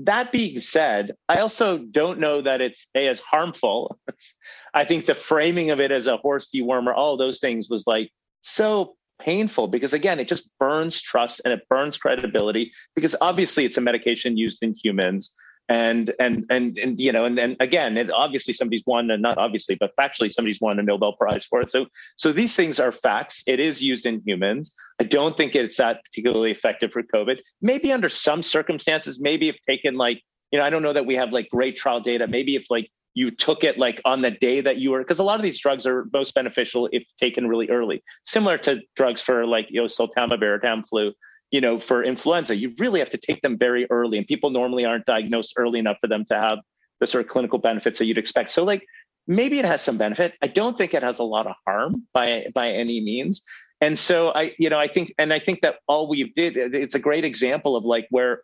That 0.00 0.32
being 0.32 0.58
said, 0.58 1.12
I 1.28 1.38
also 1.38 1.78
don't 1.78 2.18
know 2.18 2.42
that 2.42 2.60
it's 2.60 2.86
a, 2.94 3.08
as 3.08 3.20
harmful. 3.20 3.98
I 4.74 4.84
think 4.84 5.06
the 5.06 5.14
framing 5.14 5.70
of 5.70 5.80
it 5.80 5.90
as 5.90 6.06
a 6.06 6.16
horse 6.16 6.50
dewormer, 6.54 6.94
all 6.94 7.16
those 7.16 7.40
things 7.40 7.68
was 7.68 7.86
like 7.86 8.10
so 8.42 8.96
painful 9.20 9.68
because 9.68 9.92
again 9.92 10.18
it 10.18 10.26
just 10.26 10.50
burns 10.58 11.00
trust 11.00 11.40
and 11.44 11.54
it 11.54 11.60
burns 11.68 11.96
credibility 11.96 12.72
because 12.96 13.14
obviously 13.20 13.64
it's 13.64 13.76
a 13.76 13.80
medication 13.80 14.36
used 14.36 14.62
in 14.64 14.74
humans 14.74 15.32
and 15.68 16.12
and 16.18 16.44
and, 16.50 16.76
and 16.78 17.00
you 17.00 17.12
know 17.12 17.24
and 17.24 17.38
then 17.38 17.56
again 17.60 18.10
obviously 18.10 18.52
somebody's 18.52 18.82
won 18.86 19.10
and 19.10 19.22
not 19.22 19.38
obviously 19.38 19.76
but 19.76 19.92
factually 19.98 20.30
somebody's 20.30 20.60
won 20.60 20.78
a 20.78 20.82
nobel 20.82 21.12
prize 21.14 21.44
for 21.44 21.60
it. 21.60 21.70
So 21.70 21.86
so 22.16 22.32
these 22.32 22.54
things 22.56 22.80
are 22.80 22.92
facts. 22.92 23.42
It 23.46 23.60
is 23.60 23.80
used 23.80 24.06
in 24.06 24.22
humans. 24.26 24.72
I 25.00 25.04
don't 25.04 25.36
think 25.36 25.54
it's 25.54 25.76
that 25.76 26.02
particularly 26.04 26.50
effective 26.50 26.92
for 26.92 27.02
covid. 27.02 27.38
Maybe 27.60 27.92
under 27.92 28.08
some 28.08 28.42
circumstances 28.42 29.20
maybe 29.20 29.48
if 29.48 29.56
taken 29.68 29.96
like 29.96 30.22
you 30.50 30.58
know 30.58 30.64
i 30.64 30.70
don't 30.70 30.82
know 30.82 30.92
that 30.92 31.06
we 31.06 31.14
have 31.16 31.32
like 31.32 31.48
great 31.50 31.76
trial 31.76 32.00
data. 32.00 32.26
Maybe 32.26 32.56
if 32.56 32.70
like 32.70 32.90
you 33.14 33.30
took 33.30 33.62
it 33.62 33.78
like 33.78 34.00
on 34.04 34.22
the 34.22 34.30
day 34.30 34.60
that 34.60 34.78
you 34.78 34.90
were 34.90 34.98
because 34.98 35.18
a 35.18 35.24
lot 35.24 35.36
of 35.36 35.42
these 35.42 35.60
drugs 35.60 35.86
are 35.86 36.06
most 36.12 36.34
beneficial 36.34 36.88
if 36.92 37.04
taken 37.18 37.46
really 37.46 37.68
early. 37.68 38.02
Similar 38.24 38.58
to 38.58 38.80
drugs 38.96 39.20
for 39.20 39.46
like 39.46 39.66
you 39.70 39.80
know 39.80 39.86
oseltamivir 39.86 40.60
tamiflu 40.60 41.12
you 41.52 41.60
know 41.60 41.78
for 41.78 42.02
influenza 42.02 42.56
you 42.56 42.74
really 42.78 42.98
have 42.98 43.10
to 43.10 43.18
take 43.18 43.40
them 43.42 43.56
very 43.56 43.86
early 43.90 44.18
and 44.18 44.26
people 44.26 44.50
normally 44.50 44.84
aren't 44.84 45.06
diagnosed 45.06 45.54
early 45.56 45.78
enough 45.78 45.98
for 46.00 46.08
them 46.08 46.24
to 46.24 46.34
have 46.34 46.58
the 47.00 47.06
sort 47.06 47.24
of 47.24 47.30
clinical 47.30 47.60
benefits 47.60 48.00
that 48.00 48.06
you'd 48.06 48.18
expect 48.18 48.50
so 48.50 48.64
like 48.64 48.84
maybe 49.28 49.58
it 49.58 49.64
has 49.64 49.80
some 49.80 49.96
benefit 49.96 50.34
i 50.42 50.48
don't 50.48 50.76
think 50.76 50.94
it 50.94 51.02
has 51.02 51.20
a 51.20 51.24
lot 51.24 51.46
of 51.46 51.54
harm 51.64 52.06
by 52.12 52.46
by 52.52 52.70
any 52.70 53.00
means 53.00 53.42
and 53.80 53.96
so 53.96 54.30
i 54.30 54.52
you 54.58 54.68
know 54.68 54.78
i 54.78 54.88
think 54.88 55.14
and 55.18 55.32
i 55.32 55.38
think 55.38 55.60
that 55.60 55.76
all 55.86 56.08
we 56.08 56.32
did 56.34 56.56
it's 56.56 56.96
a 56.96 56.98
great 56.98 57.24
example 57.24 57.76
of 57.76 57.84
like 57.84 58.06
where 58.10 58.42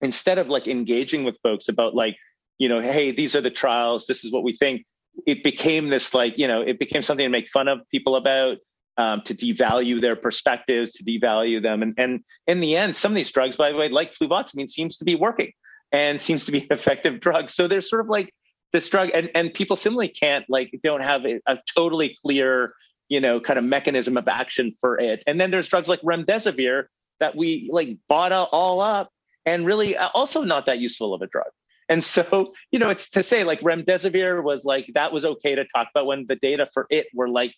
instead 0.00 0.38
of 0.38 0.48
like 0.48 0.66
engaging 0.66 1.24
with 1.24 1.38
folks 1.42 1.68
about 1.68 1.94
like 1.94 2.16
you 2.62 2.68
know, 2.68 2.80
hey, 2.80 3.10
these 3.10 3.34
are 3.34 3.40
the 3.40 3.50
trials. 3.50 4.06
This 4.06 4.24
is 4.24 4.30
what 4.30 4.44
we 4.44 4.54
think. 4.54 4.86
It 5.26 5.42
became 5.42 5.88
this 5.88 6.14
like, 6.14 6.38
you 6.38 6.46
know, 6.46 6.62
it 6.62 6.78
became 6.78 7.02
something 7.02 7.24
to 7.24 7.28
make 7.28 7.48
fun 7.48 7.66
of 7.66 7.80
people 7.90 8.14
about, 8.14 8.58
um, 8.98 9.22
to 9.22 9.34
devalue 9.34 10.00
their 10.00 10.16
perspectives, 10.16 10.92
to 10.92 11.04
devalue 11.04 11.62
them. 11.62 11.82
And, 11.82 11.94
and 11.96 12.24
in 12.46 12.60
the 12.60 12.76
end, 12.76 12.96
some 12.96 13.12
of 13.12 13.16
these 13.16 13.32
drugs, 13.32 13.56
by 13.56 13.70
the 13.70 13.76
way, 13.76 13.88
like 13.88 14.12
fluvoxamine, 14.12 14.68
seems 14.68 14.98
to 14.98 15.04
be 15.04 15.14
working 15.14 15.52
and 15.90 16.20
seems 16.20 16.44
to 16.46 16.52
be 16.52 16.60
an 16.60 16.66
effective 16.70 17.20
drug. 17.20 17.50
So 17.50 17.68
there's 17.68 17.88
sort 17.88 18.00
of 18.00 18.08
like 18.08 18.32
this 18.72 18.88
drug, 18.88 19.10
and, 19.14 19.30
and 19.34 19.52
people 19.52 19.76
similarly 19.76 20.08
can't 20.08 20.44
like 20.48 20.78
don't 20.82 21.02
have 21.02 21.24
a, 21.24 21.40
a 21.46 21.58
totally 21.74 22.16
clear, 22.22 22.74
you 23.08 23.20
know, 23.20 23.40
kind 23.40 23.58
of 23.58 23.64
mechanism 23.64 24.16
of 24.16 24.28
action 24.28 24.74
for 24.80 24.98
it. 24.98 25.22
And 25.26 25.40
then 25.40 25.50
there's 25.50 25.68
drugs 25.68 25.88
like 25.88 26.00
remdesivir 26.02 26.84
that 27.20 27.36
we 27.36 27.68
like 27.72 27.98
bought 28.08 28.32
all 28.32 28.80
up 28.80 29.10
and 29.44 29.66
really 29.66 29.96
uh, 29.96 30.08
also 30.14 30.42
not 30.42 30.66
that 30.66 30.78
useful 30.78 31.14
of 31.14 31.22
a 31.22 31.26
drug. 31.26 31.50
And 31.88 32.02
so, 32.02 32.54
you 32.70 32.78
know, 32.78 32.90
it's 32.90 33.10
to 33.10 33.22
say 33.22 33.44
like 33.44 33.60
remdesivir 33.60 34.42
was 34.42 34.64
like 34.64 34.86
that 34.94 35.12
was 35.12 35.24
okay 35.24 35.54
to 35.54 35.64
talk 35.66 35.88
about 35.94 36.06
when 36.06 36.26
the 36.26 36.36
data 36.36 36.66
for 36.72 36.86
it 36.90 37.06
were 37.12 37.28
like 37.28 37.54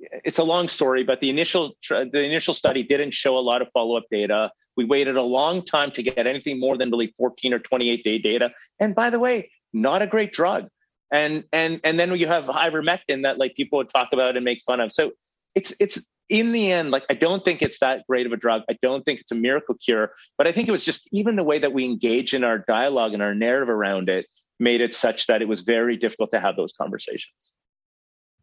it's 0.00 0.38
a 0.38 0.44
long 0.44 0.68
story, 0.68 1.04
but 1.04 1.20
the 1.20 1.30
initial 1.30 1.72
the 1.88 2.22
initial 2.22 2.54
study 2.54 2.82
didn't 2.82 3.12
show 3.12 3.36
a 3.36 3.40
lot 3.40 3.62
of 3.62 3.68
follow 3.72 3.96
up 3.96 4.04
data. 4.10 4.50
We 4.76 4.84
waited 4.84 5.16
a 5.16 5.22
long 5.22 5.62
time 5.62 5.90
to 5.92 6.02
get 6.02 6.26
anything 6.26 6.60
more 6.60 6.76
than 6.76 6.90
really 6.90 7.12
14 7.16 7.54
or 7.54 7.58
28 7.58 8.04
day 8.04 8.18
data. 8.18 8.50
And 8.80 8.94
by 8.94 9.10
the 9.10 9.18
way, 9.18 9.50
not 9.72 10.02
a 10.02 10.06
great 10.06 10.32
drug. 10.32 10.68
And 11.12 11.44
and 11.52 11.80
and 11.84 11.98
then 11.98 12.14
you 12.16 12.26
have 12.26 12.46
ivermectin 12.46 13.22
that 13.22 13.38
like 13.38 13.54
people 13.54 13.78
would 13.78 13.90
talk 13.90 14.08
about 14.12 14.36
and 14.36 14.44
make 14.44 14.62
fun 14.62 14.80
of. 14.80 14.92
So 14.92 15.12
it's 15.54 15.72
it's 15.78 16.04
in 16.28 16.52
the 16.52 16.72
end, 16.72 16.90
like 16.90 17.04
I 17.08 17.14
don't 17.14 17.44
think 17.44 17.62
it's 17.62 17.78
that 17.78 18.04
great 18.08 18.26
of 18.26 18.32
a 18.32 18.36
drug. 18.36 18.62
I 18.68 18.76
don't 18.82 19.04
think 19.04 19.20
it's 19.20 19.30
a 19.30 19.36
miracle 19.36 19.76
cure, 19.76 20.12
but 20.36 20.46
I 20.46 20.52
think 20.52 20.66
it 20.68 20.72
was 20.72 20.84
just 20.84 21.08
even 21.12 21.36
the 21.36 21.44
way 21.44 21.58
that 21.58 21.72
we 21.72 21.84
engage 21.84 22.34
in 22.34 22.42
our 22.42 22.58
dialogue 22.58 23.14
and 23.14 23.22
our 23.22 23.34
narrative 23.34 23.68
around 23.68 24.08
it 24.08 24.26
made 24.58 24.80
it 24.80 24.94
such 24.94 25.26
that 25.26 25.42
it 25.42 25.48
was 25.48 25.62
very 25.62 25.96
difficult 25.96 26.30
to 26.30 26.40
have 26.40 26.56
those 26.56 26.72
conversations. 26.72 27.52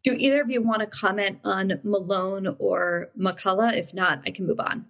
Do 0.04 0.14
either 0.18 0.42
of 0.42 0.50
you 0.50 0.62
want 0.62 0.80
to 0.80 0.86
comment 0.86 1.38
on 1.44 1.80
Malone 1.82 2.54
or 2.58 3.10
McCullough? 3.18 3.74
If 3.74 3.94
not, 3.94 4.22
I 4.26 4.30
can 4.30 4.46
move 4.46 4.60
on. 4.60 4.86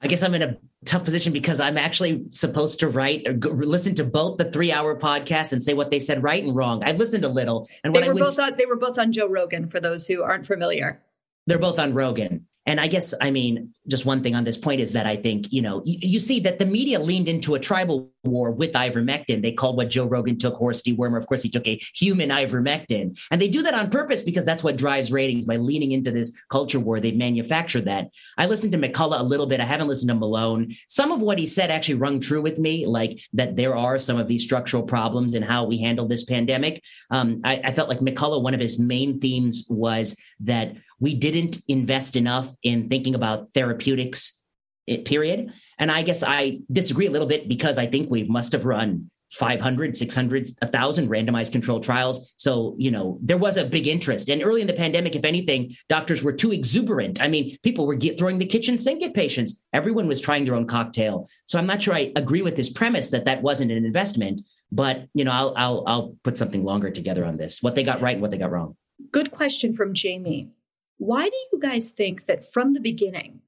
I 0.00 0.08
guess 0.08 0.22
I'm 0.22 0.34
in 0.34 0.42
a 0.42 0.56
tough 0.84 1.04
position 1.04 1.32
because 1.32 1.60
I'm 1.60 1.78
actually 1.78 2.24
supposed 2.30 2.80
to 2.80 2.88
write 2.88 3.22
or 3.28 3.34
go, 3.34 3.50
listen 3.50 3.94
to 3.96 4.04
both 4.04 4.38
the 4.38 4.50
three 4.50 4.72
hour 4.72 4.98
podcast 4.98 5.52
and 5.52 5.62
say 5.62 5.74
what 5.74 5.90
they 5.90 6.00
said 6.00 6.22
right 6.22 6.42
and 6.42 6.56
wrong. 6.56 6.82
I've 6.82 6.98
listened 6.98 7.24
a 7.24 7.28
little, 7.28 7.68
and 7.84 7.94
they 7.94 8.08
were 8.08 8.14
both 8.14 8.38
on, 8.38 8.56
they 8.56 8.66
were 8.66 8.76
both 8.76 8.98
on 8.98 9.12
Joe 9.12 9.28
Rogan. 9.28 9.68
For 9.68 9.78
those 9.78 10.06
who 10.06 10.22
aren't 10.22 10.46
familiar, 10.46 11.00
they're 11.46 11.58
both 11.58 11.78
on 11.78 11.94
Rogan. 11.94 12.46
And 12.66 12.80
I 12.80 12.86
guess, 12.86 13.12
I 13.20 13.30
mean, 13.30 13.74
just 13.88 14.06
one 14.06 14.22
thing 14.22 14.36
on 14.36 14.44
this 14.44 14.56
point 14.56 14.80
is 14.80 14.92
that 14.92 15.04
I 15.04 15.16
think, 15.16 15.52
you 15.52 15.62
know, 15.62 15.82
you, 15.84 15.98
you, 16.00 16.20
see 16.20 16.38
that 16.40 16.60
the 16.60 16.66
media 16.66 17.00
leaned 17.00 17.28
into 17.28 17.56
a 17.56 17.58
tribal 17.58 18.12
war 18.22 18.52
with 18.52 18.72
ivermectin. 18.72 19.42
They 19.42 19.50
called 19.50 19.76
what 19.76 19.90
Joe 19.90 20.06
Rogan 20.06 20.38
took 20.38 20.54
horse 20.54 20.80
dewormer. 20.82 21.18
Of 21.18 21.26
course, 21.26 21.42
he 21.42 21.48
took 21.48 21.66
a 21.66 21.80
human 21.94 22.30
ivermectin. 22.30 23.18
And 23.32 23.40
they 23.40 23.48
do 23.48 23.62
that 23.62 23.74
on 23.74 23.90
purpose 23.90 24.22
because 24.22 24.44
that's 24.44 24.62
what 24.62 24.76
drives 24.76 25.10
ratings 25.10 25.44
by 25.44 25.56
leaning 25.56 25.90
into 25.90 26.12
this 26.12 26.40
culture 26.50 26.78
war. 26.78 27.00
They 27.00 27.10
manufacture 27.10 27.80
that. 27.80 28.08
I 28.38 28.46
listened 28.46 28.72
to 28.72 28.78
McCullough 28.78 29.18
a 29.18 29.24
little 29.24 29.46
bit. 29.46 29.58
I 29.58 29.64
haven't 29.64 29.88
listened 29.88 30.10
to 30.10 30.14
Malone. 30.14 30.72
Some 30.86 31.10
of 31.10 31.20
what 31.20 31.40
he 31.40 31.46
said 31.46 31.70
actually 31.70 31.96
rung 31.96 32.20
true 32.20 32.42
with 32.42 32.58
me, 32.58 32.86
like 32.86 33.18
that 33.32 33.56
there 33.56 33.76
are 33.76 33.98
some 33.98 34.18
of 34.18 34.28
these 34.28 34.44
structural 34.44 34.84
problems 34.84 35.34
in 35.34 35.42
how 35.42 35.64
we 35.64 35.78
handle 35.78 36.06
this 36.06 36.24
pandemic. 36.24 36.80
Um, 37.10 37.40
I, 37.44 37.60
I 37.64 37.72
felt 37.72 37.88
like 37.88 37.98
McCullough, 37.98 38.42
one 38.42 38.54
of 38.54 38.60
his 38.60 38.78
main 38.78 39.18
themes 39.18 39.66
was 39.68 40.16
that 40.40 40.76
we 41.02 41.14
didn't 41.14 41.60
invest 41.66 42.14
enough 42.14 42.54
in 42.62 42.88
thinking 42.88 43.16
about 43.16 43.52
therapeutics 43.54 44.40
eh, 44.86 44.98
period. 45.04 45.52
And 45.78 45.90
i 45.90 46.02
guess 46.02 46.22
i 46.22 46.60
disagree 46.70 47.06
a 47.06 47.10
little 47.10 47.26
bit 47.26 47.48
because 47.48 47.76
i 47.76 47.86
think 47.86 48.08
we 48.08 48.22
must 48.24 48.52
have 48.52 48.64
run 48.64 49.10
500 49.32 49.96
600 49.96 50.50
1000 50.60 51.08
randomized 51.08 51.52
controlled 51.52 51.82
trials. 51.82 52.34
So 52.36 52.76
you 52.78 52.90
know 52.90 53.18
there 53.22 53.38
was 53.38 53.56
a 53.56 53.64
big 53.64 53.86
interest. 53.88 54.28
And 54.28 54.42
early 54.42 54.60
in 54.60 54.66
the 54.66 54.80
pandemic 54.84 55.16
if 55.16 55.24
anything 55.24 55.74
doctors 55.88 56.22
were 56.22 56.34
too 56.34 56.52
exuberant. 56.52 57.20
I 57.20 57.28
mean 57.28 57.56
people 57.62 57.86
were 57.86 57.94
get, 57.94 58.18
throwing 58.18 58.38
the 58.38 58.46
kitchen 58.54 58.76
sink 58.78 59.02
at 59.02 59.14
patients. 59.14 59.62
Everyone 59.72 60.06
was 60.06 60.20
trying 60.20 60.44
their 60.44 60.54
own 60.54 60.66
cocktail. 60.66 61.28
So 61.46 61.58
i'm 61.58 61.66
not 61.66 61.82
sure 61.82 61.94
i 61.94 62.12
agree 62.14 62.42
with 62.42 62.56
this 62.56 62.70
premise 62.70 63.08
that 63.10 63.24
that 63.24 63.42
wasn't 63.42 63.72
an 63.72 63.84
investment 63.84 64.42
but 64.70 65.06
you 65.14 65.24
know 65.24 65.32
i'll 65.32 65.54
i'll, 65.56 65.84
I'll 65.86 66.16
put 66.22 66.36
something 66.36 66.62
longer 66.64 66.90
together 66.90 67.24
on 67.24 67.36
this 67.36 67.62
what 67.62 67.74
they 67.74 67.82
got 67.82 68.00
right 68.00 68.14
and 68.14 68.22
what 68.22 68.30
they 68.30 68.38
got 68.38 68.52
wrong. 68.52 68.76
Good 69.10 69.30
question 69.30 69.74
from 69.74 69.94
jamie 69.94 70.50
why 70.98 71.28
do 71.28 71.36
you 71.52 71.58
guys 71.60 71.92
think 71.92 72.26
that 72.26 72.52
from 72.52 72.74
the 72.74 72.80
beginning, 72.80 73.40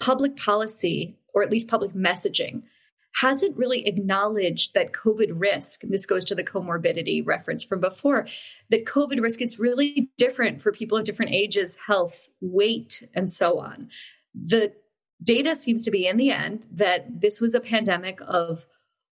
public 0.00 0.36
policy, 0.36 1.16
or 1.34 1.42
at 1.42 1.50
least 1.50 1.68
public 1.68 1.92
messaging, 1.92 2.62
hasn't 3.20 3.56
really 3.56 3.86
acknowledged 3.86 4.74
that 4.74 4.92
COVID 4.92 5.30
risk, 5.34 5.84
and 5.84 5.92
this 5.92 6.06
goes 6.06 6.24
to 6.24 6.34
the 6.34 6.42
comorbidity 6.42 7.24
reference 7.24 7.64
from 7.64 7.80
before, 7.80 8.26
that 8.70 8.86
COVID 8.86 9.20
risk 9.20 9.40
is 9.40 9.58
really 9.58 10.10
different 10.18 10.60
for 10.60 10.72
people 10.72 10.98
of 10.98 11.04
different 11.04 11.32
ages, 11.32 11.76
health, 11.86 12.28
weight, 12.40 13.08
and 13.14 13.30
so 13.30 13.60
on. 13.60 13.88
The 14.34 14.72
data 15.22 15.54
seems 15.54 15.84
to 15.84 15.92
be 15.92 16.06
in 16.06 16.16
the 16.16 16.32
end 16.32 16.66
that 16.72 17.20
this 17.20 17.40
was 17.40 17.54
a 17.54 17.60
pandemic 17.60 18.18
of 18.26 18.64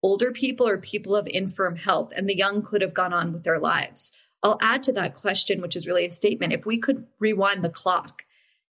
older 0.03 0.31
people 0.31 0.67
or 0.67 0.77
people 0.77 1.15
of 1.15 1.27
infirm 1.27 1.75
health, 1.75 2.13
and 2.15 2.29
the 2.29 2.37
young 2.37 2.61
could 2.61 2.81
have 2.81 2.93
gone 2.93 3.13
on 3.13 3.33
with 3.33 3.43
their 3.43 3.59
lives. 3.59 4.11
I'll 4.43 4.57
add 4.61 4.83
to 4.83 4.93
that 4.93 5.15
question, 5.15 5.61
which 5.61 5.75
is 5.75 5.87
really 5.87 6.05
a 6.05 6.11
statement. 6.11 6.53
If 6.53 6.65
we 6.65 6.77
could 6.77 7.05
rewind 7.19 7.63
the 7.63 7.69
clock, 7.69 8.23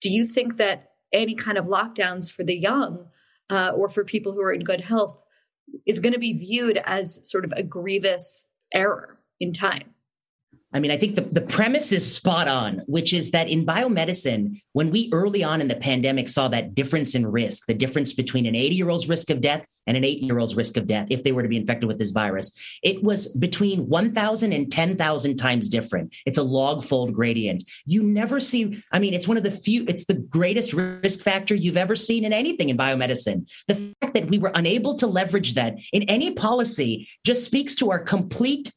do 0.00 0.10
you 0.10 0.26
think 0.26 0.56
that 0.56 0.90
any 1.12 1.34
kind 1.34 1.58
of 1.58 1.66
lockdowns 1.66 2.32
for 2.32 2.42
the 2.42 2.56
young 2.56 3.06
uh, 3.50 3.72
or 3.74 3.88
for 3.88 4.04
people 4.04 4.32
who 4.32 4.42
are 4.42 4.52
in 4.52 4.64
good 4.64 4.80
health 4.80 5.22
is 5.86 6.00
going 6.00 6.12
to 6.12 6.18
be 6.18 6.32
viewed 6.32 6.80
as 6.84 7.20
sort 7.22 7.44
of 7.44 7.52
a 7.52 7.62
grievous 7.62 8.46
error 8.74 9.18
in 9.38 9.52
time? 9.52 9.91
I 10.75 10.81
mean, 10.81 10.91
I 10.91 10.97
think 10.97 11.16
the, 11.16 11.23
the 11.23 11.43
premise 11.43 11.93
is 11.93 12.14
spot 12.16 12.49
on, 12.49 12.83
which 12.87 13.12
is 13.12 13.31
that 13.33 13.49
in 13.49 13.66
biomedicine, 13.66 14.61
when 14.73 14.91
we 14.91 15.11
early 15.12 15.45
on 15.45 15.61
in 15.61 15.68
the 15.68 15.77
pandemic 15.77 16.29
saw 16.29 16.49
that 16.49 16.75
difference 16.75 17.14
in 17.14 17.27
risk, 17.27 17.66
the 17.66 17.75
difference 17.75 18.14
between 18.14 18.47
an 18.47 18.55
80 18.55 18.75
year 18.75 18.89
old's 18.89 19.09
risk 19.09 19.28
of 19.31 19.40
death 19.40 19.66
and 19.86 19.97
an 19.97 20.05
eight 20.05 20.23
year 20.23 20.39
old's 20.39 20.55
risk 20.55 20.77
of 20.77 20.86
death 20.86 21.09
if 21.11 21.24
they 21.24 21.32
were 21.32 21.43
to 21.43 21.49
be 21.49 21.57
infected 21.57 21.89
with 21.89 21.99
this 21.99 22.11
virus, 22.11 22.57
it 22.82 23.03
was 23.03 23.35
between 23.36 23.86
1,000 23.89 24.53
and 24.53 24.73
10,000 24.73 25.36
times 25.36 25.69
different. 25.69 26.15
It's 26.24 26.39
a 26.39 26.43
log 26.43 26.82
fold 26.82 27.12
gradient. 27.12 27.65
You 27.85 28.03
never 28.03 28.40
see, 28.40 28.82
I 28.93 28.99
mean, 28.99 29.12
it's 29.12 29.28
one 29.28 29.36
of 29.36 29.43
the 29.43 29.51
few, 29.51 29.85
it's 29.89 30.07
the 30.07 30.15
greatest 30.15 30.73
risk 30.73 31.20
factor 31.20 31.55
you've 31.55 31.77
ever 31.77 31.97
seen 31.97 32.24
in 32.24 32.32
anything 32.32 32.70
in 32.70 32.78
biomedicine. 32.78 33.47
The 33.69 33.74
fact 34.01 34.15
that 34.15 34.31
we 34.31 34.39
were 34.39 34.53
unable 34.55 34.94
to 34.97 35.07
leverage 35.07 35.55
that 35.55 35.77
in 35.93 36.05
any 36.05 36.32
policy 36.32 37.09
just 37.24 37.44
speaks 37.44 37.74
to 37.77 37.90
our 37.90 37.99
complete 37.99 38.73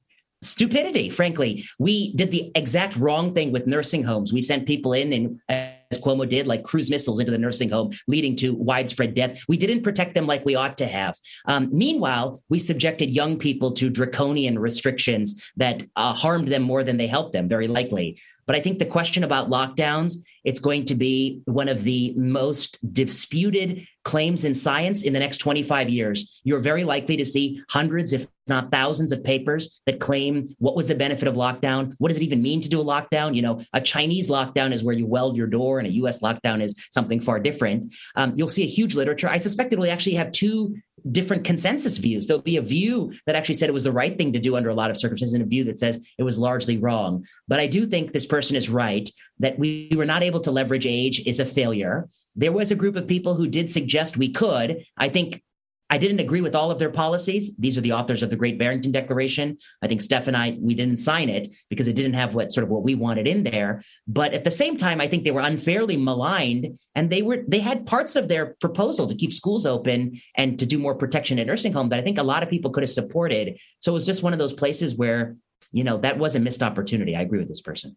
stupidity, 0.46 1.10
frankly. 1.10 1.66
We 1.80 2.14
did 2.14 2.32
the 2.32 2.52
exact 2.56 2.96
wrong 2.98 3.34
thing 3.34 3.52
with 3.52 3.68
nursing 3.68 4.04
homes. 4.04 4.32
We 4.32 4.42
sent 4.42 4.68
people 4.68 4.94
in 4.94 5.14
and 5.14 5.40
as 5.50 6.02
Cuomo 6.02 6.30
did, 6.30 6.48
like 6.48 6.64
cruise 6.64 6.90
missiles 6.90 7.20
into 7.20 7.32
the 7.32 7.38
nursing 7.38 7.70
home, 7.70 7.92
leading 8.08 8.36
to 8.38 8.54
widespread 8.56 9.14
death. 9.14 9.40
We 9.48 9.58
didn't 9.58 9.84
protect 9.84 10.16
them 10.16 10.28
like 10.28 10.46
we 10.46 10.56
ought 10.56 10.78
to 10.78 10.88
have. 10.88 11.16
Um, 11.46 11.70
meanwhile, 11.72 12.42
we 12.50 12.60
subjected 12.60 13.10
young 13.10 13.38
people 13.38 13.72
to 13.74 13.90
draconian 13.90 14.58
restrictions 14.58 15.42
that 15.58 15.84
uh, 15.96 16.14
harmed 16.14 16.48
them 16.48 16.64
more 16.64 16.84
than 16.84 16.98
they 16.98 17.08
helped 17.08 17.34
them, 17.34 17.48
very 17.48 17.68
likely. 17.68 18.20
But 18.46 18.56
I 18.56 18.62
think 18.62 18.80
the 18.80 18.86
question 18.86 19.24
about 19.24 19.50
lockdowns 19.50 20.18
it's 20.44 20.60
going 20.60 20.86
to 20.86 20.96
be 20.96 21.42
one 21.46 21.68
of 21.68 21.84
the 21.84 22.14
most 22.16 22.78
disputed 22.94 23.86
claims 24.06 24.46
in 24.46 24.54
science 24.54 25.04
in 25.04 25.12
the 25.12 25.20
next 25.20 25.40
25 25.40 25.90
years. 25.90 26.40
You're 26.44 26.60
very 26.60 26.84
likely 26.84 27.18
to 27.18 27.26
see 27.26 27.62
hundreds, 27.70 28.14
if 28.14 28.28
not 28.48 28.72
thousands, 28.72 29.12
of 29.12 29.24
papers 29.24 29.82
that 29.88 30.00
claim 30.00 30.48
what 30.60 30.76
was 30.76 30.88
the 30.88 30.96
benefit 30.96 31.28
of 31.28 31.34
lockdown? 31.34 31.94
What 31.98 32.10
does 32.10 32.18
it 32.18 32.24
even 32.24 32.42
mean 32.42 32.62
to 32.62 32.70
do 32.70 32.80
a 32.80 32.86
lockdown? 32.86 33.36
You 33.36 33.42
know, 33.42 33.62
a 33.74 33.82
Chinese 33.82 34.30
lockdown 34.30 34.72
is 34.72 34.84
where 34.84 34.96
you 34.96 35.08
weld 35.08 35.36
your 35.36 35.48
door, 35.48 35.80
and 35.80 35.88
a 35.88 35.92
US 35.94 36.22
lockdown 36.22 36.62
is 36.62 36.76
something 36.92 37.20
far 37.20 37.40
different. 37.40 37.92
Um, 38.16 38.34
you'll 38.36 38.48
see 38.48 38.64
a 38.64 38.68
huge 38.68 38.96
literature. 38.96 39.28
I 39.28 39.38
suspect 39.38 39.74
it 39.74 39.80
will 39.80 39.92
actually 39.92 40.16
have 40.16 40.32
two 40.32 40.76
different 41.12 41.44
consensus 41.44 41.98
views. 41.98 42.28
There'll 42.28 42.42
be 42.42 42.58
a 42.58 42.62
view 42.62 43.14
that 43.26 43.36
actually 43.36 43.56
said 43.56 43.70
it 43.70 43.74
was 43.74 43.84
the 43.84 43.92
right 43.92 44.16
thing 44.16 44.34
to 44.34 44.40
do 44.40 44.56
under 44.56 44.70
a 44.70 44.76
lot 44.76 44.92
of 44.92 44.98
circumstances, 44.98 45.34
and 45.34 45.44
a 45.44 45.48
view 45.48 45.64
that 45.64 45.80
says 45.80 46.04
it 46.20 46.24
was 46.24 46.38
largely 46.38 46.78
wrong. 46.78 47.26
But 47.48 47.60
I 47.60 47.66
do 47.66 47.88
think 47.88 48.12
this 48.12 48.26
person 48.28 48.56
is 48.56 48.70
right 48.70 49.10
that 49.40 49.58
we 49.58 49.90
were 49.96 50.06
not 50.06 50.22
able 50.22 50.42
to 50.42 50.52
leverage 50.52 50.86
age 50.86 51.26
is 51.26 51.40
a 51.40 51.46
failure. 51.46 52.08
There 52.36 52.52
was 52.52 52.72
a 52.72 52.76
group 52.76 52.96
of 52.96 53.08
people 53.08 53.36
who 53.36 53.48
did 53.48 53.70
suggest 53.70 54.18
we 54.18 54.32
could. 54.32 54.86
I 54.98 55.10
think 55.10 55.42
I 55.90 56.00
didn't 56.00 56.20
agree 56.20 56.42
with 56.42 56.56
all 56.56 56.72
of 56.72 56.80
their 56.80 56.90
policies. 56.90 57.56
These 57.60 57.78
are 57.78 57.82
the 57.82 57.92
authors 57.92 58.24
of 58.24 58.32
the 58.32 58.36
Great 58.36 58.58
Barrington 58.58 58.92
Declaration. 58.92 59.58
I 59.84 59.88
think 59.88 60.02
Steph 60.02 60.28
and 60.28 60.36
I 60.36 60.58
we 60.60 60.74
didn't 60.74 60.98
sign 60.98 61.30
it 61.30 61.48
because 61.70 61.88
it 61.88 61.94
didn't 61.94 62.14
have 62.14 62.34
what 62.34 62.52
sort 62.52 62.64
of 62.64 62.70
what 62.70 62.84
we 62.84 62.96
wanted 62.96 63.28
in 63.28 63.44
there. 63.44 63.84
But 64.08 64.34
at 64.34 64.44
the 64.44 64.52
same 64.52 64.78
time, 64.78 65.00
I 65.00 65.08
think 65.08 65.24
they 65.24 65.32
were 65.32 65.42
unfairly 65.42 65.96
maligned, 65.96 66.80
and 66.96 67.10
they 67.10 67.22
were 67.22 67.44
they 67.48 67.60
had 67.60 67.86
parts 67.86 68.16
of 68.16 68.28
their 68.28 68.56
proposal 68.60 69.08
to 69.08 69.16
keep 69.16 69.32
schools 69.32 69.66
open 69.66 70.20
and 70.36 70.58
to 70.58 70.66
do 70.66 70.80
more 70.80 70.96
protection 70.96 71.38
at 71.38 71.48
nursing 71.48 71.74
home 71.74 71.90
that 71.90 72.00
I 72.00 72.04
think 72.04 72.18
a 72.18 72.24
lot 72.24 72.42
of 72.42 72.50
people 72.50 72.72
could 72.72 72.84
have 72.84 72.90
supported. 72.90 73.60
So 73.80 73.92
it 73.92 73.94
was 73.94 74.06
just 74.06 74.24
one 74.24 74.34
of 74.34 74.40
those 74.40 74.54
places 74.54 74.98
where 74.98 75.36
you 75.72 75.84
know 75.84 75.98
that 75.98 76.18
was 76.18 76.36
a 76.36 76.40
missed 76.40 76.64
opportunity. 76.64 77.16
I 77.16 77.22
agree 77.22 77.40
with 77.40 77.48
this 77.48 77.62
person. 77.62 77.96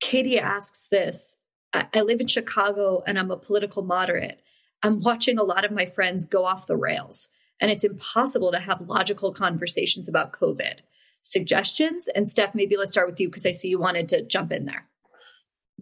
Katie 0.00 0.40
asks 0.40 0.88
this. 0.90 1.36
I 1.74 2.00
live 2.02 2.20
in 2.20 2.26
Chicago 2.26 3.02
and 3.06 3.18
I'm 3.18 3.30
a 3.30 3.36
political 3.36 3.82
moderate. 3.82 4.40
I'm 4.82 5.00
watching 5.00 5.38
a 5.38 5.44
lot 5.44 5.64
of 5.64 5.70
my 5.70 5.86
friends 5.86 6.26
go 6.26 6.44
off 6.44 6.66
the 6.66 6.76
rails, 6.76 7.28
and 7.60 7.70
it's 7.70 7.84
impossible 7.84 8.50
to 8.52 8.58
have 8.58 8.80
logical 8.88 9.32
conversations 9.32 10.08
about 10.08 10.32
COVID. 10.32 10.80
Suggestions? 11.22 12.08
And 12.08 12.28
Steph, 12.28 12.54
maybe 12.54 12.76
let's 12.76 12.90
start 12.90 13.08
with 13.08 13.20
you 13.20 13.28
because 13.28 13.46
I 13.46 13.52
see 13.52 13.68
you 13.68 13.78
wanted 13.78 14.08
to 14.08 14.22
jump 14.22 14.52
in 14.52 14.64
there. 14.64 14.86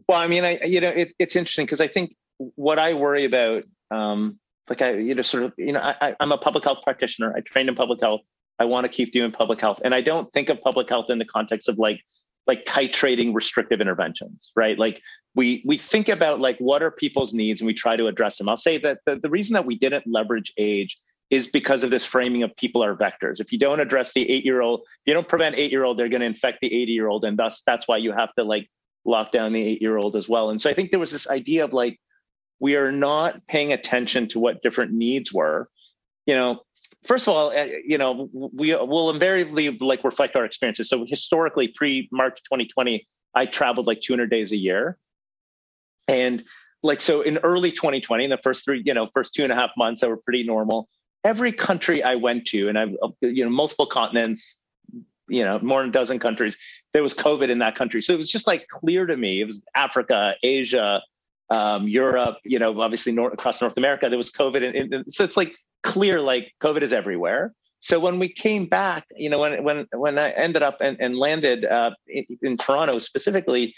Well, 0.07 0.19
I 0.19 0.27
mean, 0.27 0.45
I 0.45 0.63
you 0.65 0.81
know, 0.81 0.91
it, 0.91 1.13
it's 1.19 1.35
interesting 1.35 1.65
because 1.65 1.81
I 1.81 1.89
think 1.89 2.15
what 2.37 2.79
I 2.79 2.95
worry 2.95 3.25
about, 3.25 3.65
um, 3.91 4.39
like 4.69 4.83
I, 4.83 4.97
you 4.97 5.15
know, 5.15 5.23
sort 5.23 5.45
of, 5.45 5.55
you 5.57 5.73
know, 5.73 5.81
I, 5.81 6.15
I'm 6.21 6.33
a 6.33 6.39
public 6.39 6.65
health 6.65 6.79
practitioner. 6.85 7.35
I 7.35 7.41
trained 7.41 7.69
in 7.69 7.75
public 7.75 8.01
health. 8.01 8.21
I 8.59 8.65
want 8.67 8.85
to 8.85 8.89
keep 8.91 9.13
doing 9.13 9.33
public 9.33 9.61
health, 9.61 9.81
and 9.83 9.95
I 9.95 10.03
don't 10.03 10.31
think 10.33 10.51
of 10.51 10.61
public 10.61 10.89
health 10.91 11.09
in 11.09 11.19
the 11.19 11.25
context 11.25 11.69
of 11.69 11.79
like 11.79 12.01
like 12.51 12.65
titrating 12.65 13.33
restrictive 13.33 13.81
interventions 13.81 14.51
right? 14.57 14.77
Like 14.77 15.01
we 15.37 15.63
we 15.65 15.77
think 15.77 16.09
about 16.09 16.41
like 16.41 16.59
what 16.59 16.83
are 16.83 16.91
people's 16.91 17.33
needs 17.33 17.61
and 17.61 17.67
we 17.67 17.75
try 17.75 17.95
to 17.95 18.09
address 18.09 18.39
them. 18.39 18.49
I'll 18.49 18.57
say 18.57 18.77
that 18.79 18.99
the, 19.07 19.21
the 19.23 19.31
reason 19.31 19.55
that 19.55 19.67
we 19.67 19.79
didn't 19.79 20.05
leverage 20.05 20.53
age 20.59 20.99
is 21.31 21.47
because 21.47 21.85
of 21.85 21.91
this 21.91 22.05
framing 22.05 22.43
of 22.43 22.51
people 22.57 22.83
are 22.83 22.97
vectors. 22.97 23.39
If 23.39 23.53
you 23.53 23.59
don't 23.61 23.79
address 23.79 24.15
the 24.15 24.29
eight 24.29 24.45
year 24.45 24.63
old 24.63 24.81
you 25.05 25.15
don't 25.15 25.29
prevent 25.29 25.55
eight 25.55 25.71
year 25.71 25.85
old 25.85 25.97
they're 25.97 26.09
going 26.09 26.23
to 26.23 26.27
infect 26.27 26.59
the 26.61 26.75
80 26.83 26.91
year 26.91 27.07
old 27.07 27.25
and 27.25 27.39
thus 27.39 27.63
that's 27.65 27.87
why 27.87 27.99
you 27.99 28.11
have 28.11 28.35
to 28.35 28.43
like 28.43 28.69
lock 29.05 29.31
down 29.31 29.53
the 29.53 29.63
eight 29.63 29.81
year 29.81 29.97
old 29.97 30.17
as 30.17 30.29
well. 30.29 30.51
And 30.51 30.61
so 30.61 30.69
i 30.69 30.75
think 30.75 30.91
there 30.91 30.99
was 30.99 31.13
this 31.13 31.29
idea 31.31 31.63
of 31.65 31.73
like 31.73 32.01
we 32.59 32.75
are 32.75 32.91
not 32.91 33.47
paying 33.47 33.73
attention 33.73 34.27
to 34.29 34.41
what 34.41 34.61
different 34.61 34.93
needs 34.93 35.33
were. 35.33 35.69
You 36.27 36.35
know 36.35 36.63
first 37.05 37.27
of 37.27 37.35
all, 37.35 37.51
uh, 37.51 37.67
you 37.85 37.99
know, 37.99 38.29
we 38.33 38.75
will 38.75 39.11
invariably 39.11 39.71
like 39.79 40.05
reflect 40.05 40.37
our 40.37 40.45
experiences. 40.45 40.89
So 40.89 41.05
historically, 41.07 41.69
pre 41.69 42.09
March 42.13 42.43
2020, 42.45 43.07
I 43.35 43.47
traveled 43.47 43.87
like 43.87 44.01
200 44.01 44.31
days 44.31 44.53
a 44.53 44.57
year, 44.57 44.99
and 46.09 46.43
like 46.83 47.01
so 47.01 47.23
in 47.23 47.39
early 47.39 47.73
2020, 47.73 48.25
in 48.25 48.31
the 48.31 48.39
first 48.39 48.65
three, 48.65 48.83
you 48.85 48.95
know, 48.95 49.09
first 49.13 49.35
two 49.35 49.43
and 49.43 49.53
a 49.53 49.57
half 49.57 49.71
months 49.77 50.01
that 50.01 50.11
were 50.11 50.17
pretty 50.17 50.43
normal. 50.43 50.89
Every 51.25 51.53
country 51.53 52.03
I 52.03 52.15
went 52.15 52.47
to, 52.49 52.69
and 52.69 52.79
I've 52.79 52.95
you 53.21 53.45
know 53.45 53.51
multiple 53.51 53.87
continents, 53.87 54.61
you 55.29 55.45
know, 55.45 55.59
more 55.61 55.81
than 55.81 55.91
a 55.91 55.93
dozen 55.93 56.19
countries, 56.19 56.57
there 56.93 57.03
was 57.03 57.15
COVID 57.15 57.51
in 57.51 57.59
that 57.59 57.77
country. 57.77 58.03
So 58.03 58.15
it 58.15 58.19
was 58.19 58.31
just 58.31 58.47
like 58.47 58.67
clear 58.69 59.07
to 59.07 59.17
me. 59.17 59.41
It 59.41 59.45
was 59.45 59.63
Africa, 59.75 60.35
Asia, 60.43 61.03
um, 61.51 61.89
Europe, 61.89 62.39
you 62.45 62.59
know, 62.59 62.81
obviously 62.81 63.13
North, 63.13 63.35
across 63.35 63.61
North 63.61 63.77
America, 63.77 64.09
there 64.09 64.17
was 64.17 64.31
COVID. 64.31 64.65
And, 64.65 64.95
and 64.95 65.13
so 65.13 65.25
it's 65.25 65.37
like 65.37 65.55
clear 65.83 66.21
like 66.21 66.53
COVID 66.61 66.83
is 66.83 66.93
everywhere. 66.93 67.53
So 67.81 67.99
when 67.99 68.19
we 68.19 68.29
came 68.29 68.67
back, 68.67 69.07
you 69.17 69.31
know, 69.31 69.39
when 69.39 69.65
when 69.65 69.87
when 69.93 70.19
I 70.19 70.31
ended 70.31 70.63
up 70.63 70.79
and, 70.81 70.99
and 71.01 71.17
landed 71.17 71.65
uh, 71.65 71.93
in, 72.07 72.27
in, 72.43 72.57
Toronto 72.59 72.99
specifically, 72.99 73.75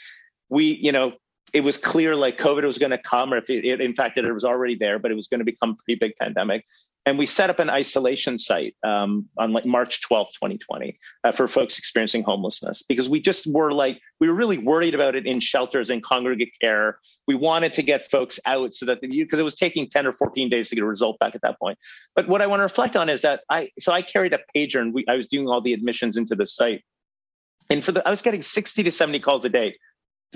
we, 0.48 0.64
you 0.64 0.90
know, 0.90 1.12
it 1.52 1.62
was 1.62 1.76
clear 1.78 2.16
like 2.16 2.36
COVID 2.38 2.64
was 2.64 2.78
going 2.78 2.90
to 2.90 2.98
come, 2.98 3.32
or 3.32 3.36
if 3.36 3.48
it, 3.48 3.64
it, 3.64 3.80
in 3.80 3.94
fact 3.94 4.18
it 4.18 4.32
was 4.32 4.44
already 4.44 4.74
there, 4.74 4.98
but 4.98 5.12
it 5.12 5.14
was 5.14 5.28
going 5.28 5.38
to 5.38 5.44
become 5.44 5.76
pretty 5.76 5.98
big 5.98 6.12
pandemic 6.20 6.64
and 7.04 7.18
we 7.18 7.26
set 7.26 7.50
up 7.50 7.58
an 7.58 7.68
isolation 7.68 8.38
site 8.38 8.76
um, 8.84 9.28
on 9.36 9.52
like 9.52 9.66
March 9.66 10.00
12th, 10.02 10.32
2020, 10.34 10.98
uh, 11.24 11.32
for 11.32 11.48
folks 11.48 11.76
experiencing 11.78 12.22
homelessness 12.22 12.82
because 12.82 13.08
we 13.08 13.20
just 13.20 13.46
were 13.46 13.72
like, 13.72 14.00
we 14.20 14.28
were 14.28 14.34
really 14.34 14.58
worried 14.58 14.94
about 14.94 15.16
it 15.16 15.26
in 15.26 15.40
shelters 15.40 15.90
and 15.90 16.02
congregate 16.02 16.52
care. 16.60 16.98
We 17.26 17.34
wanted 17.34 17.72
to 17.74 17.82
get 17.82 18.08
folks 18.08 18.38
out 18.46 18.72
so 18.74 18.86
that, 18.86 19.00
because 19.00 19.40
it 19.40 19.44
was 19.44 19.56
taking 19.56 19.88
10 19.88 20.06
or 20.06 20.12
14 20.12 20.48
days 20.48 20.68
to 20.68 20.76
get 20.76 20.84
a 20.84 20.86
result 20.86 21.18
back 21.18 21.34
at 21.34 21.42
that 21.42 21.58
point. 21.58 21.76
But 22.14 22.28
what 22.28 22.40
I 22.40 22.46
want 22.46 22.60
to 22.60 22.64
reflect 22.64 22.94
on 22.94 23.08
is 23.08 23.22
that 23.22 23.40
I, 23.50 23.70
so 23.80 23.92
I 23.92 24.02
carried 24.02 24.32
a 24.32 24.38
pager 24.54 24.80
and 24.80 24.94
we, 24.94 25.04
I 25.08 25.16
was 25.16 25.26
doing 25.26 25.48
all 25.48 25.60
the 25.60 25.72
admissions 25.72 26.16
into 26.16 26.36
the 26.36 26.46
site. 26.46 26.84
And 27.68 27.82
for 27.82 27.90
the, 27.90 28.06
I 28.06 28.10
was 28.10 28.22
getting 28.22 28.42
60 28.42 28.84
to 28.84 28.90
70 28.92 29.18
calls 29.20 29.44
a 29.44 29.48
day 29.48 29.76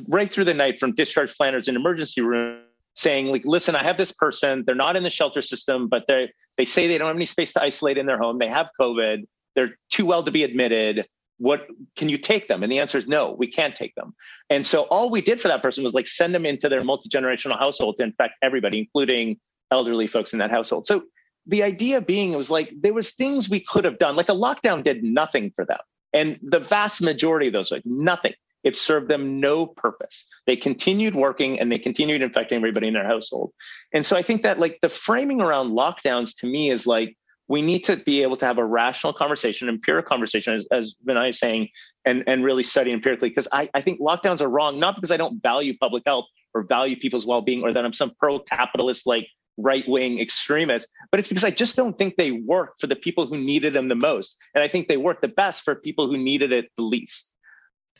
right 0.08 0.30
through 0.30 0.44
the 0.44 0.54
night 0.54 0.80
from 0.80 0.94
discharge 0.94 1.34
planners 1.36 1.68
in 1.68 1.76
emergency 1.76 2.20
rooms 2.20 2.65
saying 2.96 3.26
like 3.28 3.44
listen 3.44 3.76
i 3.76 3.82
have 3.82 3.96
this 3.96 4.12
person 4.12 4.64
they're 4.66 4.74
not 4.74 4.96
in 4.96 5.02
the 5.02 5.10
shelter 5.10 5.42
system 5.42 5.88
but 5.88 6.04
they 6.08 6.30
they 6.56 6.64
say 6.64 6.88
they 6.88 6.98
don't 6.98 7.08
have 7.08 7.16
any 7.16 7.26
space 7.26 7.52
to 7.52 7.62
isolate 7.62 7.98
in 7.98 8.06
their 8.06 8.18
home 8.18 8.38
they 8.38 8.48
have 8.48 8.68
covid 8.78 9.24
they're 9.54 9.76
too 9.90 10.06
well 10.06 10.22
to 10.22 10.30
be 10.30 10.42
admitted 10.42 11.06
what 11.38 11.66
can 11.96 12.08
you 12.08 12.18
take 12.18 12.48
them? 12.48 12.62
And 12.62 12.72
the 12.72 12.78
answer 12.78 12.98
is 12.98 13.06
no 13.06 13.34
we 13.38 13.46
can't 13.46 13.76
take 13.76 13.94
them. 13.94 14.14
And 14.50 14.66
so 14.66 14.82
all 14.82 15.10
we 15.10 15.20
did 15.20 15.40
for 15.40 15.48
that 15.48 15.62
person 15.62 15.84
was 15.84 15.94
like 15.94 16.06
send 16.06 16.34
them 16.34 16.46
into 16.46 16.68
their 16.68 16.82
multi-generational 16.82 17.58
household 17.58 17.96
to 17.96 18.04
infect 18.04 18.34
everybody 18.42 18.78
including 18.78 19.38
elderly 19.70 20.06
folks 20.06 20.32
in 20.32 20.38
that 20.38 20.50
household. 20.50 20.86
So 20.86 21.04
the 21.46 21.62
idea 21.62 22.00
being 22.00 22.32
it 22.32 22.36
was 22.36 22.50
like 22.50 22.72
there 22.80 22.94
was 22.94 23.10
things 23.10 23.48
we 23.48 23.60
could 23.60 23.84
have 23.84 23.98
done 23.98 24.16
like 24.16 24.28
a 24.28 24.32
lockdown 24.32 24.82
did 24.82 25.02
nothing 25.02 25.52
for 25.54 25.64
them. 25.64 25.78
And 26.12 26.38
the 26.42 26.60
vast 26.60 27.02
majority 27.02 27.48
of 27.48 27.52
those 27.52 27.70
like 27.70 27.84
nothing 27.84 28.34
it 28.66 28.76
served 28.76 29.08
them 29.08 29.38
no 29.38 29.64
purpose. 29.64 30.28
They 30.44 30.56
continued 30.56 31.14
working 31.14 31.60
and 31.60 31.70
they 31.70 31.78
continued 31.78 32.20
infecting 32.20 32.56
everybody 32.56 32.88
in 32.88 32.94
their 32.94 33.06
household. 33.06 33.52
And 33.94 34.04
so 34.04 34.16
I 34.16 34.22
think 34.22 34.42
that 34.42 34.58
like 34.58 34.80
the 34.82 34.88
framing 34.88 35.40
around 35.40 35.70
lockdowns 35.70 36.40
to 36.40 36.48
me 36.48 36.72
is 36.72 36.84
like 36.84 37.16
we 37.46 37.62
need 37.62 37.84
to 37.84 37.96
be 37.96 38.22
able 38.22 38.36
to 38.38 38.44
have 38.44 38.58
a 38.58 38.64
rational 38.64 39.12
conversation, 39.12 39.68
empirical 39.68 40.08
conversation, 40.08 40.54
as, 40.54 40.66
as 40.72 40.96
Vinay 41.06 41.30
is 41.30 41.38
saying, 41.38 41.68
and, 42.04 42.24
and 42.26 42.44
really 42.44 42.64
study 42.64 42.90
empirically. 42.90 43.28
Because 43.28 43.46
I, 43.52 43.70
I 43.72 43.82
think 43.82 44.00
lockdowns 44.00 44.40
are 44.40 44.48
wrong, 44.48 44.80
not 44.80 44.96
because 44.96 45.12
I 45.12 45.16
don't 45.16 45.40
value 45.40 45.78
public 45.78 46.02
health 46.04 46.24
or 46.52 46.64
value 46.64 46.96
people's 46.96 47.24
well-being 47.24 47.62
or 47.62 47.72
that 47.72 47.84
I'm 47.84 47.92
some 47.92 48.14
pro-capitalist 48.18 49.06
like 49.06 49.28
right-wing 49.58 50.18
extremist, 50.18 50.88
but 51.12 51.20
it's 51.20 51.28
because 51.28 51.44
I 51.44 51.52
just 51.52 51.76
don't 51.76 51.96
think 51.96 52.16
they 52.16 52.32
work 52.32 52.74
for 52.80 52.88
the 52.88 52.96
people 52.96 53.26
who 53.26 53.36
needed 53.36 53.74
them 53.74 53.86
the 53.86 53.94
most. 53.94 54.36
And 54.56 54.64
I 54.64 54.68
think 54.68 54.88
they 54.88 54.96
work 54.96 55.20
the 55.20 55.28
best 55.28 55.62
for 55.62 55.76
people 55.76 56.08
who 56.08 56.18
needed 56.18 56.50
it 56.50 56.66
the 56.76 56.82
least. 56.82 57.32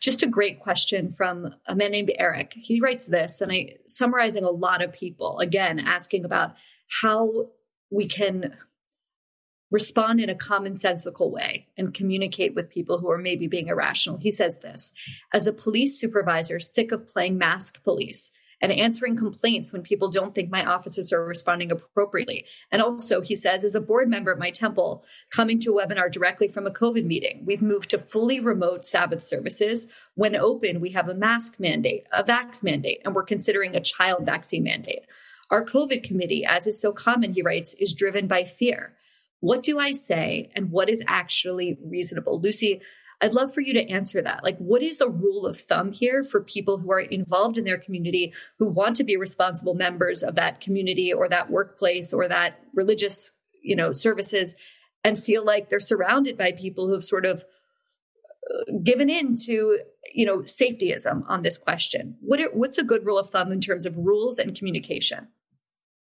Just 0.00 0.22
a 0.22 0.26
great 0.26 0.60
question 0.60 1.12
from 1.12 1.54
a 1.66 1.74
man 1.74 1.90
named 1.90 2.12
Eric. 2.18 2.52
He 2.54 2.80
writes 2.80 3.06
this, 3.06 3.40
and 3.40 3.50
I 3.50 3.76
summarizing 3.86 4.44
a 4.44 4.50
lot 4.50 4.82
of 4.82 4.92
people 4.92 5.38
again 5.38 5.78
asking 5.78 6.24
about 6.24 6.54
how 7.02 7.48
we 7.90 8.06
can 8.06 8.54
respond 9.70 10.20
in 10.20 10.30
a 10.30 10.34
commonsensical 10.34 11.30
way 11.30 11.66
and 11.76 11.92
communicate 11.92 12.54
with 12.54 12.70
people 12.70 12.98
who 12.98 13.10
are 13.10 13.18
maybe 13.18 13.48
being 13.48 13.66
irrational. 13.66 14.18
He 14.18 14.30
says 14.30 14.60
this 14.60 14.92
as 15.32 15.46
a 15.46 15.52
police 15.52 15.98
supervisor, 15.98 16.60
sick 16.60 16.92
of 16.92 17.06
playing 17.06 17.36
mask 17.38 17.82
police 17.82 18.30
and 18.62 18.72
answering 18.72 19.16
complaints 19.16 19.72
when 19.72 19.82
people 19.82 20.08
don't 20.08 20.34
think 20.34 20.50
my 20.50 20.64
officers 20.64 21.12
are 21.12 21.24
responding 21.24 21.70
appropriately. 21.70 22.46
And 22.72 22.80
also, 22.80 23.20
he 23.20 23.36
says, 23.36 23.64
as 23.64 23.74
a 23.74 23.80
board 23.80 24.08
member 24.08 24.32
at 24.32 24.38
my 24.38 24.50
temple, 24.50 25.04
coming 25.30 25.58
to 25.60 25.78
a 25.78 25.86
webinar 25.86 26.10
directly 26.10 26.48
from 26.48 26.66
a 26.66 26.70
COVID 26.70 27.04
meeting, 27.04 27.42
we've 27.44 27.62
moved 27.62 27.90
to 27.90 27.98
fully 27.98 28.40
remote 28.40 28.86
Sabbath 28.86 29.22
services. 29.22 29.88
When 30.14 30.34
open, 30.34 30.80
we 30.80 30.90
have 30.90 31.08
a 31.08 31.14
mask 31.14 31.56
mandate, 31.58 32.06
a 32.12 32.24
vax 32.24 32.64
mandate, 32.64 33.02
and 33.04 33.14
we're 33.14 33.24
considering 33.24 33.76
a 33.76 33.80
child 33.80 34.24
vaccine 34.24 34.64
mandate. 34.64 35.02
Our 35.50 35.64
COVID 35.64 36.02
committee, 36.02 36.44
as 36.44 36.66
is 36.66 36.80
so 36.80 36.92
common, 36.92 37.32
he 37.34 37.42
writes, 37.42 37.74
is 37.74 37.92
driven 37.92 38.26
by 38.26 38.44
fear. 38.44 38.94
What 39.40 39.62
do 39.62 39.78
I 39.78 39.92
say 39.92 40.50
and 40.56 40.70
what 40.70 40.88
is 40.90 41.04
actually 41.06 41.78
reasonable? 41.84 42.40
Lucy, 42.40 42.80
I'd 43.20 43.34
love 43.34 43.54
for 43.54 43.62
you 43.62 43.72
to 43.74 43.90
answer 43.90 44.20
that. 44.22 44.44
Like, 44.44 44.58
what 44.58 44.82
is 44.82 45.00
a 45.00 45.08
rule 45.08 45.46
of 45.46 45.56
thumb 45.56 45.92
here 45.92 46.22
for 46.22 46.40
people 46.42 46.78
who 46.78 46.92
are 46.92 47.00
involved 47.00 47.56
in 47.56 47.64
their 47.64 47.78
community, 47.78 48.32
who 48.58 48.66
want 48.66 48.96
to 48.96 49.04
be 49.04 49.16
responsible 49.16 49.74
members 49.74 50.22
of 50.22 50.34
that 50.34 50.60
community 50.60 51.12
or 51.12 51.28
that 51.28 51.50
workplace 51.50 52.12
or 52.12 52.28
that 52.28 52.60
religious, 52.74 53.30
you 53.62 53.74
know, 53.74 53.92
services 53.92 54.54
and 55.02 55.18
feel 55.18 55.44
like 55.44 55.68
they're 55.68 55.80
surrounded 55.80 56.36
by 56.36 56.52
people 56.52 56.88
who've 56.88 57.04
sort 57.04 57.24
of 57.24 57.44
uh, 58.50 58.72
given 58.82 59.08
in 59.08 59.34
to 59.46 59.78
you 60.16 60.24
know, 60.24 60.38
safetyism 60.38 61.24
on 61.28 61.42
this 61.42 61.58
question. 61.58 62.16
What 62.20 62.40
are, 62.40 62.50
what's 62.52 62.78
a 62.78 62.82
good 62.82 63.04
rule 63.04 63.18
of 63.18 63.28
thumb 63.30 63.52
in 63.52 63.60
terms 63.60 63.84
of 63.84 63.96
rules 63.98 64.38
and 64.38 64.56
communication? 64.56 65.28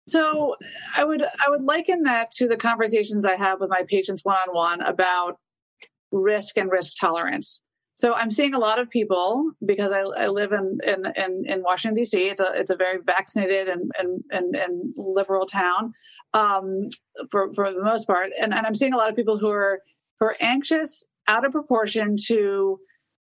So 0.08 0.56
I 0.98 1.04
would 1.04 1.22
I 1.22 1.50
would 1.50 1.62
liken 1.62 2.04
that 2.04 2.32
to 2.32 2.48
the 2.48 2.58
conversations 2.58 3.26
I 3.26 3.36
have 3.36 3.60
with 3.60 3.70
my 3.70 3.84
patients 3.88 4.26
one 4.26 4.38
on 4.48 4.56
one 4.56 4.82
about 4.82 5.38
risk 6.12 6.58
and 6.58 6.72
risk 6.72 6.94
tolerance. 7.00 7.62
So 7.96 8.14
I'm 8.14 8.32
seeing 8.32 8.54
a 8.54 8.60
lot 8.60 8.80
of 8.80 8.90
people 8.90 9.52
because 9.66 9.92
I, 9.92 10.00
I 10.00 10.28
live 10.28 10.54
in, 10.54 10.80
in, 10.88 11.04
in 11.18 11.44
in 11.46 11.64
Washington 11.64 11.96
D.C. 11.96 12.30
It's 12.30 12.40
a 12.40 12.54
it's 12.56 12.72
a 12.72 12.78
very 12.78 13.00
vaccinated 13.06 13.68
and 13.68 13.92
and 14.00 14.24
and, 14.32 14.56
and 14.56 14.94
liberal 14.98 15.46
town 15.46 15.94
um, 16.34 16.90
for 17.30 17.54
for 17.54 17.74
the 17.74 17.84
most 17.84 18.08
part, 18.08 18.30
and, 18.42 18.54
and 18.54 18.66
I'm 18.66 18.76
seeing 18.76 18.94
a 18.94 18.98
lot 18.98 19.10
of 19.10 19.18
people 19.18 19.38
who 19.38 19.50
are 19.50 19.82
who 20.20 20.28
are 20.28 20.36
anxious 20.40 21.06
out 21.28 21.46
of 21.46 21.52
proportion 21.52 22.16
to 22.28 22.80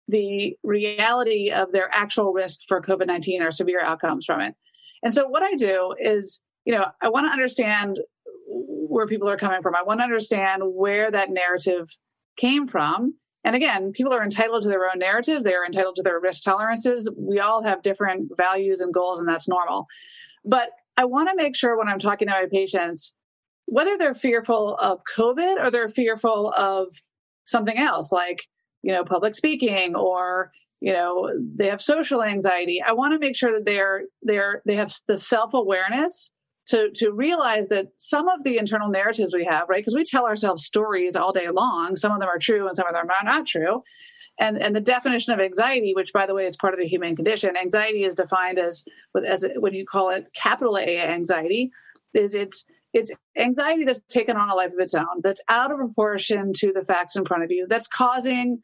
the 0.06 0.56
reality 0.62 1.50
of 1.50 1.72
their 1.72 1.88
actual 1.92 2.32
risk 2.32 2.60
for 2.68 2.80
COVID 2.80 3.06
19 3.08 3.42
or 3.42 3.50
severe 3.50 3.80
outcomes 3.80 4.24
from 4.24 4.40
it. 4.40 4.54
And 5.02 5.12
so, 5.12 5.26
what 5.26 5.42
I 5.42 5.54
do 5.54 5.94
is 6.00 6.40
you 6.64 6.74
know, 6.74 6.84
I 7.02 7.08
want 7.08 7.26
to 7.26 7.32
understand 7.32 7.98
where 8.46 9.06
people 9.06 9.28
are 9.28 9.36
coming 9.36 9.62
from. 9.62 9.74
I 9.74 9.82
want 9.82 10.00
to 10.00 10.04
understand 10.04 10.62
where 10.64 11.10
that 11.10 11.30
narrative 11.30 11.88
came 12.36 12.66
from. 12.66 13.14
And 13.44 13.56
again, 13.56 13.92
people 13.92 14.12
are 14.12 14.22
entitled 14.22 14.62
to 14.62 14.68
their 14.68 14.84
own 14.84 14.98
narrative. 14.98 15.44
They 15.44 15.54
are 15.54 15.64
entitled 15.64 15.96
to 15.96 16.02
their 16.02 16.20
risk 16.20 16.42
tolerances. 16.42 17.10
We 17.16 17.40
all 17.40 17.62
have 17.62 17.82
different 17.82 18.32
values 18.36 18.80
and 18.80 18.92
goals, 18.92 19.18
and 19.18 19.28
that's 19.28 19.48
normal. 19.48 19.86
But 20.44 20.70
I 20.96 21.04
want 21.06 21.30
to 21.30 21.36
make 21.36 21.56
sure 21.56 21.78
when 21.78 21.88
I'm 21.88 21.98
talking 21.98 22.28
to 22.28 22.34
my 22.34 22.46
patients, 22.50 23.14
whether 23.66 23.96
they're 23.96 24.14
fearful 24.14 24.76
of 24.76 25.00
COVID 25.16 25.64
or 25.64 25.70
they're 25.70 25.88
fearful 25.88 26.52
of 26.56 26.88
something 27.46 27.78
else, 27.78 28.12
like, 28.12 28.46
you 28.82 28.92
know, 28.92 29.04
public 29.04 29.34
speaking 29.34 29.94
or 29.94 30.52
you 30.80 30.92
know 30.92 31.30
they 31.56 31.68
have 31.68 31.80
social 31.80 32.22
anxiety 32.22 32.82
i 32.82 32.92
want 32.92 33.12
to 33.12 33.18
make 33.18 33.36
sure 33.36 33.52
that 33.52 33.66
they're 33.66 34.04
they're 34.22 34.62
they 34.66 34.74
have 34.74 34.90
the 35.06 35.16
self-awareness 35.16 36.30
to 36.70 36.90
to 36.94 37.10
realize 37.10 37.68
that 37.68 37.88
some 37.98 38.28
of 38.28 38.44
the 38.44 38.56
internal 38.56 38.88
narratives 38.88 39.34
we 39.34 39.44
have, 39.44 39.68
right? 39.68 39.80
Because 39.80 39.94
we 39.94 40.04
tell 40.04 40.24
ourselves 40.24 40.64
stories 40.64 41.16
all 41.16 41.32
day 41.32 41.48
long. 41.48 41.96
Some 41.96 42.12
of 42.12 42.20
them 42.20 42.28
are 42.28 42.38
true 42.38 42.66
and 42.66 42.76
some 42.76 42.86
of 42.86 42.94
them 42.94 43.08
are 43.08 43.24
not 43.24 43.46
true. 43.46 43.82
And 44.38 44.56
and 44.60 44.74
the 44.74 44.80
definition 44.80 45.32
of 45.32 45.40
anxiety, 45.40 45.92
which 45.94 46.12
by 46.12 46.26
the 46.26 46.34
way 46.34 46.46
is 46.46 46.56
part 46.56 46.72
of 46.72 46.80
the 46.80 46.86
human 46.86 47.16
condition, 47.16 47.56
anxiety 47.56 48.04
is 48.04 48.14
defined 48.14 48.58
as 48.58 48.84
as 49.26 49.44
when 49.56 49.74
you 49.74 49.84
call 49.84 50.10
it 50.10 50.26
capital 50.34 50.78
A 50.78 50.98
anxiety, 50.98 51.70
is 52.14 52.34
it's 52.34 52.66
it's 52.92 53.10
anxiety 53.36 53.84
that's 53.84 54.02
taken 54.08 54.36
on 54.36 54.48
a 54.48 54.54
life 54.54 54.72
of 54.72 54.78
its 54.78 54.94
own, 54.94 55.20
that's 55.22 55.42
out 55.48 55.70
of 55.70 55.78
proportion 55.78 56.52
to 56.54 56.72
the 56.72 56.84
facts 56.84 57.16
in 57.16 57.24
front 57.24 57.42
of 57.44 57.50
you, 57.50 57.66
that's 57.68 57.86
causing 57.86 58.62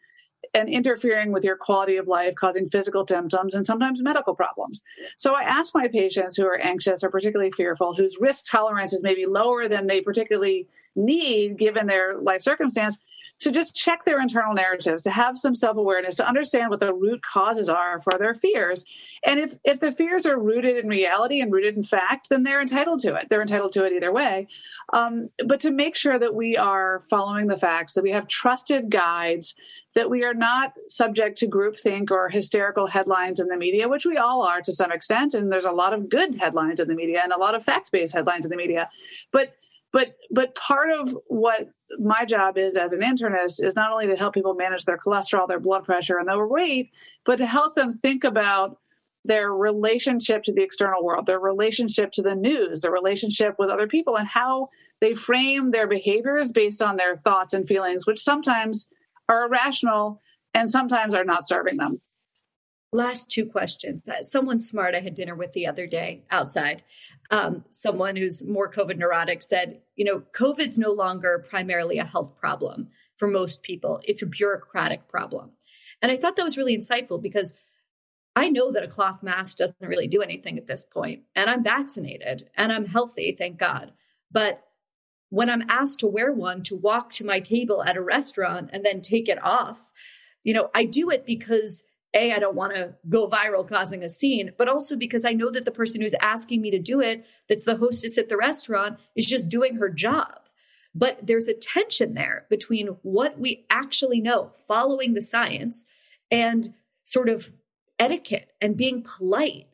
and 0.56 0.70
interfering 0.70 1.32
with 1.32 1.44
your 1.44 1.56
quality 1.56 1.96
of 1.96 2.08
life, 2.08 2.34
causing 2.34 2.68
physical 2.68 3.06
symptoms 3.06 3.54
and 3.54 3.66
sometimes 3.66 4.00
medical 4.02 4.34
problems. 4.34 4.82
So 5.18 5.34
I 5.34 5.42
ask 5.42 5.74
my 5.74 5.86
patients 5.86 6.36
who 6.36 6.46
are 6.46 6.58
anxious 6.58 7.04
or 7.04 7.10
particularly 7.10 7.52
fearful, 7.52 7.92
whose 7.92 8.16
risk 8.18 8.50
tolerance 8.50 8.94
is 8.94 9.02
maybe 9.02 9.26
lower 9.26 9.68
than 9.68 9.86
they 9.86 10.00
particularly 10.00 10.66
need 10.96 11.58
given 11.58 11.86
their 11.86 12.16
life 12.16 12.40
circumstance, 12.40 12.98
to 13.38 13.50
just 13.50 13.74
check 13.74 14.04
their 14.04 14.20
internal 14.20 14.54
narratives, 14.54 15.02
to 15.02 15.10
have 15.10 15.36
some 15.36 15.54
self 15.54 15.76
awareness, 15.76 16.14
to 16.16 16.26
understand 16.26 16.70
what 16.70 16.80
the 16.80 16.94
root 16.94 17.22
causes 17.22 17.68
are 17.68 18.00
for 18.00 18.18
their 18.18 18.34
fears. 18.34 18.84
And 19.24 19.38
if, 19.38 19.54
if 19.64 19.80
the 19.80 19.92
fears 19.92 20.24
are 20.24 20.38
rooted 20.38 20.76
in 20.76 20.88
reality 20.88 21.40
and 21.40 21.52
rooted 21.52 21.76
in 21.76 21.82
fact, 21.82 22.28
then 22.30 22.44
they're 22.44 22.60
entitled 22.60 23.00
to 23.00 23.14
it. 23.14 23.28
They're 23.28 23.42
entitled 23.42 23.72
to 23.72 23.84
it 23.84 23.92
either 23.92 24.12
way. 24.12 24.48
Um, 24.92 25.30
but 25.44 25.60
to 25.60 25.70
make 25.70 25.96
sure 25.96 26.18
that 26.18 26.34
we 26.34 26.56
are 26.56 27.04
following 27.10 27.48
the 27.48 27.58
facts, 27.58 27.94
that 27.94 28.02
we 28.02 28.12
have 28.12 28.26
trusted 28.26 28.90
guides, 28.90 29.54
that 29.94 30.10
we 30.10 30.24
are 30.24 30.34
not 30.34 30.72
subject 30.88 31.38
to 31.38 31.46
groupthink 31.46 32.10
or 32.10 32.28
hysterical 32.28 32.86
headlines 32.86 33.40
in 33.40 33.48
the 33.48 33.56
media, 33.56 33.88
which 33.88 34.06
we 34.06 34.16
all 34.16 34.42
are 34.42 34.60
to 34.60 34.72
some 34.72 34.92
extent. 34.92 35.34
And 35.34 35.50
there's 35.50 35.64
a 35.64 35.72
lot 35.72 35.92
of 35.92 36.08
good 36.08 36.36
headlines 36.38 36.80
in 36.80 36.88
the 36.88 36.94
media 36.94 37.20
and 37.22 37.32
a 37.32 37.38
lot 37.38 37.54
of 37.54 37.64
fact 37.64 37.90
based 37.92 38.14
headlines 38.14 38.46
in 38.46 38.50
the 38.50 38.56
media. 38.56 38.88
But 39.32 39.54
but 39.92 40.16
but 40.30 40.54
part 40.54 40.90
of 40.90 41.16
what 41.28 41.70
my 41.98 42.24
job 42.24 42.58
is 42.58 42.76
as 42.76 42.92
an 42.92 43.00
internist 43.00 43.62
is 43.62 43.76
not 43.76 43.92
only 43.92 44.06
to 44.06 44.16
help 44.16 44.34
people 44.34 44.54
manage 44.54 44.84
their 44.84 44.98
cholesterol 44.98 45.48
their 45.48 45.60
blood 45.60 45.84
pressure 45.84 46.18
and 46.18 46.28
their 46.28 46.46
weight 46.46 46.90
but 47.24 47.36
to 47.36 47.46
help 47.46 47.74
them 47.74 47.92
think 47.92 48.24
about 48.24 48.78
their 49.24 49.52
relationship 49.52 50.42
to 50.42 50.52
the 50.52 50.62
external 50.62 51.04
world 51.04 51.26
their 51.26 51.40
relationship 51.40 52.10
to 52.12 52.22
the 52.22 52.34
news 52.34 52.80
their 52.80 52.92
relationship 52.92 53.54
with 53.58 53.70
other 53.70 53.86
people 53.86 54.16
and 54.16 54.28
how 54.28 54.68
they 55.00 55.14
frame 55.14 55.70
their 55.70 55.86
behaviors 55.86 56.52
based 56.52 56.82
on 56.82 56.96
their 56.96 57.16
thoughts 57.16 57.54
and 57.54 57.68
feelings 57.68 58.06
which 58.06 58.20
sometimes 58.20 58.88
are 59.28 59.46
irrational 59.46 60.20
and 60.54 60.70
sometimes 60.70 61.14
are 61.14 61.24
not 61.24 61.46
serving 61.46 61.76
them. 61.76 62.00
Last 62.92 63.30
two 63.30 63.44
questions. 63.44 64.04
Someone 64.22 64.58
smart 64.58 64.94
i 64.94 65.00
had 65.00 65.14
dinner 65.14 65.34
with 65.34 65.52
the 65.52 65.66
other 65.66 65.86
day 65.86 66.22
outside 66.30 66.82
um, 67.30 67.64
someone 67.70 68.16
who's 68.16 68.44
more 68.44 68.70
COVID 68.70 68.96
neurotic 68.96 69.42
said, 69.42 69.80
you 69.96 70.04
know, 70.04 70.22
COVID's 70.32 70.78
no 70.78 70.92
longer 70.92 71.44
primarily 71.48 71.98
a 71.98 72.04
health 72.04 72.36
problem 72.36 72.88
for 73.16 73.28
most 73.28 73.62
people, 73.62 74.00
it's 74.04 74.22
a 74.22 74.26
bureaucratic 74.26 75.08
problem. 75.08 75.52
And 76.02 76.12
I 76.12 76.16
thought 76.16 76.36
that 76.36 76.44
was 76.44 76.58
really 76.58 76.76
insightful 76.76 77.20
because 77.20 77.54
I 78.34 78.50
know 78.50 78.70
that 78.72 78.84
a 78.84 78.88
cloth 78.88 79.22
mask 79.22 79.56
doesn't 79.56 79.76
really 79.80 80.06
do 80.06 80.20
anything 80.20 80.58
at 80.58 80.66
this 80.66 80.84
point, 80.84 81.22
and 81.34 81.48
I'm 81.48 81.64
vaccinated 81.64 82.50
and 82.54 82.70
I'm 82.70 82.84
healthy, 82.84 83.32
thank 83.32 83.58
God. 83.58 83.92
But 84.30 84.62
when 85.30 85.48
I'm 85.48 85.68
asked 85.68 86.00
to 86.00 86.06
wear 86.06 86.32
one 86.32 86.62
to 86.64 86.76
walk 86.76 87.12
to 87.12 87.24
my 87.24 87.40
table 87.40 87.82
at 87.82 87.96
a 87.96 88.02
restaurant 88.02 88.70
and 88.72 88.84
then 88.84 89.00
take 89.00 89.28
it 89.28 89.42
off, 89.42 89.90
you 90.44 90.52
know, 90.52 90.70
I 90.74 90.84
do 90.84 91.10
it 91.10 91.24
because 91.24 91.84
a, 92.14 92.32
I 92.32 92.38
don't 92.38 92.54
want 92.54 92.74
to 92.74 92.94
go 93.08 93.28
viral 93.28 93.68
causing 93.68 94.02
a 94.02 94.08
scene, 94.08 94.52
but 94.56 94.68
also 94.68 94.96
because 94.96 95.24
I 95.24 95.32
know 95.32 95.50
that 95.50 95.64
the 95.64 95.70
person 95.70 96.00
who's 96.00 96.14
asking 96.20 96.62
me 96.62 96.70
to 96.70 96.78
do 96.78 97.00
it, 97.00 97.26
that's 97.48 97.64
the 97.64 97.76
hostess 97.76 98.16
at 98.16 98.28
the 98.28 98.36
restaurant, 98.36 98.98
is 99.14 99.26
just 99.26 99.48
doing 99.48 99.76
her 99.76 99.88
job. 99.88 100.40
But 100.94 101.26
there's 101.26 101.48
a 101.48 101.54
tension 101.54 102.14
there 102.14 102.46
between 102.48 102.88
what 103.02 103.38
we 103.38 103.66
actually 103.68 104.20
know, 104.20 104.52
following 104.66 105.12
the 105.12 105.22
science, 105.22 105.86
and 106.30 106.72
sort 107.04 107.28
of 107.28 107.50
etiquette 107.98 108.52
and 108.60 108.76
being 108.76 109.02
polite. 109.02 109.66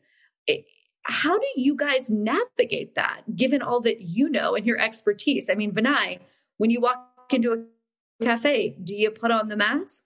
How 1.05 1.37
do 1.37 1.47
you 1.55 1.75
guys 1.75 2.09
navigate 2.09 2.95
that, 2.95 3.23
given 3.35 3.61
all 3.61 3.81
that 3.81 4.01
you 4.01 4.29
know 4.29 4.55
and 4.55 4.65
your 4.65 4.79
expertise? 4.79 5.49
I 5.49 5.55
mean, 5.55 5.73
Vinay, 5.73 6.19
when 6.57 6.69
you 6.69 6.79
walk 6.79 7.33
into 7.33 7.51
a 7.51 8.23
cafe, 8.23 8.77
do 8.81 8.95
you 8.95 9.11
put 9.11 9.29
on 9.29 9.49
the 9.49 9.57
mask? 9.57 10.05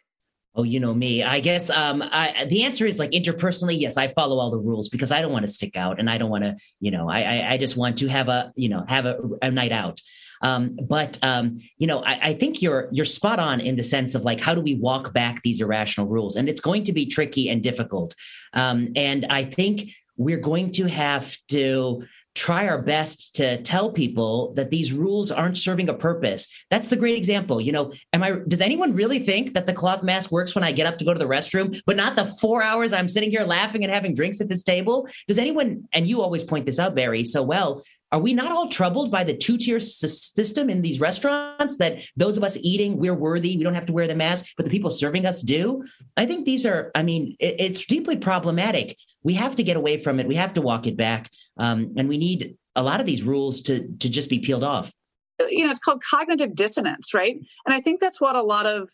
Oh, 0.57 0.63
you 0.63 0.79
know 0.79 0.93
me. 0.93 1.23
I 1.23 1.39
guess 1.39 1.69
um, 1.69 2.01
I, 2.01 2.45
the 2.49 2.63
answer 2.63 2.87
is 2.87 2.97
like 2.97 3.11
interpersonally, 3.11 3.79
yes, 3.79 3.95
I 3.95 4.07
follow 4.07 4.39
all 4.39 4.49
the 4.49 4.57
rules 4.57 4.89
because 4.89 5.11
I 5.11 5.21
don't 5.21 5.31
want 5.31 5.45
to 5.45 5.51
stick 5.51 5.75
out 5.75 5.99
and 5.99 6.09
I 6.09 6.17
don't 6.17 6.31
want 6.31 6.45
to, 6.45 6.55
you 6.79 6.89
know, 6.89 7.07
I, 7.07 7.21
I, 7.21 7.51
I 7.53 7.57
just 7.57 7.77
want 7.77 7.99
to 7.99 8.07
have 8.07 8.27
a, 8.27 8.51
you 8.55 8.67
know, 8.67 8.83
have 8.87 9.05
a, 9.05 9.19
a 9.43 9.51
night 9.51 9.71
out. 9.71 10.01
Um, 10.41 10.75
but 10.81 11.19
um, 11.23 11.59
you 11.77 11.87
know, 11.87 12.03
I, 12.03 12.29
I, 12.29 12.33
think 12.33 12.61
you're 12.61 12.87
you're 12.91 13.05
spot 13.05 13.39
on 13.39 13.59
in 13.59 13.75
the 13.75 13.83
sense 13.83 14.13
of 14.13 14.21
like 14.21 14.39
how 14.39 14.53
do 14.53 14.61
we 14.61 14.75
walk 14.75 15.13
back 15.13 15.41
these 15.41 15.61
irrational 15.61 16.07
rules, 16.07 16.35
and 16.35 16.47
it's 16.47 16.61
going 16.61 16.83
to 16.83 16.93
be 16.93 17.07
tricky 17.07 17.49
and 17.49 17.63
difficult. 17.63 18.13
Um, 18.53 18.89
and 18.95 19.25
I 19.31 19.45
think 19.45 19.89
we're 20.15 20.37
going 20.39 20.73
to 20.73 20.87
have 20.87 21.35
to 21.49 22.03
try 22.37 22.67
our 22.67 22.79
best 22.79 23.35
to 23.35 23.59
tell 23.63 23.91
people 23.91 24.53
that 24.53 24.69
these 24.69 24.93
rules 24.93 25.31
aren't 25.31 25.57
serving 25.57 25.89
a 25.89 25.93
purpose. 25.93 26.47
That's 26.69 26.87
the 26.87 26.95
great 26.95 27.17
example. 27.17 27.59
You 27.59 27.71
know, 27.71 27.93
am 28.13 28.21
I 28.21 28.37
does 28.47 28.61
anyone 28.61 28.93
really 28.93 29.17
think 29.17 29.53
that 29.53 29.65
the 29.65 29.73
cloth 29.73 30.03
mask 30.03 30.31
works 30.31 30.53
when 30.53 30.63
I 30.63 30.71
get 30.71 30.85
up 30.85 30.99
to 30.99 31.05
go 31.05 31.13
to 31.13 31.19
the 31.19 31.25
restroom, 31.25 31.81
but 31.87 31.97
not 31.97 32.15
the 32.15 32.25
4 32.25 32.61
hours 32.61 32.93
I'm 32.93 33.09
sitting 33.09 33.31
here 33.31 33.43
laughing 33.43 33.83
and 33.83 33.91
having 33.91 34.13
drinks 34.13 34.39
at 34.39 34.49
this 34.49 34.61
table? 34.61 35.07
Does 35.27 35.39
anyone 35.39 35.87
and 35.93 36.07
you 36.07 36.21
always 36.21 36.43
point 36.43 36.67
this 36.67 36.77
out 36.77 36.93
Bari 36.93 37.23
so 37.23 37.41
well, 37.41 37.83
are 38.11 38.19
we 38.19 38.33
not 38.33 38.51
all 38.51 38.69
troubled 38.69 39.11
by 39.11 39.23
the 39.23 39.35
two-tier 39.35 39.79
system 39.79 40.69
in 40.69 40.81
these 40.81 40.99
restaurants 40.99 41.77
that 41.77 41.99
those 42.15 42.37
of 42.37 42.43
us 42.43 42.57
eating 42.61 42.97
we're 42.97 43.13
worthy 43.13 43.57
we 43.57 43.63
don't 43.63 43.73
have 43.73 43.85
to 43.87 43.93
wear 43.93 44.07
the 44.07 44.15
mask 44.15 44.47
but 44.55 44.65
the 44.65 44.71
people 44.71 44.89
serving 44.89 45.25
us 45.25 45.41
do? 45.41 45.83
I 46.15 46.25
think 46.25 46.45
these 46.45 46.65
are 46.65 46.91
i 46.95 47.03
mean 47.03 47.35
it, 47.39 47.59
it's 47.59 47.85
deeply 47.85 48.17
problematic. 48.17 48.97
We 49.23 49.33
have 49.33 49.55
to 49.57 49.63
get 49.63 49.75
away 49.75 49.97
from 49.97 50.19
it. 50.19 50.27
We 50.27 50.35
have 50.35 50.53
to 50.53 50.61
walk 50.61 50.87
it 50.87 50.95
back. 50.95 51.29
Um, 51.57 51.93
and 51.97 52.07
we 52.07 52.17
need 52.17 52.55
a 52.77 52.83
lot 52.83 53.01
of 53.01 53.05
these 53.05 53.23
rules 53.23 53.61
to 53.63 53.87
to 53.99 54.09
just 54.09 54.29
be 54.29 54.39
peeled 54.39 54.63
off. 54.63 54.91
You 55.39 55.65
know 55.65 55.71
it's 55.71 55.79
called 55.79 56.01
cognitive 56.09 56.55
dissonance 56.55 57.13
right? 57.13 57.35
And 57.65 57.75
i 57.75 57.81
think 57.81 57.99
that's 57.99 58.21
what 58.21 58.35
a 58.35 58.43
lot 58.43 58.65
of 58.65 58.89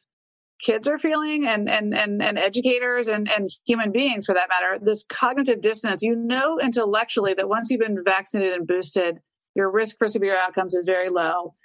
kids 0.61 0.87
are 0.87 0.99
feeling 0.99 1.45
and 1.45 1.69
and 1.69 1.93
and, 1.93 2.21
and 2.21 2.37
educators 2.37 3.07
and, 3.07 3.29
and 3.31 3.49
human 3.65 3.91
beings 3.91 4.25
for 4.25 4.33
that 4.33 4.49
matter 4.49 4.77
this 4.81 5.03
cognitive 5.03 5.61
dissonance 5.61 6.01
you 6.01 6.15
know 6.15 6.59
intellectually 6.59 7.33
that 7.33 7.49
once 7.49 7.69
you've 7.69 7.81
been 7.81 8.03
vaccinated 8.05 8.53
and 8.53 8.67
boosted 8.67 9.19
your 9.55 9.71
risk 9.71 9.97
for 9.97 10.07
severe 10.07 10.35
outcomes 10.35 10.73
is 10.73 10.85
very 10.85 11.09
low. 11.09 11.55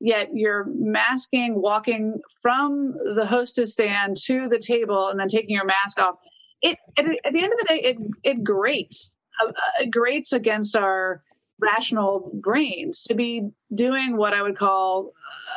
Yet 0.00 0.30
you're 0.32 0.66
masking 0.74 1.60
walking 1.60 2.20
from 2.40 2.94
the 3.16 3.26
hostess 3.26 3.72
stand 3.72 4.16
to 4.26 4.48
the 4.48 4.58
table 4.58 5.08
and 5.08 5.20
then 5.20 5.28
taking 5.28 5.54
your 5.54 5.66
mask 5.66 6.00
off. 6.00 6.16
It 6.62 6.78
at, 6.98 7.04
at 7.06 7.32
the 7.32 7.42
end 7.42 7.52
of 7.52 7.58
the 7.58 7.66
day 7.68 7.80
it 7.80 7.96
it 8.22 8.44
grates 8.44 9.14
uh, 9.42 9.52
it 9.78 9.90
grates 9.90 10.32
against 10.32 10.76
our 10.76 11.20
rational 11.58 12.30
brains 12.42 13.02
to 13.04 13.14
be 13.14 13.48
doing 13.74 14.16
what 14.16 14.34
i 14.34 14.42
would 14.42 14.56
call 14.56 15.12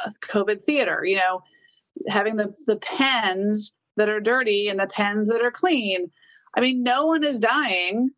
uh, 0.05 0.09
covid 0.21 0.61
theater 0.61 1.03
you 1.03 1.17
know 1.17 1.41
having 2.07 2.35
the, 2.35 2.53
the 2.67 2.77
pens 2.77 3.73
that 3.97 4.09
are 4.09 4.19
dirty 4.19 4.67
and 4.67 4.79
the 4.79 4.87
pens 4.87 5.29
that 5.29 5.41
are 5.41 5.51
clean. 5.51 6.11
I 6.55 6.61
mean, 6.61 6.83
no 6.83 7.05
one 7.05 7.23
is 7.23 7.39
dying 7.39 8.11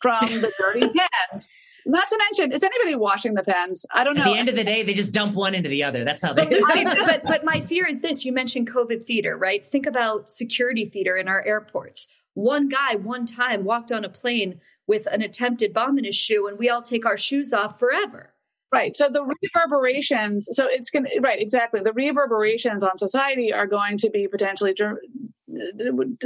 from 0.00 0.26
the 0.26 0.52
dirty 0.58 0.80
pens. 1.30 1.48
Not 1.84 2.06
to 2.08 2.18
mention, 2.18 2.52
is 2.52 2.62
anybody 2.62 2.94
washing 2.94 3.34
the 3.34 3.42
pens? 3.42 3.84
I 3.92 4.04
don't 4.04 4.16
know. 4.16 4.22
At 4.22 4.32
the 4.32 4.38
end 4.38 4.48
of 4.48 4.56
the 4.56 4.62
day, 4.62 4.82
they 4.82 4.94
just 4.94 5.12
dump 5.12 5.34
one 5.34 5.54
into 5.54 5.68
the 5.68 5.82
other. 5.82 6.04
That's 6.04 6.22
how 6.22 6.32
they. 6.32 6.46
but, 7.04 7.24
but 7.24 7.44
my 7.44 7.60
fear 7.60 7.88
is 7.88 8.00
this: 8.00 8.24
you 8.24 8.32
mentioned 8.32 8.70
COVID 8.70 9.04
theater, 9.04 9.36
right? 9.36 9.66
Think 9.66 9.86
about 9.86 10.30
security 10.30 10.84
theater 10.84 11.16
in 11.16 11.26
our 11.26 11.44
airports. 11.44 12.06
One 12.34 12.68
guy, 12.68 12.94
one 12.94 13.26
time, 13.26 13.64
walked 13.64 13.90
on 13.90 14.04
a 14.04 14.08
plane 14.08 14.60
with 14.86 15.06
an 15.06 15.22
attempted 15.22 15.72
bomb 15.72 15.98
in 15.98 16.04
his 16.04 16.14
shoe, 16.14 16.46
and 16.46 16.56
we 16.56 16.68
all 16.68 16.82
take 16.82 17.04
our 17.04 17.16
shoes 17.16 17.52
off 17.52 17.80
forever. 17.80 18.31
Right. 18.72 18.96
So 18.96 19.10
the 19.10 19.22
reverberations, 19.54 20.48
so 20.50 20.66
it's 20.66 20.88
going 20.88 21.04
to, 21.04 21.20
right, 21.20 21.38
exactly. 21.38 21.80
The 21.80 21.92
reverberations 21.92 22.82
on 22.82 22.96
society 22.96 23.52
are 23.52 23.66
going 23.66 23.98
to 23.98 24.08
be 24.08 24.26
potentially 24.26 24.74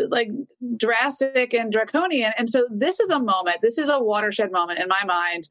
like 0.09 0.31
drastic 0.77 1.55
and 1.55 1.73
draconian. 1.73 2.33
And 2.39 2.49
so 2.49 2.69
this 2.71 3.01
is 3.01 3.11
a 3.11 3.19
moment, 3.19 3.59
this 3.63 3.79
is 3.79 3.89
a 3.89 4.01
watershed 4.01 4.53
moment 4.53 4.79
in 4.79 4.87
my 4.87 5.03
mind 5.05 5.49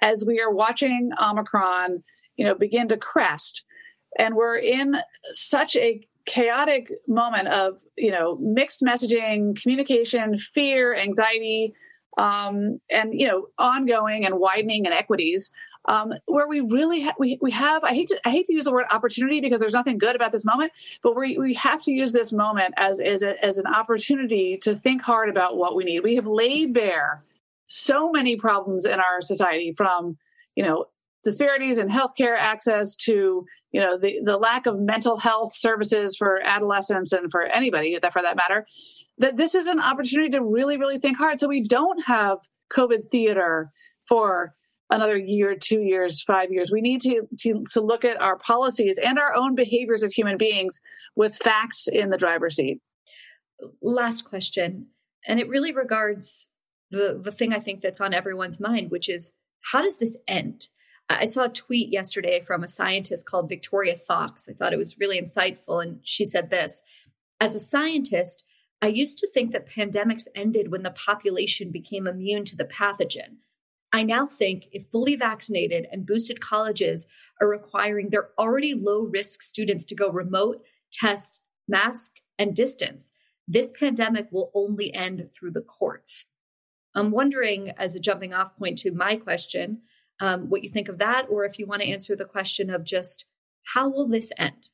as 0.00 0.24
we 0.26 0.40
are 0.40 0.50
watching 0.50 1.10
Omicron, 1.20 2.02
you 2.38 2.46
know, 2.46 2.54
begin 2.54 2.88
to 2.88 2.96
crest. 2.96 3.66
And 4.18 4.34
we're 4.34 4.56
in 4.56 4.96
such 5.32 5.76
a 5.76 6.00
chaotic 6.24 6.90
moment 7.06 7.48
of, 7.48 7.82
you 7.98 8.10
know, 8.10 8.38
mixed 8.40 8.82
messaging, 8.82 9.60
communication, 9.60 10.38
fear, 10.38 10.94
anxiety, 10.94 11.74
um, 12.18 12.80
and 12.90 13.18
you 13.18 13.26
know 13.26 13.46
ongoing 13.58 14.26
and 14.26 14.38
widening 14.38 14.84
inequities 14.84 15.52
um, 15.84 16.12
where 16.26 16.48
we 16.48 16.60
really 16.60 17.02
ha- 17.02 17.14
we, 17.18 17.38
we 17.40 17.50
have 17.52 17.82
I 17.84 17.94
hate 17.94 18.08
to 18.08 18.20
I 18.24 18.30
hate 18.30 18.46
to 18.46 18.54
use 18.54 18.64
the 18.64 18.72
word 18.72 18.86
opportunity 18.90 19.40
because 19.40 19.60
there's 19.60 19.74
nothing 19.74 19.98
good 19.98 20.16
about 20.16 20.32
this 20.32 20.44
moment, 20.44 20.72
but 21.02 21.16
we 21.16 21.38
we 21.38 21.54
have 21.54 21.82
to 21.84 21.92
use 21.92 22.12
this 22.12 22.32
moment 22.32 22.74
as 22.76 23.00
as, 23.00 23.22
a, 23.22 23.42
as 23.44 23.58
an 23.58 23.66
opportunity 23.66 24.58
to 24.62 24.76
think 24.76 25.02
hard 25.02 25.28
about 25.28 25.56
what 25.56 25.74
we 25.74 25.84
need. 25.84 26.00
We 26.00 26.16
have 26.16 26.26
laid 26.26 26.74
bare 26.74 27.22
so 27.68 28.10
many 28.10 28.36
problems 28.36 28.84
in 28.84 28.98
our 28.98 29.22
society 29.22 29.72
from 29.72 30.18
you 30.54 30.64
know 30.64 30.86
disparities 31.24 31.78
in 31.78 31.88
healthcare 31.88 32.36
access 32.36 32.96
to 32.96 33.46
you 33.72 33.80
know 33.80 33.98
the 33.98 34.20
the 34.24 34.36
lack 34.36 34.66
of 34.66 34.78
mental 34.78 35.18
health 35.18 35.54
services 35.54 36.16
for 36.16 36.40
adolescents 36.42 37.12
and 37.12 37.30
for 37.30 37.42
anybody 37.42 37.98
that 37.98 38.12
for 38.12 38.22
that 38.22 38.36
matter 38.36 38.66
that 39.18 39.36
this 39.36 39.54
is 39.54 39.68
an 39.68 39.80
opportunity 39.80 40.30
to 40.30 40.42
really 40.42 40.76
really 40.76 40.98
think 40.98 41.16
hard 41.16 41.38
so 41.38 41.48
we 41.48 41.62
don't 41.62 42.04
have 42.04 42.38
covid 42.70 43.08
theater 43.08 43.70
for 44.08 44.54
another 44.90 45.16
year 45.16 45.54
two 45.54 45.80
years 45.80 46.22
five 46.22 46.50
years 46.50 46.70
we 46.70 46.80
need 46.80 47.00
to, 47.00 47.28
to 47.38 47.64
to 47.70 47.80
look 47.80 48.04
at 48.04 48.20
our 48.20 48.36
policies 48.36 48.98
and 49.04 49.18
our 49.18 49.34
own 49.34 49.54
behaviors 49.54 50.02
as 50.02 50.14
human 50.14 50.36
beings 50.36 50.80
with 51.16 51.36
facts 51.36 51.88
in 51.88 52.10
the 52.10 52.18
driver's 52.18 52.56
seat 52.56 52.80
last 53.82 54.22
question 54.22 54.86
and 55.26 55.40
it 55.40 55.48
really 55.48 55.72
regards 55.72 56.48
the 56.90 57.20
the 57.22 57.32
thing 57.32 57.52
i 57.52 57.58
think 57.58 57.80
that's 57.80 58.00
on 58.00 58.14
everyone's 58.14 58.60
mind 58.60 58.90
which 58.90 59.08
is 59.08 59.32
how 59.72 59.82
does 59.82 59.98
this 59.98 60.16
end 60.26 60.68
I 61.10 61.24
saw 61.24 61.44
a 61.44 61.48
tweet 61.48 61.90
yesterday 61.90 62.40
from 62.40 62.62
a 62.62 62.68
scientist 62.68 63.24
called 63.24 63.48
Victoria 63.48 63.96
Fox. 63.96 64.48
I 64.48 64.52
thought 64.52 64.74
it 64.74 64.78
was 64.78 64.98
really 64.98 65.20
insightful. 65.20 65.82
And 65.82 66.00
she 66.02 66.24
said 66.24 66.50
this 66.50 66.82
As 67.40 67.54
a 67.54 67.60
scientist, 67.60 68.44
I 68.82 68.88
used 68.88 69.18
to 69.18 69.30
think 69.30 69.52
that 69.52 69.68
pandemics 69.68 70.26
ended 70.34 70.70
when 70.70 70.82
the 70.82 70.90
population 70.90 71.70
became 71.70 72.06
immune 72.06 72.44
to 72.46 72.56
the 72.56 72.64
pathogen. 72.64 73.38
I 73.92 74.02
now 74.02 74.26
think 74.26 74.68
if 74.72 74.86
fully 74.90 75.16
vaccinated 75.16 75.86
and 75.90 76.06
boosted 76.06 76.40
colleges 76.40 77.06
are 77.40 77.48
requiring 77.48 78.10
their 78.10 78.30
already 78.38 78.74
low 78.74 79.02
risk 79.02 79.42
students 79.42 79.84
to 79.86 79.94
go 79.94 80.10
remote, 80.10 80.62
test, 80.92 81.40
mask, 81.66 82.12
and 82.38 82.54
distance, 82.54 83.12
this 83.46 83.72
pandemic 83.72 84.28
will 84.30 84.50
only 84.54 84.92
end 84.92 85.30
through 85.32 85.52
the 85.52 85.62
courts. 85.62 86.26
I'm 86.94 87.10
wondering, 87.10 87.70
as 87.78 87.96
a 87.96 88.00
jumping 88.00 88.34
off 88.34 88.56
point 88.56 88.78
to 88.80 88.90
my 88.90 89.16
question, 89.16 89.82
um, 90.20 90.50
what 90.50 90.62
you 90.62 90.68
think 90.68 90.88
of 90.88 90.98
that, 90.98 91.26
or 91.30 91.44
if 91.44 91.58
you 91.58 91.66
want 91.66 91.82
to 91.82 91.88
answer 91.88 92.16
the 92.16 92.24
question 92.24 92.70
of 92.70 92.84
just 92.84 93.24
how 93.74 93.88
will 93.88 94.06
this 94.06 94.32
end? 94.36 94.68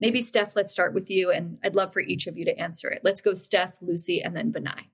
Maybe 0.00 0.22
Steph, 0.22 0.56
let's 0.56 0.72
start 0.72 0.94
with 0.94 1.10
you, 1.10 1.30
and 1.30 1.58
I'd 1.64 1.74
love 1.74 1.92
for 1.92 2.00
each 2.00 2.26
of 2.26 2.36
you 2.36 2.44
to 2.44 2.58
answer 2.58 2.88
it. 2.90 3.00
Let's 3.04 3.20
go, 3.20 3.34
Steph, 3.34 3.74
Lucy, 3.80 4.22
and 4.22 4.36
then 4.36 4.52
Vinay. 4.52 4.84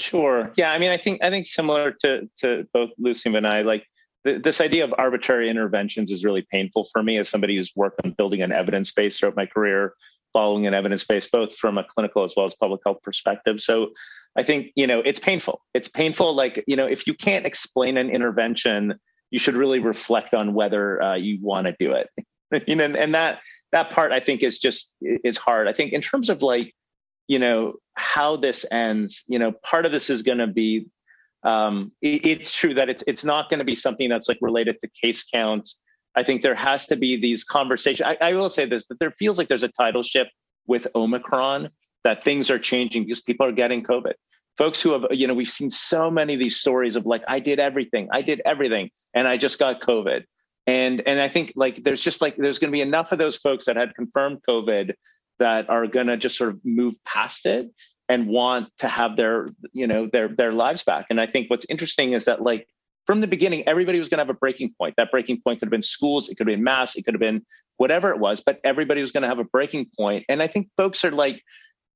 Sure. 0.00 0.50
Yeah. 0.56 0.72
I 0.72 0.78
mean, 0.78 0.90
I 0.90 0.96
think 0.96 1.22
I 1.22 1.30
think 1.30 1.46
similar 1.46 1.92
to 2.00 2.28
to 2.38 2.66
both 2.72 2.90
Lucy 2.98 3.34
and 3.34 3.46
I, 3.46 3.62
like 3.62 3.86
th- 4.24 4.42
this 4.42 4.60
idea 4.60 4.84
of 4.84 4.94
arbitrary 4.96 5.50
interventions 5.50 6.10
is 6.10 6.24
really 6.24 6.46
painful 6.50 6.88
for 6.92 7.02
me 7.02 7.18
as 7.18 7.28
somebody 7.28 7.56
who's 7.56 7.72
worked 7.76 8.00
on 8.04 8.12
building 8.12 8.42
an 8.42 8.52
evidence 8.52 8.92
base 8.92 9.18
throughout 9.18 9.36
my 9.36 9.46
career, 9.46 9.94
following 10.32 10.66
an 10.66 10.74
evidence 10.74 11.04
base 11.04 11.28
both 11.30 11.54
from 11.54 11.78
a 11.78 11.84
clinical 11.84 12.24
as 12.24 12.34
well 12.36 12.46
as 12.46 12.54
public 12.54 12.80
health 12.84 12.98
perspective. 13.02 13.60
So 13.60 13.90
I 14.36 14.42
think, 14.42 14.72
you 14.76 14.86
know, 14.86 15.00
it's 15.00 15.20
painful. 15.20 15.60
It's 15.74 15.88
painful. 15.88 16.34
Like, 16.34 16.64
you 16.66 16.76
know, 16.76 16.86
if 16.86 17.06
you 17.06 17.14
can't 17.14 17.46
explain 17.46 17.96
an 17.96 18.10
intervention, 18.10 18.94
you 19.30 19.38
should 19.38 19.54
really 19.54 19.80
reflect 19.80 20.34
on 20.34 20.54
whether 20.54 21.02
uh, 21.02 21.14
you 21.16 21.38
want 21.40 21.66
to 21.66 21.76
do 21.78 21.92
it. 21.92 22.08
you 22.66 22.76
know, 22.76 22.84
and 22.84 23.14
that 23.14 23.40
that 23.72 23.90
part 23.90 24.12
I 24.12 24.20
think 24.20 24.42
is 24.42 24.58
just 24.58 24.94
is 25.00 25.36
hard. 25.36 25.68
I 25.68 25.72
think 25.72 25.92
in 25.92 26.02
terms 26.02 26.30
of 26.30 26.42
like, 26.42 26.74
you 27.28 27.38
know, 27.38 27.74
how 28.00 28.36
this 28.36 28.64
ends, 28.70 29.24
you 29.28 29.38
know, 29.38 29.52
part 29.52 29.84
of 29.84 29.92
this 29.92 30.10
is 30.10 30.22
going 30.22 30.38
to 30.38 30.46
be 30.46 30.86
um, 31.42 31.92
it, 32.00 32.26
it's 32.26 32.52
true 32.52 32.74
that 32.74 32.88
it's 32.88 33.04
it's 33.06 33.24
not 33.24 33.48
going 33.48 33.58
to 33.58 33.64
be 33.64 33.74
something 33.74 34.08
that's 34.08 34.28
like 34.28 34.38
related 34.40 34.80
to 34.80 34.88
case 34.88 35.24
counts. 35.24 35.78
I 36.16 36.24
think 36.24 36.42
there 36.42 36.54
has 36.54 36.86
to 36.86 36.96
be 36.96 37.20
these 37.20 37.44
conversations. 37.44 38.06
I, 38.06 38.30
I 38.30 38.32
will 38.34 38.50
say 38.50 38.64
this 38.64 38.86
that 38.86 38.98
there 38.98 39.12
feels 39.12 39.38
like 39.38 39.48
there's 39.48 39.62
a 39.62 39.68
tidal 39.68 40.02
shift 40.02 40.30
with 40.66 40.88
Omicron 40.94 41.70
that 42.04 42.24
things 42.24 42.50
are 42.50 42.58
changing 42.58 43.04
because 43.04 43.20
people 43.20 43.46
are 43.46 43.52
getting 43.52 43.82
COVID. 43.82 44.14
Folks 44.58 44.80
who 44.80 44.92
have, 44.92 45.06
you 45.10 45.26
know, 45.26 45.34
we've 45.34 45.48
seen 45.48 45.70
so 45.70 46.10
many 46.10 46.34
of 46.34 46.40
these 46.40 46.56
stories 46.56 46.96
of 46.96 47.06
like, 47.06 47.22
I 47.28 47.40
did 47.40 47.60
everything, 47.60 48.08
I 48.12 48.22
did 48.22 48.42
everything, 48.44 48.90
and 49.14 49.28
I 49.28 49.36
just 49.36 49.58
got 49.58 49.80
COVID. 49.80 50.24
And 50.66 51.02
and 51.06 51.20
I 51.20 51.28
think 51.28 51.52
like 51.56 51.82
there's 51.82 52.02
just 52.02 52.20
like 52.20 52.36
there's 52.36 52.58
going 52.58 52.70
to 52.70 52.76
be 52.76 52.82
enough 52.82 53.12
of 53.12 53.18
those 53.18 53.36
folks 53.36 53.66
that 53.66 53.76
had 53.76 53.94
confirmed 53.94 54.38
COVID 54.48 54.94
that 55.40 55.68
are 55.70 55.86
going 55.86 56.06
to 56.06 56.16
just 56.16 56.36
sort 56.36 56.50
of 56.50 56.60
move 56.64 56.94
past 57.04 57.46
it 57.46 57.70
and 58.10 58.26
want 58.26 58.68
to 58.80 58.88
have 58.88 59.16
their 59.16 59.46
you 59.72 59.86
know 59.86 60.08
their 60.12 60.28
their 60.28 60.52
lives 60.52 60.82
back. 60.82 61.06
And 61.08 61.20
I 61.20 61.26
think 61.28 61.48
what's 61.48 61.64
interesting 61.70 62.12
is 62.12 62.24
that 62.24 62.42
like 62.42 62.66
from 63.06 63.20
the 63.20 63.28
beginning, 63.28 63.66
everybody 63.66 63.98
was 63.98 64.08
going 64.08 64.18
to 64.18 64.24
have 64.24 64.34
a 64.34 64.38
breaking 64.38 64.74
point. 64.76 64.94
That 64.96 65.10
breaking 65.10 65.40
point 65.42 65.60
could 65.60 65.66
have 65.66 65.70
been 65.70 65.82
schools, 65.82 66.28
it 66.28 66.34
could 66.34 66.48
have 66.48 66.54
been 66.54 66.64
mass, 66.64 66.96
it 66.96 67.04
could 67.04 67.14
have 67.14 67.20
been 67.20 67.42
whatever 67.76 68.10
it 68.10 68.18
was, 68.18 68.42
but 68.44 68.60
everybody 68.64 69.00
was 69.00 69.12
going 69.12 69.22
to 69.22 69.28
have 69.28 69.38
a 69.38 69.44
breaking 69.44 69.86
point. 69.96 70.24
And 70.28 70.42
I 70.42 70.48
think 70.48 70.68
folks 70.76 71.04
are 71.04 71.12
like 71.12 71.42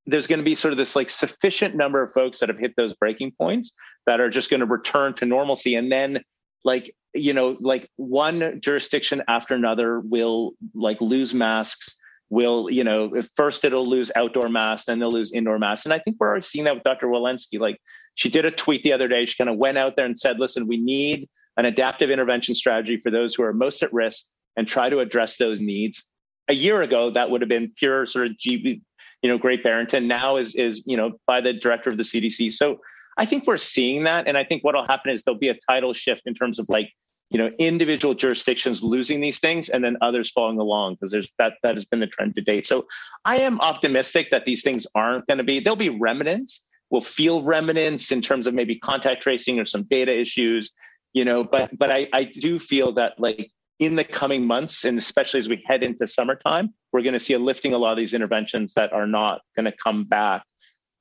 there's 0.07 0.27
going 0.27 0.39
to 0.39 0.45
be 0.45 0.55
sort 0.55 0.73
of 0.73 0.79
this 0.79 0.95
like 0.95 1.11
sufficient 1.11 1.75
number 1.75 2.03
of 2.03 2.13
folks 2.13 2.39
that 2.39 2.49
have 2.49 2.59
hit 2.59 2.75
those 2.77 2.95
breaking 2.95 3.33
points 3.33 3.73
that 4.07 4.21
are 4.21 4.31
just 4.31 4.51
going 4.51 4.61
to 4.61 4.67
return 4.67 5.15
to 5.15 5.25
normalcy 5.25 5.75
and 5.75 5.91
then 5.91 6.23
like 6.63 6.95
you 7.15 7.33
know 7.33 7.57
like 7.61 7.91
one 7.97 8.61
jurisdiction 8.61 9.23
after 9.29 9.55
another 9.55 10.01
will 10.01 10.53
like 10.75 11.01
lose 11.01 11.35
masks 11.35 11.97
will 12.31 12.71
you 12.71 12.83
know 12.83 13.13
first 13.37 13.65
it'll 13.65 13.85
lose 13.85 14.11
outdoor 14.17 14.49
masks 14.49 14.87
then 14.87 14.99
they'll 14.99 15.11
lose 15.11 15.33
indoor 15.33 15.59
masks 15.59 15.85
and 15.85 15.93
i 15.93 15.99
think 15.99 16.17
we're 16.19 16.29
already 16.29 16.43
seeing 16.43 16.65
that 16.65 16.75
with 16.75 16.83
dr 16.83 17.07
walensky. 17.07 17.61
Like 17.61 17.79
she 18.15 18.29
did 18.29 18.45
a 18.45 18.51
tweet 18.51 18.83
the 18.83 18.93
other 18.93 19.09
day. 19.09 19.25
She 19.25 19.37
kind 19.37 19.51
of 19.51 19.57
went 19.57 19.79
out 19.79 19.97
there 19.97 20.07
and 20.07 20.19
said 20.19 20.39
listen 20.39 20.67
we 20.67 20.79
need 20.79 21.29
an 21.57 21.67
adaptive 21.67 22.11
intervention 22.11 22.55
strategy 22.55 22.99
for 22.99 23.11
those 23.11 23.35
who 23.35 23.43
are 23.43 23.53
most 23.53 23.83
at 23.83 23.93
risk 23.93 24.25
and 24.57 24.67
try 24.67 24.89
to 24.89 25.01
address 25.01 25.37
those 25.37 25.61
needs. 25.61 26.03
A 26.49 26.55
year 26.55 26.83
ago 26.83 27.11
that 27.11 27.31
would 27.31 27.41
have 27.41 27.49
been 27.49 27.73
pure 27.77 28.07
sort 28.07 28.27
of 28.27 28.33
GB, 28.33 28.81
you 29.23 29.29
know, 29.29 29.39
Great 29.39 29.63
Barrington. 29.63 30.07
Now 30.07 30.37
is 30.37 30.55
is 30.55 30.83
you 30.87 30.97
know 30.97 31.13
by 31.27 31.41
the 31.41 31.53
director 31.53 31.91
of 31.91 31.97
the 31.97 32.03
CDC. 32.03 32.53
So 32.53 32.79
I 33.17 33.27
think 33.27 33.47
we're 33.47 33.57
seeing 33.57 34.05
that, 34.05 34.27
and 34.27 34.37
I 34.37 34.45
think 34.45 34.65
what 34.65 34.75
will 34.75 34.87
happen 34.87 35.13
is 35.13 35.23
there'll 35.23 35.39
be 35.39 35.49
a 35.49 35.59
tidal 35.69 35.93
shift 35.95 36.23
in 36.27 36.35
terms 36.35 36.59
of 36.59 36.67
like 36.69 36.91
you 37.31 37.39
know 37.39 37.51
individual 37.59 38.15
jurisdictions 38.15 38.83
losing 38.83 39.21
these 39.21 39.41
things 39.41 39.69
and 39.69 39.83
then 39.83 39.97
others 40.01 40.31
following 40.31 40.59
along 40.59 40.95
because 40.95 41.11
there's 41.11 41.33
that 41.39 41.55
that 41.63 41.75
has 41.75 41.85
been 41.85 42.01
the 42.01 42.07
trend 42.07 42.35
to 42.35 42.41
date. 42.41 42.67
So 42.67 42.87
I 43.25 43.39
am 43.39 43.61
optimistic 43.61 44.29
that 44.31 44.45
these 44.45 44.63
things 44.63 44.87
aren't 44.95 45.27
going 45.27 45.39
to 45.39 45.45
be. 45.45 45.61
There'll 45.61 45.77
be 45.77 45.91
remnants. 45.91 46.65
We'll 46.91 47.01
feel 47.01 47.43
remnants 47.43 48.13
in 48.13 48.21
terms 48.21 48.47
of 48.47 48.55
maybe 48.55 48.79
contact 48.79 49.23
tracing 49.23 49.59
or 49.59 49.65
some 49.65 49.85
data 49.85 50.17
issues, 50.17 50.71
you 51.13 51.25
know. 51.25 51.45
But 51.45 51.77
but 51.77 51.91
I 51.91 52.09
I 52.13 52.25
do 52.25 52.59
feel 52.59 52.93
that 52.95 53.15
like 53.19 53.51
in 53.79 53.97
the 53.97 54.05
coming 54.05 54.47
months, 54.47 54.85
and 54.85 54.97
especially 54.99 55.41
as 55.41 55.49
we 55.49 55.63
head 55.67 55.83
into 55.83 56.07
summertime, 56.07 56.73
we're 56.93 57.03
going 57.03 57.15
to 57.15 57.21
see 57.21 57.35
a 57.35 57.39
lifting 57.39 57.75
a 57.75 57.79
lot 57.79 57.93
of 57.93 57.99
these 57.99 58.15
interventions 58.15 58.75
that 58.75 58.93
are 58.93 59.07
not 59.07 59.41
going 59.57 59.65
to 59.65 59.75
come 59.83 60.05
back. 60.05 60.45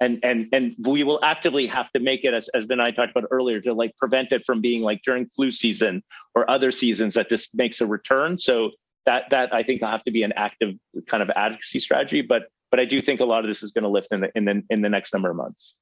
And, 0.04 0.20
and 0.22 0.50
and 0.52 0.76
we 0.80 1.06
will 1.06 1.20
actively 1.24 1.66
have 1.68 1.90
to 1.94 2.00
make 2.02 2.26
it 2.26 2.34
as 2.34 2.50
as 2.50 2.66
Vinay 2.66 2.94
talked 2.94 3.12
about 3.16 3.30
earlier 3.32 3.62
to 3.62 3.74
like 3.74 3.96
prevent 3.96 4.34
it 4.34 4.46
from 4.46 4.60
being 4.60 4.82
like 4.82 5.02
during 5.02 5.28
flu 5.28 5.50
season 5.50 6.04
or 6.36 6.50
other 6.52 6.74
seasons 6.74 7.14
that 7.14 7.30
this 7.30 7.48
makes 7.54 7.80
a 7.80 7.88
return. 7.88 8.38
So 8.38 8.72
that 9.06 9.30
that 9.30 9.54
I 9.54 9.64
think 9.64 9.80
will 9.82 9.88
have 9.88 10.04
to 10.04 10.12
be 10.12 10.24
an 10.24 10.34
active 10.34 10.76
kind 11.08 11.24
of 11.24 11.30
advocacy 11.30 11.80
strategy. 11.80 12.22
But 12.22 12.44
but 12.70 12.82
I 12.82 12.86
do 12.86 13.02
think 13.02 13.22
a 13.22 13.26
lot 13.26 13.46
of 13.46 13.48
this 13.48 13.64
is 13.64 13.72
going 13.72 13.84
to 13.84 13.90
lift 13.90 14.10
in 14.12 14.20
the 14.20 14.32
in 14.36 14.44
the 14.44 14.64
in 14.70 14.82
the 14.82 14.90
next 14.90 15.14
number 15.14 15.30
of 15.30 15.38
months. 15.38 15.76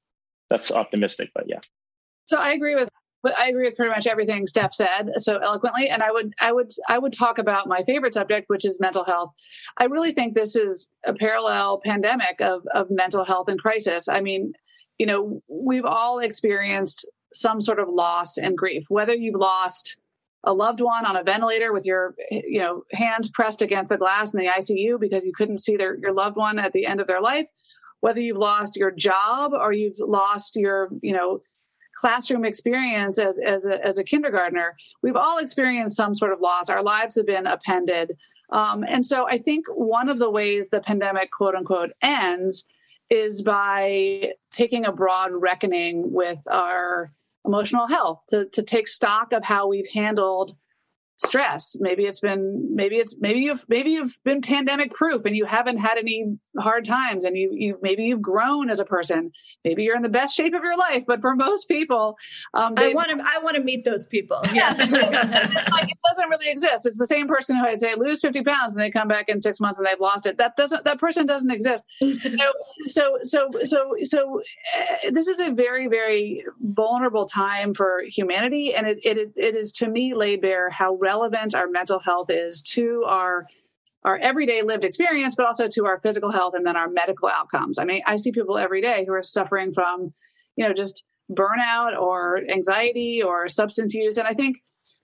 That's 0.50 0.70
optimistic, 0.70 1.30
but 1.34 1.48
yeah. 1.48 1.60
So 2.24 2.38
I 2.38 2.52
agree 2.52 2.76
with 2.76 2.88
I 3.24 3.48
agree 3.48 3.66
with 3.66 3.76
pretty 3.76 3.90
much 3.90 4.06
everything 4.06 4.46
Steph 4.46 4.74
said 4.74 5.10
so 5.18 5.38
eloquently, 5.38 5.88
and 5.88 6.02
I 6.02 6.10
would, 6.10 6.34
I 6.40 6.52
would, 6.52 6.70
I 6.88 6.98
would 6.98 7.12
talk 7.12 7.38
about 7.38 7.68
my 7.68 7.82
favorite 7.84 8.14
subject, 8.14 8.48
which 8.48 8.64
is 8.64 8.80
mental 8.80 9.04
health. 9.04 9.32
I 9.78 9.84
really 9.84 10.12
think 10.12 10.34
this 10.34 10.56
is 10.56 10.90
a 11.04 11.14
parallel 11.14 11.80
pandemic 11.84 12.40
of 12.40 12.62
of 12.74 12.90
mental 12.90 13.24
health 13.24 13.48
and 13.48 13.60
crisis. 13.60 14.08
I 14.08 14.20
mean, 14.20 14.52
you 14.98 15.06
know, 15.06 15.42
we've 15.48 15.84
all 15.84 16.18
experienced 16.18 17.08
some 17.32 17.60
sort 17.60 17.78
of 17.78 17.88
loss 17.88 18.36
and 18.36 18.58
grief, 18.58 18.84
whether 18.88 19.14
you've 19.14 19.40
lost 19.40 19.98
a 20.44 20.52
loved 20.52 20.80
one 20.80 21.06
on 21.06 21.16
a 21.16 21.22
ventilator 21.22 21.72
with 21.72 21.86
your 21.86 22.14
you 22.30 22.58
know 22.58 22.82
hands 22.92 23.30
pressed 23.30 23.62
against 23.62 23.90
the 23.90 23.96
glass 23.96 24.34
in 24.34 24.40
the 24.40 24.46
ICU 24.46 24.98
because 24.98 25.24
you 25.24 25.32
couldn't 25.32 25.58
see 25.58 25.76
their 25.76 25.96
your 25.98 26.12
loved 26.12 26.36
one 26.36 26.58
at 26.58 26.72
the 26.72 26.86
end 26.86 27.00
of 27.00 27.06
their 27.06 27.20
life 27.20 27.46
whether 28.00 28.20
you've 28.20 28.36
lost 28.36 28.76
your 28.76 28.90
job 28.90 29.52
or 29.54 29.72
you've 29.72 29.98
lost 30.00 30.56
your 30.56 30.88
you 31.00 31.12
know 31.12 31.40
classroom 31.96 32.44
experience 32.44 33.18
as 33.18 33.38
as 33.38 33.66
a, 33.66 33.84
as 33.84 33.98
a 33.98 34.04
kindergartner 34.04 34.76
we've 35.02 35.16
all 35.16 35.38
experienced 35.38 35.96
some 35.96 36.14
sort 36.14 36.32
of 36.32 36.40
loss. 36.40 36.68
Our 36.68 36.82
lives 36.82 37.16
have 37.16 37.26
been 37.26 37.46
appended. 37.46 38.16
Um, 38.50 38.84
and 38.86 39.04
so 39.06 39.26
i 39.28 39.38
think 39.38 39.64
one 39.68 40.10
of 40.10 40.18
the 40.18 40.30
ways 40.30 40.68
the 40.68 40.82
pandemic 40.82 41.30
quote 41.30 41.54
unquote 41.54 41.92
ends 42.02 42.66
is 43.08 43.42
by 43.42 44.32
taking 44.50 44.84
a 44.84 44.92
broad 44.92 45.32
reckoning 45.32 46.12
with 46.12 46.40
our 46.50 47.12
emotional 47.44 47.86
health 47.86 48.24
to, 48.28 48.46
to 48.46 48.62
take 48.62 48.88
stock 48.88 49.32
of 49.32 49.44
how 49.44 49.66
we've 49.66 49.90
handled 49.90 50.56
stress. 51.22 51.76
Maybe 51.78 52.04
it's 52.04 52.20
been 52.20 52.74
maybe 52.74 52.96
it's 52.96 53.16
maybe 53.20 53.40
you've 53.40 53.64
maybe 53.68 53.90
you've 53.90 54.18
been 54.24 54.40
pandemic 54.40 54.92
proof 54.94 55.24
and 55.24 55.36
you 55.36 55.44
haven't 55.44 55.78
had 55.78 55.98
any 55.98 56.36
hard 56.58 56.84
times 56.84 57.24
and 57.24 57.36
you 57.36 57.50
you 57.52 57.78
maybe 57.82 58.04
you've 58.04 58.22
grown 58.22 58.70
as 58.70 58.80
a 58.80 58.84
person. 58.84 59.30
Maybe 59.64 59.82
you're 59.84 59.96
in 59.96 60.02
the 60.02 60.08
best 60.08 60.36
shape 60.36 60.54
of 60.54 60.62
your 60.62 60.76
life 60.76 61.04
but 61.06 61.20
for 61.20 61.34
most 61.34 61.68
people 61.68 62.16
um, 62.54 62.74
i 62.76 62.92
want 62.94 63.10
to 63.10 63.16
i 63.24 63.38
want 63.42 63.56
to 63.56 63.62
meet 63.62 63.84
those 63.84 64.06
people. 64.06 64.40
Yes. 64.52 64.78
Like 64.90 65.90
it 65.90 65.98
doesn't 66.08 66.28
really 66.28 66.50
exist. 66.50 66.86
It's 66.86 66.98
the 66.98 67.06
same 67.06 67.26
person 67.26 67.56
who 67.56 67.64
i 67.64 67.74
say 67.74 67.94
lose 67.94 68.20
50 68.20 68.42
pounds 68.42 68.74
and 68.74 68.82
they 68.82 68.90
come 68.90 69.08
back 69.08 69.28
in 69.28 69.40
six 69.40 69.60
months 69.60 69.78
and 69.78 69.86
they've 69.86 70.00
lost 70.00 70.26
it. 70.26 70.36
That 70.38 70.56
doesn't 70.56 70.84
that 70.84 70.98
person 70.98 71.26
doesn't 71.26 71.50
exist. 71.50 71.86
Know, 72.00 72.52
so 72.80 73.18
so 73.22 73.48
so 73.64 73.94
so 74.02 74.40
uh, 74.78 75.10
this 75.10 75.26
is 75.26 75.40
a 75.40 75.50
very 75.50 75.88
very 75.88 76.44
vulnerable 76.60 77.26
time 77.26 77.74
for 77.74 78.02
humanity 78.06 78.74
and 78.74 78.86
it, 78.86 78.98
it 79.02 79.32
it 79.36 79.56
is 79.56 79.72
to 79.72 79.88
me 79.88 80.14
laid 80.14 80.42
bare 80.42 80.70
how 80.70 80.94
relevant 80.94 81.11
our 81.54 81.68
mental 81.68 81.98
health 81.98 82.30
is 82.30 82.62
to 82.62 83.04
our 83.06 83.46
our 84.04 84.18
everyday 84.18 84.62
lived 84.62 84.84
experience, 84.84 85.36
but 85.36 85.46
also 85.46 85.68
to 85.68 85.86
our 85.86 85.98
physical 86.00 86.30
health 86.30 86.54
and 86.56 86.66
then 86.66 86.76
our 86.76 86.88
medical 86.88 87.28
outcomes. 87.28 87.78
I 87.78 87.84
mean, 87.84 88.02
I 88.04 88.16
see 88.16 88.32
people 88.32 88.58
every 88.58 88.80
day 88.80 89.04
who 89.06 89.12
are 89.12 89.22
suffering 89.22 89.72
from, 89.72 90.12
you 90.56 90.66
know, 90.66 90.74
just 90.74 91.04
burnout 91.30 91.96
or 91.98 92.40
anxiety 92.50 93.22
or 93.22 93.48
substance 93.48 93.94
use. 93.94 94.18
And 94.18 94.26
I 94.26 94.34
think 94.34 94.58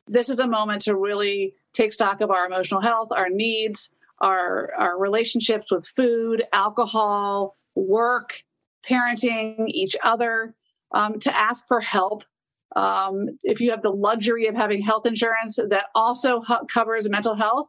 this 0.09 0.29
is 0.29 0.41
a 0.41 0.49
moment 0.49 0.83
to 0.83 0.97
really 0.97 1.55
take 1.75 1.93
stock 1.93 2.21
of 2.21 2.31
our 2.31 2.47
emotional 2.47 2.81
health, 2.81 3.11
our 3.13 3.29
needs, 3.31 3.91
our, 4.21 4.73
our 4.77 4.99
relationships 4.99 5.71
with 5.71 5.87
food, 5.87 6.43
alcohol, 6.53 7.57
work, 7.77 8.43
parenting, 8.89 9.69
each 9.69 9.95
other, 10.03 10.55
um, 10.93 11.21
to 11.21 11.39
ask 11.39 11.67
for 11.69 11.81
help 11.81 12.25
um, 12.77 13.39
if 13.43 13.61
you 13.61 13.71
have 13.71 13.83
the 13.83 13.91
luxury 13.91 14.47
of 14.47 14.55
having 14.55 14.83
health 14.83 15.07
insurance 15.07 15.57
that 15.57 15.87
also 15.95 16.43
covers 16.73 17.09
mental 17.09 17.35
health, 17.35 17.69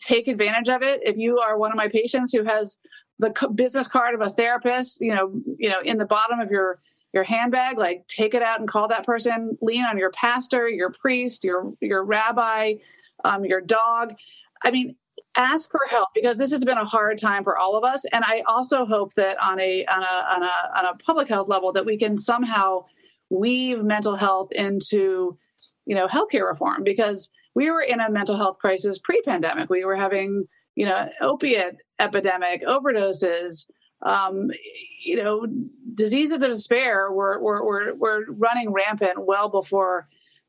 take 0.00 0.28
advantage 0.28 0.68
of 0.68 0.82
it. 0.82 1.00
If 1.04 1.16
you 1.16 1.38
are 1.38 1.58
one 1.58 1.70
of 1.70 1.76
my 1.76 1.88
patients 1.88 2.32
who 2.32 2.44
has 2.44 2.76
the 3.18 3.32
business 3.54 3.88
card 3.88 4.14
of 4.14 4.20
a 4.20 4.30
therapist, 4.30 5.00
you 5.00 5.14
know, 5.14 5.32
you 5.58 5.68
know, 5.68 5.80
in 5.84 5.98
the 5.98 6.04
bottom 6.04 6.40
of 6.40 6.50
your 6.50 6.80
your 7.12 7.22
handbag, 7.22 7.78
like 7.78 8.06
take 8.08 8.34
it 8.34 8.42
out 8.42 8.58
and 8.58 8.68
call 8.68 8.88
that 8.88 9.06
person. 9.06 9.56
Lean 9.62 9.84
on 9.84 9.96
your 9.96 10.10
pastor, 10.10 10.68
your 10.68 10.90
priest, 10.90 11.44
your 11.44 11.72
your 11.80 12.04
rabbi, 12.04 12.74
um, 13.24 13.44
your 13.44 13.60
dog. 13.60 14.14
I 14.64 14.72
mean, 14.72 14.96
ask 15.36 15.70
for 15.70 15.80
help 15.88 16.08
because 16.12 16.38
this 16.38 16.50
has 16.50 16.64
been 16.64 16.78
a 16.78 16.84
hard 16.84 17.18
time 17.18 17.44
for 17.44 17.56
all 17.56 17.76
of 17.76 17.84
us. 17.84 18.04
And 18.12 18.24
I 18.26 18.42
also 18.48 18.84
hope 18.84 19.14
that 19.14 19.40
on 19.40 19.60
a 19.60 19.84
on 19.86 20.02
a 20.02 20.06
on 20.06 20.42
a 20.42 20.78
on 20.78 20.86
a 20.86 20.96
public 20.98 21.28
health 21.28 21.48
level 21.48 21.72
that 21.72 21.86
we 21.86 21.96
can 21.96 22.18
somehow 22.18 22.84
weave 23.34 23.82
mental 23.82 24.16
health 24.16 24.52
into 24.52 25.36
you 25.86 25.94
know 25.94 26.06
healthcare 26.06 26.46
reform 26.46 26.82
because 26.84 27.30
we 27.54 27.70
were 27.70 27.82
in 27.82 28.00
a 28.00 28.10
mental 28.10 28.36
health 28.36 28.58
crisis 28.58 28.98
pre-pandemic 28.98 29.68
we 29.68 29.84
were 29.84 29.96
having 29.96 30.44
you 30.74 30.86
know 30.86 31.08
opiate 31.20 31.76
epidemic 31.98 32.62
overdoses 32.66 33.66
um, 34.02 34.50
you 35.04 35.22
know 35.22 35.46
diseases 35.94 36.34
of 36.34 36.40
despair 36.40 37.12
were, 37.12 37.40
were, 37.40 37.64
were, 37.64 37.94
were 37.94 38.24
running 38.28 38.72
rampant 38.72 39.26
well 39.26 39.48
before 39.48 40.08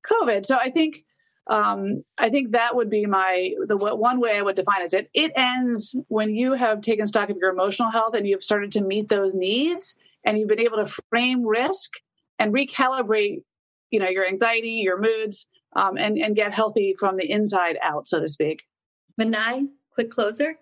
covid 0.10 0.45
so 0.45 0.57
i 0.57 0.70
think 0.70 1.03
um, 1.48 2.03
I 2.18 2.30
think 2.30 2.53
that 2.53 2.76
would 2.76 2.90
be 2.90 3.06
my 3.06 3.53
the 3.68 3.78
one 3.78 4.20
way 4.20 4.36
I 4.38 4.41
would 4.41 4.56
define 4.56 4.82
it. 4.82 4.94
It 4.94 5.10
it 5.14 5.32
ends 5.36 5.95
when 6.07 6.34
you 6.34 6.53
have 6.53 6.82
taken 6.82 7.06
stock 7.06 7.30
of 7.30 7.38
your 7.38 7.52
emotional 7.52 7.91
health 7.91 8.16
and 8.16 8.28
you've 8.28 8.44
started 8.44 8.72
to 8.72 8.82
meet 8.82 9.10
those 9.10 9.36
needs 9.36 9.95
and 10.24 10.40
you've 10.40 10.49
been 10.49 10.60
able 10.60 10.78
to 10.78 10.91
frame 11.10 11.45
risk 11.45 11.91
and 12.40 12.53
recalibrate 12.53 13.44
you 13.91 13.99
know 13.99 14.10
your 14.10 14.26
anxiety 14.26 14.82
your 14.84 14.99
moods 14.99 15.48
um, 15.76 15.98
and 15.98 16.18
and 16.18 16.36
get 16.36 16.53
healthy 16.53 16.95
from 16.99 17.18
the 17.18 17.30
inside 17.30 17.78
out 17.82 18.07
so 18.07 18.20
to 18.20 18.28
speak. 18.28 18.64
Vinay, 19.20 19.68
quick 19.94 20.10
closer. 20.10 20.56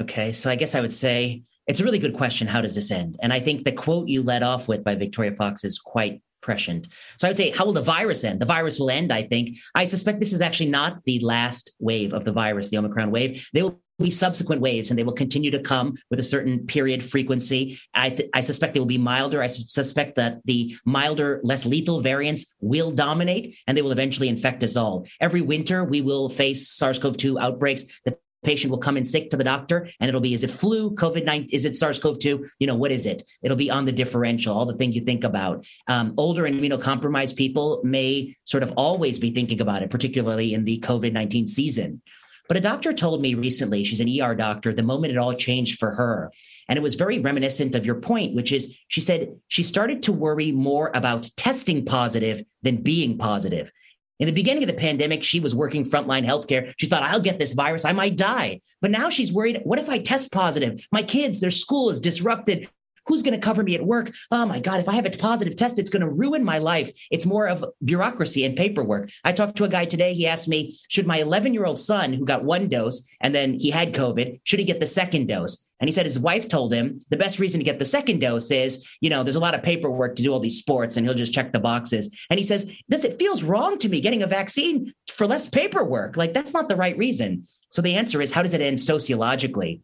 Okay 0.00 0.32
so 0.32 0.50
i 0.50 0.56
guess 0.56 0.74
i 0.74 0.80
would 0.80 0.94
say 0.94 1.42
it's 1.66 1.80
a 1.80 1.84
really 1.84 1.98
good 1.98 2.14
question 2.14 2.46
how 2.46 2.60
does 2.60 2.74
this 2.74 2.90
end? 2.90 3.16
And 3.20 3.32
i 3.32 3.40
think 3.40 3.64
the 3.64 3.72
quote 3.72 4.08
you 4.08 4.22
led 4.22 4.42
off 4.42 4.68
with 4.68 4.84
by 4.84 4.94
victoria 4.94 5.32
fox 5.32 5.64
is 5.64 5.78
quite 5.78 6.22
prescient. 6.40 6.88
So 7.18 7.26
i 7.26 7.30
would 7.30 7.36
say 7.36 7.50
how 7.50 7.64
will 7.66 7.72
the 7.72 7.82
virus 7.82 8.24
end? 8.24 8.40
The 8.40 8.46
virus 8.46 8.78
will 8.78 8.90
end 8.90 9.12
i 9.12 9.22
think. 9.22 9.58
I 9.74 9.84
suspect 9.84 10.20
this 10.20 10.32
is 10.32 10.40
actually 10.40 10.70
not 10.70 11.04
the 11.04 11.18
last 11.20 11.72
wave 11.78 12.12
of 12.12 12.24
the 12.24 12.32
virus 12.32 12.68
the 12.68 12.78
omicron 12.78 13.10
wave. 13.10 13.48
They 13.52 13.62
will 13.62 13.80
be 13.98 14.10
subsequent 14.10 14.60
waves 14.60 14.90
and 14.90 14.98
they 14.98 15.04
will 15.04 15.12
continue 15.12 15.50
to 15.50 15.60
come 15.60 15.96
with 16.10 16.20
a 16.20 16.24
certain 16.24 16.66
period 16.66 17.02
frequency. 17.02 17.80
I, 17.94 18.10
th- 18.10 18.30
I 18.32 18.40
suspect 18.40 18.74
they 18.74 18.80
will 18.80 18.86
be 18.86 18.98
milder. 18.98 19.42
I 19.42 19.48
su- 19.48 19.64
suspect 19.66 20.16
that 20.16 20.40
the 20.44 20.76
milder, 20.84 21.40
less 21.42 21.66
lethal 21.66 22.00
variants 22.00 22.54
will 22.60 22.90
dominate 22.90 23.56
and 23.66 23.76
they 23.76 23.82
will 23.82 23.92
eventually 23.92 24.28
infect 24.28 24.62
us 24.62 24.76
all. 24.76 25.06
Every 25.20 25.42
winter, 25.42 25.84
we 25.84 26.00
will 26.00 26.28
face 26.28 26.68
SARS 26.68 26.98
CoV 26.98 27.16
2 27.16 27.38
outbreaks. 27.38 27.84
The 28.04 28.16
patient 28.44 28.70
will 28.70 28.78
come 28.78 28.96
in 28.96 29.04
sick 29.04 29.30
to 29.30 29.36
the 29.36 29.44
doctor 29.44 29.88
and 30.00 30.08
it'll 30.08 30.20
be 30.20 30.32
is 30.32 30.44
it 30.44 30.50
flu 30.50 30.94
covid-19 30.94 31.48
is 31.50 31.64
it 31.64 31.74
sars-cov-2 31.74 32.48
you 32.58 32.66
know 32.66 32.74
what 32.74 32.92
is 32.92 33.04
it 33.04 33.22
it'll 33.42 33.56
be 33.56 33.70
on 33.70 33.84
the 33.84 33.92
differential 33.92 34.56
all 34.56 34.64
the 34.64 34.76
things 34.76 34.94
you 34.94 35.00
think 35.00 35.24
about 35.24 35.66
um, 35.88 36.14
older 36.16 36.46
and 36.46 36.58
immunocompromised 36.60 37.34
people 37.36 37.80
may 37.82 38.36
sort 38.44 38.62
of 38.62 38.72
always 38.76 39.18
be 39.18 39.32
thinking 39.32 39.60
about 39.60 39.82
it 39.82 39.90
particularly 39.90 40.54
in 40.54 40.64
the 40.64 40.78
covid-19 40.80 41.48
season 41.48 42.00
but 42.48 42.56
a 42.56 42.60
doctor 42.60 42.92
told 42.92 43.20
me 43.20 43.34
recently, 43.34 43.84
she's 43.84 44.00
an 44.00 44.20
ER 44.20 44.34
doctor, 44.34 44.72
the 44.72 44.82
moment 44.82 45.12
it 45.12 45.18
all 45.18 45.34
changed 45.34 45.78
for 45.78 45.94
her. 45.94 46.32
And 46.68 46.78
it 46.78 46.82
was 46.82 46.94
very 46.94 47.18
reminiscent 47.18 47.74
of 47.74 47.86
your 47.86 47.96
point, 47.96 48.34
which 48.34 48.52
is 48.52 48.78
she 48.88 49.00
said 49.00 49.36
she 49.48 49.62
started 49.62 50.02
to 50.04 50.12
worry 50.12 50.50
more 50.50 50.90
about 50.94 51.30
testing 51.36 51.84
positive 51.84 52.42
than 52.62 52.82
being 52.82 53.18
positive. 53.18 53.70
In 54.18 54.26
the 54.26 54.32
beginning 54.32 54.64
of 54.64 54.66
the 54.66 54.74
pandemic, 54.74 55.22
she 55.22 55.38
was 55.38 55.54
working 55.54 55.84
frontline 55.84 56.26
healthcare. 56.26 56.72
She 56.76 56.86
thought, 56.86 57.04
I'll 57.04 57.20
get 57.20 57.38
this 57.38 57.52
virus, 57.52 57.84
I 57.84 57.92
might 57.92 58.16
die. 58.16 58.60
But 58.80 58.90
now 58.90 59.10
she's 59.10 59.32
worried, 59.32 59.60
what 59.62 59.78
if 59.78 59.88
I 59.88 59.98
test 59.98 60.32
positive? 60.32 60.84
My 60.90 61.02
kids, 61.02 61.38
their 61.40 61.50
school 61.50 61.90
is 61.90 62.00
disrupted. 62.00 62.68
Who's 63.08 63.22
going 63.22 63.34
to 63.34 63.44
cover 63.44 63.62
me 63.62 63.74
at 63.74 63.84
work? 63.84 64.14
Oh 64.30 64.46
my 64.46 64.60
God, 64.60 64.80
if 64.80 64.88
I 64.88 64.94
have 64.94 65.06
a 65.06 65.10
positive 65.10 65.56
test, 65.56 65.78
it's 65.78 65.90
going 65.90 66.02
to 66.02 66.10
ruin 66.10 66.44
my 66.44 66.58
life. 66.58 66.90
It's 67.10 67.26
more 67.26 67.48
of 67.48 67.64
bureaucracy 67.84 68.44
and 68.44 68.56
paperwork. 68.56 69.10
I 69.24 69.32
talked 69.32 69.56
to 69.56 69.64
a 69.64 69.68
guy 69.68 69.86
today. 69.86 70.12
He 70.14 70.26
asked 70.26 70.46
me, 70.46 70.78
should 70.88 71.06
my 71.06 71.18
11 71.18 71.54
year 71.54 71.64
old 71.64 71.78
son, 71.78 72.12
who 72.12 72.24
got 72.24 72.44
one 72.44 72.68
dose 72.68 73.08
and 73.20 73.34
then 73.34 73.58
he 73.58 73.70
had 73.70 73.94
COVID, 73.94 74.40
should 74.44 74.58
he 74.58 74.64
get 74.64 74.78
the 74.78 74.86
second 74.86 75.26
dose? 75.26 75.68
And 75.80 75.88
he 75.88 75.92
said 75.92 76.06
his 76.06 76.18
wife 76.18 76.48
told 76.48 76.72
him 76.72 77.00
the 77.08 77.16
best 77.16 77.38
reason 77.38 77.60
to 77.60 77.64
get 77.64 77.78
the 77.78 77.84
second 77.84 78.18
dose 78.18 78.50
is, 78.50 78.86
you 79.00 79.10
know, 79.10 79.22
there's 79.22 79.36
a 79.36 79.40
lot 79.40 79.54
of 79.54 79.62
paperwork 79.62 80.16
to 80.16 80.22
do 80.22 80.32
all 80.32 80.40
these 80.40 80.58
sports 80.58 80.96
and 80.96 81.06
he'll 81.06 81.14
just 81.14 81.32
check 81.32 81.52
the 81.52 81.60
boxes. 81.60 82.14
And 82.30 82.38
he 82.38 82.44
says, 82.44 82.74
this, 82.88 83.04
it 83.04 83.18
feels 83.18 83.42
wrong 83.42 83.78
to 83.78 83.88
me 83.88 84.00
getting 84.00 84.22
a 84.22 84.26
vaccine 84.26 84.92
for 85.08 85.26
less 85.26 85.48
paperwork. 85.48 86.16
Like 86.16 86.34
that's 86.34 86.52
not 86.52 86.68
the 86.68 86.76
right 86.76 86.98
reason. 86.98 87.46
So 87.70 87.80
the 87.80 87.94
answer 87.94 88.20
is, 88.20 88.32
how 88.32 88.42
does 88.42 88.54
it 88.54 88.60
end 88.60 88.80
sociologically? 88.80 89.82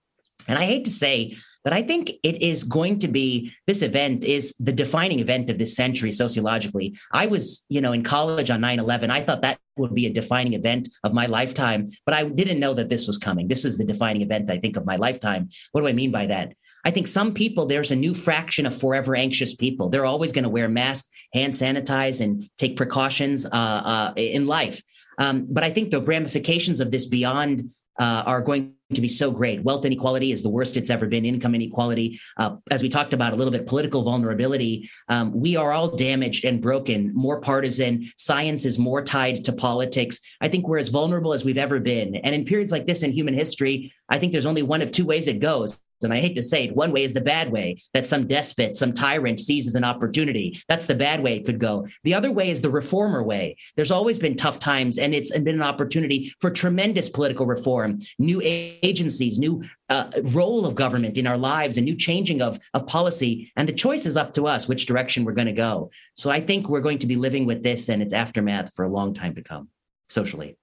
And 0.48 0.58
I 0.58 0.64
hate 0.64 0.84
to 0.84 0.90
say 0.90 1.36
but 1.64 1.72
I 1.72 1.82
think 1.82 2.12
it 2.22 2.42
is 2.42 2.62
going 2.62 2.98
to 3.00 3.08
be 3.08 3.52
this 3.66 3.82
event 3.82 4.22
is 4.22 4.54
the 4.60 4.72
defining 4.72 5.20
event 5.20 5.48
of 5.48 5.58
this 5.58 5.74
century 5.74 6.12
sociologically. 6.12 6.96
I 7.10 7.26
was, 7.26 7.64
you 7.70 7.80
know, 7.80 7.92
in 7.92 8.04
college 8.04 8.50
on 8.50 8.60
9 8.60 8.78
11. 8.78 9.10
I 9.10 9.22
thought 9.22 9.40
that 9.42 9.58
would 9.76 9.94
be 9.94 10.06
a 10.06 10.12
defining 10.12 10.52
event 10.52 10.90
of 11.02 11.14
my 11.14 11.26
lifetime, 11.26 11.88
but 12.04 12.14
I 12.14 12.24
didn't 12.24 12.60
know 12.60 12.74
that 12.74 12.90
this 12.90 13.06
was 13.06 13.18
coming. 13.18 13.48
This 13.48 13.64
is 13.64 13.78
the 13.78 13.84
defining 13.84 14.22
event, 14.22 14.50
I 14.50 14.58
think, 14.58 14.76
of 14.76 14.84
my 14.84 14.96
lifetime. 14.96 15.48
What 15.72 15.80
do 15.80 15.88
I 15.88 15.92
mean 15.92 16.12
by 16.12 16.26
that? 16.26 16.54
I 16.84 16.90
think 16.90 17.06
some 17.06 17.32
people, 17.32 17.64
there's 17.64 17.90
a 17.90 17.96
new 17.96 18.12
fraction 18.12 18.66
of 18.66 18.78
forever 18.78 19.16
anxious 19.16 19.54
people. 19.54 19.88
They're 19.88 20.04
always 20.04 20.32
going 20.32 20.44
to 20.44 20.50
wear 20.50 20.68
masks, 20.68 21.08
hand 21.32 21.54
sanitize, 21.54 22.20
and 22.20 22.48
take 22.58 22.76
precautions 22.76 23.46
uh, 23.46 23.48
uh, 23.48 24.12
in 24.16 24.46
life. 24.46 24.82
Um, 25.16 25.46
but 25.48 25.64
I 25.64 25.70
think 25.70 25.90
the 25.90 26.02
ramifications 26.02 26.80
of 26.80 26.90
this 26.90 27.06
beyond 27.06 27.70
uh, 27.98 28.24
are 28.26 28.42
going 28.42 28.74
to 28.94 29.00
be 29.00 29.08
so 29.08 29.30
great. 29.30 29.62
Wealth 29.62 29.84
inequality 29.84 30.32
is 30.32 30.42
the 30.42 30.48
worst 30.48 30.76
it's 30.76 30.90
ever 30.90 31.06
been. 31.06 31.24
Income 31.24 31.54
inequality, 31.54 32.20
uh, 32.36 32.56
as 32.70 32.82
we 32.82 32.88
talked 32.88 33.14
about 33.14 33.32
a 33.32 33.36
little 33.36 33.52
bit, 33.52 33.66
political 33.66 34.02
vulnerability. 34.02 34.90
Um, 35.08 35.32
we 35.32 35.56
are 35.56 35.72
all 35.72 35.96
damaged 35.96 36.44
and 36.44 36.60
broken, 36.60 37.12
more 37.14 37.40
partisan. 37.40 38.10
Science 38.16 38.64
is 38.64 38.78
more 38.78 39.02
tied 39.02 39.44
to 39.44 39.52
politics. 39.52 40.20
I 40.40 40.48
think 40.48 40.66
we're 40.66 40.78
as 40.78 40.88
vulnerable 40.88 41.32
as 41.32 41.44
we've 41.44 41.58
ever 41.58 41.80
been. 41.80 42.16
And 42.16 42.34
in 42.34 42.44
periods 42.44 42.72
like 42.72 42.86
this 42.86 43.02
in 43.02 43.12
human 43.12 43.34
history, 43.34 43.92
I 44.08 44.18
think 44.18 44.32
there's 44.32 44.46
only 44.46 44.62
one 44.62 44.82
of 44.82 44.90
two 44.90 45.06
ways 45.06 45.28
it 45.28 45.40
goes. 45.40 45.80
And 46.02 46.12
I 46.12 46.20
hate 46.20 46.36
to 46.36 46.42
say 46.42 46.64
it, 46.64 46.76
one 46.76 46.92
way 46.92 47.04
is 47.04 47.14
the 47.14 47.20
bad 47.20 47.50
way 47.50 47.76
that 47.92 48.06
some 48.06 48.26
despot, 48.26 48.76
some 48.76 48.92
tyrant 48.92 49.40
sees 49.40 49.66
as 49.66 49.74
an 49.74 49.84
opportunity. 49.84 50.60
That's 50.68 50.86
the 50.86 50.94
bad 50.94 51.22
way 51.22 51.36
it 51.36 51.44
could 51.44 51.58
go. 51.58 51.86
The 52.02 52.14
other 52.14 52.32
way 52.32 52.50
is 52.50 52.60
the 52.60 52.70
reformer 52.70 53.22
way. 53.22 53.56
There's 53.76 53.90
always 53.90 54.18
been 54.18 54.36
tough 54.36 54.58
times, 54.58 54.98
and 54.98 55.14
it's 55.14 55.30
been 55.30 55.48
an 55.48 55.62
opportunity 55.62 56.32
for 56.40 56.50
tremendous 56.50 57.08
political 57.08 57.46
reform, 57.46 58.00
new 58.18 58.40
agencies, 58.42 59.38
new 59.38 59.62
uh, 59.88 60.10
role 60.24 60.66
of 60.66 60.74
government 60.74 61.18
in 61.18 61.26
our 61.26 61.38
lives, 61.38 61.76
and 61.76 61.84
new 61.84 61.96
changing 61.96 62.42
of, 62.42 62.58
of 62.74 62.86
policy. 62.86 63.52
And 63.56 63.68
the 63.68 63.72
choice 63.72 64.06
is 64.06 64.16
up 64.16 64.34
to 64.34 64.46
us 64.46 64.68
which 64.68 64.86
direction 64.86 65.24
we're 65.24 65.32
going 65.32 65.46
to 65.46 65.52
go. 65.52 65.90
So 66.14 66.30
I 66.30 66.40
think 66.40 66.68
we're 66.68 66.80
going 66.80 66.98
to 66.98 67.06
be 67.06 67.16
living 67.16 67.46
with 67.46 67.62
this 67.62 67.88
and 67.88 68.02
its 68.02 68.14
aftermath 68.14 68.74
for 68.74 68.84
a 68.84 68.90
long 68.90 69.14
time 69.14 69.34
to 69.34 69.42
come 69.42 69.68
socially. 70.08 70.56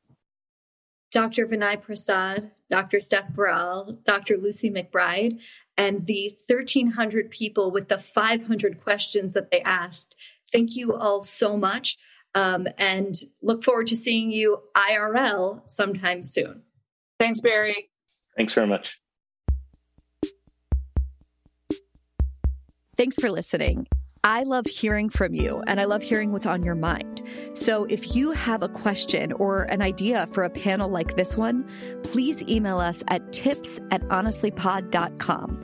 Dr. 1.11 1.45
Vinay 1.45 1.81
Prasad, 1.81 2.51
Dr. 2.69 3.01
Steph 3.01 3.33
Baral, 3.33 3.97
Dr. 4.05 4.38
Lucy 4.38 4.69
McBride, 4.71 5.43
and 5.77 6.07
the 6.07 6.35
1,300 6.47 7.29
people 7.29 7.69
with 7.71 7.89
the 7.89 7.97
500 7.97 8.81
questions 8.81 9.33
that 9.33 9.51
they 9.51 9.61
asked. 9.61 10.15
Thank 10.51 10.75
you 10.75 10.95
all 10.95 11.21
so 11.21 11.57
much. 11.57 11.97
Um, 12.33 12.67
and 12.77 13.15
look 13.41 13.63
forward 13.63 13.88
to 13.88 13.95
seeing 13.95 14.31
you 14.31 14.59
IRL 14.75 15.69
sometime 15.69 16.23
soon. 16.23 16.61
Thanks, 17.19 17.41
Bari. 17.41 17.89
Thanks 18.38 18.53
very 18.53 18.67
much. 18.67 19.01
Thanks 22.95 23.15
for 23.17 23.29
listening. 23.29 23.88
I 24.23 24.43
love 24.43 24.68
hearing 24.68 25.10
from 25.10 25.34
you 25.34 25.64
and 25.65 25.81
I 25.81 25.85
love 25.85 26.03
hearing 26.03 26.31
what's 26.31 26.45
on 26.45 26.61
your 26.61 26.76
mind. 26.76 27.23
So 27.56 27.85
if 27.85 28.15
you 28.15 28.30
have 28.31 28.61
a 28.61 28.69
question 28.69 29.31
or 29.34 29.64
an 29.64 29.81
idea 29.81 30.27
for 30.27 30.43
a 30.43 30.49
panel 30.49 30.89
like 30.89 31.15
this 31.15 31.35
one, 31.35 31.68
please 32.03 32.43
email 32.43 32.80
us 32.80 33.03
at 33.07 33.34
tips 33.34 33.80
at 33.89 34.03
honestlypod.com. 34.10 35.64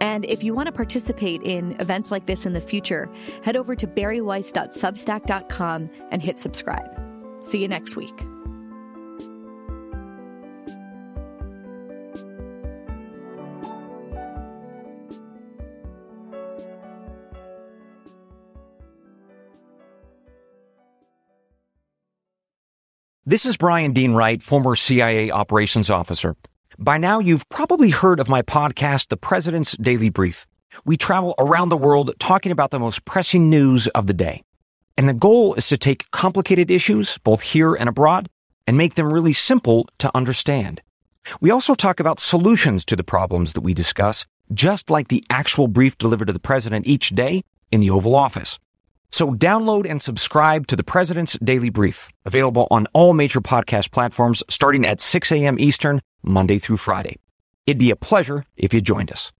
And 0.00 0.24
if 0.26 0.44
you 0.44 0.54
want 0.54 0.66
to 0.66 0.72
participate 0.72 1.42
in 1.42 1.72
events 1.80 2.12
like 2.12 2.26
this 2.26 2.46
in 2.46 2.52
the 2.52 2.60
future, 2.60 3.10
head 3.42 3.56
over 3.56 3.74
to 3.74 3.86
bariweiss.substack.com 3.86 5.90
and 6.10 6.22
hit 6.22 6.38
subscribe. 6.38 7.02
See 7.40 7.60
you 7.60 7.68
next 7.68 7.96
week. 7.96 8.35
This 23.28 23.44
is 23.44 23.56
Brian 23.56 23.92
Dean 23.92 24.12
Wright, 24.12 24.40
former 24.40 24.76
CIA 24.76 25.32
operations 25.32 25.90
officer. 25.90 26.36
By 26.78 26.96
now, 26.96 27.18
you've 27.18 27.48
probably 27.48 27.90
heard 27.90 28.20
of 28.20 28.28
my 28.28 28.40
podcast, 28.40 29.08
The 29.08 29.16
President's 29.16 29.76
Daily 29.78 30.10
Brief. 30.10 30.46
We 30.84 30.96
travel 30.96 31.34
around 31.36 31.70
the 31.70 31.76
world 31.76 32.12
talking 32.20 32.52
about 32.52 32.70
the 32.70 32.78
most 32.78 33.04
pressing 33.04 33.50
news 33.50 33.88
of 33.88 34.06
the 34.06 34.14
day. 34.14 34.44
And 34.96 35.08
the 35.08 35.12
goal 35.12 35.54
is 35.54 35.68
to 35.70 35.76
take 35.76 36.08
complicated 36.12 36.70
issues, 36.70 37.18
both 37.18 37.42
here 37.42 37.74
and 37.74 37.88
abroad, 37.88 38.28
and 38.64 38.76
make 38.76 38.94
them 38.94 39.12
really 39.12 39.32
simple 39.32 39.88
to 39.98 40.16
understand. 40.16 40.80
We 41.40 41.50
also 41.50 41.74
talk 41.74 41.98
about 41.98 42.20
solutions 42.20 42.84
to 42.84 42.94
the 42.94 43.02
problems 43.02 43.54
that 43.54 43.62
we 43.62 43.74
discuss, 43.74 44.24
just 44.54 44.88
like 44.88 45.08
the 45.08 45.24
actual 45.30 45.66
brief 45.66 45.98
delivered 45.98 46.26
to 46.26 46.32
the 46.32 46.38
president 46.38 46.86
each 46.86 47.08
day 47.08 47.42
in 47.72 47.80
the 47.80 47.90
Oval 47.90 48.14
Office. 48.14 48.60
So 49.10 49.32
download 49.32 49.88
and 49.88 50.00
subscribe 50.00 50.66
to 50.68 50.76
the 50.76 50.84
President's 50.84 51.38
Daily 51.38 51.70
Brief, 51.70 52.10
available 52.24 52.66
on 52.70 52.86
all 52.92 53.12
major 53.12 53.40
podcast 53.40 53.90
platforms 53.90 54.42
starting 54.48 54.84
at 54.84 55.00
6 55.00 55.32
a.m. 55.32 55.58
Eastern, 55.58 56.00
Monday 56.22 56.58
through 56.58 56.78
Friday. 56.78 57.16
It'd 57.66 57.78
be 57.78 57.90
a 57.90 57.96
pleasure 57.96 58.44
if 58.56 58.72
you 58.72 58.80
joined 58.80 59.10
us. 59.10 59.32